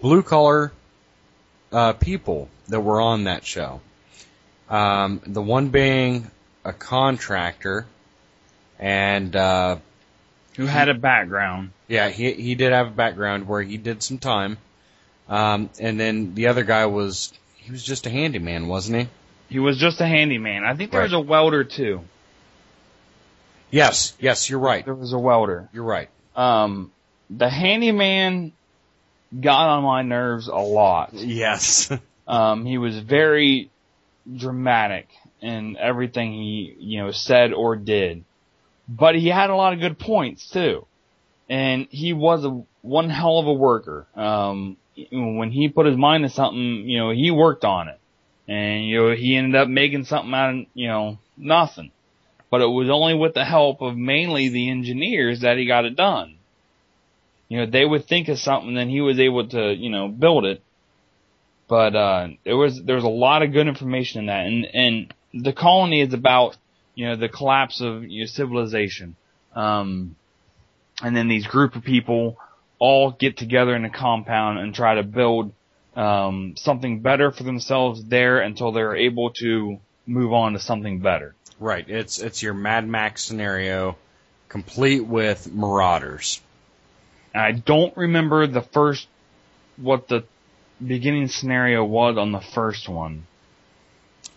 blue 0.02 0.24
collar 0.24 0.72
uh, 1.72 1.94
people 1.94 2.50
that 2.70 2.80
were 2.80 3.02
on 3.02 3.26
that 3.26 3.46
show. 3.46 3.82
Um, 4.70 5.22
the 5.26 5.42
one 5.42 5.70
being 5.70 6.30
a 6.64 6.74
contractor, 6.74 7.86
and 8.80 9.36
uh, 9.36 9.78
who 10.56 10.66
had 10.66 10.90
a 10.90 10.94
background. 10.94 11.72
yeah, 11.88 12.10
he 12.10 12.34
he 12.34 12.56
did 12.56 12.74
have 12.74 12.88
a 12.88 12.92
background 12.92 13.48
where 13.48 13.62
he 13.62 13.78
did 13.78 14.04
some 14.04 14.18
time. 14.18 14.58
Um, 15.30 15.70
and 15.80 16.00
then 16.00 16.36
the 16.36 16.48
other 16.48 16.64
guy 16.64 16.86
was 16.86 17.34
he 17.56 17.72
was 17.72 17.84
just 17.84 18.08
a 18.08 18.10
handyman, 18.10 18.68
wasn't 18.68 19.00
he? 19.00 19.08
He 19.50 19.60
was 19.60 19.78
just 19.78 20.02
a 20.02 20.06
handyman. 20.06 20.64
I 20.64 20.76
think 20.76 20.92
there 20.92 21.02
was 21.02 21.14
a 21.14 21.20
welder 21.20 21.64
too. 21.64 22.02
Yes, 23.70 24.14
yes, 24.20 24.50
you're 24.50 24.60
right. 24.60 24.84
There 24.84 24.94
was 24.94 25.14
a 25.14 25.20
welder. 25.20 25.70
You're 25.74 25.84
right. 25.84 26.10
Um, 26.36 26.92
the 27.30 27.50
handyman 27.50 28.54
got 29.38 29.70
on 29.70 29.84
my 29.84 30.02
nerves 30.04 30.48
a 30.48 30.56
lot. 30.56 31.14
Yes. 31.14 31.92
Um, 32.28 32.66
he 32.66 32.78
was 32.78 33.00
very 33.00 33.70
dramatic 34.36 35.08
in 35.42 35.78
everything 35.78 36.34
he, 36.34 36.76
you 36.78 37.02
know, 37.02 37.12
said 37.12 37.54
or 37.54 37.78
did. 37.78 38.26
But 38.90 39.16
he 39.16 39.30
had 39.30 39.50
a 39.50 39.56
lot 39.56 39.72
of 39.72 39.80
good 39.80 39.98
points 39.98 40.50
too. 40.50 40.86
And 41.50 41.88
he 41.90 42.12
was 42.12 42.44
a 42.44 42.64
one 42.82 43.10
hell 43.10 43.40
of 43.40 43.48
a 43.48 43.54
worker. 43.54 44.08
Um, 44.14 44.76
when 45.10 45.52
he 45.52 45.70
put 45.70 45.86
his 45.86 45.96
mind 45.96 46.24
to 46.24 46.30
something, 46.30 46.90
you 46.90 46.98
know, 46.98 47.12
he 47.12 47.32
worked 47.32 47.64
on 47.64 47.88
it. 47.88 48.00
And, 48.48 48.86
you 48.86 49.02
know, 49.02 49.16
he 49.16 49.36
ended 49.36 49.56
up 49.56 49.68
making 49.68 50.06
something 50.06 50.34
out 50.34 50.54
of, 50.54 50.66
you 50.74 50.88
know, 50.88 51.18
nothing. 51.36 51.92
But 52.50 52.62
it 52.62 52.68
was 52.68 52.90
only 52.90 53.14
with 53.14 53.34
the 53.34 53.44
help 53.44 53.82
of 53.82 53.98
mainly 53.98 54.50
the 54.50 54.70
engineers 54.70 55.42
that 55.42 55.58
he 55.58 55.68
got 55.68 55.86
it 55.86 55.98
done. 55.98 56.36
You 57.50 57.60
know, 57.60 57.66
they 57.66 57.86
would 57.86 58.08
think 58.08 58.30
of 58.30 58.40
something, 58.40 58.74
then 58.74 58.90
he 58.90 59.02
was 59.02 59.20
able 59.20 59.48
to, 59.50 59.74
you 59.74 59.90
know, 59.90 60.08
build 60.08 60.46
it 60.46 60.62
but 61.68 61.96
uh 61.96 62.28
there 62.46 62.58
was 62.58 62.82
there 62.84 62.96
was 62.96 63.04
a 63.04 63.10
lot 63.10 63.44
of 63.44 63.52
good 63.52 63.68
information 63.68 64.22
in 64.22 64.26
that 64.28 64.46
and 64.46 64.66
and 64.74 65.14
the 65.44 65.54
colony 65.54 66.02
is 66.02 66.14
about 66.14 66.56
you 66.96 67.06
know 67.06 67.16
the 67.16 67.30
collapse 67.30 67.82
of 67.82 68.04
you 68.04 68.22
know, 68.22 68.28
civilization 68.28 69.16
um 69.56 70.16
and 71.02 71.16
then 71.16 71.28
these 71.28 71.46
group 71.46 71.76
of 71.76 71.84
people 71.84 72.38
all 72.80 73.12
get 73.12 73.38
together 73.38 73.76
in 73.76 73.86
a 73.86 73.90
compound 73.90 74.60
and 74.60 74.74
try 74.74 74.96
to 74.96 75.04
build 75.04 75.52
um 75.98 76.56
something 76.58 77.00
better 77.02 77.32
for 77.32 77.44
themselves 77.44 78.04
there 78.06 78.40
until 78.40 78.72
they're 78.72 78.96
able 78.96 79.32
to 79.32 79.78
move 80.06 80.32
on 80.32 80.54
to 80.54 80.60
something 80.60 81.00
better 81.00 81.34
right. 81.60 81.90
It's 81.90 82.20
it's 82.20 82.44
your 82.44 82.54
Mad 82.54 82.88
Max 82.88 83.24
scenario, 83.24 83.98
complete 84.48 85.02
with 85.06 85.52
marauders. 85.52 86.40
and 87.34 87.42
i 87.44 87.52
don't 87.52 87.98
remember 87.98 88.46
the 88.48 88.62
first 88.62 89.08
what 89.78 90.08
the 90.08 90.24
beginning 90.86 91.28
scenario 91.28 91.84
was 91.84 92.18
on 92.18 92.32
the 92.32 92.42
first 92.42 92.88
one 92.88 93.26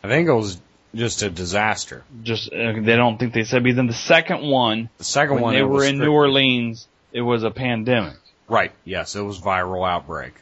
I 0.02 0.08
think 0.08 0.28
it 0.28 0.32
was 0.32 0.58
just 0.94 1.22
a 1.22 1.28
disaster. 1.28 2.04
just 2.22 2.50
uh, 2.50 2.72
they 2.80 2.96
don't 2.96 3.18
think 3.18 3.34
they 3.34 3.44
said. 3.44 3.62
But 3.62 3.76
then 3.76 3.86
the 3.86 3.92
second 3.92 4.40
one, 4.42 4.88
The 4.96 5.04
second 5.04 5.34
when 5.34 5.42
one 5.42 5.54
they 5.54 5.62
were 5.62 5.82
in 5.84 5.96
strict- 5.96 6.04
New 6.04 6.12
Orleans, 6.12 6.88
it 7.12 7.20
was 7.20 7.42
a 7.44 7.50
pandemic. 7.50 8.16
Right. 8.48 8.72
Yes, 8.86 9.14
it 9.14 9.20
was 9.20 9.38
viral 9.38 9.86
outbreak. 9.86 10.32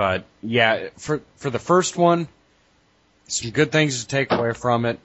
But 0.00 0.24
yeah, 0.42 0.88
for 0.96 1.20
for 1.36 1.50
the 1.50 1.58
first 1.58 1.94
one, 1.94 2.26
some 3.26 3.50
good 3.50 3.70
things 3.70 4.00
to 4.00 4.08
take 4.08 4.32
away 4.32 4.54
from 4.54 4.86
it 4.86 4.98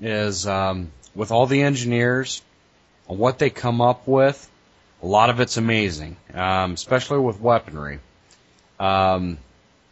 is 0.00 0.46
um, 0.46 0.92
with 1.16 1.32
all 1.32 1.46
the 1.46 1.62
engineers 1.62 2.40
and 3.08 3.18
what 3.18 3.40
they 3.40 3.50
come 3.50 3.80
up 3.80 4.06
with. 4.06 4.48
A 5.02 5.06
lot 5.06 5.30
of 5.30 5.40
it's 5.40 5.56
amazing, 5.56 6.16
um, 6.32 6.74
especially 6.74 7.18
with 7.18 7.40
weaponry. 7.40 7.98
Um, 8.78 9.38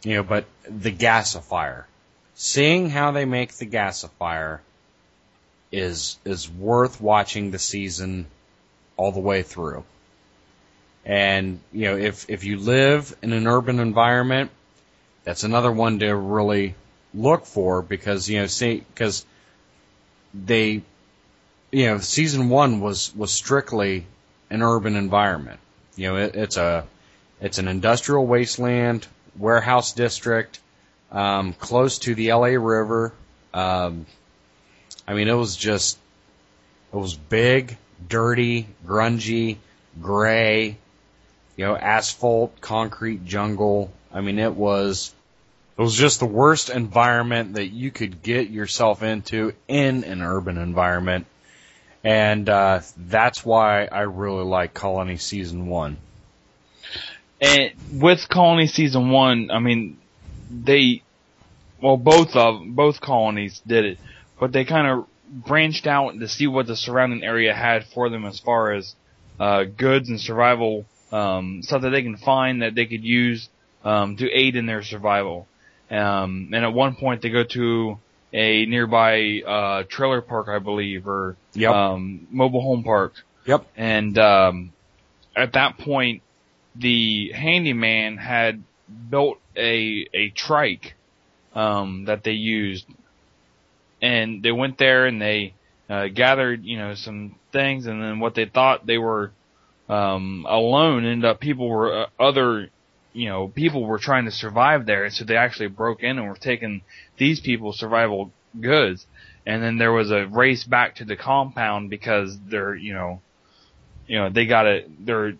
you 0.05 0.13
know, 0.13 0.23
but 0.23 0.45
the 0.63 0.93
gasifier, 0.93 1.83
seeing 2.35 2.89
how 2.89 3.11
they 3.11 3.25
make 3.25 3.51
the 3.55 3.65
gasifier 3.65 4.59
is 5.69 6.17
is 6.23 6.49
worth 6.49 7.01
watching 7.01 7.51
the 7.51 7.59
season 7.59 8.25
all 8.95 9.11
the 9.11 9.19
way 9.19 9.43
through. 9.43 9.83
And 11.05 11.59
you 11.71 11.85
know, 11.85 11.97
if 11.97 12.29
if 12.29 12.43
you 12.43 12.57
live 12.57 13.15
in 13.21 13.33
an 13.33 13.47
urban 13.47 13.79
environment, 13.79 14.51
that's 15.23 15.43
another 15.43 15.71
one 15.71 15.99
to 15.99 16.15
really 16.15 16.75
look 17.13 17.45
for 17.45 17.81
because 17.81 18.29
you 18.29 18.39
know, 18.39 18.47
see, 18.47 18.83
because 18.93 19.25
they, 20.33 20.81
you 21.71 21.85
know, 21.85 21.99
season 21.99 22.49
one 22.49 22.79
was 22.79 23.15
was 23.15 23.31
strictly 23.31 24.05
an 24.49 24.61
urban 24.61 24.95
environment. 24.95 25.59
You 25.95 26.09
know, 26.09 26.17
it, 26.17 26.35
it's 26.35 26.57
a 26.57 26.85
it's 27.41 27.57
an 27.57 27.67
industrial 27.67 28.25
wasteland, 28.27 29.07
warehouse 29.37 29.93
district, 29.93 30.59
um, 31.11 31.53
close 31.53 31.99
to 31.99 32.15
the 32.15 32.33
LA 32.33 32.57
River. 32.57 33.13
Um, 33.53 34.05
I 35.07 35.13
mean, 35.13 35.27
it 35.27 35.33
was 35.33 35.55
just 35.55 35.97
it 36.93 36.97
was 36.97 37.15
big, 37.15 37.77
dirty, 38.07 38.67
grungy, 38.85 39.57
gray, 40.01 40.77
you 41.59 41.65
know, 41.65 41.75
asphalt, 41.75 42.61
concrete 42.61 43.25
jungle. 43.25 43.91
I 44.13 44.21
mean, 44.21 44.39
it 44.39 44.53
was, 44.53 45.13
it 45.77 45.81
was 45.81 45.93
just 45.93 46.21
the 46.21 46.25
worst 46.25 46.69
environment 46.69 47.55
that 47.55 47.67
you 47.67 47.91
could 47.91 48.23
get 48.23 48.49
yourself 48.49 49.03
into 49.03 49.51
in 49.67 50.05
an 50.05 50.21
urban 50.21 50.57
environment. 50.57 51.25
And, 52.01 52.47
uh, 52.47 52.79
that's 52.95 53.43
why 53.43 53.87
I 53.87 54.03
really 54.03 54.45
like 54.45 54.73
Colony 54.73 55.17
Season 55.17 55.67
1. 55.67 55.97
And 57.41 57.71
with 57.91 58.29
Colony 58.29 58.67
Season 58.67 59.09
1, 59.09 59.51
I 59.51 59.59
mean, 59.59 59.97
they, 60.49 61.03
well, 61.81 61.97
both 61.97 62.37
of, 62.37 62.61
both 62.67 63.01
colonies 63.01 63.61
did 63.67 63.83
it, 63.83 63.99
but 64.39 64.53
they 64.53 64.63
kind 64.63 64.87
of 64.87 65.07
branched 65.29 65.87
out 65.87 66.17
to 66.17 66.27
see 66.29 66.47
what 66.47 66.67
the 66.67 66.77
surrounding 66.77 67.25
area 67.25 67.53
had 67.53 67.83
for 67.83 68.09
them 68.09 68.23
as 68.23 68.39
far 68.39 68.71
as, 68.71 68.95
uh, 69.41 69.65
goods 69.65 70.07
and 70.07 70.21
survival, 70.21 70.85
um, 71.11 71.61
stuff 71.63 71.81
that 71.81 71.89
they 71.89 72.03
can 72.03 72.17
find 72.17 72.61
that 72.61 72.75
they 72.75 72.85
could 72.85 73.03
use, 73.03 73.49
um, 73.83 74.17
to 74.17 74.29
aid 74.29 74.55
in 74.55 74.65
their 74.65 74.83
survival. 74.83 75.47
Um, 75.89 76.51
and 76.53 76.63
at 76.63 76.73
one 76.73 76.95
point 76.95 77.21
they 77.21 77.29
go 77.29 77.43
to 77.43 77.97
a 78.31 78.65
nearby, 78.67 79.41
uh, 79.45 79.83
trailer 79.89 80.21
park, 80.21 80.47
I 80.49 80.59
believe, 80.59 81.07
or, 81.07 81.35
Yep. 81.53 81.73
um, 81.73 82.27
mobile 82.29 82.61
home 82.61 82.83
park. 82.83 83.13
Yep. 83.45 83.65
And, 83.75 84.17
um, 84.19 84.71
at 85.35 85.53
that 85.53 85.77
point, 85.79 86.21
the 86.75 87.31
handyman 87.33 88.17
had 88.17 88.61
built 89.09 89.39
a, 89.55 90.07
a 90.13 90.29
trike, 90.29 90.93
um, 91.55 92.05
that 92.05 92.23
they 92.23 92.33
used. 92.33 92.85
And 94.01 94.43
they 94.43 94.51
went 94.51 94.77
there 94.77 95.07
and 95.07 95.21
they, 95.21 95.53
uh, 95.89 96.07
gathered, 96.07 96.63
you 96.63 96.77
know, 96.77 96.93
some 96.93 97.35
things 97.51 97.87
and 97.87 98.01
then 98.01 98.19
what 98.19 98.35
they 98.35 98.45
thought 98.45 98.85
they 98.85 98.97
were, 98.99 99.31
um, 99.89 100.45
alone 100.47 101.05
ended 101.05 101.25
up 101.25 101.39
people 101.39 101.67
were, 101.67 102.03
uh, 102.03 102.05
other, 102.19 102.69
you 103.11 103.27
know, 103.27 103.47
people 103.47 103.83
were 103.83 103.97
trying 103.97 104.25
to 104.25 104.31
survive 104.31 104.85
there 104.85 105.03
and 105.03 105.13
so 105.13 105.25
they 105.25 105.35
actually 105.35 105.67
broke 105.67 106.03
in 106.03 106.17
and 106.17 106.27
were 106.27 106.35
taking 106.35 106.81
these 107.17 107.39
people's 107.39 107.79
survival 107.79 108.31
goods. 108.59 109.05
And 109.45 109.63
then 109.63 109.77
there 109.77 109.91
was 109.91 110.11
a 110.11 110.27
race 110.27 110.63
back 110.63 110.95
to 110.95 111.05
the 111.05 111.15
compound 111.15 111.89
because 111.89 112.37
they're, 112.49 112.75
you 112.75 112.93
know, 112.93 113.21
you 114.07 114.19
know, 114.19 114.29
they 114.29 114.45
got 114.45 114.67
it, 114.67 115.05
their, 115.05 115.33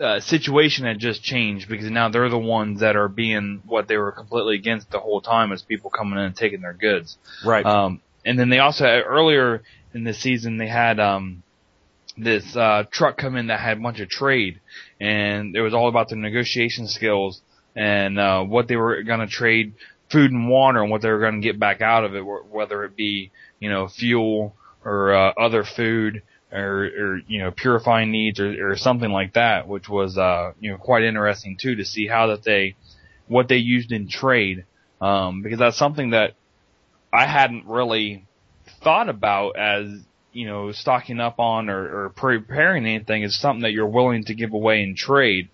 uh, 0.00 0.18
situation 0.18 0.84
had 0.84 0.98
just 0.98 1.22
changed 1.22 1.68
because 1.68 1.88
now 1.88 2.08
they're 2.08 2.28
the 2.28 2.38
ones 2.38 2.80
that 2.80 2.96
are 2.96 3.08
being 3.08 3.62
what 3.66 3.86
they 3.86 3.96
were 3.96 4.10
completely 4.10 4.56
against 4.56 4.90
the 4.90 4.98
whole 4.98 5.20
time 5.20 5.52
as 5.52 5.62
people 5.62 5.90
coming 5.90 6.18
in 6.18 6.24
and 6.24 6.36
taking 6.36 6.60
their 6.60 6.72
goods. 6.72 7.16
Right. 7.44 7.64
Um, 7.64 8.00
and 8.24 8.36
then 8.36 8.48
they 8.48 8.58
also 8.58 8.84
earlier 8.84 9.62
in 9.94 10.02
the 10.02 10.14
season 10.14 10.56
they 10.56 10.66
had 10.66 10.98
um, 10.98 11.44
this 12.16 12.56
uh, 12.56 12.84
truck 12.90 13.16
come 13.16 13.36
in 13.36 13.46
that 13.48 13.60
had 13.60 13.78
a 13.78 13.80
bunch 13.80 14.00
of 14.00 14.08
trade, 14.08 14.60
and 15.00 15.56
it 15.56 15.62
was 15.62 15.74
all 15.74 15.88
about 15.88 16.08
their 16.08 16.18
negotiation 16.18 16.86
skills 16.86 17.40
and 17.74 18.18
uh, 18.18 18.42
what 18.42 18.68
they 18.68 18.76
were 18.76 19.02
going 19.02 19.20
to 19.20 19.26
trade 19.26 19.74
food 20.10 20.30
and 20.30 20.48
water 20.48 20.82
and 20.82 20.90
what 20.90 21.00
they 21.00 21.08
were 21.08 21.20
going 21.20 21.40
to 21.40 21.46
get 21.46 21.58
back 21.58 21.80
out 21.80 22.04
of 22.04 22.14
it, 22.14 22.20
whether 22.20 22.84
it 22.84 22.96
be 22.96 23.30
you 23.60 23.70
know 23.70 23.88
fuel 23.88 24.54
or 24.84 25.14
uh, 25.14 25.32
other 25.38 25.64
food 25.64 26.22
or, 26.52 26.84
or 26.84 27.20
you 27.26 27.40
know 27.40 27.50
purifying 27.50 28.10
needs 28.10 28.38
or, 28.38 28.72
or 28.72 28.76
something 28.76 29.10
like 29.10 29.34
that, 29.34 29.66
which 29.66 29.88
was 29.88 30.18
uh, 30.18 30.52
you 30.60 30.70
know 30.70 30.76
quite 30.76 31.02
interesting 31.02 31.56
too 31.60 31.76
to 31.76 31.84
see 31.84 32.06
how 32.06 32.28
that 32.28 32.44
they 32.44 32.76
what 33.26 33.48
they 33.48 33.56
used 33.56 33.92
in 33.92 34.08
trade. 34.08 34.64
Um, 35.00 35.42
because 35.42 35.58
that's 35.58 35.78
something 35.78 36.10
that 36.10 36.34
I 37.12 37.26
hadn't 37.26 37.66
really 37.66 38.24
thought 38.84 39.08
about 39.08 39.56
as 39.56 39.86
you 40.32 40.46
know 40.46 40.72
stocking 40.72 41.20
up 41.20 41.38
on 41.38 41.68
or, 41.68 42.04
or 42.04 42.08
preparing 42.10 42.86
anything 42.86 43.22
is 43.22 43.38
something 43.38 43.62
that 43.62 43.72
you're 43.72 43.86
willing 43.86 44.24
to 44.24 44.34
give 44.34 44.52
away 44.52 44.82
in 44.82 44.96
trade, 44.96 45.48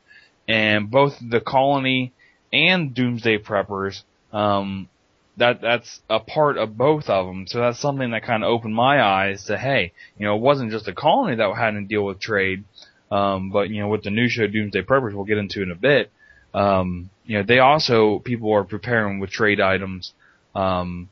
and 0.46 0.90
both 0.90 1.16
the 1.20 1.40
colony 1.40 2.12
and 2.52 2.94
Doomsday 2.94 3.38
Preppers, 3.38 4.02
um, 4.32 4.88
that 5.36 5.60
that's 5.60 6.00
a 6.08 6.20
part 6.20 6.58
of 6.58 6.76
both 6.76 7.08
of 7.08 7.26
them. 7.26 7.46
So 7.46 7.60
that's 7.60 7.78
something 7.78 8.10
that 8.10 8.24
kind 8.24 8.42
of 8.42 8.50
opened 8.50 8.74
my 8.74 9.02
eyes 9.02 9.44
to 9.44 9.58
hey, 9.58 9.92
you 10.18 10.26
know, 10.26 10.36
it 10.36 10.40
wasn't 10.40 10.70
just 10.70 10.86
the 10.86 10.92
colony 10.92 11.36
that 11.36 11.54
had 11.54 11.72
to 11.72 11.82
deal 11.82 12.04
with 12.04 12.20
trade, 12.20 12.64
um, 13.10 13.50
but 13.50 13.70
you 13.70 13.80
know, 13.80 13.88
with 13.88 14.02
the 14.02 14.10
new 14.10 14.28
show 14.28 14.46
Doomsday 14.46 14.82
Preppers, 14.82 15.14
we'll 15.14 15.24
get 15.24 15.38
into 15.38 15.62
in 15.62 15.70
a 15.70 15.76
bit. 15.76 16.10
Um, 16.54 17.10
you 17.24 17.38
know, 17.38 17.44
they 17.44 17.58
also 17.58 18.18
people 18.20 18.52
are 18.52 18.64
preparing 18.64 19.20
with 19.20 19.30
trade 19.30 19.60
items. 19.60 20.12
Um, 20.54 21.10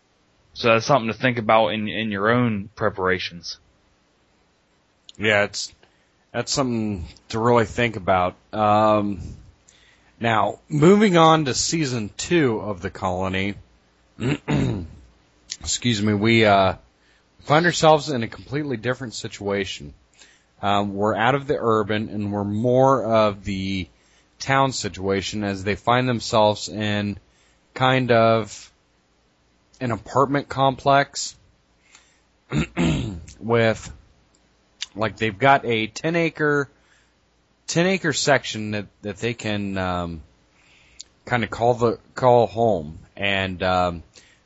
so 0.56 0.68
that's 0.68 0.86
something 0.86 1.08
to 1.08 1.14
think 1.14 1.36
about 1.36 1.68
in 1.68 1.86
in 1.86 2.10
your 2.10 2.30
own 2.30 2.70
preparations. 2.74 3.58
Yeah, 5.18 5.44
it's 5.44 5.70
that's 6.32 6.50
something 6.50 7.04
to 7.28 7.38
really 7.38 7.66
think 7.66 7.96
about. 7.96 8.36
Um, 8.54 9.20
now, 10.18 10.60
moving 10.66 11.18
on 11.18 11.44
to 11.44 11.52
season 11.52 12.10
two 12.16 12.58
of 12.58 12.80
the 12.80 12.88
colony. 12.88 13.56
excuse 15.60 16.02
me, 16.02 16.14
we 16.14 16.46
uh, 16.46 16.76
find 17.40 17.66
ourselves 17.66 18.08
in 18.08 18.22
a 18.22 18.28
completely 18.28 18.78
different 18.78 19.12
situation. 19.12 19.92
Um, 20.62 20.94
we're 20.94 21.14
out 21.14 21.34
of 21.34 21.46
the 21.46 21.58
urban 21.60 22.08
and 22.08 22.32
we're 22.32 22.44
more 22.44 23.04
of 23.04 23.44
the 23.44 23.88
town 24.38 24.72
situation 24.72 25.44
as 25.44 25.64
they 25.64 25.74
find 25.74 26.08
themselves 26.08 26.70
in 26.70 27.18
kind 27.74 28.10
of 28.10 28.72
an 29.80 29.90
apartment 29.90 30.48
complex 30.48 31.36
with 33.40 33.92
like 34.94 35.16
they've 35.16 35.38
got 35.38 35.64
a 35.64 35.86
10 35.86 36.16
acre 36.16 36.68
10 37.66 37.86
acre 37.86 38.12
section 38.12 38.70
that 38.72 38.86
that 39.02 39.16
they 39.18 39.34
can 39.34 39.76
um 39.76 40.22
kind 41.24 41.42
of 41.44 41.50
call 41.50 41.74
the 41.74 41.98
call 42.14 42.46
home. 42.46 42.98
And 43.16 43.62
um 43.62 44.02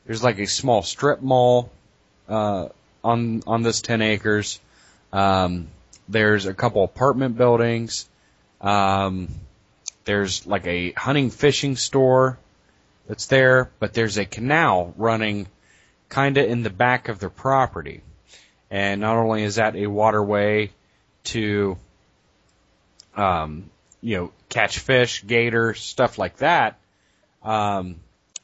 there's 0.06 0.24
like 0.24 0.38
a 0.38 0.46
small 0.46 0.82
strip 0.82 1.20
mall 1.20 1.70
uh 2.28 2.68
on 3.04 3.42
on 3.46 3.62
this 3.62 3.80
10 3.80 4.02
acres. 4.02 4.58
Um 5.12 5.68
there's 6.08 6.46
a 6.46 6.54
couple 6.54 6.82
apartment 6.82 7.36
buildings. 7.36 8.08
Um 8.60 9.28
there's 10.04 10.46
like 10.46 10.66
a 10.66 10.92
hunting 10.92 11.30
fishing 11.30 11.76
store 11.76 12.38
that's 13.08 13.26
there 13.26 13.70
but 13.78 13.92
there's 13.92 14.18
a 14.18 14.24
canal 14.24 14.94
running 14.96 15.46
kind 16.08 16.36
of 16.38 16.48
in 16.48 16.62
the 16.62 16.70
back 16.70 17.08
of 17.08 17.18
their 17.18 17.30
property 17.30 18.02
and 18.70 19.00
not 19.00 19.16
only 19.16 19.42
is 19.42 19.56
that 19.56 19.74
a 19.74 19.86
waterway 19.86 20.70
to, 21.24 21.76
um, 23.16 23.68
you 24.00 24.16
know, 24.16 24.32
catch 24.48 24.78
fish, 24.78 25.24
gator, 25.26 25.74
stuff 25.74 26.18
like 26.18 26.36
that, 26.36 26.78
um, 27.42 27.96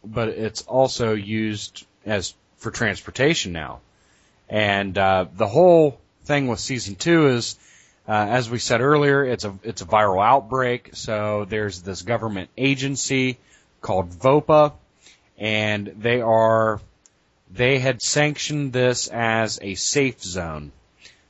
but 0.04 0.28
it's 0.28 0.62
also 0.62 1.14
used 1.14 1.86
as 2.04 2.34
for 2.58 2.70
transportation 2.70 3.52
now. 3.52 3.80
And 4.48 4.96
uh, 4.96 5.26
the 5.34 5.46
whole 5.46 6.00
thing 6.24 6.48
with 6.48 6.60
season 6.60 6.96
two 6.96 7.28
is, 7.28 7.58
uh, 8.08 8.12
as 8.12 8.48
we 8.48 8.58
said 8.58 8.80
earlier, 8.80 9.24
it's 9.24 9.44
a 9.44 9.58
it's 9.64 9.82
a 9.82 9.86
viral 9.86 10.24
outbreak. 10.24 10.90
So 10.94 11.44
there's 11.44 11.82
this 11.82 12.02
government 12.02 12.50
agency 12.56 13.38
called 13.86 14.10
VOPA, 14.10 14.72
and 15.38 15.86
they 15.86 16.20
are 16.20 16.80
they 17.48 17.78
had 17.78 18.02
sanctioned 18.02 18.72
this 18.72 19.06
as 19.06 19.60
a 19.62 19.76
safe 19.76 20.20
zone. 20.20 20.72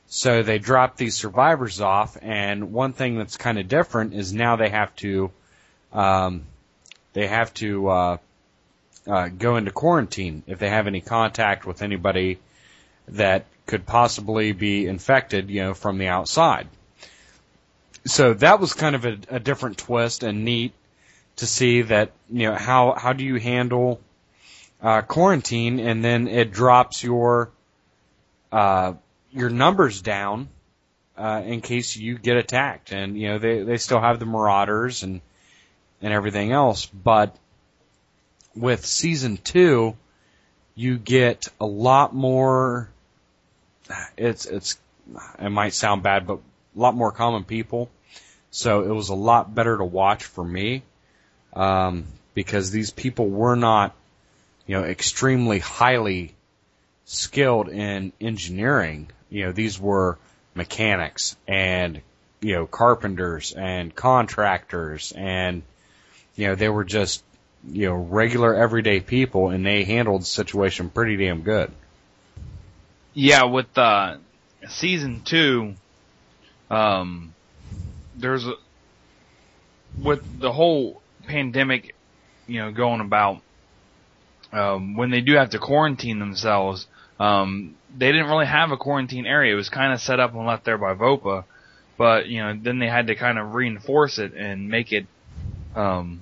So 0.07 0.41
they 0.41 0.57
dropped 0.57 0.97
these 0.97 1.15
survivors 1.15 1.81
off, 1.81 2.17
and 2.19 2.73
one 2.73 2.93
thing 2.93 3.17
that's 3.17 3.37
kind 3.37 3.59
of 3.59 3.67
different 3.67 4.15
is 4.15 4.33
now 4.33 4.55
they 4.55 4.69
have 4.69 4.95
to, 4.97 5.29
um, 5.93 6.45
they 7.13 7.27
have 7.27 7.53
to 7.55 7.89
uh, 7.89 8.17
uh, 9.05 9.27
go 9.27 9.57
into 9.57 9.71
quarantine 9.71 10.41
if 10.47 10.57
they 10.57 10.69
have 10.69 10.87
any 10.87 11.01
contact 11.01 11.67
with 11.67 11.83
anybody 11.83 12.39
that 13.09 13.45
could 13.67 13.85
possibly 13.85 14.53
be 14.53 14.87
infected, 14.87 15.51
you 15.51 15.61
know, 15.61 15.73
from 15.75 15.99
the 15.99 16.07
outside. 16.07 16.67
So 18.05 18.33
that 18.35 18.59
was 18.59 18.73
kind 18.73 18.95
of 18.95 19.05
a, 19.05 19.17
a 19.29 19.39
different 19.39 19.77
twist 19.77 20.23
and 20.23 20.43
neat 20.43 20.73
to 21.37 21.45
see 21.45 21.83
that, 21.83 22.11
you 22.29 22.49
know, 22.49 22.55
how 22.55 22.93
how 22.93 23.13
do 23.13 23.23
you 23.23 23.35
handle 23.35 24.01
uh, 24.81 25.01
quarantine, 25.01 25.79
and 25.79 26.03
then 26.03 26.27
it 26.27 26.51
drops 26.51 27.03
your 27.03 27.49
uh, 28.51 28.93
your 29.31 29.49
numbers 29.49 30.01
down 30.01 30.49
uh, 31.17 31.41
in 31.45 31.61
case 31.61 31.95
you 31.95 32.17
get 32.17 32.37
attacked. 32.37 32.91
And 32.91 33.17
you 33.17 33.29
know 33.29 33.39
they 33.39 33.63
they 33.63 33.77
still 33.77 34.01
have 34.01 34.19
the 34.19 34.25
Marauders 34.25 35.03
and 35.03 35.21
and 36.01 36.13
everything 36.13 36.51
else, 36.51 36.85
but 36.85 37.35
with 38.55 38.85
season 38.85 39.37
two, 39.37 39.95
you 40.75 40.97
get 40.97 41.47
a 41.59 41.65
lot 41.65 42.13
more. 42.13 42.89
It's 44.17 44.45
it's 44.45 44.77
it 45.39 45.49
might 45.49 45.73
sound 45.73 46.03
bad, 46.03 46.27
but 46.27 46.39
a 46.75 46.79
lot 46.79 46.95
more 46.95 47.11
common 47.11 47.45
people. 47.45 47.89
So 48.49 48.81
it 48.81 48.93
was 48.93 49.09
a 49.09 49.15
lot 49.15 49.53
better 49.53 49.77
to 49.77 49.83
watch 49.83 50.23
for 50.23 50.43
me 50.43 50.83
um, 51.53 52.05
because 52.33 52.71
these 52.71 52.91
people 52.91 53.27
were 53.27 53.55
not, 53.55 53.95
you 54.65 54.75
know, 54.75 54.83
extremely 54.83 55.59
highly 55.59 56.33
skilled 57.05 57.69
in 57.69 58.13
engineering. 58.21 59.09
You 59.29 59.45
know, 59.45 59.51
these 59.51 59.79
were 59.79 60.17
mechanics 60.53 61.35
and 61.47 62.01
you 62.41 62.55
know 62.55 62.65
carpenters 62.65 63.53
and 63.53 63.95
contractors 63.95 65.13
and 65.15 65.61
you 66.35 66.47
know 66.47 66.55
they 66.55 66.67
were 66.67 66.83
just 66.83 67.23
you 67.69 67.87
know 67.87 67.93
regular 67.93 68.55
everyday 68.55 68.99
people 68.99 69.49
and 69.49 69.65
they 69.65 69.83
handled 69.83 70.21
the 70.21 70.25
situation 70.25 70.89
pretty 70.89 71.17
damn 71.17 71.41
good. 71.41 71.71
Yeah, 73.13 73.45
with 73.45 73.75
uh, 73.77 74.17
season 74.69 75.23
two, 75.23 75.73
um, 76.69 77.33
there's 78.15 78.45
a, 78.45 78.53
with 79.99 80.39
the 80.39 80.51
whole 80.51 81.01
pandemic, 81.27 81.95
you 82.47 82.59
know, 82.61 82.71
going 82.71 83.01
about. 83.01 83.41
Um, 84.51 84.95
when 84.95 85.11
they 85.11 85.21
do 85.21 85.33
have 85.33 85.49
to 85.51 85.59
quarantine 85.59 86.19
themselves, 86.19 86.87
um, 87.19 87.75
they 87.95 88.11
didn't 88.11 88.27
really 88.27 88.45
have 88.45 88.71
a 88.71 88.77
quarantine 88.77 89.25
area. 89.25 89.53
It 89.53 89.57
was 89.57 89.69
kind 89.69 89.93
of 89.93 89.99
set 89.99 90.19
up 90.19 90.33
and 90.33 90.45
left 90.45 90.65
there 90.65 90.77
by 90.77 90.93
VOPA, 90.93 91.43
but 91.97 92.27
you 92.27 92.41
know, 92.41 92.57
then 92.61 92.79
they 92.79 92.87
had 92.87 93.07
to 93.07 93.15
kind 93.15 93.37
of 93.37 93.53
reinforce 93.53 94.19
it 94.19 94.33
and 94.33 94.69
make 94.69 94.91
it 94.91 95.05
um, 95.75 96.21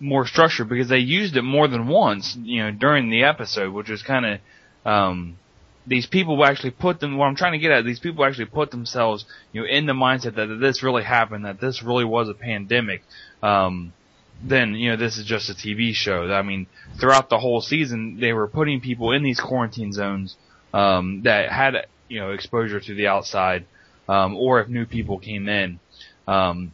more 0.00 0.26
structured 0.26 0.68
because 0.68 0.88
they 0.88 0.98
used 0.98 1.36
it 1.36 1.42
more 1.42 1.66
than 1.66 1.88
once, 1.88 2.36
you 2.42 2.62
know, 2.62 2.70
during 2.70 3.10
the 3.10 3.24
episode, 3.24 3.72
which 3.72 3.88
was 3.88 4.02
kind 4.02 4.26
of 4.26 4.40
um, 4.86 5.38
these 5.86 6.06
people 6.06 6.44
actually 6.44 6.70
put 6.70 7.00
them. 7.00 7.16
What 7.16 7.26
I'm 7.26 7.36
trying 7.36 7.52
to 7.52 7.58
get 7.58 7.70
at, 7.70 7.84
these 7.84 8.00
people 8.00 8.24
actually 8.24 8.46
put 8.46 8.70
themselves, 8.70 9.24
you 9.52 9.60
know, 9.60 9.66
in 9.66 9.86
the 9.86 9.92
mindset 9.92 10.36
that, 10.36 10.46
that 10.46 10.60
this 10.60 10.82
really 10.82 11.04
happened, 11.04 11.44
that 11.44 11.60
this 11.60 11.82
really 11.82 12.04
was 12.04 12.28
a 12.28 12.34
pandemic. 12.34 13.02
Um, 13.42 13.92
then 14.42 14.74
you 14.74 14.90
know 14.90 14.96
this 14.96 15.16
is 15.16 15.24
just 15.24 15.48
a 15.48 15.54
TV 15.54 15.94
show. 15.94 16.32
I 16.32 16.42
mean, 16.42 16.66
throughout 16.98 17.28
the 17.28 17.38
whole 17.38 17.60
season, 17.60 18.18
they 18.20 18.32
were 18.32 18.48
putting 18.48 18.80
people 18.80 19.12
in 19.12 19.22
these 19.22 19.40
quarantine 19.40 19.92
zones 19.92 20.36
um, 20.72 21.22
that 21.22 21.50
had 21.50 21.86
you 22.08 22.20
know 22.20 22.32
exposure 22.32 22.80
to 22.80 22.94
the 22.94 23.06
outside, 23.06 23.66
um, 24.08 24.36
or 24.36 24.60
if 24.60 24.68
new 24.68 24.86
people 24.86 25.18
came 25.18 25.48
in. 25.48 25.80
Um, 26.26 26.72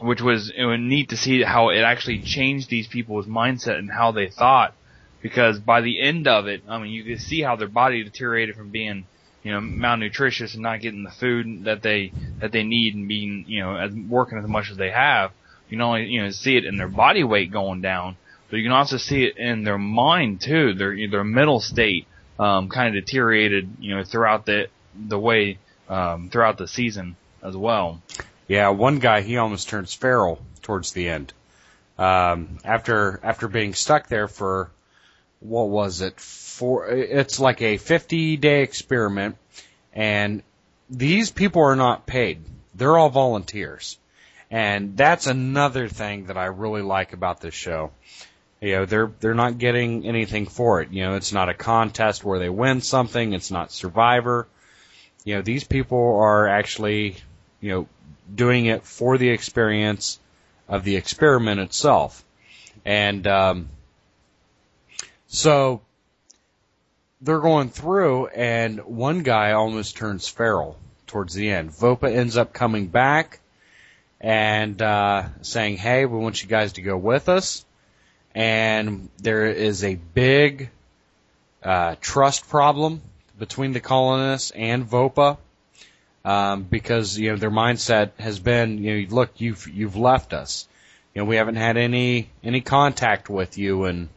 which 0.00 0.22
was, 0.22 0.50
it 0.56 0.64
was 0.64 0.78
neat 0.80 1.10
to 1.10 1.16
see 1.16 1.42
how 1.42 1.68
it 1.68 1.80
actually 1.80 2.20
changed 2.22 2.70
these 2.70 2.86
people's 2.86 3.26
mindset 3.26 3.78
and 3.78 3.90
how 3.90 4.12
they 4.12 4.28
thought. 4.28 4.74
Because 5.22 5.58
by 5.60 5.80
the 5.80 6.00
end 6.00 6.26
of 6.26 6.48
it, 6.48 6.62
I 6.68 6.78
mean, 6.78 6.90
you 6.90 7.04
could 7.04 7.20
see 7.20 7.40
how 7.40 7.56
their 7.56 7.68
body 7.68 8.02
deteriorated 8.02 8.56
from 8.56 8.70
being, 8.70 9.06
you 9.42 9.52
know, 9.52 9.60
malnutritious 9.60 10.54
and 10.54 10.62
not 10.62 10.80
getting 10.80 11.04
the 11.04 11.10
food 11.10 11.64
that 11.64 11.82
they 11.82 12.12
that 12.40 12.52
they 12.52 12.64
need 12.64 12.94
and 12.94 13.06
being, 13.06 13.44
you 13.46 13.60
know, 13.60 13.76
as, 13.76 13.92
working 13.94 14.38
as 14.38 14.48
much 14.48 14.70
as 14.70 14.76
they 14.76 14.90
have. 14.90 15.30
You 15.68 15.78
can 15.78 15.82
only, 15.82 16.06
you 16.06 16.22
know, 16.22 16.30
see 16.30 16.56
it 16.56 16.64
in 16.64 16.76
their 16.76 16.88
body 16.88 17.24
weight 17.24 17.52
going 17.52 17.80
down, 17.80 18.16
but 18.50 18.56
you 18.56 18.64
can 18.64 18.72
also 18.72 18.96
see 18.96 19.24
it 19.24 19.38
in 19.38 19.62
their 19.64 19.78
mind 19.78 20.40
too. 20.40 20.74
Their 20.74 20.96
their 21.08 21.24
mental 21.24 21.60
state 21.60 22.06
um, 22.38 22.68
kind 22.68 22.96
of 22.96 23.04
deteriorated, 23.04 23.76
you 23.78 23.94
know, 23.94 24.04
throughout 24.04 24.44
the 24.44 24.68
the 24.94 25.18
way 25.18 25.58
um, 25.88 26.30
throughout 26.30 26.58
the 26.58 26.68
season 26.68 27.16
as 27.42 27.56
well. 27.56 28.02
Yeah, 28.48 28.70
one 28.70 28.98
guy 28.98 29.22
he 29.22 29.36
almost 29.36 29.68
turns 29.68 29.94
feral 29.94 30.40
towards 30.62 30.92
the 30.92 31.08
end. 31.08 31.32
Um, 31.98 32.58
after 32.64 33.20
after 33.22 33.48
being 33.48 33.74
stuck 33.74 34.08
there 34.08 34.28
for 34.28 34.70
what 35.42 35.68
was 35.68 36.00
it? 36.00 36.18
For 36.20 36.88
it's 36.88 37.40
like 37.40 37.62
a 37.62 37.76
50 37.76 38.36
day 38.36 38.62
experiment, 38.62 39.36
and 39.92 40.42
these 40.88 41.30
people 41.30 41.62
are 41.62 41.76
not 41.76 42.06
paid. 42.06 42.42
They're 42.74 42.96
all 42.96 43.10
volunteers, 43.10 43.98
and 44.50 44.96
that's 44.96 45.26
another 45.26 45.88
thing 45.88 46.26
that 46.26 46.36
I 46.36 46.46
really 46.46 46.82
like 46.82 47.12
about 47.12 47.40
this 47.40 47.54
show. 47.54 47.90
You 48.60 48.76
know, 48.76 48.86
they're 48.86 49.10
they're 49.20 49.34
not 49.34 49.58
getting 49.58 50.06
anything 50.06 50.46
for 50.46 50.80
it. 50.82 50.90
You 50.90 51.02
know, 51.04 51.14
it's 51.16 51.32
not 51.32 51.48
a 51.48 51.54
contest 51.54 52.22
where 52.22 52.38
they 52.38 52.48
win 52.48 52.80
something. 52.80 53.32
It's 53.32 53.50
not 53.50 53.72
Survivor. 53.72 54.46
You 55.24 55.36
know, 55.36 55.42
these 55.42 55.64
people 55.64 56.20
are 56.20 56.48
actually, 56.48 57.16
you 57.60 57.70
know, 57.70 57.88
doing 58.32 58.66
it 58.66 58.84
for 58.84 59.18
the 59.18 59.30
experience 59.30 60.18
of 60.68 60.84
the 60.84 60.96
experiment 60.96 61.60
itself. 61.60 62.24
And 62.84 63.26
um, 63.26 63.68
so 65.32 65.80
they're 67.22 67.40
going 67.40 67.70
through, 67.70 68.26
and 68.26 68.84
one 68.84 69.22
guy 69.22 69.52
almost 69.52 69.96
turns 69.96 70.28
feral 70.28 70.78
towards 71.06 71.32
the 71.32 71.50
end. 71.50 71.70
Vopa 71.70 72.14
ends 72.14 72.36
up 72.36 72.52
coming 72.52 72.88
back 72.88 73.40
and 74.20 74.80
uh, 74.82 75.24
saying, 75.40 75.78
"Hey, 75.78 76.04
we 76.04 76.18
want 76.18 76.42
you 76.42 76.48
guys 76.48 76.74
to 76.74 76.82
go 76.82 76.98
with 76.98 77.30
us." 77.30 77.64
And 78.34 79.08
there 79.22 79.46
is 79.46 79.84
a 79.84 79.94
big 79.94 80.68
uh, 81.62 81.96
trust 82.02 82.48
problem 82.50 83.00
between 83.38 83.72
the 83.72 83.80
colonists 83.80 84.50
and 84.50 84.84
Vopa 84.84 85.38
um, 86.26 86.62
because 86.62 87.18
you 87.18 87.30
know 87.30 87.36
their 87.36 87.50
mindset 87.50 88.10
has 88.18 88.38
been, 88.38 88.78
you 88.78 89.00
know, 89.00 89.14
look, 89.14 89.40
you've 89.40 89.66
you've 89.66 89.96
left 89.96 90.34
us. 90.34 90.68
You 91.14 91.22
know, 91.22 91.26
we 91.26 91.36
haven't 91.36 91.56
had 91.56 91.78
any 91.78 92.28
any 92.44 92.60
contact 92.60 93.30
with 93.30 93.56
you, 93.56 93.84
and 93.84 94.10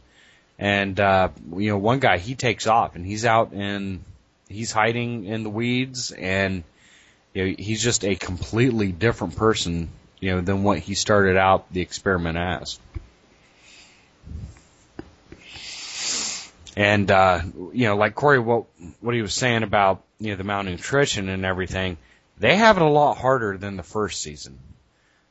and 0.58 0.98
uh, 0.98 1.28
you 1.56 1.70
know, 1.70 1.78
one 1.78 1.98
guy 1.98 2.18
he 2.18 2.34
takes 2.34 2.66
off 2.66 2.96
and 2.96 3.04
he's 3.04 3.24
out 3.24 3.52
and 3.52 4.02
he's 4.48 4.72
hiding 4.72 5.24
in 5.24 5.42
the 5.42 5.50
weeds, 5.50 6.12
and 6.12 6.64
you 7.34 7.44
know, 7.44 7.54
he's 7.58 7.82
just 7.82 8.04
a 8.04 8.14
completely 8.14 8.92
different 8.92 9.36
person, 9.36 9.88
you 10.20 10.34
know, 10.34 10.40
than 10.40 10.62
what 10.62 10.78
he 10.78 10.94
started 10.94 11.36
out 11.36 11.72
the 11.72 11.82
experiment 11.82 12.38
as. 12.38 12.78
And 16.76 17.10
uh, 17.10 17.40
you 17.72 17.86
know, 17.86 17.96
like 17.96 18.14
Korey, 18.14 18.42
what 18.42 18.64
what 19.00 19.14
he 19.14 19.22
was 19.22 19.34
saying 19.34 19.62
about 19.62 20.02
you 20.18 20.30
know 20.30 20.36
the 20.36 20.44
malnutrition 20.44 21.28
and 21.28 21.44
everything, 21.44 21.96
they 22.38 22.56
have 22.56 22.76
it 22.76 22.82
a 22.82 22.88
lot 22.88 23.16
harder 23.16 23.56
than 23.56 23.76
the 23.76 23.82
first 23.82 24.22
season. 24.22 24.58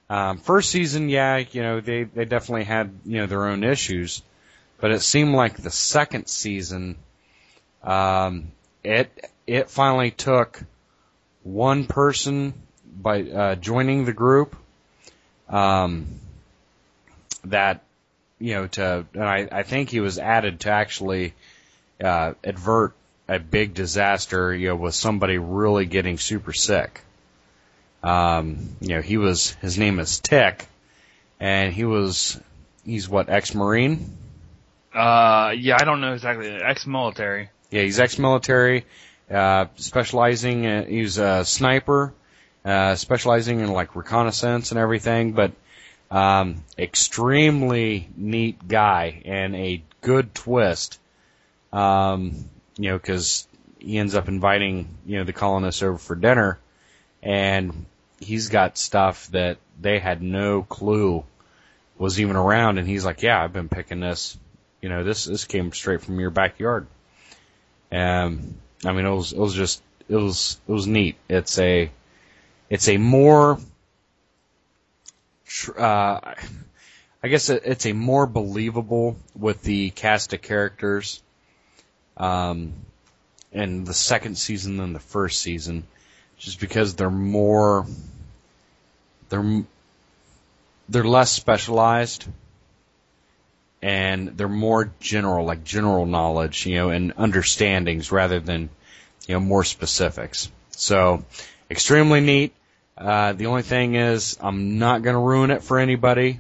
Um, 0.10 0.38
first 0.38 0.70
season, 0.70 1.10
yeah, 1.10 1.38
you 1.38 1.62
know 1.62 1.82
they 1.82 2.04
they 2.04 2.26
definitely 2.26 2.66
had 2.66 2.92
you 3.06 3.20
know 3.20 3.28
their 3.28 3.48
own 3.48 3.64
issues, 3.64 4.22
but 4.80 4.92
it 4.92 5.02
seemed 5.02 5.34
like 5.34 5.58
the 5.58 5.72
second 5.72 6.28
season, 6.28 6.98
um, 7.84 8.52
it 8.84 9.32
it 9.48 9.70
finally 9.70 10.12
took 10.12 10.64
one 11.44 11.86
person 11.86 12.54
by 12.86 13.22
uh, 13.24 13.56
joining 13.56 14.06
the 14.06 14.14
group 14.14 14.56
um, 15.50 16.06
that 17.44 17.82
you 18.40 18.54
know, 18.54 18.68
to, 18.68 19.06
and 19.14 19.24
I, 19.24 19.48
I 19.52 19.64
think 19.64 19.90
he 19.90 20.00
was 20.00 20.20
added 20.20 20.62
to 20.62 20.70
actually, 20.70 21.34
uh, 22.04 22.34
advert 22.44 22.94
a 23.28 23.40
big 23.40 23.74
disaster, 23.74 24.54
you 24.54 24.70
know, 24.70 24.76
with 24.76 24.94
somebody 24.94 25.38
really 25.38 25.86
getting 25.86 26.18
super 26.18 26.54
sick. 26.54 27.02
Um, 28.04 28.76
you 28.82 28.90
know, 28.90 29.02
he 29.02 29.18
was, 29.18 29.52
his 29.62 29.80
name 29.80 30.00
is 30.00 30.20
Tick, 30.20 30.68
and 31.40 31.74
he 31.74 31.86
was, 31.86 32.40
he's 32.86 33.10
what, 33.10 33.30
ex-Marine? 33.30 34.16
Uh, 34.96 35.54
yeah, 35.58 35.78
I 35.80 35.84
don't 35.84 36.00
know 36.00 36.14
exactly. 36.14 36.48
Ex-military. 36.48 37.50
Yeah, 37.70 37.82
he's 37.82 38.00
ex-military, 38.00 38.86
uh, 39.30 39.66
specializing, 39.76 40.64
in, 40.64 40.88
he's 40.88 41.18
a 41.18 41.44
sniper, 41.44 42.14
uh, 42.64 42.96
specializing 42.96 43.60
in 43.60 43.72
like 43.72 43.96
reconnaissance 43.96 44.72
and 44.72 44.80
everything, 44.80 45.34
but 45.34 45.52
um, 46.10 46.64
extremely 46.78 48.08
neat 48.16 48.68
guy 48.68 49.22
and 49.26 49.56
a 49.56 49.84
good 50.02 50.34
twist. 50.34 51.00
Um, 51.74 52.50
you 52.78 52.92
know, 52.92 52.98
because 52.98 53.48
he 53.80 53.98
ends 53.98 54.16
up 54.16 54.28
inviting 54.28 54.88
you 55.06 55.18
know 55.18 55.24
the 55.26 55.34
colonists 55.34 55.84
over 55.84 55.98
for 55.98 56.16
dinner, 56.16 56.60
and 57.22 57.86
he's 58.20 58.50
got 58.50 58.78
stuff 58.78 59.28
that 59.28 59.58
they 59.82 60.00
had 60.00 60.22
no 60.22 60.64
clue 60.64 61.26
was 61.98 62.20
even 62.20 62.36
around, 62.36 62.78
and 62.78 62.88
he's 62.88 63.04
like, 63.06 63.22
"Yeah, 63.24 63.44
I've 63.44 63.54
been 63.54 63.70
picking 63.70 64.00
this. 64.00 64.38
You 64.86 64.90
know, 64.90 65.04
this 65.04 65.26
this 65.26 65.46
came 65.46 65.74
straight 65.74 66.04
from 66.04 66.20
your 66.20 66.30
backyard." 66.30 66.86
Um, 67.92 68.54
I 68.86 68.92
mean, 68.92 69.08
it 69.08 69.10
was 69.10 69.34
it 69.34 69.40
was 69.40 69.56
just 69.56 69.82
it 70.08 70.16
was 70.16 70.60
it 70.68 70.72
was 70.72 70.86
neat. 70.86 71.16
It's 71.28 71.58
a 71.58 71.90
it's 72.70 72.88
a 72.88 72.98
more 72.98 73.58
uh, 75.76 76.20
I 77.24 77.28
guess 77.28 77.50
it's 77.50 77.88
a 77.88 77.94
more 77.94 78.28
believable 78.28 79.18
with 79.36 79.64
the 79.64 79.90
cast 79.90 80.34
of 80.34 80.44
characters 80.44 81.24
um, 82.16 82.72
in 83.52 83.86
the 83.86 83.94
second 83.96 84.38
season 84.38 84.78
than 84.78 84.94
the 84.94 85.00
first 85.00 85.42
season, 85.42 85.88
just 86.38 86.60
because 86.60 86.94
they're 86.94 87.10
more 87.10 87.88
they're 89.30 89.64
they're 90.88 91.04
less 91.04 91.32
specialized 91.32 92.28
and 93.86 94.30
they're 94.30 94.50
more 94.50 94.92
general, 95.00 95.46
like 95.46 95.64
general 95.64 96.08
knowledge, 96.08 96.66
you 96.66 96.74
know, 96.74 96.90
and 96.90 97.16
understandings 97.18 98.12
rather 98.12 98.40
than 98.40 98.70
you 99.28 99.36
know 99.36 99.40
more 99.40 99.64
specifics. 99.64 100.50
So 100.72 101.24
extremely 101.70 102.20
neat. 102.20 102.56
Uh, 102.98 103.34
the 103.34 103.46
only 103.46 103.62
thing 103.62 103.94
is, 103.94 104.40
I'm 104.42 104.80
not 104.80 105.04
going 105.04 105.14
to 105.14 105.20
ruin 105.20 105.52
it 105.52 105.62
for 105.62 105.78
anybody, 105.78 106.40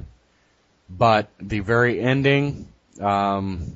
but 0.89 1.29
the 1.39 1.59
very 1.59 2.01
ending, 2.01 2.67
um, 2.99 3.75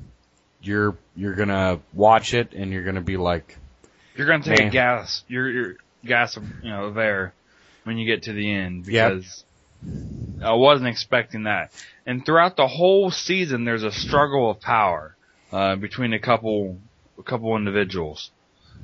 you're 0.60 0.96
you're 1.14 1.34
gonna 1.34 1.78
watch 1.92 2.34
it 2.34 2.52
and 2.52 2.72
you're 2.72 2.84
gonna 2.84 3.00
be 3.00 3.18
like, 3.18 3.56
You're 4.16 4.26
gonna 4.26 4.42
take 4.42 4.58
Man. 4.58 4.68
a 4.68 4.70
gas, 4.70 5.22
you're, 5.28 5.48
you're 5.48 5.76
gas 6.04 6.36
you 6.36 6.70
know, 6.70 6.92
there 6.92 7.34
when 7.84 7.98
you 7.98 8.06
get 8.06 8.24
to 8.24 8.32
the 8.32 8.52
end 8.52 8.84
because 8.84 9.44
I 10.42 10.52
wasn't 10.54 10.88
expecting 10.88 11.44
that. 11.44 11.70
And 12.06 12.24
throughout 12.24 12.56
the 12.56 12.66
whole 12.66 13.10
season, 13.10 13.64
there's 13.64 13.82
a 13.82 13.92
struggle 13.92 14.50
of 14.50 14.60
power, 14.60 15.16
uh, 15.52 15.76
between 15.76 16.12
a 16.12 16.18
couple, 16.18 16.78
a 17.18 17.22
couple 17.22 17.56
individuals. 17.56 18.30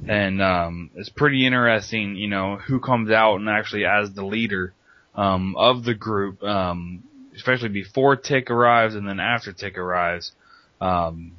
And, 0.06 0.42
um, 0.42 0.90
it's 0.94 1.08
pretty 1.08 1.46
interesting, 1.46 2.16
you 2.16 2.28
know, 2.28 2.56
who 2.56 2.80
comes 2.80 3.10
out 3.10 3.36
and 3.36 3.48
actually 3.48 3.86
as 3.86 4.12
the 4.12 4.24
leader, 4.24 4.74
um, 5.14 5.56
of 5.56 5.84
the 5.84 5.94
group, 5.94 6.42
um, 6.42 7.02
especially 7.34 7.70
before 7.70 8.16
Tick 8.16 8.50
arrives 8.50 8.94
and 8.94 9.08
then 9.08 9.20
after 9.20 9.52
Tick 9.52 9.78
arrives. 9.78 10.32
Um, 10.80 11.32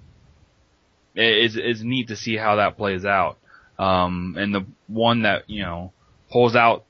it- 1.13 1.45
it's, 1.45 1.55
it's 1.55 1.81
neat 1.81 2.07
to 2.07 2.15
see 2.15 2.37
how 2.37 2.55
that 2.55 2.77
plays 2.77 3.05
out. 3.05 3.37
Um, 3.77 4.35
and 4.39 4.55
the 4.55 4.65
one 4.87 5.21
that, 5.21 5.47
you 5.47 5.61
know, 5.61 5.91
pulls 6.31 6.55
out 6.55 6.83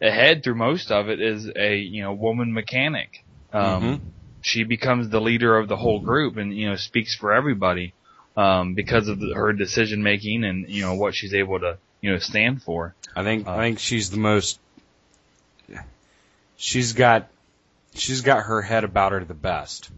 ahead 0.00 0.42
through 0.42 0.54
most 0.54 0.90
of 0.90 1.08
it 1.08 1.20
is 1.20 1.50
a, 1.54 1.76
you 1.76 2.02
know, 2.02 2.12
woman 2.12 2.52
mechanic. 2.52 3.24
Um, 3.52 3.82
Mhm. 3.82 4.00
she 4.42 4.64
becomes 4.64 5.08
the 5.08 5.20
leader 5.20 5.58
of 5.58 5.68
the 5.68 5.76
whole 5.76 6.00
group 6.00 6.36
and, 6.36 6.56
you 6.56 6.68
know, 6.68 6.76
speaks 6.76 7.14
for 7.14 7.32
everybody, 7.32 7.92
um, 8.36 8.74
because 8.74 9.08
of 9.08 9.18
the, 9.20 9.34
her 9.34 9.52
decision 9.52 10.02
making 10.02 10.44
and, 10.44 10.68
you 10.68 10.82
know, 10.82 10.94
what 10.94 11.14
she's 11.14 11.34
able 11.34 11.60
to, 11.60 11.76
you 12.00 12.10
know, 12.10 12.18
stand 12.18 12.62
for. 12.62 12.94
I 13.14 13.22
think 13.22 13.46
Uh, 13.46 13.52
I 13.52 13.58
think 13.58 13.78
she's 13.78 14.10
the 14.10 14.16
most. 14.16 14.58
She's 16.56 16.92
got, 16.92 17.28
she's 17.94 18.20
got 18.20 18.44
her 18.44 18.62
head 18.62 18.84
about 18.84 19.12
her 19.12 19.24
the 19.24 19.34
best, 19.34 19.90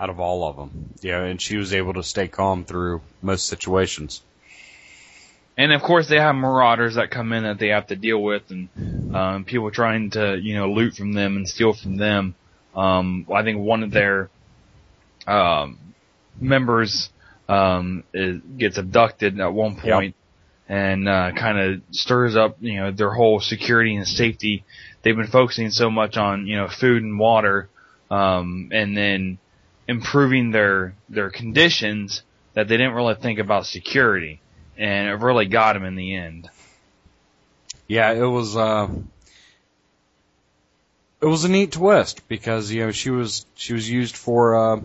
out 0.00 0.10
of 0.10 0.18
all 0.18 0.48
of 0.48 0.56
them. 0.56 0.90
Yeah, 1.00 1.22
and 1.22 1.40
she 1.40 1.56
was 1.56 1.72
able 1.72 1.94
to 1.94 2.02
stay 2.02 2.26
calm 2.28 2.64
through 2.64 3.02
most 3.22 3.46
situations. 3.46 4.22
And 5.56 5.72
of 5.72 5.82
course 5.82 6.08
they 6.08 6.16
have 6.16 6.34
marauders 6.34 6.96
that 6.96 7.10
come 7.10 7.32
in 7.32 7.44
that 7.44 7.58
they 7.58 7.68
have 7.68 7.86
to 7.86 7.96
deal 7.96 8.22
with 8.22 8.42
and, 8.50 8.68
um, 9.14 9.44
people 9.44 9.70
trying 9.70 10.10
to, 10.10 10.38
you 10.38 10.54
know, 10.54 10.70
loot 10.70 10.94
from 10.94 11.12
them 11.12 11.36
and 11.36 11.48
steal 11.48 11.72
from 11.72 11.96
them. 11.96 12.34
Um, 12.74 13.26
I 13.34 13.42
think 13.42 13.58
one 13.60 13.82
of 13.82 13.90
their, 13.90 14.28
um, 15.26 15.78
members, 16.38 17.08
um, 17.48 18.04
is, 18.12 18.42
gets 18.58 18.76
abducted 18.76 19.40
at 19.40 19.52
one 19.52 19.76
point 19.76 20.14
and, 20.68 21.08
uh, 21.08 21.32
kind 21.32 21.58
of 21.58 21.80
stirs 21.90 22.36
up, 22.36 22.58
you 22.60 22.76
know, 22.76 22.90
their 22.90 23.12
whole 23.12 23.40
security 23.40 23.96
and 23.96 24.06
safety. 24.06 24.64
They've 25.02 25.16
been 25.16 25.28
focusing 25.28 25.70
so 25.70 25.90
much 25.90 26.18
on, 26.18 26.46
you 26.46 26.56
know, 26.56 26.68
food 26.68 27.02
and 27.02 27.18
water, 27.18 27.70
um, 28.10 28.68
and 28.72 28.94
then 28.94 29.38
improving 29.88 30.50
their, 30.50 30.94
their 31.08 31.30
conditions 31.30 32.22
that 32.52 32.68
they 32.68 32.76
didn't 32.76 32.94
really 32.94 33.14
think 33.14 33.38
about 33.38 33.64
security 33.64 34.40
and 34.76 35.08
it 35.08 35.24
really 35.24 35.46
got 35.46 35.76
him 35.76 35.84
in 35.84 35.96
the 35.96 36.14
end. 36.14 36.48
Yeah, 37.88 38.12
it 38.12 38.24
was. 38.24 38.56
Uh, 38.56 38.88
it 41.20 41.26
was 41.26 41.44
a 41.44 41.48
neat 41.48 41.72
twist 41.72 42.28
because 42.28 42.70
you 42.70 42.84
know 42.84 42.92
she 42.92 43.10
was 43.10 43.46
she 43.54 43.72
was 43.72 43.88
used 43.88 44.16
for 44.16 44.56
uh, 44.56 44.80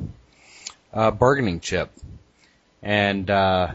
a 0.93 1.11
bargaining 1.11 1.59
chip, 1.59 1.91
and 2.81 3.30
uh, 3.30 3.72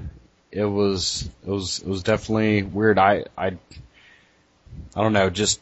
it 0.51 0.65
was 0.65 1.29
it 1.45 1.51
was 1.51 1.81
it 1.81 1.87
was 1.87 2.03
definitely 2.03 2.63
weird. 2.63 2.99
I 2.99 3.25
I 3.37 3.57
I 4.95 5.03
don't 5.03 5.13
know, 5.13 5.31
just 5.31 5.61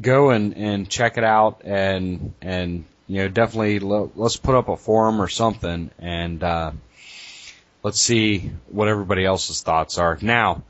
go 0.00 0.30
and 0.30 0.56
and 0.56 0.88
check 0.88 1.18
it 1.18 1.24
out 1.24 1.62
and 1.64 2.34
and 2.42 2.84
you 3.06 3.22
know 3.22 3.28
definitely 3.28 3.78
let's 3.80 4.36
put 4.36 4.54
up 4.54 4.68
a 4.68 4.76
forum 4.76 5.20
or 5.20 5.28
something 5.28 5.90
and 5.98 6.42
uh, 6.42 6.72
let's 7.82 8.02
see 8.02 8.50
what 8.68 8.88
everybody 8.88 9.24
else's 9.24 9.62
thoughts 9.62 9.98
are 9.98 10.18
now. 10.20 10.62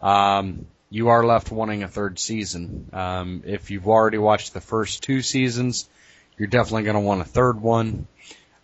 Um, 0.00 0.66
you 0.90 1.08
are 1.08 1.24
left 1.24 1.50
wanting 1.50 1.82
a 1.82 1.88
third 1.88 2.18
season. 2.18 2.88
Um, 2.92 3.42
if 3.46 3.70
you've 3.70 3.88
already 3.88 4.18
watched 4.18 4.54
the 4.54 4.60
first 4.60 5.02
two 5.02 5.22
seasons, 5.22 5.88
you're 6.38 6.48
definitely 6.48 6.84
going 6.84 6.94
to 6.94 7.00
want 7.00 7.20
a 7.20 7.24
third 7.24 7.60
one. 7.60 8.06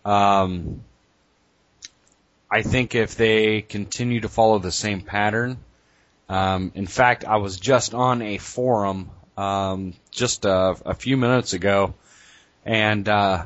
Um, 0.05 0.83
I 2.49 2.61
think 2.61 2.95
if 2.95 3.15
they 3.15 3.61
continue 3.61 4.21
to 4.21 4.29
follow 4.29 4.59
the 4.59 4.71
same 4.71 5.01
pattern, 5.01 5.57
um, 6.29 6.71
in 6.75 6.87
fact, 6.87 7.25
I 7.25 7.37
was 7.37 7.59
just 7.59 7.93
on 7.93 8.21
a 8.21 8.37
forum 8.37 9.09
um, 9.37 9.93
just 10.11 10.45
a, 10.45 10.75
a 10.85 10.93
few 10.93 11.17
minutes 11.17 11.53
ago, 11.53 11.93
and 12.65 13.07
uh, 13.09 13.45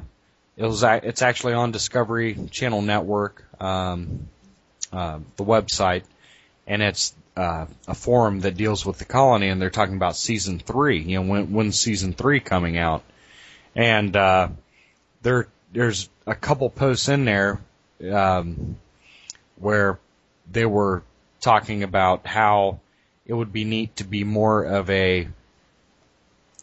it 0.58 0.64
was 0.64 0.84
it's 0.84 1.22
actually 1.22 1.54
on 1.54 1.72
Discovery 1.72 2.38
Channel 2.52 2.82
Network, 2.82 3.46
um, 3.62 4.28
uh, 4.98 5.20
the 5.36 5.44
website, 5.44 6.04
and 6.66 6.82
it's 6.82 7.14
uh, 7.36 7.68
a 7.88 7.94
forum 7.94 8.40
that 8.40 8.58
deals 8.58 8.84
with 8.84 8.98
the 8.98 9.06
colony, 9.06 9.48
and 9.50 9.62
they're 9.62 9.70
talking 9.70 9.96
about 9.96 10.16
season 10.16 10.58
three. 10.58 11.00
You 11.00 11.22
know, 11.22 11.30
when 11.30 11.54
when's 11.54 11.80
season 11.80 12.14
three 12.14 12.40
coming 12.40 12.80
out? 12.80 13.04
And 13.76 14.16
uh, 14.16 14.50
there 15.22 15.48
there's 15.72 16.10
a 16.26 16.34
couple 16.34 16.68
posts 16.72 17.10
in 17.10 17.26
there 17.26 17.62
um, 18.12 18.78
where 19.58 20.00
they 20.52 20.66
were 20.66 21.04
talking 21.42 21.84
about 21.84 22.26
how 22.26 22.80
it 23.28 23.36
would 23.36 23.54
be 23.54 23.66
neat 23.66 23.98
to 23.98 24.04
be 24.04 24.24
more 24.24 24.64
of 24.64 24.90
a 24.90 25.28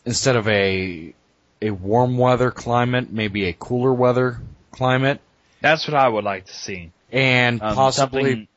instead 0.05 0.35
of 0.35 0.48
a 0.48 1.15
a 1.62 1.70
warm 1.70 2.19
weather 2.19 2.51
climate, 2.51 3.12
maybe 3.12 3.47
a 3.47 3.52
cooler 3.52 3.94
weather 3.94 4.40
climate, 4.73 5.20
That's 5.61 5.86
what 5.86 5.97
I 5.97 6.09
would 6.09 6.24
like 6.24 6.47
to 6.47 6.52
see. 6.52 6.90
And 7.14 7.62
Um, 7.62 7.74
possibly 7.74 8.48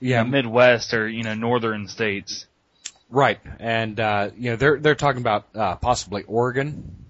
yeah, 0.00 0.22
Midwest 0.24 0.94
or 0.94 1.06
you 1.06 1.22
know 1.22 1.34
northern 1.34 1.86
states. 1.86 2.46
Right, 3.10 3.38
and 3.58 3.98
uh, 4.00 4.30
you 4.36 4.50
know 4.50 4.56
they're 4.56 4.78
they're 4.78 4.94
talking 4.94 5.20
about 5.20 5.46
uh, 5.54 5.76
possibly 5.76 6.22
Oregon, 6.22 7.04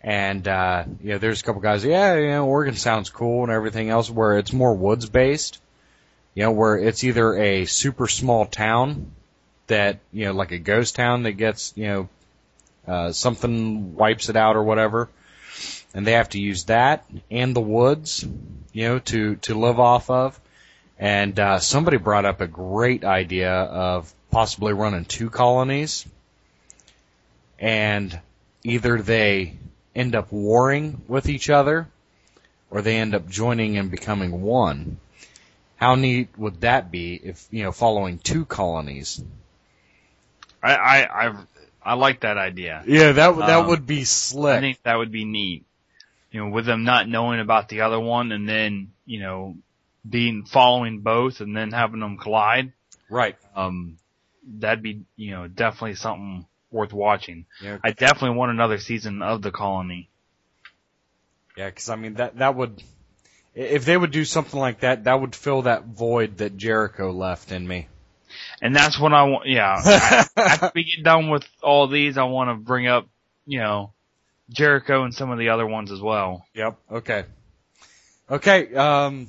and 0.00 0.46
uh, 0.48 0.84
you 1.02 1.10
know 1.10 1.18
there's 1.18 1.40
a 1.40 1.44
couple 1.44 1.60
guys. 1.60 1.84
Yeah, 1.84 2.16
you 2.16 2.28
know 2.28 2.46
Oregon 2.46 2.74
sounds 2.74 3.10
cool 3.10 3.42
and 3.42 3.52
everything 3.52 3.90
else, 3.90 4.08
where 4.08 4.38
it's 4.38 4.52
more 4.52 4.74
woods 4.74 5.08
based. 5.08 5.60
You 6.34 6.44
know 6.44 6.52
where 6.52 6.78
it's 6.78 7.04
either 7.04 7.34
a 7.36 7.66
super 7.66 8.08
small 8.08 8.46
town 8.46 9.12
that 9.66 9.98
you 10.12 10.26
know 10.26 10.32
like 10.32 10.52
a 10.52 10.58
ghost 10.58 10.94
town 10.96 11.24
that 11.24 11.32
gets 11.32 11.72
you 11.76 11.86
know 11.88 12.08
uh, 12.86 13.12
something 13.12 13.94
wipes 13.94 14.28
it 14.30 14.36
out 14.36 14.56
or 14.56 14.62
whatever, 14.62 15.08
and 15.94 16.06
they 16.06 16.12
have 16.12 16.30
to 16.30 16.40
use 16.40 16.64
that 16.64 17.04
and 17.30 17.54
the 17.54 17.60
woods, 17.60 18.26
you 18.72 18.88
know, 18.88 18.98
to 19.00 19.36
to 19.36 19.54
live 19.54 19.78
off 19.80 20.10
of. 20.10 20.38
And 20.98 21.38
uh, 21.40 21.58
somebody 21.58 21.96
brought 21.96 22.24
up 22.24 22.40
a 22.40 22.46
great 22.46 23.04
idea 23.04 23.50
of 23.52 24.12
possibly 24.30 24.72
running 24.72 25.04
two 25.04 25.30
colonies, 25.30 26.06
and 27.58 28.18
either 28.62 29.02
they 29.02 29.56
end 29.94 30.14
up 30.14 30.30
warring 30.32 31.02
with 31.08 31.28
each 31.28 31.50
other, 31.50 31.88
or 32.70 32.82
they 32.82 32.96
end 32.96 33.14
up 33.14 33.28
joining 33.28 33.76
and 33.78 33.90
becoming 33.90 34.42
one. 34.42 34.98
How 35.76 35.96
neat 35.96 36.28
would 36.38 36.60
that 36.60 36.90
be 36.92 37.14
if 37.16 37.46
you 37.50 37.64
know 37.64 37.72
following 37.72 38.18
two 38.18 38.44
colonies? 38.44 39.22
I 40.62 40.74
I 40.76 41.26
I, 41.28 41.34
I 41.82 41.94
like 41.94 42.20
that 42.20 42.38
idea. 42.38 42.84
Yeah, 42.86 43.12
that 43.12 43.36
that 43.38 43.56
Um, 43.58 43.66
would 43.68 43.86
be 43.86 44.02
I 44.02 44.04
slick. 44.04 44.60
think 44.60 44.82
that 44.84 44.94
would 44.96 45.10
be 45.10 45.24
neat. 45.24 45.64
You 46.32 46.40
know, 46.40 46.50
with 46.50 46.66
them 46.66 46.82
not 46.82 47.08
knowing 47.08 47.38
about 47.38 47.68
the 47.68 47.82
other 47.82 48.00
one 48.00 48.32
and 48.32 48.48
then 48.48 48.92
you 49.06 49.20
know 49.20 49.56
being 50.08 50.44
following 50.44 51.00
both 51.00 51.40
and 51.40 51.56
then 51.56 51.70
having 51.70 52.00
them 52.00 52.18
collide. 52.18 52.72
Right. 53.08 53.36
um, 53.54 53.98
that'd 54.46 54.82
be 54.82 55.02
you 55.16 55.32
know 55.32 55.46
definitely 55.46 55.94
something 55.94 56.46
worth 56.70 56.92
watching. 56.92 57.46
Yeah. 57.62 57.78
I 57.84 57.92
definitely 57.92 58.36
want 58.36 58.50
another 58.50 58.78
season 58.78 59.22
of 59.22 59.42
the 59.42 59.50
Colony. 59.50 60.08
Yeah, 61.56 61.66
because 61.66 61.88
I 61.88 61.96
mean 61.96 62.14
that 62.14 62.38
that 62.38 62.54
would, 62.54 62.82
if 63.54 63.84
they 63.84 63.96
would 63.96 64.10
do 64.10 64.24
something 64.24 64.58
like 64.58 64.80
that, 64.80 65.04
that 65.04 65.20
would 65.20 65.34
fill 65.34 65.62
that 65.62 65.84
void 65.84 66.38
that 66.38 66.56
Jericho 66.56 67.12
left 67.12 67.52
in 67.52 67.66
me. 67.66 67.88
And 68.62 68.74
that's 68.74 68.98
what 68.98 69.12
I 69.12 69.24
want. 69.24 69.46
Yeah, 69.46 69.76
after 70.36 70.72
we 70.74 70.84
get 70.84 71.04
done 71.04 71.28
with 71.28 71.46
all 71.62 71.88
these, 71.88 72.16
I 72.16 72.24
want 72.24 72.50
to 72.50 72.54
bring 72.54 72.86
up 72.86 73.06
you 73.46 73.58
know 73.58 73.92
Jericho 74.52 75.04
and 75.04 75.14
some 75.14 75.30
of 75.30 75.38
the 75.38 75.50
other 75.50 75.66
ones 75.66 75.90
as 75.90 76.00
well. 76.00 76.44
Yep. 76.54 76.78
Okay. 76.90 77.24
Okay. 78.30 78.74
Um. 78.74 79.28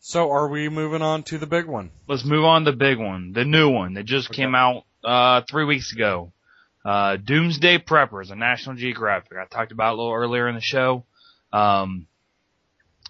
So 0.00 0.30
are 0.30 0.48
we 0.48 0.68
moving 0.68 1.02
on 1.02 1.24
to 1.24 1.38
the 1.38 1.46
big 1.46 1.66
one? 1.66 1.90
Let's 2.06 2.24
move 2.24 2.44
on 2.44 2.64
to 2.64 2.70
the 2.70 2.76
big 2.76 2.98
one, 2.98 3.32
the 3.32 3.44
new 3.44 3.70
one 3.70 3.94
that 3.94 4.04
just 4.04 4.30
came 4.30 4.54
out 4.54 4.84
uh 5.04 5.42
three 5.48 5.64
weeks 5.64 5.92
ago. 5.92 6.32
Uh, 6.84 7.16
Doomsday 7.16 7.78
Preppers, 7.78 8.30
a 8.30 8.36
National 8.36 8.76
Geographic. 8.76 9.36
I 9.36 9.44
talked 9.46 9.72
about 9.72 9.90
it 9.90 9.94
a 9.94 9.96
little 9.96 10.12
earlier 10.14 10.48
in 10.48 10.54
the 10.54 10.60
show. 10.60 11.04
Um, 11.52 12.06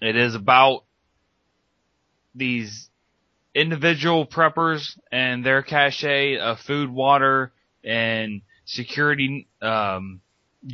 it 0.01 0.17
is 0.17 0.35
about 0.35 0.85
these 2.35 2.89
individual 3.55 4.27
preppers 4.27 4.99
and 5.13 5.45
their 5.45 5.61
cache 5.61 6.39
of 6.41 6.59
food, 6.61 6.89
water, 6.89 7.53
and 7.85 8.41
security 8.65 9.47
um, 9.61 10.23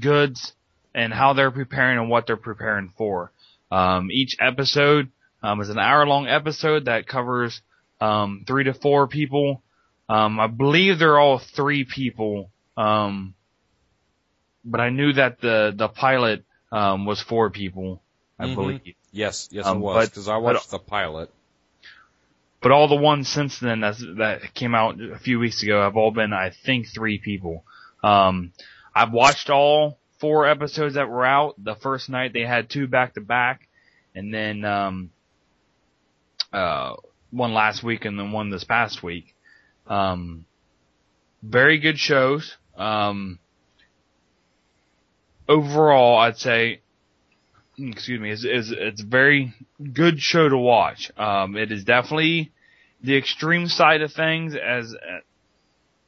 goods, 0.00 0.52
and 0.94 1.12
how 1.12 1.32
they're 1.32 1.50
preparing 1.50 1.98
and 1.98 2.08
what 2.10 2.26
they're 2.26 2.36
preparing 2.36 2.92
for. 2.96 3.32
Um, 3.70 4.10
each 4.10 4.36
episode 4.40 5.10
um, 5.42 5.60
is 5.60 5.68
an 5.70 5.78
hour-long 5.78 6.26
episode 6.28 6.84
that 6.86 7.06
covers 7.06 7.60
um, 8.00 8.44
three 8.46 8.64
to 8.64 8.74
four 8.74 9.08
people. 9.08 9.62
Um, 10.08 10.38
I 10.38 10.46
believe 10.46 10.98
they're 10.98 11.18
all 11.18 11.38
three 11.38 11.84
people, 11.84 12.50
um, 12.76 13.34
but 14.64 14.80
I 14.80 14.90
knew 14.90 15.12
that 15.14 15.40
the 15.40 15.72
the 15.74 15.88
pilot 15.88 16.44
um, 16.70 17.06
was 17.06 17.20
four 17.22 17.50
people. 17.50 18.02
I 18.38 18.46
Mhm. 18.46 18.54
believe. 18.54 18.80
Yes. 19.12 19.48
Yes, 19.52 19.66
it 19.66 19.76
was 19.76 20.08
because 20.08 20.28
I 20.28 20.34
but- 20.34 20.42
watched 20.42 20.70
the 20.70 20.78
pilot. 20.78 21.30
But 22.60 22.70
all 22.70 22.86
the 22.88 22.94
ones 22.96 23.28
since 23.28 23.58
then 23.58 23.80
that 23.80 24.54
came 24.54 24.74
out 24.74 25.00
a 25.00 25.18
few 25.18 25.40
weeks 25.40 25.62
ago 25.64 25.82
have 25.82 25.96
all 25.96 26.12
been, 26.12 26.32
I 26.32 26.50
think, 26.50 26.86
three 26.94 27.18
people. 27.18 27.64
Um, 28.04 28.52
I've 28.94 29.12
watched 29.12 29.50
all 29.50 29.98
four 30.18 30.46
episodes 30.46 30.94
that 30.94 31.08
were 31.08 31.24
out. 31.24 31.54
The 31.62 31.74
first 31.74 32.08
night 32.08 32.32
they 32.32 32.42
had 32.42 32.70
two 32.70 32.86
back 32.86 33.14
to 33.14 33.20
back, 33.20 33.68
and 34.14 34.32
then 34.32 34.64
um, 34.64 35.10
uh, 36.52 36.94
one 37.30 37.54
last 37.54 37.82
week 37.82 38.04
and 38.04 38.18
then 38.18 38.32
one 38.32 38.50
this 38.50 38.64
past 38.64 39.02
week. 39.02 39.34
Um, 39.86 40.44
very 41.42 41.78
good 41.78 41.98
shows. 41.98 42.56
Um, 42.76 43.38
overall, 45.48 46.18
I'd 46.18 46.38
say 46.38 46.82
excuse 47.78 48.20
me, 48.20 48.30
is 48.30 48.44
is 48.44 48.72
it's 48.76 49.02
a 49.02 49.06
very 49.06 49.54
good 49.92 50.20
show 50.20 50.48
to 50.48 50.56
watch. 50.56 51.10
Um, 51.16 51.56
it 51.56 51.72
is 51.72 51.84
definitely 51.84 52.52
the 53.02 53.16
extreme 53.16 53.66
side 53.66 54.02
of 54.02 54.12
things 54.12 54.54
as 54.54 54.94
uh, 54.94 55.20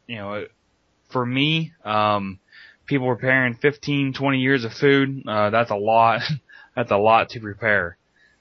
you 0.07 0.17
know, 0.17 0.47
for 1.11 1.25
me, 1.25 1.73
um, 1.85 2.39
people 2.87 3.09
preparing 3.09 3.55
15, 3.55 4.13
20 4.13 4.39
years 4.39 4.65
of 4.65 4.73
food, 4.73 5.23
uh, 5.27 5.51
that's 5.51 5.71
a 5.71 5.77
lot. 5.77 6.21
that's 6.77 6.91
a 6.91 6.97
lot 6.97 7.31
to 7.31 7.41
prepare. 7.41 7.97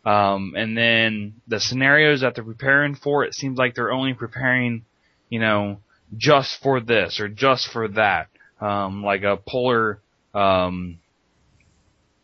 Um, 0.05 0.53
and 0.57 0.77
then 0.77 1.35
the 1.47 1.59
scenarios 1.59 2.21
that 2.21 2.35
they're 2.35 2.43
preparing 2.43 2.95
for, 2.95 3.23
it 3.23 3.33
seems 3.33 3.57
like 3.57 3.75
they're 3.75 3.91
only 3.91 4.13
preparing, 4.13 4.85
you 5.29 5.39
know, 5.39 5.79
just 6.17 6.61
for 6.61 6.79
this 6.81 7.19
or 7.19 7.27
just 7.29 7.67
for 7.67 7.87
that. 7.89 8.27
Um, 8.59 9.03
like 9.03 9.23
a 9.23 9.37
polar, 9.37 10.01
um, 10.33 10.99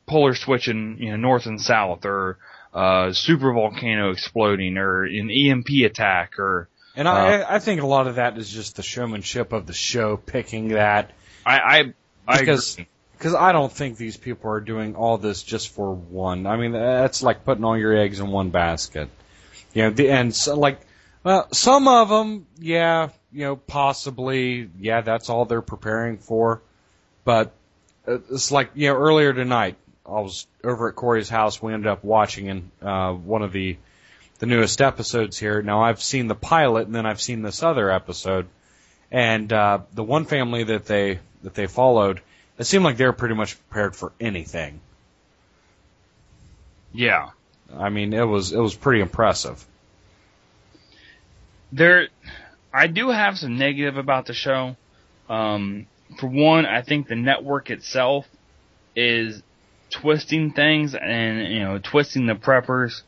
polar 0.08 0.36
switching, 0.36 0.98
you 1.00 1.12
know, 1.12 1.18
north 1.18 1.46
and 1.46 1.60
south, 1.60 2.06
or 2.06 2.38
uh, 2.74 3.12
super 3.12 3.54
volcano 3.54 4.12
exploding, 4.12 4.78
or 4.78 5.04
an 5.04 5.30
EMP 5.30 5.68
attack, 5.86 6.40
or 6.40 6.70
And 6.96 7.08
I, 7.10 7.56
I 7.56 7.60
think 7.60 7.82
a 7.82 7.86
lot 7.86 8.08
of 8.08 8.16
that 8.16 8.38
is 8.38 8.50
just 8.50 8.78
the 8.78 8.84
showmanship 8.84 9.52
of 9.52 9.68
the 9.68 9.74
show 9.74 10.16
picking 10.16 10.70
that 10.70 11.12
I, 11.46 11.94
I, 12.30 12.40
Because- 12.40 12.74
agree. 12.76 12.88
because 13.18 13.36
I 13.36 13.52
don't 13.52 13.72
think 13.72 13.98
these 13.98 14.16
people 14.18 14.52
are 14.52 14.62
doing 14.62 14.96
all 14.96 15.18
this 15.18 15.44
just 15.44 15.70
for 15.70 15.94
one. 15.94 16.46
I 16.48 16.56
mean, 16.58 16.72
that's 16.72 17.22
like 17.24 17.44
putting 17.44 17.64
all 17.66 17.78
your 17.78 17.96
eggs 17.98 18.20
in 18.20 18.30
one 18.32 18.50
basket. 18.50 19.10
You 19.74 19.84
know, 19.84 19.90
the 19.90 20.10
and 20.10 20.34
so, 20.34 20.58
like, 20.58 20.80
well, 21.24 21.48
some 21.52 21.88
of 21.88 22.08
them, 22.10 22.46
yeah, 22.60 23.10
you 23.32 23.46
know, 23.46 23.56
possibly, 23.56 24.70
yeah, 24.80 25.02
that's 25.02 25.30
all 25.30 25.46
they're 25.46 25.62
preparing 25.62 26.18
for. 26.18 26.62
But 27.26 27.52
it's 28.08 28.52
like, 28.52 28.72
you 28.74 28.88
know, 28.90 28.96
earlier 28.96 29.34
tonight, 29.34 29.76
I 30.06 30.22
was 30.22 30.48
over 30.64 30.90
at 30.90 30.96
Korey's 30.96 31.30
house. 31.30 31.62
We 31.62 31.74
ended 31.74 31.88
up 31.88 32.04
watching 32.04 32.48
in 32.48 32.72
uh, 32.82 33.14
one 33.14 33.42
of 33.44 33.52
the 33.52 33.78
the 34.40 34.46
newest 34.46 34.82
episodes 34.82 35.38
here. 35.38 35.62
Now 35.62 35.84
I've 35.84 36.02
seen 36.02 36.28
the 36.28 36.36
pilot, 36.36 36.88
and 36.88 36.96
then 36.96 37.06
I've 37.06 37.22
seen 37.22 37.42
this 37.42 37.62
other 37.62 37.92
episode, 37.92 38.48
and 39.12 39.52
uh, 39.52 39.80
the 39.94 40.04
one 40.04 40.24
family 40.26 40.64
that 40.64 40.86
they 40.86 41.20
that 41.44 41.54
they 41.54 41.68
followed, 41.68 42.22
it 42.58 42.66
seemed 42.66 42.84
like 42.84 42.98
they 42.98 43.06
were 43.06 43.14
pretty 43.14 43.36
much 43.36 43.58
prepared 43.70 43.96
for 43.96 44.12
anything. 44.20 44.82
Yeah. 46.94 47.30
I 47.76 47.90
mean, 47.90 48.14
it 48.14 48.24
was 48.24 48.52
it 48.52 48.60
was 48.60 48.76
pretty 48.76 49.02
impressive. 49.02 49.66
there 51.72 52.08
I 52.74 52.88
do 52.88 53.10
have 53.10 53.38
some 53.38 53.58
negative 53.58 53.98
about 53.98 54.26
the 54.26 54.34
show. 54.34 54.76
Um, 55.30 55.88
for 56.18 56.28
one, 56.28 56.66
I 56.66 56.82
think 56.82 57.08
the 57.08 57.16
network 57.16 57.70
itself 57.70 58.28
is 58.96 59.42
twisting 59.92 60.52
things 60.52 60.96
and 60.96 61.48
you 61.48 61.60
know 61.60 61.80
twisting 61.80 62.26
the 62.26 62.36
preppers, 62.36 63.02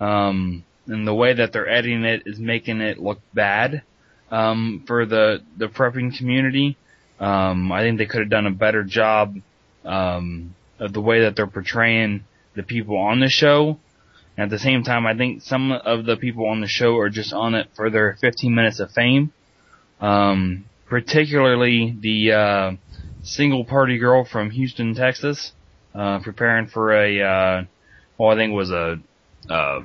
um, 0.00 0.64
and 0.86 1.06
the 1.06 1.14
way 1.14 1.32
that 1.34 1.52
they're 1.52 1.68
editing 1.68 2.04
it 2.04 2.22
is 2.26 2.38
making 2.38 2.80
it 2.80 2.98
look 2.98 3.20
bad 3.32 3.82
um, 4.30 4.84
for 4.86 5.06
the 5.06 5.42
the 5.56 5.66
prepping 5.66 6.16
community. 6.16 6.76
Um, 7.20 7.70
I 7.70 7.82
think 7.82 7.98
they 7.98 8.06
could 8.06 8.20
have 8.20 8.30
done 8.30 8.46
a 8.46 8.50
better 8.50 8.82
job 8.82 9.36
um, 9.84 10.54
of 10.78 10.92
the 10.92 11.00
way 11.00 11.22
that 11.22 11.36
they're 11.36 11.46
portraying 11.46 12.24
the 12.54 12.62
people 12.62 12.96
on 12.96 13.20
the 13.20 13.28
show. 13.28 13.78
At 14.36 14.50
the 14.50 14.58
same 14.58 14.82
time, 14.82 15.06
I 15.06 15.16
think 15.16 15.42
some 15.42 15.70
of 15.70 16.06
the 16.06 16.16
people 16.16 16.48
on 16.48 16.60
the 16.60 16.66
show 16.66 16.96
are 16.98 17.08
just 17.08 17.32
on 17.32 17.54
it 17.54 17.68
for 17.76 17.88
their 17.88 18.16
15 18.20 18.52
minutes 18.52 18.80
of 18.80 18.90
fame. 18.90 19.32
Um, 20.00 20.64
particularly 20.86 21.96
the 22.00 22.32
uh, 22.32 22.72
single 23.22 23.64
party 23.64 23.98
girl 23.98 24.24
from 24.24 24.50
Houston, 24.50 24.94
Texas, 24.94 25.52
uh, 25.94 26.18
preparing 26.18 26.66
for 26.66 26.92
a, 26.92 27.20
uh, 27.20 27.64
well, 28.18 28.30
I 28.30 28.34
think 28.34 28.52
it 28.52 28.56
was 28.56 28.70
a 28.70 28.98
uh, 29.48 29.82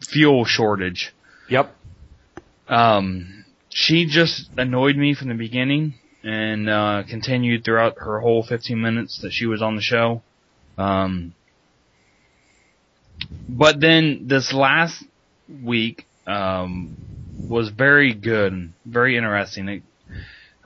fuel 0.00 0.44
shortage. 0.44 1.14
Yep. 1.48 1.74
Um, 2.68 3.44
she 3.68 4.06
just 4.06 4.50
annoyed 4.56 4.96
me 4.96 5.14
from 5.14 5.28
the 5.28 5.34
beginning 5.34 5.94
and 6.24 6.68
uh, 6.68 7.02
continued 7.08 7.64
throughout 7.64 7.98
her 7.98 8.20
whole 8.20 8.42
15 8.42 8.80
minutes 8.80 9.20
that 9.22 9.32
she 9.32 9.46
was 9.46 9.62
on 9.62 9.76
the 9.76 9.82
show. 9.82 10.22
Um, 10.78 11.34
but 13.48 13.80
then 13.80 14.24
this 14.26 14.52
last 14.52 15.04
week 15.62 16.06
um, 16.26 16.96
was 17.48 17.68
very 17.70 18.14
good, 18.14 18.72
very 18.84 19.16
interesting. 19.16 19.68
It 19.68 19.82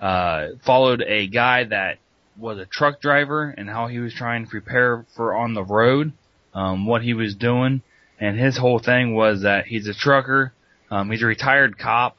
uh, 0.01 0.49
followed 0.65 1.03
a 1.03 1.27
guy 1.27 1.65
that 1.65 1.99
was 2.39 2.59
a 2.59 2.66
truck 2.66 3.01
driver 3.01 3.55
and 3.57 3.69
how 3.69 3.87
he 3.87 3.99
was 3.99 4.15
trying 4.15 4.45
to 4.45 4.51
prepare 4.51 5.07
for 5.16 5.35
on 5.35 5.55
the 5.55 5.65
road, 5.65 6.12
um, 6.55 6.87
what 6.87 7.03
he 7.03 7.15
was 7.15 7.35
doing, 7.35 7.83
and 8.20 8.39
his 8.39 8.59
whole 8.59 8.78
thing 8.78 9.15
was 9.15 9.43
that 9.43 9.66
he's 9.66 9.89
a 9.89 9.95
trucker, 9.95 10.53
um, 10.91 11.11
he's 11.11 11.23
a 11.23 11.27
retired 11.27 11.78
cop, 11.78 12.16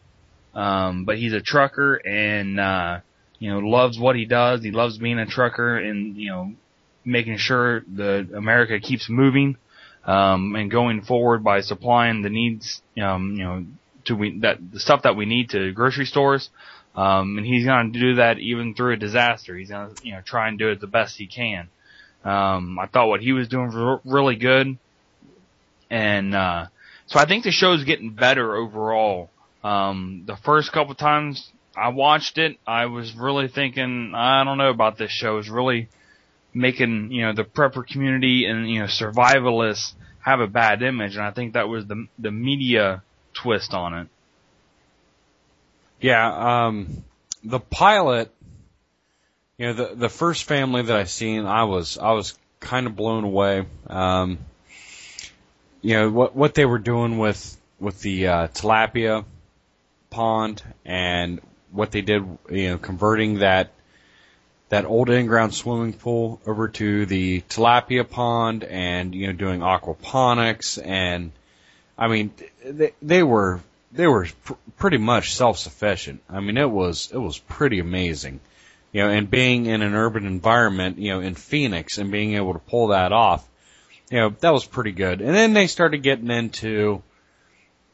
um, 0.55 1.05
but 1.05 1.18
he's 1.18 1.34
a 1.34 1.41
trucker 1.41 1.95
and 1.95 2.59
uh, 2.59 2.99
you 3.39 3.51
know 3.51 3.59
loves 3.59 3.99
what 3.99 4.15
he 4.15 4.26
does. 4.26 4.64
He 4.64 4.72
loves 4.72 4.97
being 4.97 5.19
a 5.19 5.26
trucker 5.26 5.77
and 5.77 6.18
you 6.18 6.30
know 6.30 6.53
making 7.05 7.38
sure 7.38 7.81
the 7.81 8.27
America 8.35 8.80
keeps 8.80 9.09
moving 9.09 9.57
um, 10.05 10.55
and 10.55 10.72
going 10.72 11.01
forward 11.01 11.43
by 11.43 11.61
supplying 11.61 12.22
the 12.22 12.30
needs, 12.30 12.81
um, 13.01 13.34
you 13.34 13.43
know, 13.43 13.65
to 14.05 14.15
we 14.15 14.39
that 14.39 14.57
the 14.72 14.80
stuff 14.80 15.03
that 15.03 15.15
we 15.15 15.26
need 15.26 15.49
to 15.49 15.72
grocery 15.73 16.05
stores. 16.05 16.49
Um, 16.95 17.38
and 17.38 17.45
he's 17.45 17.65
going 17.65 17.93
to 17.93 17.99
do 17.99 18.15
that 18.15 18.39
even 18.39 18.73
through 18.73 18.93
a 18.93 18.97
disaster. 18.97 19.55
He's 19.55 19.69
going 19.69 19.95
to, 19.95 19.95
you 20.01 20.14
know, 20.14 20.22
try 20.22 20.47
and 20.47 20.57
do 20.57 20.69
it 20.69 20.81
the 20.81 20.88
best 20.88 21.15
he 21.15 21.27
can. 21.27 21.69
Um, 22.26 22.80
I 22.80 22.88
thought 22.88 23.07
what 23.07 23.22
he 23.22 23.34
was 23.34 23.47
doing 23.47 23.68
was 23.68 24.01
really 24.03 24.35
good. 24.35 24.80
And, 25.91 26.34
uh, 26.34 26.65
so 27.05 27.19
I 27.19 27.27
think 27.27 27.43
the 27.43 27.51
show's 27.51 27.84
getting 27.84 28.14
better 28.14 28.55
overall. 28.55 29.30
Um, 29.64 30.23
the 30.26 30.38
first 30.38 30.72
couple 30.72 30.95
times 30.95 31.51
I 31.77 31.89
watched 31.89 32.37
it, 32.37 32.57
I 32.65 32.87
was 32.87 33.13
really 33.13 33.47
thinking, 33.47 34.13
I 34.15 34.43
don't 34.43 34.57
know 34.57 34.69
about 34.69 34.97
this 34.97 35.11
show. 35.11 35.37
It's 35.37 35.47
really 35.47 35.89
making, 36.53 37.11
you 37.11 37.21
know, 37.21 37.33
the 37.33 37.43
prepper 37.43 37.85
community 37.85 38.45
and, 38.45 38.69
you 38.69 38.79
know, 38.79 38.85
survivalists 38.85 39.93
have 40.19 40.39
a 40.39 40.47
bad 40.47 40.81
image. 40.81 41.15
And 41.15 41.23
I 41.23 41.31
think 41.31 41.53
that 41.53 41.69
was 41.69 41.85
the, 41.85 42.07
the 42.17 42.31
media 42.31 43.03
twist 43.33 43.73
on 43.73 43.93
it. 43.93 44.07
Yeah, 46.01 46.65
um, 46.67 47.03
the 47.43 47.59
pilot, 47.59 48.31
you 49.57 49.67
know, 49.67 49.73
the 49.73 49.95
the 49.95 50.09
first 50.09 50.43
family 50.43 50.83
that 50.83 50.95
I 50.95 51.05
seen, 51.05 51.45
I 51.45 51.63
was 51.63 51.97
I 51.97 52.11
was 52.11 52.37
kind 52.59 52.85
of 52.85 52.95
blown 52.95 53.23
away. 53.23 53.65
Um, 53.87 54.37
you 55.81 55.95
know 55.95 56.11
what 56.11 56.35
what 56.35 56.53
they 56.53 56.65
were 56.65 56.77
doing 56.77 57.17
with 57.17 57.57
with 57.79 57.99
the 58.01 58.27
uh, 58.27 58.47
tilapia 58.49 59.25
pond 60.11 60.61
and 60.85 61.41
what 61.77 61.91
they 61.91 62.01
did, 62.01 62.23
you 62.49 62.69
know, 62.71 62.77
converting 62.77 63.39
that 63.39 63.71
that 64.69 64.85
old 64.85 65.09
in-ground 65.09 65.53
swimming 65.53 65.93
pool 65.93 66.41
over 66.45 66.67
to 66.67 67.05
the 67.05 67.41
tilapia 67.41 68.07
pond 68.07 68.63
and 68.63 69.15
you 69.15 69.27
know 69.27 69.33
doing 69.33 69.61
aquaponics 69.61 70.77
and 70.83 71.31
I 71.97 72.07
mean 72.07 72.31
they 72.65 72.93
they 73.01 73.23
were 73.23 73.61
they 73.93 74.07
were 74.07 74.27
pr- 74.43 74.53
pretty 74.77 74.97
much 74.97 75.33
self-sufficient. 75.33 76.21
I 76.29 76.41
mean 76.41 76.57
it 76.57 76.69
was 76.69 77.09
it 77.13 77.17
was 77.17 77.37
pretty 77.37 77.79
amazing. 77.79 78.39
You 78.91 79.03
know, 79.03 79.09
and 79.09 79.29
being 79.29 79.65
in 79.67 79.81
an 79.81 79.93
urban 79.93 80.25
environment, 80.25 80.97
you 80.97 81.11
know, 81.11 81.19
in 81.19 81.35
Phoenix 81.35 81.97
and 81.97 82.09
being 82.09 82.33
able 82.33 82.53
to 82.53 82.59
pull 82.59 82.87
that 82.87 83.11
off, 83.11 83.47
you 84.09 84.17
know, 84.17 84.29
that 84.39 84.53
was 84.53 84.65
pretty 84.65 84.93
good. 84.93 85.21
And 85.21 85.35
then 85.35 85.53
they 85.53 85.67
started 85.67 85.99
getting 85.99 86.31
into 86.31 87.03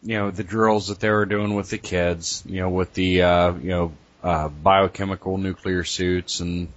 you 0.03 0.17
know, 0.17 0.31
the 0.31 0.43
drills 0.43 0.87
that 0.87 0.99
they 0.99 1.09
were 1.09 1.25
doing 1.25 1.55
with 1.55 1.69
the 1.69 1.77
kids, 1.77 2.43
you 2.45 2.59
know, 2.59 2.69
with 2.69 2.93
the, 2.93 3.23
uh, 3.23 3.53
you 3.53 3.69
know, 3.69 3.91
uh, 4.21 4.49
biochemical 4.49 5.37
nuclear 5.37 5.83
suits 5.83 6.39
and, 6.41 6.67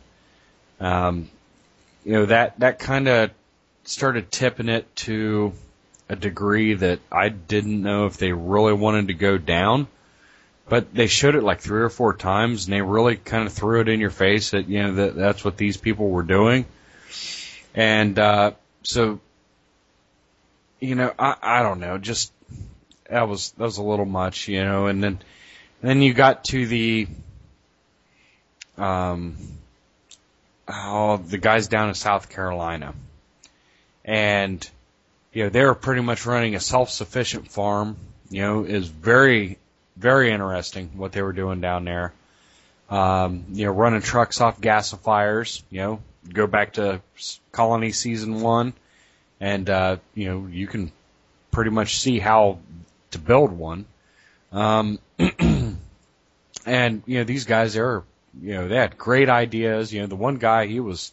um, 0.81 1.28
you 2.05 2.12
know, 2.12 2.27
that, 2.27 2.59
that 2.61 2.78
kind 2.78 3.09
of 3.09 3.31
started 3.85 4.31
tipping 4.31 4.69
it 4.69 4.94
to 4.97 5.53
a 6.09 6.15
degree 6.15 6.74
that 6.74 7.01
I 7.11 7.28
didn't 7.28 7.82
know 7.82 8.07
if 8.07 8.16
they 8.16 8.32
really 8.32 8.74
wanted 8.74 9.09
to 9.09 9.15
go 9.15 9.39
down. 9.39 9.89
But 10.69 10.93
they 10.93 11.07
showed 11.07 11.36
it 11.36 11.44
like 11.44 11.61
three 11.61 11.82
or 11.82 11.89
four 11.89 12.12
times 12.12 12.66
and 12.66 12.74
they 12.74 12.82
really 12.82 13.16
kind 13.16 13.47
of 13.47 13.53
threw 13.53 13.81
it 13.81 13.89
in 13.89 14.01
your 14.01 14.11
face 14.11 14.51
that, 14.51 14.69
you 14.69 14.82
know, 14.82 14.94
that 14.94 15.15
that's 15.15 15.44
what 15.44 15.57
these 15.57 15.77
people 15.77 16.09
were 16.09 16.24
doing. 16.24 16.65
And, 17.74 18.19
uh, 18.19 18.53
so, 18.82 19.20
you 20.81 20.94
know, 20.97 21.12
I, 21.19 21.36
I 21.40 21.62
don't 21.62 21.78
know, 21.78 21.98
just, 21.98 22.32
that 23.10 23.28
was 23.28 23.52
that 23.52 23.64
was 23.64 23.78
a 23.78 23.82
little 23.82 24.04
much, 24.04 24.48
you 24.48 24.64
know. 24.64 24.86
And 24.86 25.02
then 25.02 25.18
then 25.82 26.02
you 26.02 26.14
got 26.14 26.44
to 26.46 26.66
the 26.66 27.08
um 28.78 29.36
oh 30.68 31.16
the 31.16 31.38
guys 31.38 31.68
down 31.68 31.88
in 31.88 31.94
South 31.94 32.28
Carolina, 32.28 32.94
and 34.04 34.68
you 35.32 35.44
know 35.44 35.48
they 35.48 35.64
were 35.64 35.74
pretty 35.74 36.02
much 36.02 36.26
running 36.26 36.54
a 36.54 36.60
self-sufficient 36.60 37.50
farm. 37.50 37.96
You 38.28 38.42
know, 38.42 38.64
is 38.64 38.88
very 38.88 39.58
very 39.96 40.32
interesting 40.32 40.90
what 40.96 41.12
they 41.12 41.22
were 41.22 41.32
doing 41.32 41.60
down 41.60 41.84
there. 41.84 42.12
Um, 42.88 43.46
you 43.52 43.66
know, 43.66 43.72
running 43.72 44.02
trucks 44.02 44.40
off 44.40 44.60
gasifiers. 44.60 45.62
You 45.70 45.80
know, 45.80 46.02
go 46.32 46.46
back 46.46 46.74
to 46.74 47.00
Colony 47.52 47.92
season 47.92 48.40
one, 48.40 48.74
and 49.40 49.68
uh, 49.68 49.96
you 50.14 50.28
know 50.28 50.46
you 50.46 50.66
can 50.66 50.92
pretty 51.50 51.70
much 51.70 51.98
see 51.98 52.18
how 52.18 52.58
to 53.16 53.22
build 53.22 53.52
one. 53.52 53.86
Um, 54.52 54.98
and 56.66 57.02
you 57.06 57.18
know 57.18 57.24
these 57.24 57.44
guys, 57.44 57.74
they're 57.74 58.02
you 58.40 58.55
know 58.55 58.68
they 58.68 58.76
had 58.76 58.97
great 58.97 59.28
ideas. 59.28 59.93
You 59.93 60.02
know 60.02 60.06
the 60.06 60.16
one 60.16 60.36
guy 60.36 60.66
he 60.66 60.80
was 60.80 61.12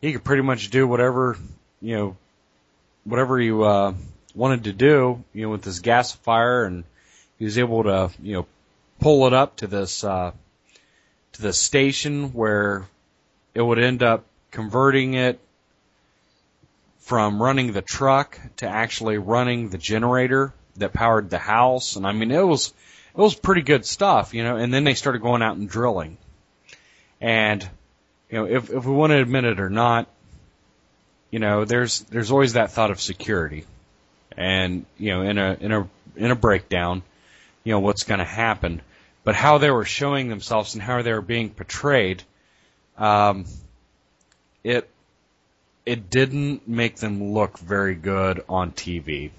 he 0.00 0.12
could 0.12 0.24
pretty 0.24 0.42
much 0.42 0.70
do 0.70 0.86
whatever 0.86 1.38
you 1.80 1.96
know 1.96 2.16
whatever 3.04 3.40
you 3.40 3.64
uh, 3.64 3.94
wanted 4.34 4.64
to 4.64 4.72
do. 4.72 5.22
You 5.32 5.42
know 5.42 5.50
with 5.50 5.62
this 5.62 5.80
gasifier, 5.80 6.66
and 6.66 6.84
he 7.38 7.44
was 7.44 7.58
able 7.58 7.84
to 7.84 8.10
you 8.22 8.34
know 8.34 8.46
pull 9.00 9.26
it 9.26 9.32
up 9.32 9.56
to 9.56 9.66
this 9.66 10.04
uh, 10.04 10.32
to 11.32 11.42
the 11.42 11.52
station 11.52 12.32
where 12.32 12.86
it 13.54 13.62
would 13.62 13.78
end 13.78 14.02
up 14.02 14.24
converting 14.50 15.14
it 15.14 15.40
from 16.98 17.42
running 17.42 17.72
the 17.72 17.82
truck 17.82 18.38
to 18.56 18.68
actually 18.68 19.18
running 19.18 19.68
the 19.70 19.78
generator 19.78 20.52
that 20.80 20.92
powered 20.92 21.30
the 21.30 21.38
house, 21.38 21.96
and 21.96 22.06
I 22.06 22.12
mean 22.12 22.30
it 22.30 22.42
was 22.42 22.72
it 23.14 23.20
was 23.20 23.34
pretty 23.34 23.62
good 23.62 23.86
stuff, 23.86 24.34
you 24.34 24.42
know. 24.42 24.56
And 24.56 24.72
then 24.72 24.84
they 24.84 24.94
started 24.94 25.22
going 25.22 25.42
out 25.42 25.56
and 25.56 25.68
drilling, 25.68 26.18
and 27.20 27.66
you 28.30 28.38
know 28.38 28.46
if 28.46 28.70
if 28.70 28.84
we 28.84 28.92
want 28.92 29.12
to 29.12 29.20
admit 29.20 29.44
it 29.44 29.60
or 29.60 29.70
not, 29.70 30.08
you 31.30 31.38
know 31.38 31.64
there's 31.64 32.00
there's 32.02 32.30
always 32.30 32.54
that 32.54 32.72
thought 32.72 32.90
of 32.90 33.00
security, 33.00 33.64
and 34.36 34.84
you 34.98 35.10
know 35.10 35.22
in 35.22 35.38
a 35.38 35.56
in 35.60 35.72
a 35.72 35.88
in 36.16 36.30
a 36.30 36.36
breakdown, 36.36 37.02
you 37.64 37.72
know 37.72 37.80
what's 37.80 38.04
going 38.04 38.18
to 38.18 38.24
happen, 38.24 38.82
but 39.24 39.34
how 39.34 39.58
they 39.58 39.70
were 39.70 39.84
showing 39.84 40.28
themselves 40.28 40.74
and 40.74 40.82
how 40.82 41.02
they 41.02 41.12
were 41.12 41.20
being 41.20 41.50
portrayed, 41.50 42.22
um, 42.98 43.44
it 44.64 44.88
it 45.86 46.10
didn't 46.10 46.68
make 46.68 46.96
them 46.96 47.32
look 47.32 47.58
very 47.58 47.94
good 47.94 48.44
on 48.48 48.72
TV 48.72 49.30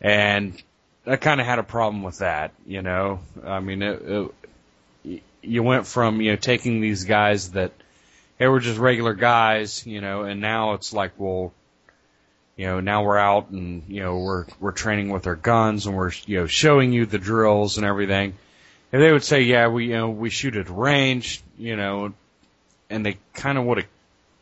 and 0.00 0.60
I 1.06 1.16
kind 1.16 1.40
of 1.40 1.46
had 1.46 1.58
a 1.58 1.62
problem 1.62 2.02
with 2.02 2.18
that. 2.18 2.52
You 2.66 2.82
know, 2.82 3.20
I 3.44 3.60
mean, 3.60 3.82
it, 3.82 4.32
it, 5.04 5.22
you 5.42 5.62
went 5.62 5.86
from 5.86 6.20
you 6.20 6.32
know 6.32 6.36
taking 6.36 6.80
these 6.80 7.04
guys 7.04 7.52
that 7.52 7.72
they 8.38 8.46
were 8.46 8.60
just 8.60 8.78
regular 8.78 9.14
guys, 9.14 9.86
you 9.86 10.00
know, 10.00 10.22
and 10.22 10.40
now 10.40 10.74
it's 10.74 10.92
like, 10.92 11.12
well, 11.18 11.52
you 12.56 12.66
know, 12.66 12.80
now 12.80 13.04
we're 13.04 13.18
out 13.18 13.50
and 13.50 13.82
you 13.88 14.02
know 14.02 14.18
we're 14.18 14.46
we're 14.58 14.72
training 14.72 15.10
with 15.10 15.26
our 15.26 15.36
guns 15.36 15.86
and 15.86 15.96
we're 15.96 16.12
you 16.26 16.40
know 16.40 16.46
showing 16.46 16.92
you 16.92 17.06
the 17.06 17.18
drills 17.18 17.76
and 17.76 17.86
everything. 17.86 18.34
And 18.92 19.00
they 19.00 19.12
would 19.12 19.22
say, 19.22 19.42
yeah, 19.42 19.68
we 19.68 19.86
you 19.86 19.94
know 19.94 20.10
we 20.10 20.30
shoot 20.30 20.56
at 20.56 20.68
range, 20.68 21.42
you 21.58 21.76
know, 21.76 22.12
and 22.88 23.06
they 23.06 23.18
kind 23.34 23.56
of 23.56 23.64
would 23.64 23.78
have 23.78 23.86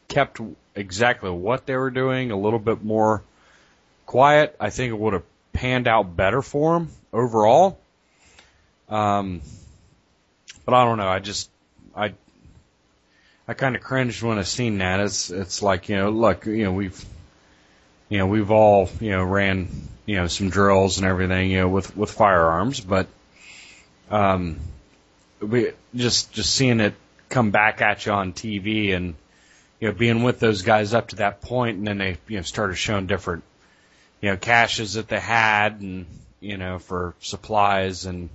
kept 0.09 0.41
exactly 0.75 1.31
what 1.31 1.67
they 1.67 1.77
were 1.77 1.91
doing 1.91 2.31
a 2.31 2.37
little 2.37 2.59
bit 2.59 2.83
more 2.83 3.23
quiet. 4.07 4.57
I 4.59 4.71
think 4.71 4.91
it 4.91 4.99
would 4.99 5.13
have 5.13 5.25
panned 5.59 5.89
out 5.89 6.15
better 6.15 6.41
for 6.41 6.77
him 6.77 6.89
overall. 7.13 7.81
Um, 8.89 9.43
but 10.65 10.73
I 10.75 10.85
don't 10.85 10.99
know. 10.99 11.09
I 11.09 11.19
just 11.19 11.51
I 11.97 12.15
I 13.49 13.55
kind 13.55 13.75
of 13.75 13.83
cringed 13.83 14.23
when 14.23 14.39
I 14.39 14.43
seen 14.43 14.79
that. 14.79 15.01
It's 15.01 15.31
it's 15.31 15.61
like 15.61 15.89
you 15.89 15.97
know, 15.97 16.11
look, 16.11 16.47
you 16.47 16.63
know, 16.63 16.73
we've 16.73 17.05
you 18.09 18.19
know 18.19 18.29
we've 18.29 18.53
all 18.53 18.89
you 19.01 19.11
know 19.11 19.25
ran 19.25 19.69
you 20.07 20.17
know 20.17 20.29
some 20.29 20.49
drills 20.49 20.99
and 20.99 21.07
everything 21.07 21.51
you 21.51 21.59
know 21.59 21.69
with 21.69 21.97
with 21.97 22.13
firearms, 22.13 22.79
but 22.79 23.09
um, 24.11 24.61
we 25.41 25.73
just 25.93 26.33
just 26.33 26.55
seeing 26.55 26.79
it 26.79 26.95
come 27.31 27.51
back 27.51 27.83
at 27.83 28.07
you 28.07 28.13
on 28.13 28.33
TV 28.33 28.95
and 28.95 29.17
you 29.81 29.89
know 29.89 29.95
being 29.95 30.23
with 30.23 30.39
those 30.39 30.63
guys 30.63 30.95
up 30.95 31.09
to 31.09 31.17
that 31.17 31.41
point, 31.41 31.79
and 31.79 31.87
then 31.89 31.99
they 31.99 32.17
you 32.29 32.37
know 32.37 32.43
started 32.43 32.77
showing 32.77 33.09
different 33.09 33.43
you 34.21 34.31
know, 34.31 34.37
caches 34.37 34.95
that 34.95 35.09
they 35.09 35.21
had 35.21 35.81
and, 35.81 36.07
you 36.41 36.57
know, 36.57 36.79
for 36.79 37.15
supplies 37.21 38.07
and, 38.07 38.29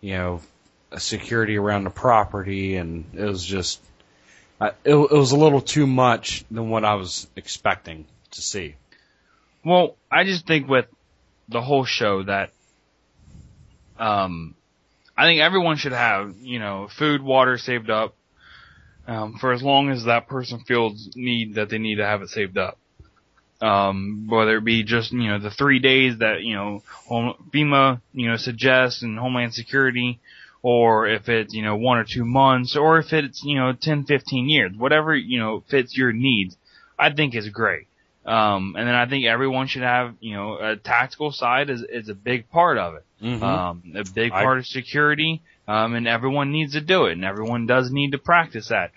you 0.00 0.14
know, 0.14 0.40
security 0.98 1.56
around 1.56 1.84
the 1.84 1.90
property 1.90 2.76
and 2.76 3.04
it 3.14 3.24
was 3.24 3.44
just, 3.44 3.80
uh, 4.60 4.70
it, 4.84 4.94
it 4.94 5.12
was 5.12 5.32
a 5.32 5.36
little 5.36 5.60
too 5.60 5.86
much 5.86 6.44
than 6.50 6.70
what 6.70 6.84
I 6.84 6.94
was 6.94 7.26
expecting 7.36 8.06
to 8.32 8.42
see. 8.42 8.74
Well, 9.64 9.96
I 10.10 10.24
just 10.24 10.46
think 10.46 10.68
with 10.68 10.86
the 11.48 11.60
whole 11.60 11.84
show 11.84 12.22
that, 12.24 12.50
um, 13.98 14.54
I 15.16 15.26
think 15.26 15.40
everyone 15.40 15.76
should 15.76 15.92
have, 15.92 16.34
you 16.40 16.58
know, 16.58 16.88
food, 16.88 17.22
water 17.22 17.58
saved 17.58 17.90
up, 17.90 18.14
um, 19.06 19.34
for 19.38 19.52
as 19.52 19.62
long 19.62 19.90
as 19.90 20.04
that 20.04 20.26
person 20.26 20.60
feels 20.60 21.10
need 21.14 21.56
that 21.56 21.68
they 21.68 21.78
need 21.78 21.96
to 21.96 22.06
have 22.06 22.22
it 22.22 22.30
saved 22.30 22.56
up 22.56 22.78
um, 23.62 24.26
whether 24.28 24.56
it 24.56 24.64
be 24.64 24.82
just, 24.82 25.12
you 25.12 25.28
know, 25.28 25.38
the 25.38 25.50
three 25.50 25.78
days 25.78 26.18
that, 26.18 26.42
you 26.42 26.56
know, 26.56 26.82
home, 27.06 27.34
FEMA, 27.54 28.00
you 28.12 28.28
know, 28.28 28.36
suggests 28.36 29.02
and 29.02 29.16
Homeland 29.16 29.54
Security, 29.54 30.20
or 30.62 31.06
if 31.06 31.28
it's, 31.28 31.54
you 31.54 31.62
know, 31.62 31.76
one 31.76 31.98
or 31.98 32.04
two 32.04 32.24
months, 32.24 32.76
or 32.76 32.98
if 32.98 33.12
it's, 33.12 33.42
you 33.44 33.56
know, 33.56 33.72
10, 33.72 34.04
15 34.04 34.48
years, 34.48 34.72
whatever, 34.76 35.14
you 35.14 35.38
know, 35.38 35.62
fits 35.70 35.96
your 35.96 36.12
needs, 36.12 36.56
I 36.98 37.12
think 37.12 37.36
is 37.36 37.48
great. 37.50 37.86
Um, 38.26 38.74
and 38.76 38.86
then 38.86 38.94
I 38.94 39.08
think 39.08 39.26
everyone 39.26 39.68
should 39.68 39.82
have, 39.82 40.14
you 40.20 40.34
know, 40.34 40.58
a 40.58 40.76
tactical 40.76 41.30
side 41.30 41.70
is, 41.70 41.84
is 41.88 42.08
a 42.08 42.14
big 42.14 42.50
part 42.50 42.78
of 42.78 42.94
it. 42.96 43.04
Mm-hmm. 43.22 43.44
Um, 43.44 43.82
a 43.96 44.04
big 44.12 44.32
part 44.32 44.56
I, 44.56 44.58
of 44.60 44.66
security, 44.66 45.40
um, 45.68 45.94
and 45.94 46.08
everyone 46.08 46.50
needs 46.50 46.72
to 46.72 46.80
do 46.80 47.06
it, 47.06 47.12
and 47.12 47.24
everyone 47.24 47.66
does 47.66 47.92
need 47.92 48.10
to 48.12 48.18
practice 48.18 48.68
that. 48.68 48.90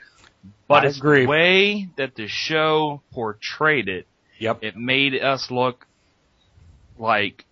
But 0.68 0.84
I 0.84 0.88
it's 0.88 0.98
agree. 0.98 1.22
the 1.22 1.28
way 1.28 1.90
that 1.98 2.16
the 2.16 2.28
show 2.28 3.02
portrayed 3.14 3.88
it 3.88 4.08
Yep. 4.40 4.64
It 4.64 4.76
made 4.76 5.16
us 5.22 5.50
look 5.50 5.86
like, 6.98 7.46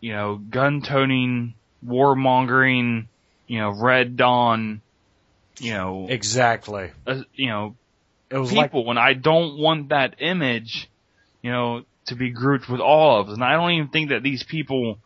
you 0.00 0.12
know, 0.12 0.36
gun 0.36 0.82
toting, 0.82 1.54
warmongering, 1.84 3.06
you 3.46 3.58
know, 3.58 3.70
Red 3.70 4.16
Dawn, 4.16 4.80
you 5.58 5.72
know, 5.72 6.06
exactly. 6.08 6.92
Uh, 7.06 7.22
you 7.34 7.48
know, 7.48 7.76
it 8.30 8.38
was 8.38 8.50
people 8.50 8.80
like, 8.80 8.86
when 8.86 8.98
I 8.98 9.14
don't 9.14 9.58
want 9.58 9.88
that 9.90 10.16
image, 10.20 10.88
you 11.42 11.50
know, 11.50 11.84
to 12.06 12.14
be 12.14 12.30
grouped 12.30 12.68
with 12.68 12.80
all 12.80 13.20
of 13.20 13.28
us. 13.28 13.34
And 13.34 13.44
I 13.44 13.52
don't 13.52 13.72
even 13.72 13.88
think 13.88 14.10
that 14.10 14.22
these 14.22 14.42
people 14.42 14.98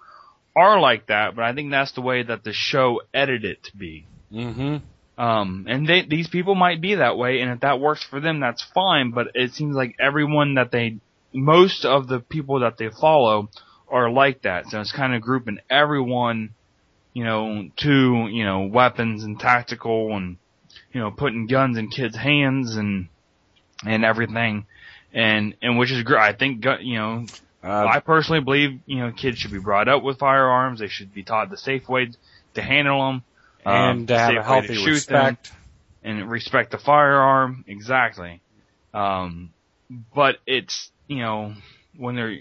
are 0.57 0.79
like 0.81 1.07
that, 1.07 1.35
but 1.35 1.45
I 1.45 1.55
think 1.55 1.71
that's 1.71 1.93
the 1.93 2.01
way 2.01 2.23
that 2.23 2.45
the 2.45 2.53
show 2.53 3.01
edited 3.13 3.45
it 3.45 3.65
to 3.65 3.77
be. 3.77 4.07
Mm-hmm. 4.33 4.77
Um, 5.21 5.67
and 5.69 5.89
they, 5.89 6.03
these 6.03 6.29
people 6.29 6.55
might 6.55 6.81
be 6.81 6.97
that 6.97 7.17
way, 7.17 7.41
and 7.41 7.51
if 7.53 7.61
that 7.61 7.81
works 7.81 8.03
for 8.03 8.21
them, 8.21 8.41
that's 8.41 8.63
fine. 8.75 9.13
But 9.13 9.29
it 9.35 9.53
seems 9.53 9.77
like 9.77 9.97
everyone 10.01 10.55
that 10.55 10.71
they, 10.71 10.99
most 11.35 11.85
of 11.85 12.07
the 12.07 12.21
people 12.21 12.61
that 12.61 12.79
they 12.79 12.89
follow 12.89 13.51
are 13.89 14.09
like 14.11 14.43
that. 14.43 14.69
So 14.69 14.81
it's 14.81 14.93
kind 14.93 15.15
of 15.15 15.21
grouping 15.21 15.59
everyone, 15.69 16.55
you 17.13 17.25
know, 17.25 17.69
to 17.79 18.29
you 18.31 18.45
know 18.45 18.67
weapons 18.67 19.25
and 19.25 19.39
tactical, 19.39 20.17
and 20.17 20.37
you 20.93 21.01
know 21.01 21.11
putting 21.11 21.47
guns 21.47 21.77
in 21.77 21.91
kids' 21.91 22.17
hands 22.17 22.77
and 22.77 23.09
and 23.85 24.05
everything, 24.05 24.67
and 25.13 25.55
and 25.61 25.79
which 25.79 25.91
is 25.91 26.03
great. 26.05 26.21
I 26.23 26.33
think 26.33 26.65
you 26.81 26.99
know 26.99 27.27
Uh, 27.63 27.87
I 27.87 28.01
personally 28.01 28.41
believe, 28.43 28.81
you 28.85 28.99
know, 28.99 29.11
kids 29.11 29.39
should 29.39 29.51
be 29.51 29.59
brought 29.59 29.89
up 29.89 30.03
with 30.03 30.19
firearms. 30.19 30.81
They 30.81 30.89
should 30.89 31.15
be 31.15 31.23
taught 31.23 31.49
the 31.49 31.57
safe 31.57 31.89
way 31.89 32.11
to 32.55 32.63
handle 32.63 33.07
them. 33.07 33.23
and 33.65 34.07
to 34.09 34.19
have 34.19 34.37
a 34.37 34.43
healthy 34.43 34.75
respect. 34.87 35.51
and 36.03 36.31
respect 36.31 36.73
the 36.73 36.79
firearm. 36.79 37.65
Exactly. 37.67 38.43
Um, 38.93 39.55
but 40.15 40.37
it's, 40.47 40.91
you 41.07 41.19
know, 41.19 41.55
when 41.97 42.17
they're 42.17 42.39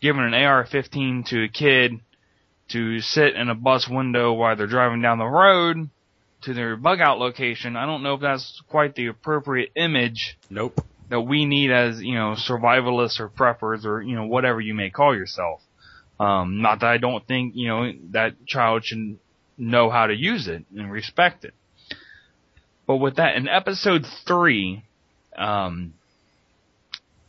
giving 0.00 0.22
an 0.22 0.34
AR-15 0.34 1.26
to 1.26 1.44
a 1.44 1.48
kid 1.48 2.00
to 2.68 3.00
sit 3.00 3.34
in 3.34 3.48
a 3.48 3.54
bus 3.54 3.88
window 3.88 4.32
while 4.32 4.56
they're 4.56 4.66
driving 4.66 5.02
down 5.02 5.18
the 5.18 5.24
road 5.24 5.88
to 6.42 6.54
their 6.54 6.76
bug 6.76 7.00
out 7.00 7.18
location, 7.18 7.76
I 7.76 7.86
don't 7.86 8.02
know 8.02 8.14
if 8.14 8.20
that's 8.20 8.62
quite 8.68 8.94
the 8.94 9.06
appropriate 9.08 9.70
image 9.76 10.38
Nope. 10.50 10.80
that 11.08 11.20
we 11.20 11.44
need 11.44 11.70
as, 11.70 12.00
you 12.00 12.14
know, 12.14 12.34
survivalists 12.34 13.20
or 13.20 13.28
preppers 13.28 13.84
or, 13.84 14.02
you 14.02 14.16
know, 14.16 14.26
whatever 14.26 14.60
you 14.60 14.74
may 14.74 14.90
call 14.90 15.14
yourself. 15.14 15.60
Um, 16.18 16.62
not 16.62 16.80
that 16.80 16.90
I 16.90 16.98
don't 16.98 17.26
think, 17.26 17.54
you 17.56 17.68
know, 17.68 17.92
that 18.10 18.46
child 18.46 18.84
should 18.84 19.18
know 19.58 19.90
how 19.90 20.06
to 20.06 20.14
use 20.14 20.48
it 20.48 20.64
and 20.76 20.90
respect 20.90 21.44
it. 21.44 21.54
But 22.86 22.96
with 22.96 23.16
that, 23.16 23.36
in 23.36 23.48
episode 23.48 24.06
three, 24.26 24.84
um, 25.36 25.94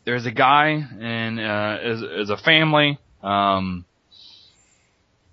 there's 0.05 0.25
a 0.25 0.31
guy 0.31 0.85
and, 0.99 1.39
uh, 1.39 1.77
is, 1.81 2.01
is 2.01 2.29
a 2.29 2.37
family, 2.37 2.99
um, 3.21 3.85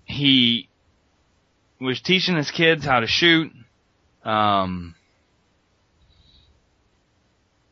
he 0.05 0.69
was 1.79 2.01
teaching 2.01 2.35
his 2.35 2.51
kids 2.51 2.85
how 2.85 2.99
to 2.99 3.07
shoot, 3.07 3.51
um, 4.23 4.95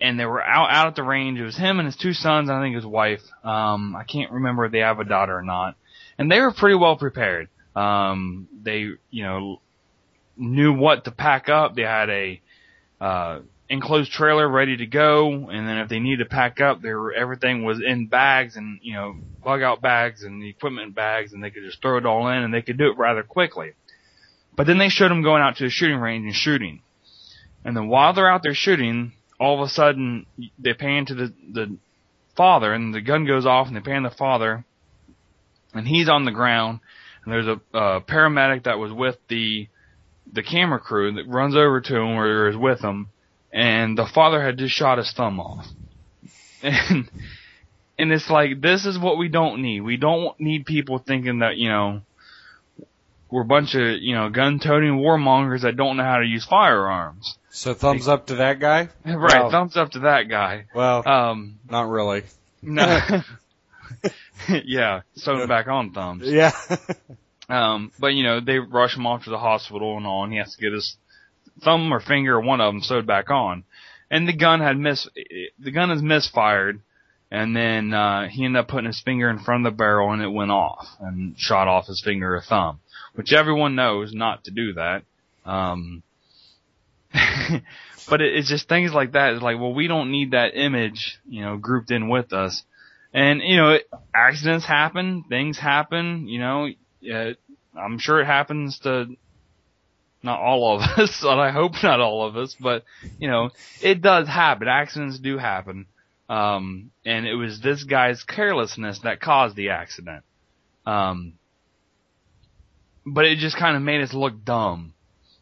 and 0.01 0.19
they 0.19 0.26
were 0.26 0.41
out 0.41 0.71
out 0.71 0.88
at 0.88 0.95
the 0.95 1.03
range. 1.03 1.39
It 1.39 1.43
was 1.43 1.57
him 1.57 1.80
and 1.80 1.85
his 1.85 1.95
two 1.95 2.13
sons, 2.13 2.49
I 2.49 2.61
think 2.61 2.76
his 2.76 2.85
wife. 2.85 3.21
Um, 3.43 3.95
I 3.95 4.03
can't 4.03 4.31
remember 4.31 4.65
if 4.65 4.71
they 4.71 4.80
have 4.80 4.99
a 4.99 5.03
daughter 5.03 5.38
or 5.38 5.41
not. 5.41 5.76
And 6.17 6.31
they 6.31 6.39
were 6.39 6.51
pretty 6.51 6.76
well 6.76 6.97
prepared. 6.97 7.49
Um, 7.76 8.47
they, 8.63 8.89
you 9.09 9.23
know, 9.23 9.61
knew 10.38 10.73
what 10.73 11.05
to 11.05 11.11
pack 11.11 11.49
up. 11.49 11.76
They 11.76 11.84
had 11.84 12.09
a 12.09 12.41
uh, 12.99 13.39
enclosed 13.69 14.11
trailer 14.11 14.47
ready 14.47 14.77
to 14.77 14.85
go, 14.85 15.49
and 15.49 15.67
then 15.67 15.77
if 15.77 15.89
they 15.89 15.99
needed 15.99 16.23
to 16.23 16.29
pack 16.29 16.59
up, 16.59 16.81
there 16.81 17.13
everything 17.13 17.63
was 17.63 17.81
in 17.81 18.07
bags 18.07 18.55
and 18.55 18.79
you 18.81 18.93
know 18.93 19.15
bug 19.43 19.61
out 19.61 19.81
bags 19.81 20.23
and 20.23 20.43
equipment 20.43 20.95
bags, 20.95 21.33
and 21.33 21.43
they 21.43 21.51
could 21.51 21.63
just 21.63 21.81
throw 21.81 21.97
it 21.97 22.05
all 22.05 22.27
in, 22.29 22.37
and 22.37 22.53
they 22.53 22.61
could 22.61 22.77
do 22.77 22.89
it 22.89 22.97
rather 22.97 23.23
quickly. 23.23 23.73
But 24.55 24.67
then 24.67 24.77
they 24.77 24.89
showed 24.89 25.09
them 25.09 25.21
going 25.21 25.41
out 25.41 25.57
to 25.57 25.63
the 25.63 25.69
shooting 25.69 25.99
range 25.99 26.25
and 26.25 26.35
shooting. 26.35 26.81
And 27.63 27.75
then 27.77 27.87
while 27.87 28.13
they're 28.13 28.29
out 28.29 28.43
there 28.43 28.53
shooting, 28.53 29.13
all 29.39 29.61
of 29.61 29.67
a 29.67 29.71
sudden 29.71 30.25
they 30.57 30.73
pan 30.73 31.05
to 31.05 31.15
the 31.15 31.33
the 31.51 31.77
father 32.35 32.73
and 32.73 32.93
the 32.93 33.01
gun 33.01 33.25
goes 33.25 33.45
off 33.45 33.67
and 33.67 33.75
they 33.75 33.81
pan 33.81 34.03
the 34.03 34.09
father 34.09 34.63
and 35.73 35.87
he's 35.87 36.07
on 36.09 36.25
the 36.25 36.31
ground 36.31 36.79
and 37.23 37.33
there's 37.33 37.47
a 37.47 37.59
uh, 37.77 37.99
paramedic 37.99 38.63
that 38.63 38.79
was 38.79 38.93
with 38.93 39.17
the 39.27 39.67
the 40.31 40.43
camera 40.43 40.79
crew 40.79 41.11
that 41.13 41.27
runs 41.27 41.55
over 41.55 41.81
to 41.81 41.95
him 41.95 42.17
or 42.17 42.47
is 42.47 42.55
with 42.55 42.79
him 42.81 43.09
and 43.51 43.97
the 43.97 44.05
father 44.05 44.41
had 44.43 44.57
just 44.57 44.73
shot 44.76 44.97
his 44.97 45.11
thumb 45.11 45.39
off 45.39 45.65
and 46.61 47.09
and 47.97 48.11
it's 48.11 48.30
like 48.30 48.61
this 48.61 48.85
is 48.85 48.97
what 48.99 49.17
we 49.17 49.27
don't 49.27 49.61
need 49.61 49.81
we 49.81 49.97
don't 49.97 50.39
need 50.39 50.65
people 50.65 50.99
thinking 50.99 51.39
that 51.39 51.57
you 51.57 51.69
know 51.69 52.01
we're 53.30 53.41
a 53.41 53.45
bunch 53.45 53.76
of 53.76 53.97
you 54.01 54.13
know 54.15 54.30
gun 54.30 54.59
toting 54.59 54.99
warmongers 54.99 55.61
that 55.61 55.76
don't 55.77 55.97
know 55.97 56.03
how 56.03 56.17
to 56.19 56.26
use 56.26 56.45
firearms 56.45 57.38
So 57.49 57.73
thumbs 57.73 58.07
up 58.07 58.27
to 58.27 58.35
that 58.35 58.59
guy? 58.59 58.89
right 59.05 59.41
Well- 59.41 59.51
thumbs 59.51 59.77
up 59.77 59.91
to 59.91 59.99
that 59.99 60.30
guy 60.30 60.65
Well, 60.73 61.07
um 61.07 61.59
not 61.69 61.88
really. 61.89 62.23
no. 62.61 63.21
yeah, 64.63 65.01
sewing 65.15 65.47
back 65.47 65.67
on 65.67 65.91
thumbs. 65.91 66.23
Yeah. 66.26 66.51
Um, 67.49 67.91
but 67.99 68.13
you 68.13 68.23
know, 68.23 68.39
they 68.39 68.59
rush 68.59 68.95
him 68.95 69.07
off 69.07 69.23
to 69.23 69.31
the 69.31 69.38
hospital 69.39 69.97
and 69.97 70.05
all, 70.05 70.23
and 70.23 70.31
he 70.31 70.38
has 70.38 70.55
to 70.55 70.61
get 70.61 70.71
his 70.71 70.95
thumb 71.60 71.91
or 71.94 71.99
finger 71.99 72.36
or 72.36 72.41
one 72.41 72.61
of 72.61 72.73
them 72.73 72.81
sewed 72.81 73.07
back 73.07 73.30
on. 73.30 73.64
And 74.11 74.27
the 74.27 74.34
gun 74.34 74.60
had 74.60 74.77
miss, 74.77 75.07
the 75.60 75.72
gun 75.72 75.91
is 75.91 76.02
misfired, 76.02 76.81
and 77.31 77.56
then, 77.56 77.94
uh, 77.94 78.27
he 78.27 78.44
ended 78.44 78.60
up 78.61 78.68
putting 78.68 78.88
his 78.88 79.02
finger 79.02 79.30
in 79.30 79.40
front 79.40 79.65
of 79.65 79.73
the 79.73 79.77
barrel 79.77 80.11
and 80.11 80.22
it 80.22 80.30
went 80.30 80.49
off 80.49 80.88
and 80.99 81.38
shot 81.38 81.68
off 81.68 81.86
his 81.86 82.02
finger 82.02 82.36
or 82.36 82.41
thumb, 82.41 82.80
which 83.14 83.34
everyone 83.34 83.76
knows 83.76 84.14
not 84.14 84.45
to 84.45 84.52
do 84.52 84.73
that. 84.73 85.03
Um, 85.45 86.02
but 88.10 88.22
it, 88.22 88.36
it's 88.36 88.49
just 88.49 88.68
things 88.68 88.94
like 88.94 89.11
that. 89.11 89.34
It's 89.34 89.44
like, 89.44 89.57
well, 89.57 89.73
we 89.73 89.88
don't 89.88 90.11
need 90.11 90.31
that 90.31 90.56
image, 90.56 91.19
you 91.27 91.44
know, 91.44 91.57
grouped 91.57 91.91
in 91.91 92.10
with 92.10 92.34
us. 92.34 92.64
And, 93.14 93.41
you 93.41 93.57
know, 93.57 93.72
it, 93.72 93.90
accidents 94.14 94.65
happen, 94.65 95.23
things 95.30 95.57
happen, 95.57 96.27
you 96.27 96.40
know, 96.40 96.69
uh, 97.11 97.34
I'm 97.77 97.98
sure 97.98 98.22
it 98.22 98.26
happens 98.26 98.80
to 98.80 99.07
not 100.21 100.39
all 100.39 100.75
of 100.75 100.81
us, 100.99 101.23
and 101.23 101.39
I 101.39 101.51
hope 101.51 101.73
not 101.83 101.99
all 101.99 102.25
of 102.25 102.35
us, 102.35 102.55
but, 102.59 102.83
you 103.19 103.29
know, 103.29 103.51
it 103.81 104.01
does 104.01 104.27
happen. 104.27 104.67
Accidents 104.67 105.19
do 105.19 105.37
happen. 105.37 105.85
Um, 106.29 106.91
and 107.05 107.25
it 107.25 107.35
was 107.35 107.59
this 107.59 107.83
guy's 107.83 108.23
carelessness 108.23 108.99
that 108.99 109.19
caused 109.19 109.55
the 109.55 109.69
accident. 109.69 110.23
Um, 110.85 111.33
but 113.05 113.25
it 113.25 113.39
just 113.39 113.57
kind 113.57 113.75
of 113.75 113.81
made 113.81 114.01
us 114.01 114.13
look 114.13 114.43
dumb. 114.45 114.93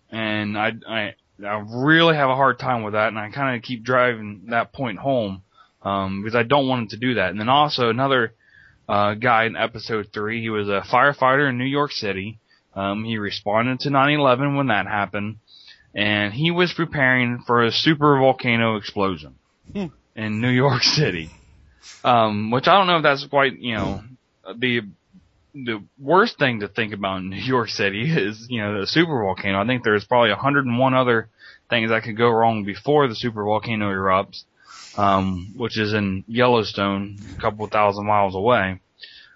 And 0.09 0.57
I, 0.57 0.71
I, 0.87 1.15
I 1.45 1.65
really 1.69 2.15
have 2.15 2.29
a 2.29 2.35
hard 2.35 2.59
time 2.59 2.83
with 2.83 2.93
that, 2.93 3.09
and 3.09 3.19
I 3.19 3.29
kind 3.31 3.57
of 3.57 3.63
keep 3.63 3.83
driving 3.83 4.45
that 4.49 4.71
point 4.71 4.99
home, 4.99 5.43
um, 5.81 6.23
because 6.23 6.35
I 6.35 6.43
don't 6.43 6.67
want 6.67 6.85
it 6.85 6.89
to 6.91 6.97
do 6.97 7.15
that. 7.15 7.31
And 7.31 7.39
then 7.39 7.49
also 7.49 7.89
another, 7.89 8.33
uh, 8.87 9.15
guy 9.15 9.45
in 9.45 9.55
episode 9.55 10.09
three, 10.13 10.41
he 10.41 10.49
was 10.49 10.69
a 10.69 10.81
firefighter 10.89 11.49
in 11.49 11.57
New 11.57 11.65
York 11.65 11.91
City. 11.91 12.39
Um, 12.77 13.03
he 13.03 13.17
responded 13.17 13.79
to 13.81 13.89
9/11 13.89 14.55
when 14.55 14.67
that 14.67 14.85
happened, 14.85 15.37
and 15.95 16.31
he 16.31 16.51
was 16.51 16.71
preparing 16.73 17.39
for 17.47 17.63
a 17.63 17.71
super 17.71 18.19
volcano 18.19 18.75
explosion 18.75 19.35
in 20.15 20.41
New 20.41 20.51
York 20.51 20.83
City. 20.99 21.31
Um, 22.03 22.51
which 22.51 22.67
I 22.67 22.77
don't 22.77 22.85
know 22.85 22.97
if 22.97 23.03
that's 23.03 23.25
quite, 23.25 23.57
you 23.59 23.73
know, 23.73 24.03
the 24.55 24.81
the 25.55 25.83
worst 25.99 26.37
thing 26.37 26.59
to 26.59 26.67
think 26.67 26.93
about 26.93 27.17
in 27.17 27.29
New 27.31 27.37
York 27.41 27.69
City 27.69 28.03
is, 28.15 28.45
you 28.47 28.61
know, 28.61 28.81
the 28.81 28.85
super 28.85 29.23
volcano. 29.23 29.59
I 29.59 29.65
think 29.65 29.83
there's 29.83 30.05
probably 30.05 30.29
101 30.29 30.93
other 30.93 31.29
things 31.71 31.89
that 31.89 32.03
could 32.03 32.15
go 32.15 32.29
wrong 32.29 32.63
before 32.63 33.07
the 33.07 33.15
super 33.15 33.43
volcano 33.43 33.89
erupts, 33.89 34.43
um, 34.97 35.55
which 35.57 35.79
is 35.79 35.93
in 35.93 36.23
Yellowstone, 36.27 37.17
a 37.35 37.41
couple 37.41 37.65
thousand 37.65 38.05
miles 38.05 38.35
away. 38.35 38.79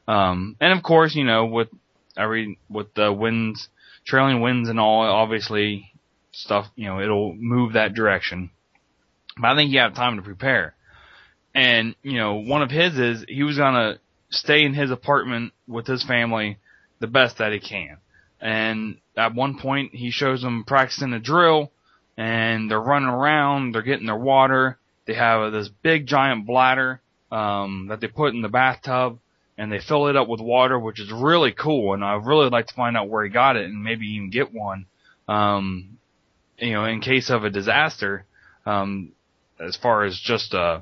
Um, 0.08 0.58
and 0.60 0.78
of 0.78 0.84
course, 0.84 1.16
you 1.16 1.24
know, 1.24 1.46
with 1.46 1.70
every, 2.18 2.58
with 2.70 2.94
the 2.94 3.12
winds, 3.12 3.70
trailing 4.06 4.42
winds 4.42 4.70
and 4.70 4.80
all, 4.80 5.02
obviously 5.02 5.92
stuff, 6.32 6.68
you 6.76 6.86
know, 6.86 7.00
it'll 7.00 7.34
move 7.34 7.74
that 7.74 7.94
direction. 7.94 8.52
But 9.40 9.52
I 9.52 9.56
think 9.56 9.72
you 9.72 9.80
have 9.80 9.96
time 9.96 10.18
to 10.18 10.22
prepare. 10.22 10.76
And, 11.54 11.96
you 12.02 12.18
know, 12.18 12.36
one 12.36 12.62
of 12.62 12.72
his 12.72 12.98
is 12.98 13.26
he 13.28 13.44
was 13.44 13.58
gonna 13.58 14.00
stay 14.30 14.64
in 14.64 14.74
his 14.74 14.92
apartment 14.92 15.54
with 15.68 15.88
his 15.88 16.04
family 16.04 16.58
the 17.00 17.08
best 17.08 17.38
that 17.38 17.52
he 17.52 17.60
can. 17.60 17.98
And 18.40 18.98
at 19.16 19.36
one 19.36 19.60
point 19.60 19.94
he 19.94 20.12
shows 20.12 20.42
them 20.42 20.64
practicing 20.66 21.14
a 21.14 21.20
drill 21.20 21.72
and 22.18 22.70
they're 22.70 22.80
running 22.80 23.10
around, 23.10 23.74
they're 23.74 23.82
getting 23.82 24.06
their 24.06 24.16
water, 24.18 24.78
they 25.06 25.14
have 25.14 25.52
this 25.52 25.70
big 25.70 26.08
giant 26.08 26.46
bladder, 26.46 27.02
um, 27.32 27.88
that 27.90 28.02
they 28.02 28.08
put 28.08 28.34
in 28.34 28.42
the 28.42 28.50
bathtub 28.50 29.20
and 29.62 29.72
they 29.72 29.78
fill 29.78 30.08
it 30.08 30.16
up 30.16 30.28
with 30.28 30.42
water, 30.42 30.80
which 30.80 31.00
is 31.00 31.12
really 31.12 31.52
cool. 31.52 31.94
And 31.94 32.04
I'd 32.04 32.26
really 32.26 32.50
like 32.50 32.66
to 32.66 32.74
find 32.74 32.98
out 32.98 33.10
where 33.10 33.24
he 33.24 33.30
got 33.30 33.58
it 33.58 33.66
and 33.66 33.84
maybe 33.84 34.08
even 34.08 34.32
get 34.32 34.52
one, 34.52 34.88
um, 35.28 36.00
you 36.58 36.72
know, 36.72 36.86
in 36.86 37.00
case 37.00 37.30
of 37.30 37.44
a 37.44 37.52
disaster, 37.52 38.26
um, 38.66 39.12
as 39.60 39.76
far 39.76 40.04
as 40.04 40.20
just 40.20 40.56
a 40.56 40.82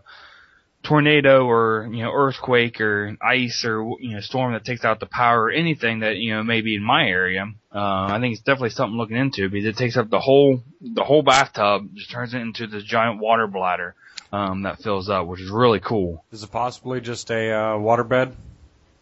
tornado 0.81 1.45
or, 1.45 1.89
you 1.91 2.03
know, 2.03 2.13
earthquake 2.13 2.79
or 2.79 3.17
ice 3.21 3.65
or, 3.65 3.97
you 3.99 4.13
know, 4.13 4.21
storm 4.21 4.53
that 4.53 4.63
takes 4.63 4.85
out 4.85 5.01
the 5.01 5.07
power 5.07 5.43
or 5.43 5.51
anything 5.51 5.99
that, 5.99 6.15
you 6.15 6.33
know, 6.33 6.41
may 6.41 6.61
be 6.61 6.75
in 6.75 6.81
my 6.81 7.05
area. 7.05 7.51
Uh, 7.75 8.07
I 8.09 8.17
think 8.21 8.31
it's 8.31 8.43
definitely 8.43 8.69
something 8.69 8.97
looking 8.97 9.17
into 9.17 9.49
because 9.49 9.65
it 9.65 9.75
takes 9.75 9.97
up 9.97 10.09
the 10.09 10.21
whole, 10.21 10.63
the 10.79 11.03
whole 11.03 11.21
bathtub, 11.21 11.89
just 11.95 12.11
turns 12.11 12.33
it 12.33 12.39
into 12.39 12.65
this 12.65 12.85
giant 12.85 13.19
water 13.19 13.45
bladder, 13.45 13.93
um, 14.31 14.61
that 14.61 14.81
fills 14.81 15.09
up, 15.09 15.27
which 15.27 15.41
is 15.41 15.51
really 15.51 15.81
cool. 15.81 16.23
Is 16.31 16.43
it 16.43 16.51
possibly 16.51 17.01
just 17.01 17.29
a 17.29 17.51
uh, 17.51 17.73
waterbed? 17.73 18.35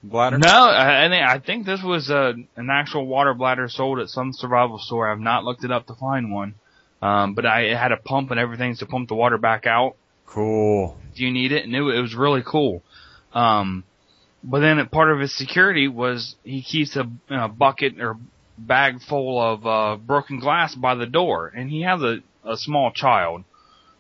Bladder? 0.08 0.38
No, 0.38 0.48
I, 0.48 1.06
I 1.06 1.10
think 1.10 1.24
I 1.24 1.40
think 1.40 1.66
this 1.66 1.84
was 1.84 2.10
a 2.10 2.34
an 2.56 2.70
actual 2.72 3.06
water 3.06 3.34
bladder 3.34 3.68
sold 3.70 4.00
at 4.00 4.10
some 4.10 4.34
survival 4.34 4.80
store. 4.80 5.10
I've 5.10 5.20
not 5.20 5.44
looked 5.44 5.64
it 5.64 5.72
up 5.72 5.88
to 5.88 5.96
find 5.96 6.32
one, 6.32 6.56
um, 7.02 7.34
but 7.34 7.46
I 7.46 7.62
it 7.62 7.78
had 7.78 7.92
a 7.92 7.98
pump 7.98 8.32
and 8.32 8.40
everything 8.40 8.76
to 8.78 8.86
pump 8.86 9.10
the 9.10 9.16
water 9.16 9.38
back 9.38 9.68
out. 9.68 9.96
Cool. 10.26 10.98
Do 11.16 11.24
you 11.24 11.32
need 11.32 11.52
it, 11.52 11.64
and 11.64 11.74
it, 11.74 11.80
it 11.80 12.02
was 12.02 12.16
really 12.16 12.44
cool. 12.46 12.84
Um, 13.34 13.84
but 14.44 14.60
then 14.60 14.86
part 14.88 15.12
of 15.12 15.20
his 15.20 15.36
security 15.36 15.88
was 15.88 16.36
he 16.44 16.62
keeps 16.62 16.96
a, 16.96 17.10
a 17.30 17.48
bucket 17.48 18.00
or 18.00 18.18
bag 18.58 19.02
full 19.02 19.40
of 19.40 19.66
uh, 19.66 19.98
broken 19.98 20.40
glass 20.40 20.76
by 20.76 20.96
the 20.96 21.06
door, 21.06 21.52
and 21.56 21.70
he 21.70 21.82
has 21.82 22.02
a, 22.02 22.18
a 22.44 22.58
small 22.58 22.92
child. 22.92 23.44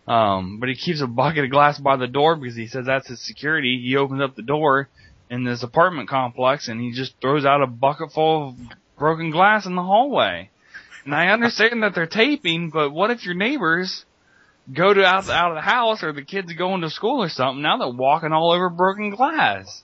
Um, 0.07 0.59
but 0.59 0.69
he 0.69 0.75
keeps 0.75 1.01
a 1.01 1.07
bucket 1.07 1.43
of 1.43 1.51
glass 1.51 1.77
by 1.79 1.97
the 1.97 2.07
door 2.07 2.37
because 2.37 2.55
he 2.55 2.67
says 2.67 2.85
that's 2.85 3.09
his 3.09 3.21
security. 3.21 3.81
He 3.83 3.97
opens 3.97 4.21
up 4.21 4.35
the 4.35 4.41
door 4.41 4.87
in 5.29 5.43
this 5.43 5.63
apartment 5.63 6.09
complex 6.09 6.67
and 6.67 6.79
he 6.79 6.91
just 6.91 7.19
throws 7.21 7.45
out 7.45 7.61
a 7.61 7.67
bucket 7.67 8.11
full 8.11 8.49
of 8.49 8.55
broken 8.97 9.31
glass 9.31 9.65
in 9.65 9.75
the 9.75 9.83
hallway. 9.83 10.49
And 11.05 11.15
I 11.15 11.29
understand 11.29 11.83
that 11.83 11.95
they're 11.95 12.07
taping, 12.07 12.69
but 12.69 12.91
what 12.91 13.11
if 13.11 13.25
your 13.25 13.35
neighbors 13.35 14.05
go 14.73 14.93
to 14.93 15.05
out, 15.05 15.29
out 15.29 15.51
of 15.51 15.55
the 15.55 15.61
house 15.61 16.03
or 16.03 16.11
the 16.11 16.23
kids 16.23 16.51
going 16.53 16.81
to 16.81 16.89
school 16.89 17.23
or 17.23 17.29
something? 17.29 17.61
Now 17.61 17.77
they're 17.77 17.89
walking 17.89 18.33
all 18.33 18.51
over 18.51 18.69
broken 18.69 19.11
glass. 19.11 19.83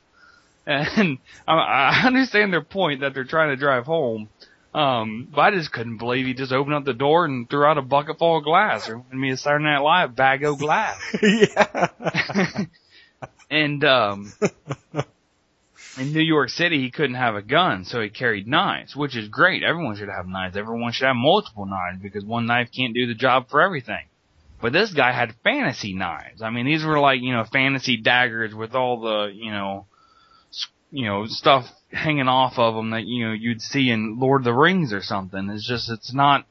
And 0.65 1.17
I, 1.47 1.53
I 1.53 2.03
understand 2.05 2.51
their 2.51 2.63
point 2.63 3.01
that 3.01 3.13
they're 3.13 3.23
trying 3.23 3.49
to 3.49 3.55
drive 3.55 3.85
home. 3.85 4.29
Um, 4.73 5.27
but 5.31 5.41
I 5.41 5.51
just 5.51 5.71
couldn't 5.71 5.99
believe 5.99 6.25
he 6.25 6.33
just 6.33 6.51
opened 6.51 6.73
up 6.73 6.83
the 6.83 6.93
door 6.93 7.25
and 7.25 7.47
threw 7.47 7.63
out 7.63 7.77
a 7.77 7.83
bucket 7.83 8.17
full 8.17 8.37
of 8.39 8.43
glass. 8.43 8.89
Or 8.89 9.03
me 9.11 9.31
a 9.31 9.37
Saturday 9.37 9.65
Night 9.65 9.79
Live 9.79 10.15
bag 10.15 10.43
of 10.43 10.57
glass. 10.57 10.99
yeah. 11.21 12.65
And 13.49 13.83
um 13.83 14.33
in 15.97 16.13
New 16.13 16.21
York 16.21 16.49
City 16.49 16.81
he 16.81 16.91
couldn't 16.91 17.15
have 17.15 17.35
a 17.35 17.41
gun, 17.41 17.85
so 17.85 18.01
he 18.01 18.09
carried 18.09 18.47
knives, 18.47 18.95
which 18.95 19.15
is 19.15 19.27
great. 19.27 19.63
Everyone 19.63 19.95
should 19.95 20.09
have 20.09 20.27
knives. 20.27 20.57
Everyone 20.57 20.91
should 20.91 21.05
have 21.05 21.15
multiple 21.15 21.65
knives 21.65 22.01
because 22.01 22.25
one 22.25 22.45
knife 22.45 22.69
can't 22.75 22.93
do 22.93 23.05
the 23.05 23.13
job 23.13 23.49
for 23.49 23.61
everything. 23.61 24.05
But 24.61 24.71
this 24.71 24.93
guy 24.93 25.11
had 25.11 25.35
fantasy 25.43 25.93
knives. 25.93 26.41
I 26.41 26.49
mean, 26.49 26.65
these 26.65 26.85
were 26.85 26.99
like, 26.99 27.21
you 27.21 27.33
know, 27.33 27.43
fantasy 27.43 27.97
daggers 27.97 28.55
with 28.55 28.75
all 28.75 29.01
the, 29.01 29.31
you 29.33 29.51
know, 29.51 29.85
you 30.89 31.05
know, 31.05 31.25
stuff 31.25 31.65
hanging 31.91 32.27
off 32.27 32.57
of 32.57 32.75
them 32.75 32.91
that, 32.91 33.03
you 33.03 33.27
know, 33.27 33.33
you'd 33.33 33.61
see 33.61 33.89
in 33.89 34.19
Lord 34.19 34.41
of 34.41 34.45
the 34.45 34.53
Rings 34.53 34.93
or 34.93 35.01
something. 35.01 35.49
It's 35.49 35.67
just, 35.67 35.91
it's 35.91 36.13
not, 36.13 36.45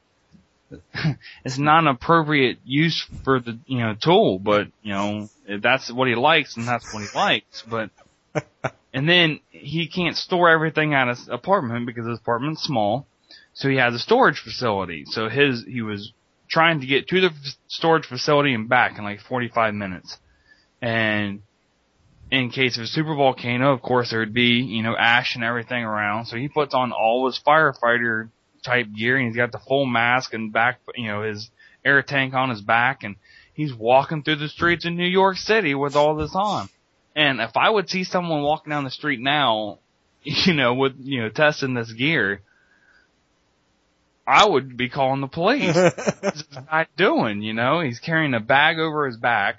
it's 1.44 1.58
not 1.58 1.84
an 1.84 1.88
appropriate 1.88 2.58
use 2.64 3.06
for 3.24 3.40
the, 3.40 3.58
you 3.66 3.78
know, 3.78 3.94
tool, 3.94 4.38
but, 4.38 4.66
you 4.82 4.92
know, 4.92 5.28
if 5.46 5.62
that's 5.62 5.90
what 5.90 6.08
he 6.08 6.14
likes 6.14 6.56
and 6.56 6.66
that's 6.66 6.92
what 6.92 7.02
he 7.02 7.08
likes, 7.16 7.62
but, 7.62 7.90
and 8.92 9.08
then 9.08 9.40
he 9.50 9.88
can't 9.88 10.16
store 10.16 10.50
everything 10.50 10.94
at 10.94 11.08
his 11.08 11.28
apartment 11.28 11.86
because 11.86 12.06
his 12.06 12.18
apartment's 12.18 12.62
small. 12.62 13.06
So 13.54 13.68
he 13.68 13.76
has 13.76 13.94
a 13.94 13.98
storage 13.98 14.38
facility. 14.38 15.04
So 15.06 15.28
his, 15.28 15.64
he 15.64 15.82
was 15.82 16.12
trying 16.48 16.80
to 16.80 16.86
get 16.86 17.08
to 17.08 17.20
the 17.20 17.30
storage 17.68 18.06
facility 18.06 18.52
and 18.52 18.68
back 18.68 18.98
in 18.98 19.04
like 19.04 19.20
45 19.20 19.74
minutes. 19.74 20.18
And 20.80 21.42
in 22.30 22.50
case 22.50 22.76
of 22.76 22.84
a 22.84 22.86
super 22.86 23.14
volcano, 23.14 23.72
of 23.72 23.82
course 23.82 24.10
there 24.10 24.20
would 24.20 24.34
be, 24.34 24.60
you 24.60 24.82
know, 24.82 24.96
ash 24.96 25.34
and 25.34 25.44
everything 25.44 25.84
around. 25.84 26.26
So 26.26 26.36
he 26.36 26.48
puts 26.48 26.74
on 26.74 26.92
all 26.92 27.26
his 27.26 27.40
firefighter 27.46 28.30
type 28.62 28.86
gear 28.94 29.16
and 29.16 29.28
he's 29.28 29.36
got 29.36 29.52
the 29.52 29.58
full 29.58 29.86
mask 29.86 30.34
and 30.34 30.52
back, 30.52 30.80
you 30.94 31.08
know, 31.08 31.22
his 31.22 31.50
air 31.84 32.02
tank 32.02 32.34
on 32.34 32.50
his 32.50 32.60
back 32.60 33.02
and 33.02 33.16
he's 33.54 33.74
walking 33.74 34.22
through 34.22 34.36
the 34.36 34.48
streets 34.48 34.84
in 34.84 34.96
New 34.96 35.06
York 35.06 35.36
City 35.36 35.74
with 35.74 35.96
all 35.96 36.14
this 36.14 36.34
on. 36.34 36.68
And 37.14 37.40
if 37.40 37.56
I 37.56 37.68
would 37.68 37.88
see 37.88 38.04
someone 38.04 38.42
walking 38.42 38.70
down 38.70 38.84
the 38.84 38.90
street 38.90 39.20
now, 39.20 39.78
you 40.22 40.54
know, 40.54 40.74
with, 40.74 40.94
you 40.98 41.22
know, 41.22 41.28
testing 41.28 41.74
this 41.74 41.92
gear, 41.92 42.42
I 44.26 44.46
would 44.46 44.76
be 44.76 44.88
calling 44.88 45.20
the 45.20 45.26
police. 45.26 45.74
What's 46.20 46.44
this 46.44 46.58
guy 46.70 46.86
doing? 46.96 47.42
You 47.42 47.54
know, 47.54 47.80
he's 47.80 47.98
carrying 47.98 48.34
a 48.34 48.40
bag 48.40 48.78
over 48.78 49.06
his 49.06 49.16
back. 49.16 49.58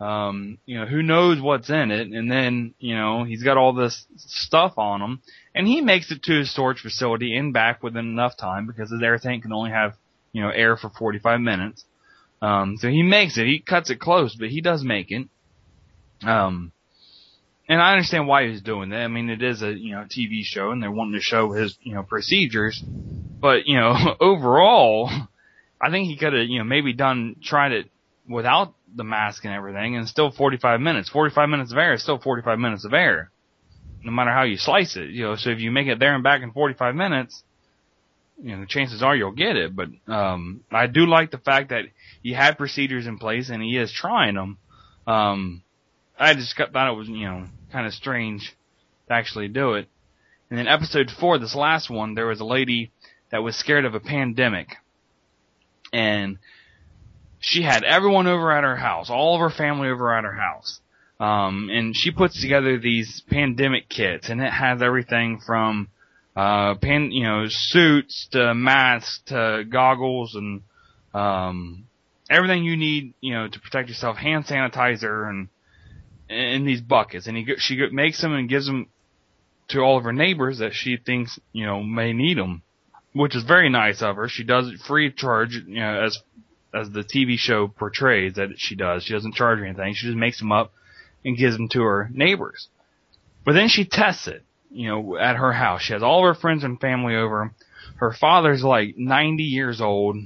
Um, 0.00 0.58
you 0.66 0.78
know, 0.78 0.86
who 0.86 1.02
knows 1.02 1.40
what's 1.40 1.70
in 1.70 1.90
it? 1.90 2.08
And 2.08 2.30
then, 2.30 2.74
you 2.78 2.96
know, 2.96 3.24
he's 3.24 3.42
got 3.42 3.56
all 3.56 3.72
this 3.72 4.04
stuff 4.16 4.74
on 4.76 5.00
him 5.00 5.22
and 5.54 5.66
he 5.66 5.80
makes 5.80 6.10
it 6.10 6.24
to 6.24 6.38
his 6.40 6.50
storage 6.50 6.80
facility 6.80 7.36
and 7.36 7.52
back 7.52 7.82
within 7.82 8.06
enough 8.06 8.36
time 8.36 8.66
because 8.66 8.90
his 8.90 9.00
air 9.02 9.18
tank 9.18 9.44
can 9.44 9.52
only 9.52 9.70
have, 9.70 9.94
you 10.32 10.42
know, 10.42 10.50
air 10.50 10.76
for 10.76 10.90
45 10.90 11.40
minutes. 11.40 11.84
Um, 12.42 12.76
so 12.76 12.88
he 12.88 13.02
makes 13.02 13.38
it. 13.38 13.46
He 13.46 13.60
cuts 13.60 13.88
it 13.88 14.00
close, 14.00 14.34
but 14.34 14.48
he 14.48 14.60
does 14.60 14.82
make 14.82 15.10
it. 15.10 15.28
Um, 16.22 16.72
and 17.68 17.80
I 17.80 17.92
understand 17.92 18.28
why 18.28 18.48
he's 18.48 18.60
doing 18.60 18.90
that. 18.90 19.00
I 19.00 19.08
mean, 19.08 19.30
it 19.30 19.42
is 19.42 19.62
a, 19.62 19.72
you 19.72 19.92
know, 19.92 20.04
TV 20.04 20.42
show 20.42 20.70
and 20.70 20.82
they're 20.82 20.90
wanting 20.90 21.14
to 21.14 21.20
show 21.20 21.52
his, 21.52 21.76
you 21.82 21.94
know, 21.94 22.02
procedures. 22.02 22.82
But, 22.84 23.66
you 23.66 23.78
know, 23.78 23.94
overall, 24.20 25.10
I 25.80 25.90
think 25.90 26.08
he 26.08 26.16
could 26.16 26.34
have, 26.34 26.46
you 26.46 26.58
know, 26.58 26.64
maybe 26.64 26.92
done, 26.92 27.36
tried 27.42 27.72
it 27.72 27.90
without 28.28 28.74
the 28.94 29.04
mask 29.04 29.44
and 29.44 29.54
everything 29.54 29.96
and 29.96 30.06
still 30.06 30.30
45 30.30 30.80
minutes. 30.80 31.08
45 31.08 31.48
minutes 31.48 31.72
of 31.72 31.78
air 31.78 31.94
is 31.94 32.02
still 32.02 32.18
45 32.18 32.58
minutes 32.58 32.84
of 32.84 32.92
air. 32.92 33.30
No 34.02 34.12
matter 34.12 34.32
how 34.32 34.42
you 34.42 34.58
slice 34.58 34.96
it, 34.96 35.10
you 35.10 35.24
know, 35.24 35.36
so 35.36 35.48
if 35.48 35.60
you 35.60 35.70
make 35.70 35.86
it 35.86 35.98
there 35.98 36.14
and 36.14 36.22
back 36.22 36.42
in 36.42 36.52
45 36.52 36.94
minutes, 36.94 37.42
you 38.42 38.54
know, 38.54 38.60
the 38.60 38.66
chances 38.66 39.02
are 39.02 39.16
you'll 39.16 39.32
get 39.32 39.56
it. 39.56 39.74
But, 39.74 39.88
um, 40.06 40.60
I 40.70 40.86
do 40.86 41.06
like 41.06 41.30
the 41.30 41.38
fact 41.38 41.70
that 41.70 41.84
he 42.22 42.34
had 42.34 42.58
procedures 42.58 43.06
in 43.06 43.18
place 43.18 43.48
and 43.48 43.62
he 43.62 43.78
is 43.78 43.90
trying 43.90 44.34
them. 44.34 44.58
Um, 45.06 45.63
I 46.18 46.34
just 46.34 46.56
thought 46.56 46.92
it 46.92 46.96
was, 46.96 47.08
you 47.08 47.26
know, 47.26 47.44
kind 47.72 47.86
of 47.86 47.94
strange 47.94 48.54
to 49.08 49.14
actually 49.14 49.48
do 49.48 49.74
it. 49.74 49.88
And 50.50 50.58
then 50.58 50.68
episode 50.68 51.10
four, 51.10 51.38
this 51.38 51.54
last 51.54 51.90
one, 51.90 52.14
there 52.14 52.26
was 52.26 52.40
a 52.40 52.44
lady 52.44 52.92
that 53.30 53.42
was 53.42 53.56
scared 53.56 53.84
of 53.84 53.94
a 53.94 54.00
pandemic. 54.00 54.76
And 55.92 56.38
she 57.40 57.62
had 57.62 57.82
everyone 57.84 58.26
over 58.26 58.52
at 58.52 58.64
her 58.64 58.76
house, 58.76 59.10
all 59.10 59.34
of 59.34 59.40
her 59.40 59.56
family 59.56 59.88
over 59.88 60.16
at 60.16 60.24
her 60.24 60.34
house. 60.34 60.80
Um, 61.18 61.68
and 61.72 61.96
she 61.96 62.10
puts 62.10 62.40
together 62.40 62.78
these 62.78 63.22
pandemic 63.28 63.88
kits 63.88 64.28
and 64.28 64.40
it 64.40 64.52
has 64.52 64.82
everything 64.82 65.40
from, 65.44 65.88
uh, 66.36 66.74
pan, 66.76 67.12
you 67.12 67.24
know, 67.24 67.46
suits 67.48 68.28
to 68.32 68.54
masks 68.54 69.20
to 69.26 69.64
goggles 69.68 70.34
and, 70.34 70.62
um, 71.12 71.86
everything 72.28 72.64
you 72.64 72.76
need, 72.76 73.14
you 73.20 73.32
know, 73.34 73.48
to 73.48 73.60
protect 73.60 73.88
yourself, 73.88 74.16
hand 74.16 74.46
sanitizer 74.46 75.28
and, 75.28 75.48
in 76.28 76.64
these 76.64 76.80
buckets. 76.80 77.26
And 77.26 77.36
he, 77.36 77.54
she 77.58 77.78
makes 77.90 78.20
them 78.20 78.32
and 78.32 78.48
gives 78.48 78.66
them 78.66 78.88
to 79.68 79.80
all 79.80 79.98
of 79.98 80.04
her 80.04 80.12
neighbors 80.12 80.58
that 80.58 80.74
she 80.74 80.96
thinks, 80.96 81.38
you 81.52 81.66
know, 81.66 81.82
may 81.82 82.12
need 82.12 82.38
them. 82.38 82.62
Which 83.12 83.36
is 83.36 83.44
very 83.44 83.70
nice 83.70 84.02
of 84.02 84.16
her. 84.16 84.28
She 84.28 84.42
does 84.42 84.68
it 84.68 84.80
free 84.80 85.06
of 85.06 85.16
charge, 85.16 85.54
you 85.54 85.80
know, 85.80 86.04
as 86.04 86.18
as 86.74 86.90
the 86.90 87.04
TV 87.04 87.36
show 87.38 87.68
portrays 87.68 88.34
that 88.34 88.48
she 88.56 88.74
does. 88.74 89.04
She 89.04 89.12
doesn't 89.12 89.36
charge 89.36 89.60
anything. 89.60 89.94
She 89.94 90.08
just 90.08 90.18
makes 90.18 90.40
them 90.40 90.50
up 90.50 90.72
and 91.24 91.36
gives 91.36 91.56
them 91.56 91.68
to 91.68 91.82
her 91.82 92.10
neighbors. 92.12 92.68
But 93.44 93.52
then 93.52 93.68
she 93.68 93.84
tests 93.84 94.26
it, 94.26 94.42
you 94.70 94.88
know, 94.88 95.16
at 95.16 95.36
her 95.36 95.52
house. 95.52 95.82
She 95.82 95.92
has 95.92 96.02
all 96.02 96.26
of 96.26 96.34
her 96.34 96.40
friends 96.40 96.64
and 96.64 96.80
family 96.80 97.14
over. 97.14 97.52
Her 97.96 98.12
father's 98.12 98.64
like 98.64 98.96
90 98.96 99.44
years 99.44 99.80
old. 99.80 100.16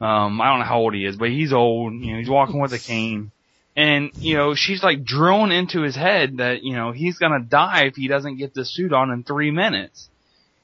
Um, 0.00 0.40
I 0.40 0.50
don't 0.50 0.58
know 0.58 0.64
how 0.64 0.80
old 0.80 0.94
he 0.94 1.04
is, 1.04 1.16
but 1.16 1.28
he's 1.28 1.52
old. 1.52 1.92
You 1.94 2.12
know, 2.12 2.18
he's 2.18 2.28
walking 2.28 2.60
with 2.60 2.72
a 2.72 2.78
cane. 2.78 3.30
And, 3.74 4.10
you 4.18 4.36
know, 4.36 4.54
she's 4.54 4.82
like 4.82 5.02
drilling 5.02 5.52
into 5.52 5.80
his 5.80 5.96
head 5.96 6.38
that, 6.38 6.62
you 6.62 6.74
know, 6.74 6.92
he's 6.92 7.18
gonna 7.18 7.40
die 7.40 7.84
if 7.84 7.96
he 7.96 8.06
doesn't 8.06 8.36
get 8.36 8.54
this 8.54 8.74
suit 8.74 8.92
on 8.92 9.10
in 9.10 9.22
three 9.24 9.50
minutes. 9.50 10.08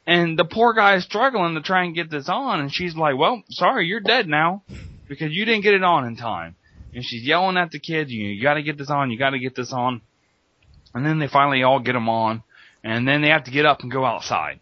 And 0.07 0.39
the 0.39 0.45
poor 0.45 0.75
guy 0.75 0.97
is 0.97 1.05
struggling 1.05 1.55
to 1.55 1.61
try 1.61 1.85
and 1.85 1.95
get 1.95 2.11
this 2.11 2.29
on, 2.29 2.61
and 2.61 2.73
she's 2.73 2.97
like, 2.97 3.17
well, 3.17 3.43
sorry, 3.51 3.87
you're 3.87 4.01
dead 4.01 4.27
now 4.27 4.63
because 5.07 5.33
you 5.33 5.45
didn't 5.45 5.63
get 5.63 5.75
it 5.75 5.85
on 5.85 6.07
in 6.07 6.17
time. 6.17 6.57
And 6.95 7.05
she's 7.05 7.23
yelling 7.23 7.59
at 7.59 7.71
the 7.71 7.79
kids, 7.79 8.11
you, 8.11 8.25
know, 8.25 8.31
you 8.31 8.43
gotta 8.43 8.63
get 8.63 8.79
this 8.79 8.91
on, 8.91 9.11
you 9.11 9.19
gotta 9.19 9.39
get 9.39 9.55
this 9.55 9.73
on. 9.73 10.01
And 10.95 11.05
then 11.05 11.19
they 11.19 11.29
finally 11.29 11.63
all 11.63 11.81
get 11.81 11.93
them 11.93 12.09
on, 12.09 12.43
and 12.83 13.07
then 13.07 13.23
they 13.23 13.29
have 13.29 13.45
to 13.45 13.51
get 13.51 13.67
up 13.67 13.81
and 13.83 13.91
go 13.91 14.05
outside. 14.05 14.61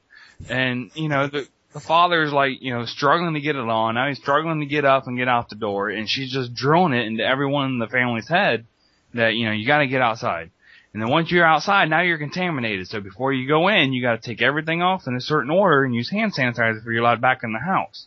And, 0.48 0.90
you 0.94 1.08
know, 1.08 1.28
the, 1.28 1.48
the 1.76 1.80
father's 1.80 2.32
like, 2.32 2.62
you 2.62 2.72
know, 2.72 2.86
struggling 2.86 3.34
to 3.34 3.40
get 3.40 3.54
it 3.54 3.60
on, 3.60 3.96
now 3.96 4.08
he's 4.08 4.16
struggling 4.16 4.60
to 4.60 4.66
get 4.66 4.86
up 4.86 5.06
and 5.06 5.18
get 5.18 5.28
out 5.28 5.50
the 5.50 5.56
door, 5.56 5.90
and 5.90 6.08
she's 6.08 6.32
just 6.32 6.54
drilling 6.54 6.94
it 6.94 7.06
into 7.06 7.22
everyone 7.22 7.66
in 7.66 7.78
the 7.78 7.86
family's 7.86 8.26
head 8.26 8.64
that, 9.12 9.34
you 9.34 9.44
know, 9.44 9.52
you 9.52 9.66
gotta 9.66 9.86
get 9.86 10.00
outside. 10.00 10.50
And 10.94 11.02
then 11.02 11.10
once 11.10 11.30
you're 11.30 11.44
outside, 11.44 11.90
now 11.90 12.00
you're 12.00 12.16
contaminated. 12.16 12.88
So 12.88 13.02
before 13.02 13.34
you 13.34 13.46
go 13.46 13.68
in, 13.68 13.92
you 13.92 14.00
gotta 14.00 14.22
take 14.22 14.40
everything 14.40 14.80
off 14.80 15.06
in 15.06 15.16
a 15.16 15.20
certain 15.20 15.50
order 15.50 15.84
and 15.84 15.94
use 15.94 16.08
hand 16.08 16.34
sanitizer 16.34 16.76
before 16.76 16.92
you're 16.92 17.02
allowed 17.02 17.20
back 17.20 17.44
in 17.44 17.52
the 17.52 17.58
house. 17.58 18.06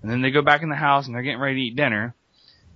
And 0.00 0.08
then 0.08 0.22
they 0.22 0.30
go 0.30 0.42
back 0.42 0.62
in 0.62 0.68
the 0.68 0.76
house 0.76 1.06
and 1.06 1.14
they're 1.16 1.22
getting 1.22 1.40
ready 1.40 1.56
to 1.56 1.62
eat 1.62 1.74
dinner. 1.74 2.14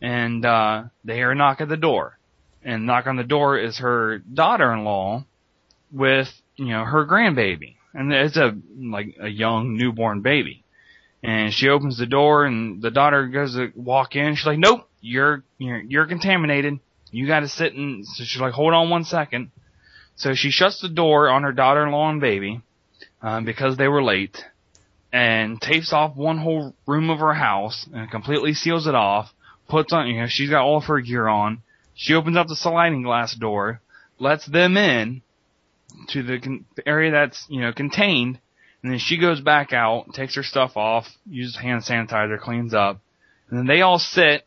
And, 0.02 0.44
uh, 0.44 0.84
they 1.04 1.14
hear 1.14 1.30
a 1.30 1.36
knock 1.36 1.60
at 1.60 1.68
the 1.68 1.76
door. 1.76 2.18
And 2.64 2.84
knock 2.84 3.06
on 3.06 3.14
the 3.14 3.22
door 3.22 3.60
is 3.60 3.78
her 3.78 4.18
daughter-in-law 4.18 5.24
with, 5.92 6.32
you 6.56 6.70
know, 6.70 6.84
her 6.84 7.06
grandbaby. 7.06 7.76
And 7.92 8.12
it's 8.12 8.36
a, 8.36 8.56
like, 8.78 9.16
a 9.20 9.28
young 9.28 9.76
newborn 9.76 10.20
baby. 10.20 10.64
And 11.22 11.52
she 11.52 11.68
opens 11.68 11.98
the 11.98 12.06
door 12.06 12.44
and 12.44 12.80
the 12.80 12.90
daughter 12.90 13.26
goes 13.26 13.54
to 13.54 13.72
walk 13.74 14.16
in. 14.16 14.34
She's 14.34 14.46
like, 14.46 14.58
nope, 14.58 14.88
you're, 15.00 15.42
you're, 15.58 15.80
you're 15.80 16.06
contaminated. 16.06 16.78
You 17.10 17.26
gotta 17.26 17.48
sit 17.48 17.74
and, 17.74 18.06
so 18.06 18.24
she's 18.24 18.40
like, 18.40 18.52
hold 18.54 18.72
on 18.72 18.88
one 18.88 19.04
second. 19.04 19.50
So 20.16 20.34
she 20.34 20.50
shuts 20.50 20.80
the 20.80 20.88
door 20.88 21.28
on 21.28 21.42
her 21.42 21.52
daughter-in-law 21.52 22.10
and 22.10 22.20
baby 22.20 22.60
um, 23.22 23.44
because 23.44 23.76
they 23.76 23.88
were 23.88 24.02
late, 24.02 24.44
and 25.12 25.60
tapes 25.60 25.92
off 25.92 26.14
one 26.14 26.38
whole 26.38 26.74
room 26.86 27.10
of 27.10 27.18
her 27.18 27.34
house 27.34 27.88
and 27.92 28.10
completely 28.10 28.54
seals 28.54 28.86
it 28.86 28.94
off. 28.94 29.32
Puts 29.68 29.92
on, 29.92 30.08
you 30.08 30.20
know, 30.20 30.26
she's 30.28 30.50
got 30.50 30.62
all 30.62 30.78
of 30.78 30.84
her 30.84 31.00
gear 31.00 31.26
on. 31.26 31.62
She 31.94 32.14
opens 32.14 32.36
up 32.36 32.48
the 32.48 32.56
sliding 32.56 33.02
glass 33.02 33.34
door, 33.34 33.80
lets 34.18 34.46
them 34.46 34.76
in 34.76 35.22
to 36.08 36.22
the 36.22 36.38
con- 36.38 36.64
area 36.86 37.10
that's 37.10 37.46
you 37.48 37.60
know 37.60 37.72
contained, 37.72 38.38
and 38.82 38.92
then 38.92 38.98
she 38.98 39.18
goes 39.18 39.40
back 39.40 39.72
out, 39.72 40.12
takes 40.14 40.34
her 40.36 40.42
stuff 40.42 40.76
off, 40.76 41.08
uses 41.26 41.56
hand 41.56 41.82
sanitizer, 41.82 42.38
cleans 42.40 42.74
up, 42.74 43.00
and 43.48 43.58
then 43.58 43.66
they 43.66 43.82
all 43.82 43.98
sit 43.98 44.46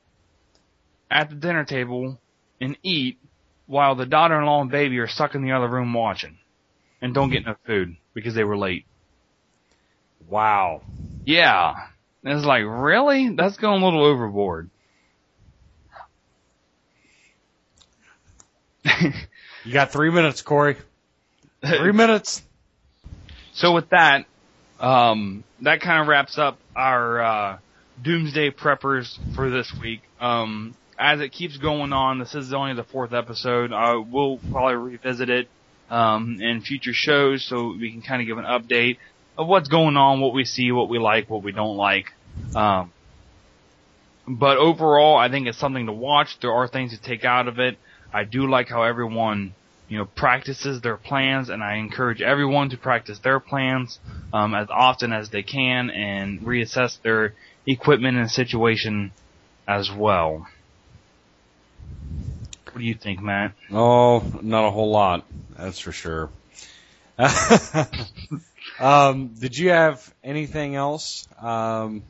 at 1.10 1.30
the 1.30 1.36
dinner 1.36 1.64
table 1.65 2.20
and 2.60 2.78
eat 2.84 3.20
while 3.65 3.95
the 3.95 4.06
daughter-in-law 4.06 4.61
and 4.61 4.72
baby 4.72 4.99
are 4.99 5.07
stuck 5.07 5.36
in 5.36 5.44
the 5.44 5.52
other 5.52 5.68
room 5.68 5.94
watching 5.94 6.38
and 7.02 7.14
don't 7.14 7.30
get 7.30 7.45
no 7.45 7.56
food 7.65 7.95
because 8.14 8.34
they 8.36 8.44
were 8.44 8.57
late. 8.57 8.86
Wow. 10.28 10.82
Yeah. 11.26 11.76
And 12.24 12.38
it's 12.38 12.45
like, 12.45 12.64
really? 12.65 13.36
That's 13.36 13.57
going 13.57 13.82
a 13.82 13.86
little 13.86 14.03
overboard. 14.03 14.70
You 19.65 19.72
got 19.72 19.94
three 19.94 20.11
minutes, 20.11 20.41
Korey. 20.41 20.76
Three 21.65 21.91
minutes. 21.94 22.41
So 23.53 23.72
with 23.73 23.90
that, 23.90 24.26
um, 24.80 25.44
that 25.61 25.81
kind 25.81 26.02
of 26.02 26.07
wraps 26.07 26.38
up 26.38 26.57
our 26.76 27.22
uh, 27.22 27.57
Doomsday 28.02 28.52
Preppers 28.52 29.18
for 29.35 29.49
this 29.49 29.73
week. 29.80 30.02
Um, 30.19 30.76
as 30.98 31.22
it 31.22 31.30
keeps 31.31 31.57
going 31.57 31.94
on, 31.94 32.19
this 32.19 32.35
is 32.35 32.53
only 32.53 32.73
the 32.73 32.84
fourth 32.84 33.14
episode. 33.14 33.72
Uh, 33.72 34.02
we'll 34.06 34.40
probably 34.52 34.76
revisit 34.76 35.30
it 35.30 35.48
um, 35.90 36.40
in 36.41 36.61
future 36.61 36.94
shows 36.94 37.45
so 37.45 37.76
we 37.80 37.91
can 37.91 38.02
kind 38.02 38.22
of 38.22 38.27
give 38.27 38.38
an 38.38 38.45
update 38.45 38.98
of 39.38 39.48
what's 39.48 39.69
going 39.69 39.98
on, 39.98 40.19
what 40.19 40.34
we 40.34 40.45
see, 40.45 40.72
what 40.72 40.90
we 40.90 40.99
like, 40.99 41.30
what 41.30 41.44
we 41.44 41.52
don't 41.52 41.77
like. 41.77 42.11
Um, 42.56 42.91
but 44.27 44.57
overall, 44.57 45.18
I 45.18 45.30
think 45.30 45.48
it's 45.48 45.57
something 45.57 45.85
to 45.85 45.94
watch. 45.94 46.40
There 46.40 46.53
are 46.53 46.68
things 46.68 46.91
to 46.91 47.02
take 47.02 47.26
out 47.26 47.48
of 47.48 47.60
it. 47.60 47.77
I 48.14 48.23
do 48.23 48.49
like 48.49 48.69
how 48.69 48.84
everyone, 48.84 49.56
you 49.89 49.97
know, 49.97 50.05
practices 50.05 50.81
their 50.81 50.97
plans, 50.97 51.49
and 51.49 51.64
I 51.64 51.76
encourage 51.76 52.22
everyone 52.22 52.69
to 52.69 52.77
practice 52.77 53.19
their 53.19 53.39
plans 53.39 53.99
um, 54.31 54.55
as 54.55 54.68
often 54.69 55.14
as 55.14 55.30
they 55.30 55.43
can 55.43 55.89
and 55.89 56.41
reassess 56.41 57.01
their 57.01 57.34
equipment 57.68 58.18
and 58.18 58.30
situation 58.30 59.11
as 59.68 59.91
well. 59.91 60.47
What 62.65 62.80
do 62.80 62.85
you 62.85 62.95
think, 62.95 63.22
Matt? 63.22 63.53
Oh, 63.72 64.23
not 64.41 64.65
a 64.65 64.72
whole 64.72 64.89
lot. 64.89 65.26
That's 65.57 65.77
for 65.80 65.91
sure. 65.91 66.30
um, 68.80 69.27
did 69.39 69.55
you 69.55 69.69
have 69.69 70.11
anything 70.23 70.76
else 70.76 71.27
um, 71.39 72.01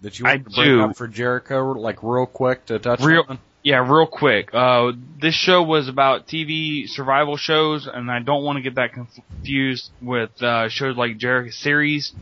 that 0.00 0.18
you 0.18 0.26
I 0.26 0.34
want 0.36 0.44
to 0.46 0.50
bring 0.50 0.68
do. 0.68 0.82
up 0.82 0.96
for 0.96 1.06
Jericho, 1.06 1.72
like 1.72 2.02
real 2.02 2.26
quick 2.26 2.66
to 2.66 2.80
touch 2.80 3.00
Real- 3.00 3.24
on? 3.28 3.38
Yeah, 3.64 3.78
real 3.90 4.06
quick. 4.06 4.50
Uh, 4.52 4.92
this 5.22 5.34
show 5.34 5.62
was 5.62 5.88
about 5.88 6.28
TV 6.28 6.86
survival 6.86 7.38
shows, 7.38 7.86
and 7.86 8.10
I 8.10 8.18
don't 8.18 8.44
want 8.44 8.58
to 8.58 8.62
get 8.62 8.74
that 8.74 8.92
confused 8.92 9.90
with 10.02 10.30
uh, 10.42 10.68
shows 10.68 10.98
like 10.98 11.16
Jericho 11.16 11.50
series, 11.50 12.12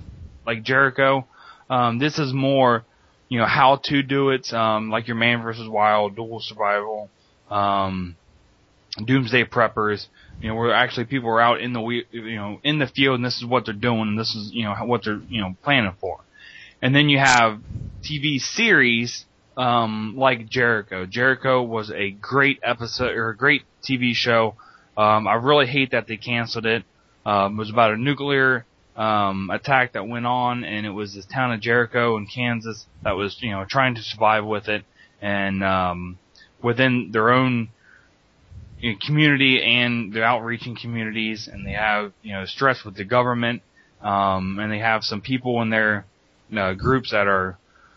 like 0.46 0.62
Jericho. 0.62 1.26
Um, 1.68 1.98
this 1.98 2.20
is 2.20 2.32
more, 2.32 2.84
you 3.28 3.40
know, 3.40 3.46
how 3.46 3.80
to 3.86 4.04
do 4.04 4.30
it, 4.30 4.52
um, 4.52 4.88
like 4.90 5.08
your 5.08 5.16
Man 5.16 5.42
versus 5.42 5.68
Wild, 5.68 6.14
Dual 6.14 6.38
Survival, 6.38 7.10
um, 7.50 8.14
Doomsday 9.04 9.42
Preppers. 9.46 10.06
You 10.40 10.50
know, 10.50 10.54
where 10.54 10.72
actually 10.72 11.06
people 11.06 11.28
are 11.30 11.40
out 11.40 11.60
in 11.60 11.72
the 11.72 11.80
you 12.12 12.36
know 12.36 12.60
in 12.62 12.78
the 12.78 12.86
field, 12.86 13.16
and 13.16 13.24
this 13.24 13.38
is 13.38 13.44
what 13.44 13.64
they're 13.64 13.74
doing, 13.74 14.02
and 14.02 14.18
this 14.18 14.36
is 14.36 14.52
you 14.52 14.62
know 14.62 14.74
what 14.84 15.02
they're 15.04 15.20
you 15.28 15.40
know 15.40 15.56
planning 15.64 15.96
for. 16.00 16.20
And 16.80 16.94
then 16.94 17.08
you 17.08 17.18
have 17.18 17.58
TV 18.04 18.38
series 18.38 19.24
um, 19.56 20.14
like 20.16 20.48
Jericho. 20.48 21.06
Jericho 21.06 21.62
was 21.62 21.90
a 21.90 22.10
great 22.10 22.60
episode 22.62 23.16
or 23.16 23.30
a 23.30 23.36
great 23.36 23.62
TV 23.82 24.14
show. 24.14 24.56
Um, 24.96 25.26
I 25.26 25.34
really 25.34 25.66
hate 25.66 25.92
that 25.92 26.06
they 26.06 26.16
canceled 26.16 26.66
it. 26.66 26.84
Um, 27.24 27.54
it 27.54 27.58
was 27.58 27.70
about 27.70 27.92
a 27.92 27.96
nuclear 27.96 28.66
um, 28.96 29.50
attack 29.50 29.92
that 29.92 30.06
went 30.06 30.26
on, 30.26 30.64
and 30.64 30.84
it 30.84 30.90
was 30.90 31.14
this 31.14 31.26
town 31.26 31.52
of 31.52 31.60
Jericho 31.60 32.16
in 32.16 32.26
Kansas 32.26 32.86
that 33.02 33.12
was 33.12 33.36
you 33.40 33.50
know 33.50 33.64
trying 33.68 33.94
to 33.94 34.02
survive 34.02 34.44
with 34.44 34.68
it, 34.68 34.84
and 35.20 35.62
um, 35.64 36.18
within 36.62 37.10
their 37.12 37.30
own 37.32 37.70
you 38.78 38.92
know, 38.92 38.98
community 39.04 39.62
and 39.62 40.12
their 40.12 40.24
outreaching 40.24 40.76
communities, 40.76 41.48
and 41.50 41.66
they 41.66 41.72
have 41.72 42.12
you 42.22 42.32
know 42.32 42.44
stress 42.44 42.84
with 42.84 42.96
the 42.96 43.04
government, 43.04 43.62
um, 44.02 44.58
and 44.58 44.70
they 44.70 44.80
have 44.80 45.04
some 45.04 45.20
people 45.20 45.62
in 45.62 45.70
their 45.70 46.04
uh, 46.56 46.74
groups 46.74 47.12
that 47.12 47.26
are 47.26 47.56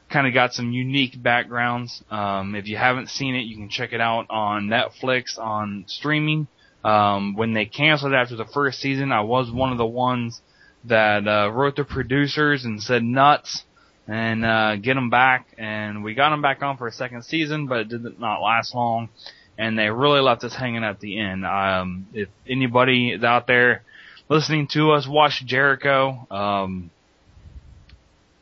kind 0.09 0.27
of 0.27 0.33
got 0.33 0.53
some 0.53 0.71
unique 0.71 1.21
backgrounds. 1.21 2.03
Um, 2.09 2.55
if 2.55 2.67
you 2.67 2.77
haven't 2.77 3.09
seen 3.09 3.35
it, 3.35 3.41
you 3.41 3.55
can 3.55 3.69
check 3.69 3.93
it 3.93 4.01
out 4.01 4.27
on 4.29 4.67
Netflix 4.67 5.37
on 5.37 5.85
streaming. 5.87 6.47
Um, 6.83 7.35
when 7.35 7.53
they 7.53 7.65
canceled 7.65 8.13
after 8.13 8.35
the 8.35 8.45
first 8.45 8.79
season, 8.79 9.11
I 9.11 9.21
was 9.21 9.51
one 9.51 9.71
of 9.71 9.77
the 9.77 9.85
ones 9.85 10.41
that 10.83 11.27
uh, 11.27 11.51
wrote 11.51 11.75
the 11.75 11.83
producers 11.83 12.63
and 12.63 12.81
said 12.81 13.03
nuts 13.03 13.63
and 14.07 14.45
uh, 14.45 14.75
get 14.75 14.93
them 14.93 15.09
back. 15.09 15.47
And 15.57 16.03
we 16.03 16.13
got 16.13 16.29
them 16.29 16.43
back 16.43 16.61
on 16.61 16.77
for 16.77 16.87
a 16.87 16.91
second 16.91 17.23
season, 17.23 17.65
but 17.65 17.79
it 17.79 17.89
did 17.89 18.19
not 18.19 18.41
last 18.41 18.75
long. 18.75 19.09
And 19.57 19.79
they 19.79 19.89
really 19.89 20.19
left 20.19 20.43
us 20.43 20.53
hanging 20.53 20.83
at 20.83 20.99
the 20.99 21.19
end. 21.19 21.45
Um, 21.45 22.07
if 22.13 22.29
anybody 22.47 23.11
is 23.11 23.23
out 23.23 23.47
there 23.47 23.83
listening 24.29 24.67
to 24.67 24.91
us 24.91 25.07
watch 25.07 25.43
Jericho, 25.45 26.27
um, 26.29 26.91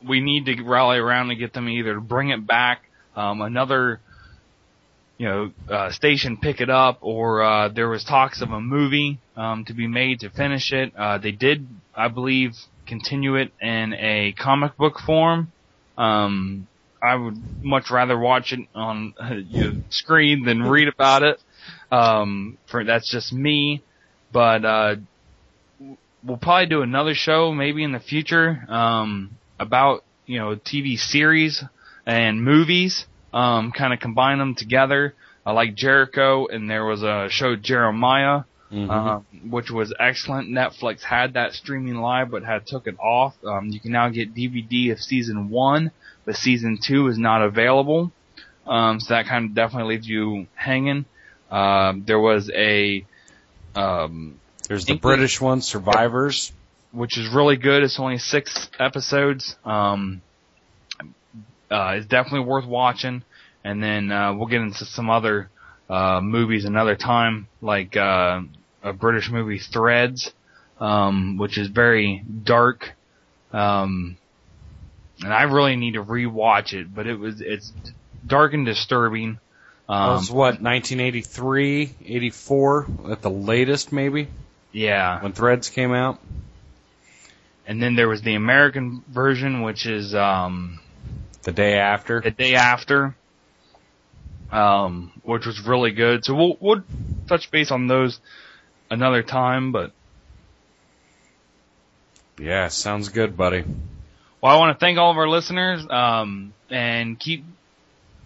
we 0.06 0.20
need 0.20 0.46
to 0.46 0.62
rally 0.62 0.98
around 0.98 1.30
and 1.30 1.38
get 1.38 1.52
them 1.52 1.68
either 1.68 1.94
to 1.94 2.00
bring 2.00 2.30
it 2.30 2.46
back, 2.46 2.82
um, 3.16 3.40
another, 3.40 4.00
you 5.18 5.26
know, 5.26 5.52
uh, 5.70 5.90
station 5.90 6.36
pick 6.36 6.60
it 6.60 6.70
up, 6.70 6.98
or 7.00 7.42
uh, 7.42 7.68
there 7.68 7.88
was 7.88 8.04
talks 8.04 8.40
of 8.40 8.50
a 8.50 8.60
movie 8.60 9.18
um, 9.36 9.64
to 9.64 9.74
be 9.74 9.86
made 9.86 10.20
to 10.20 10.30
finish 10.30 10.72
it. 10.72 10.94
Uh, 10.96 11.18
they 11.18 11.30
did, 11.32 11.66
I 11.94 12.08
believe, 12.08 12.52
continue 12.86 13.36
it 13.36 13.52
in 13.60 13.94
a 13.94 14.34
comic 14.38 14.76
book 14.76 14.98
form. 15.04 15.52
Um, 15.96 16.66
I 17.00 17.14
would 17.14 17.62
much 17.62 17.90
rather 17.90 18.18
watch 18.18 18.52
it 18.52 18.60
on 18.74 19.14
you 19.48 19.64
know, 19.64 19.82
screen 19.90 20.44
than 20.44 20.62
read 20.62 20.88
about 20.88 21.22
it. 21.22 21.40
Um, 21.90 22.58
for 22.66 22.84
that's 22.84 23.10
just 23.10 23.32
me, 23.32 23.82
but 24.32 24.64
uh, 24.64 24.96
we'll 26.24 26.36
probably 26.38 26.66
do 26.66 26.82
another 26.82 27.14
show 27.14 27.52
maybe 27.52 27.84
in 27.84 27.92
the 27.92 28.00
future. 28.00 28.64
Um, 28.68 29.36
about 29.58 30.04
you 30.26 30.38
know 30.38 30.56
TV 30.56 30.98
series 30.98 31.62
and 32.06 32.42
movies, 32.42 33.06
um, 33.32 33.72
kind 33.72 33.92
of 33.92 34.00
combine 34.00 34.38
them 34.38 34.54
together. 34.54 35.14
I 35.46 35.52
like 35.52 35.74
Jericho, 35.74 36.46
and 36.46 36.70
there 36.70 36.84
was 36.84 37.02
a 37.02 37.28
show 37.30 37.54
Jeremiah, 37.56 38.44
um, 38.72 39.26
which 39.50 39.70
was 39.70 39.92
excellent. 40.00 40.48
Netflix 40.48 41.02
had 41.02 41.34
that 41.34 41.52
streaming 41.52 41.96
live, 41.96 42.30
but 42.30 42.42
had 42.44 42.66
took 42.66 42.86
it 42.86 42.96
off. 42.98 43.34
Um, 43.44 43.68
you 43.68 43.78
can 43.80 43.92
now 43.92 44.08
get 44.08 44.34
DVD 44.34 44.92
of 44.92 45.00
season 45.00 45.50
one, 45.50 45.90
but 46.24 46.36
season 46.36 46.78
two 46.82 47.08
is 47.08 47.18
not 47.18 47.42
available. 47.42 48.10
Um, 48.66 49.00
so 49.00 49.12
that 49.14 49.26
kind 49.26 49.50
of 49.50 49.54
definitely 49.54 49.96
leaves 49.96 50.08
you 50.08 50.46
hanging. 50.54 51.04
Um, 51.50 52.04
there 52.06 52.18
was 52.18 52.50
a 52.50 53.04
um, 53.74 54.40
There's 54.66 54.86
the 54.86 54.92
English- 54.92 55.02
British 55.02 55.40
one, 55.40 55.60
Survivors. 55.60 56.52
Which 56.94 57.18
is 57.18 57.28
really 57.28 57.56
good. 57.56 57.82
It's 57.82 57.98
only 57.98 58.18
six 58.18 58.70
episodes. 58.78 59.56
Um, 59.64 60.22
uh, 61.70 61.94
it's 61.96 62.06
definitely 62.06 62.46
worth 62.46 62.66
watching. 62.66 63.22
And 63.64 63.82
then 63.82 64.12
uh, 64.12 64.34
we'll 64.34 64.46
get 64.46 64.60
into 64.60 64.84
some 64.84 65.10
other 65.10 65.48
uh, 65.88 66.20
movies 66.22 66.64
another 66.64 66.96
time, 66.96 67.48
like 67.60 67.96
uh, 67.96 68.42
a 68.82 68.92
British 68.92 69.30
movie, 69.30 69.58
Threads, 69.58 70.32
um, 70.78 71.38
which 71.38 71.56
is 71.58 71.68
very 71.68 72.22
dark. 72.44 72.92
Um, 73.52 74.16
and 75.22 75.32
I 75.32 75.44
really 75.44 75.76
need 75.76 75.94
to 75.94 76.04
rewatch 76.04 76.74
it, 76.74 76.94
but 76.94 77.06
it 77.06 77.18
was 77.18 77.40
it's 77.40 77.72
dark 78.26 78.52
and 78.52 78.66
disturbing. 78.66 79.38
That 79.88 79.94
Um, 79.94 80.16
was 80.16 80.30
what, 80.30 80.60
1983, 80.62 81.94
84 82.06 82.86
at 83.10 83.22
the 83.22 83.30
latest, 83.30 83.92
maybe, 83.92 84.28
yeah. 84.72 85.22
when 85.22 85.32
Threads 85.32 85.68
came 85.70 85.92
out? 85.92 86.18
And 87.66 87.82
then 87.82 87.94
there 87.96 88.08
was 88.08 88.20
the 88.22 88.34
American 88.34 89.02
version, 89.08 89.62
which 89.62 89.86
is 89.86 90.14
um, 90.14 90.80
The 91.44 91.52
day 91.52 91.78
after. 91.78 92.20
the 92.20 92.30
day 92.30 92.54
after, 92.56 93.14
um, 94.52 95.12
which 95.22 95.46
was 95.46 95.60
really 95.66 95.92
good. 95.92 96.22
So 96.24 96.34
we'll 96.34 96.56
we'll 96.60 96.82
touch 97.26 97.50
base 97.50 97.70
on 97.70 97.86
those 97.86 98.20
another 98.90 99.22
time. 99.22 99.72
But 99.72 99.92
Yeah, 102.38 102.68
sounds 102.68 103.08
good, 103.08 103.34
buddy. 103.36 103.64
well, 104.42 104.54
I 104.54 104.58
want 104.58 104.76
to 104.76 104.80
thank 104.84 104.98
all 104.98 105.10
of 105.10 105.16
our 105.16 105.28
listeners 105.28 105.86
um, 105.88 106.52
and 106.68 107.18
keep 107.18 107.44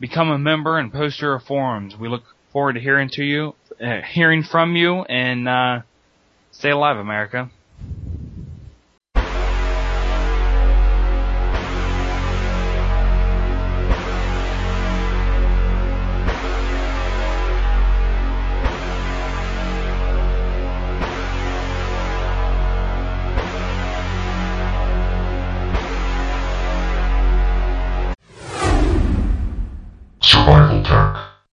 become 0.00 0.30
a 0.30 0.38
member 0.38 0.78
and 0.78 0.92
post 0.92 1.20
your 1.20 1.38
forums. 1.40 1.96
We 1.96 2.08
look 2.08 2.24
forward 2.52 2.74
to 2.74 2.80
hearing 2.80 3.08
to 3.10 3.22
you, 3.22 3.54
uh, 3.80 4.00
hearing 4.02 4.42
from 4.42 4.76
you, 4.76 5.02
and 5.02 5.48
uh, 5.48 5.80
stay 6.52 6.70
alive, 6.70 6.96
America. 6.96 7.50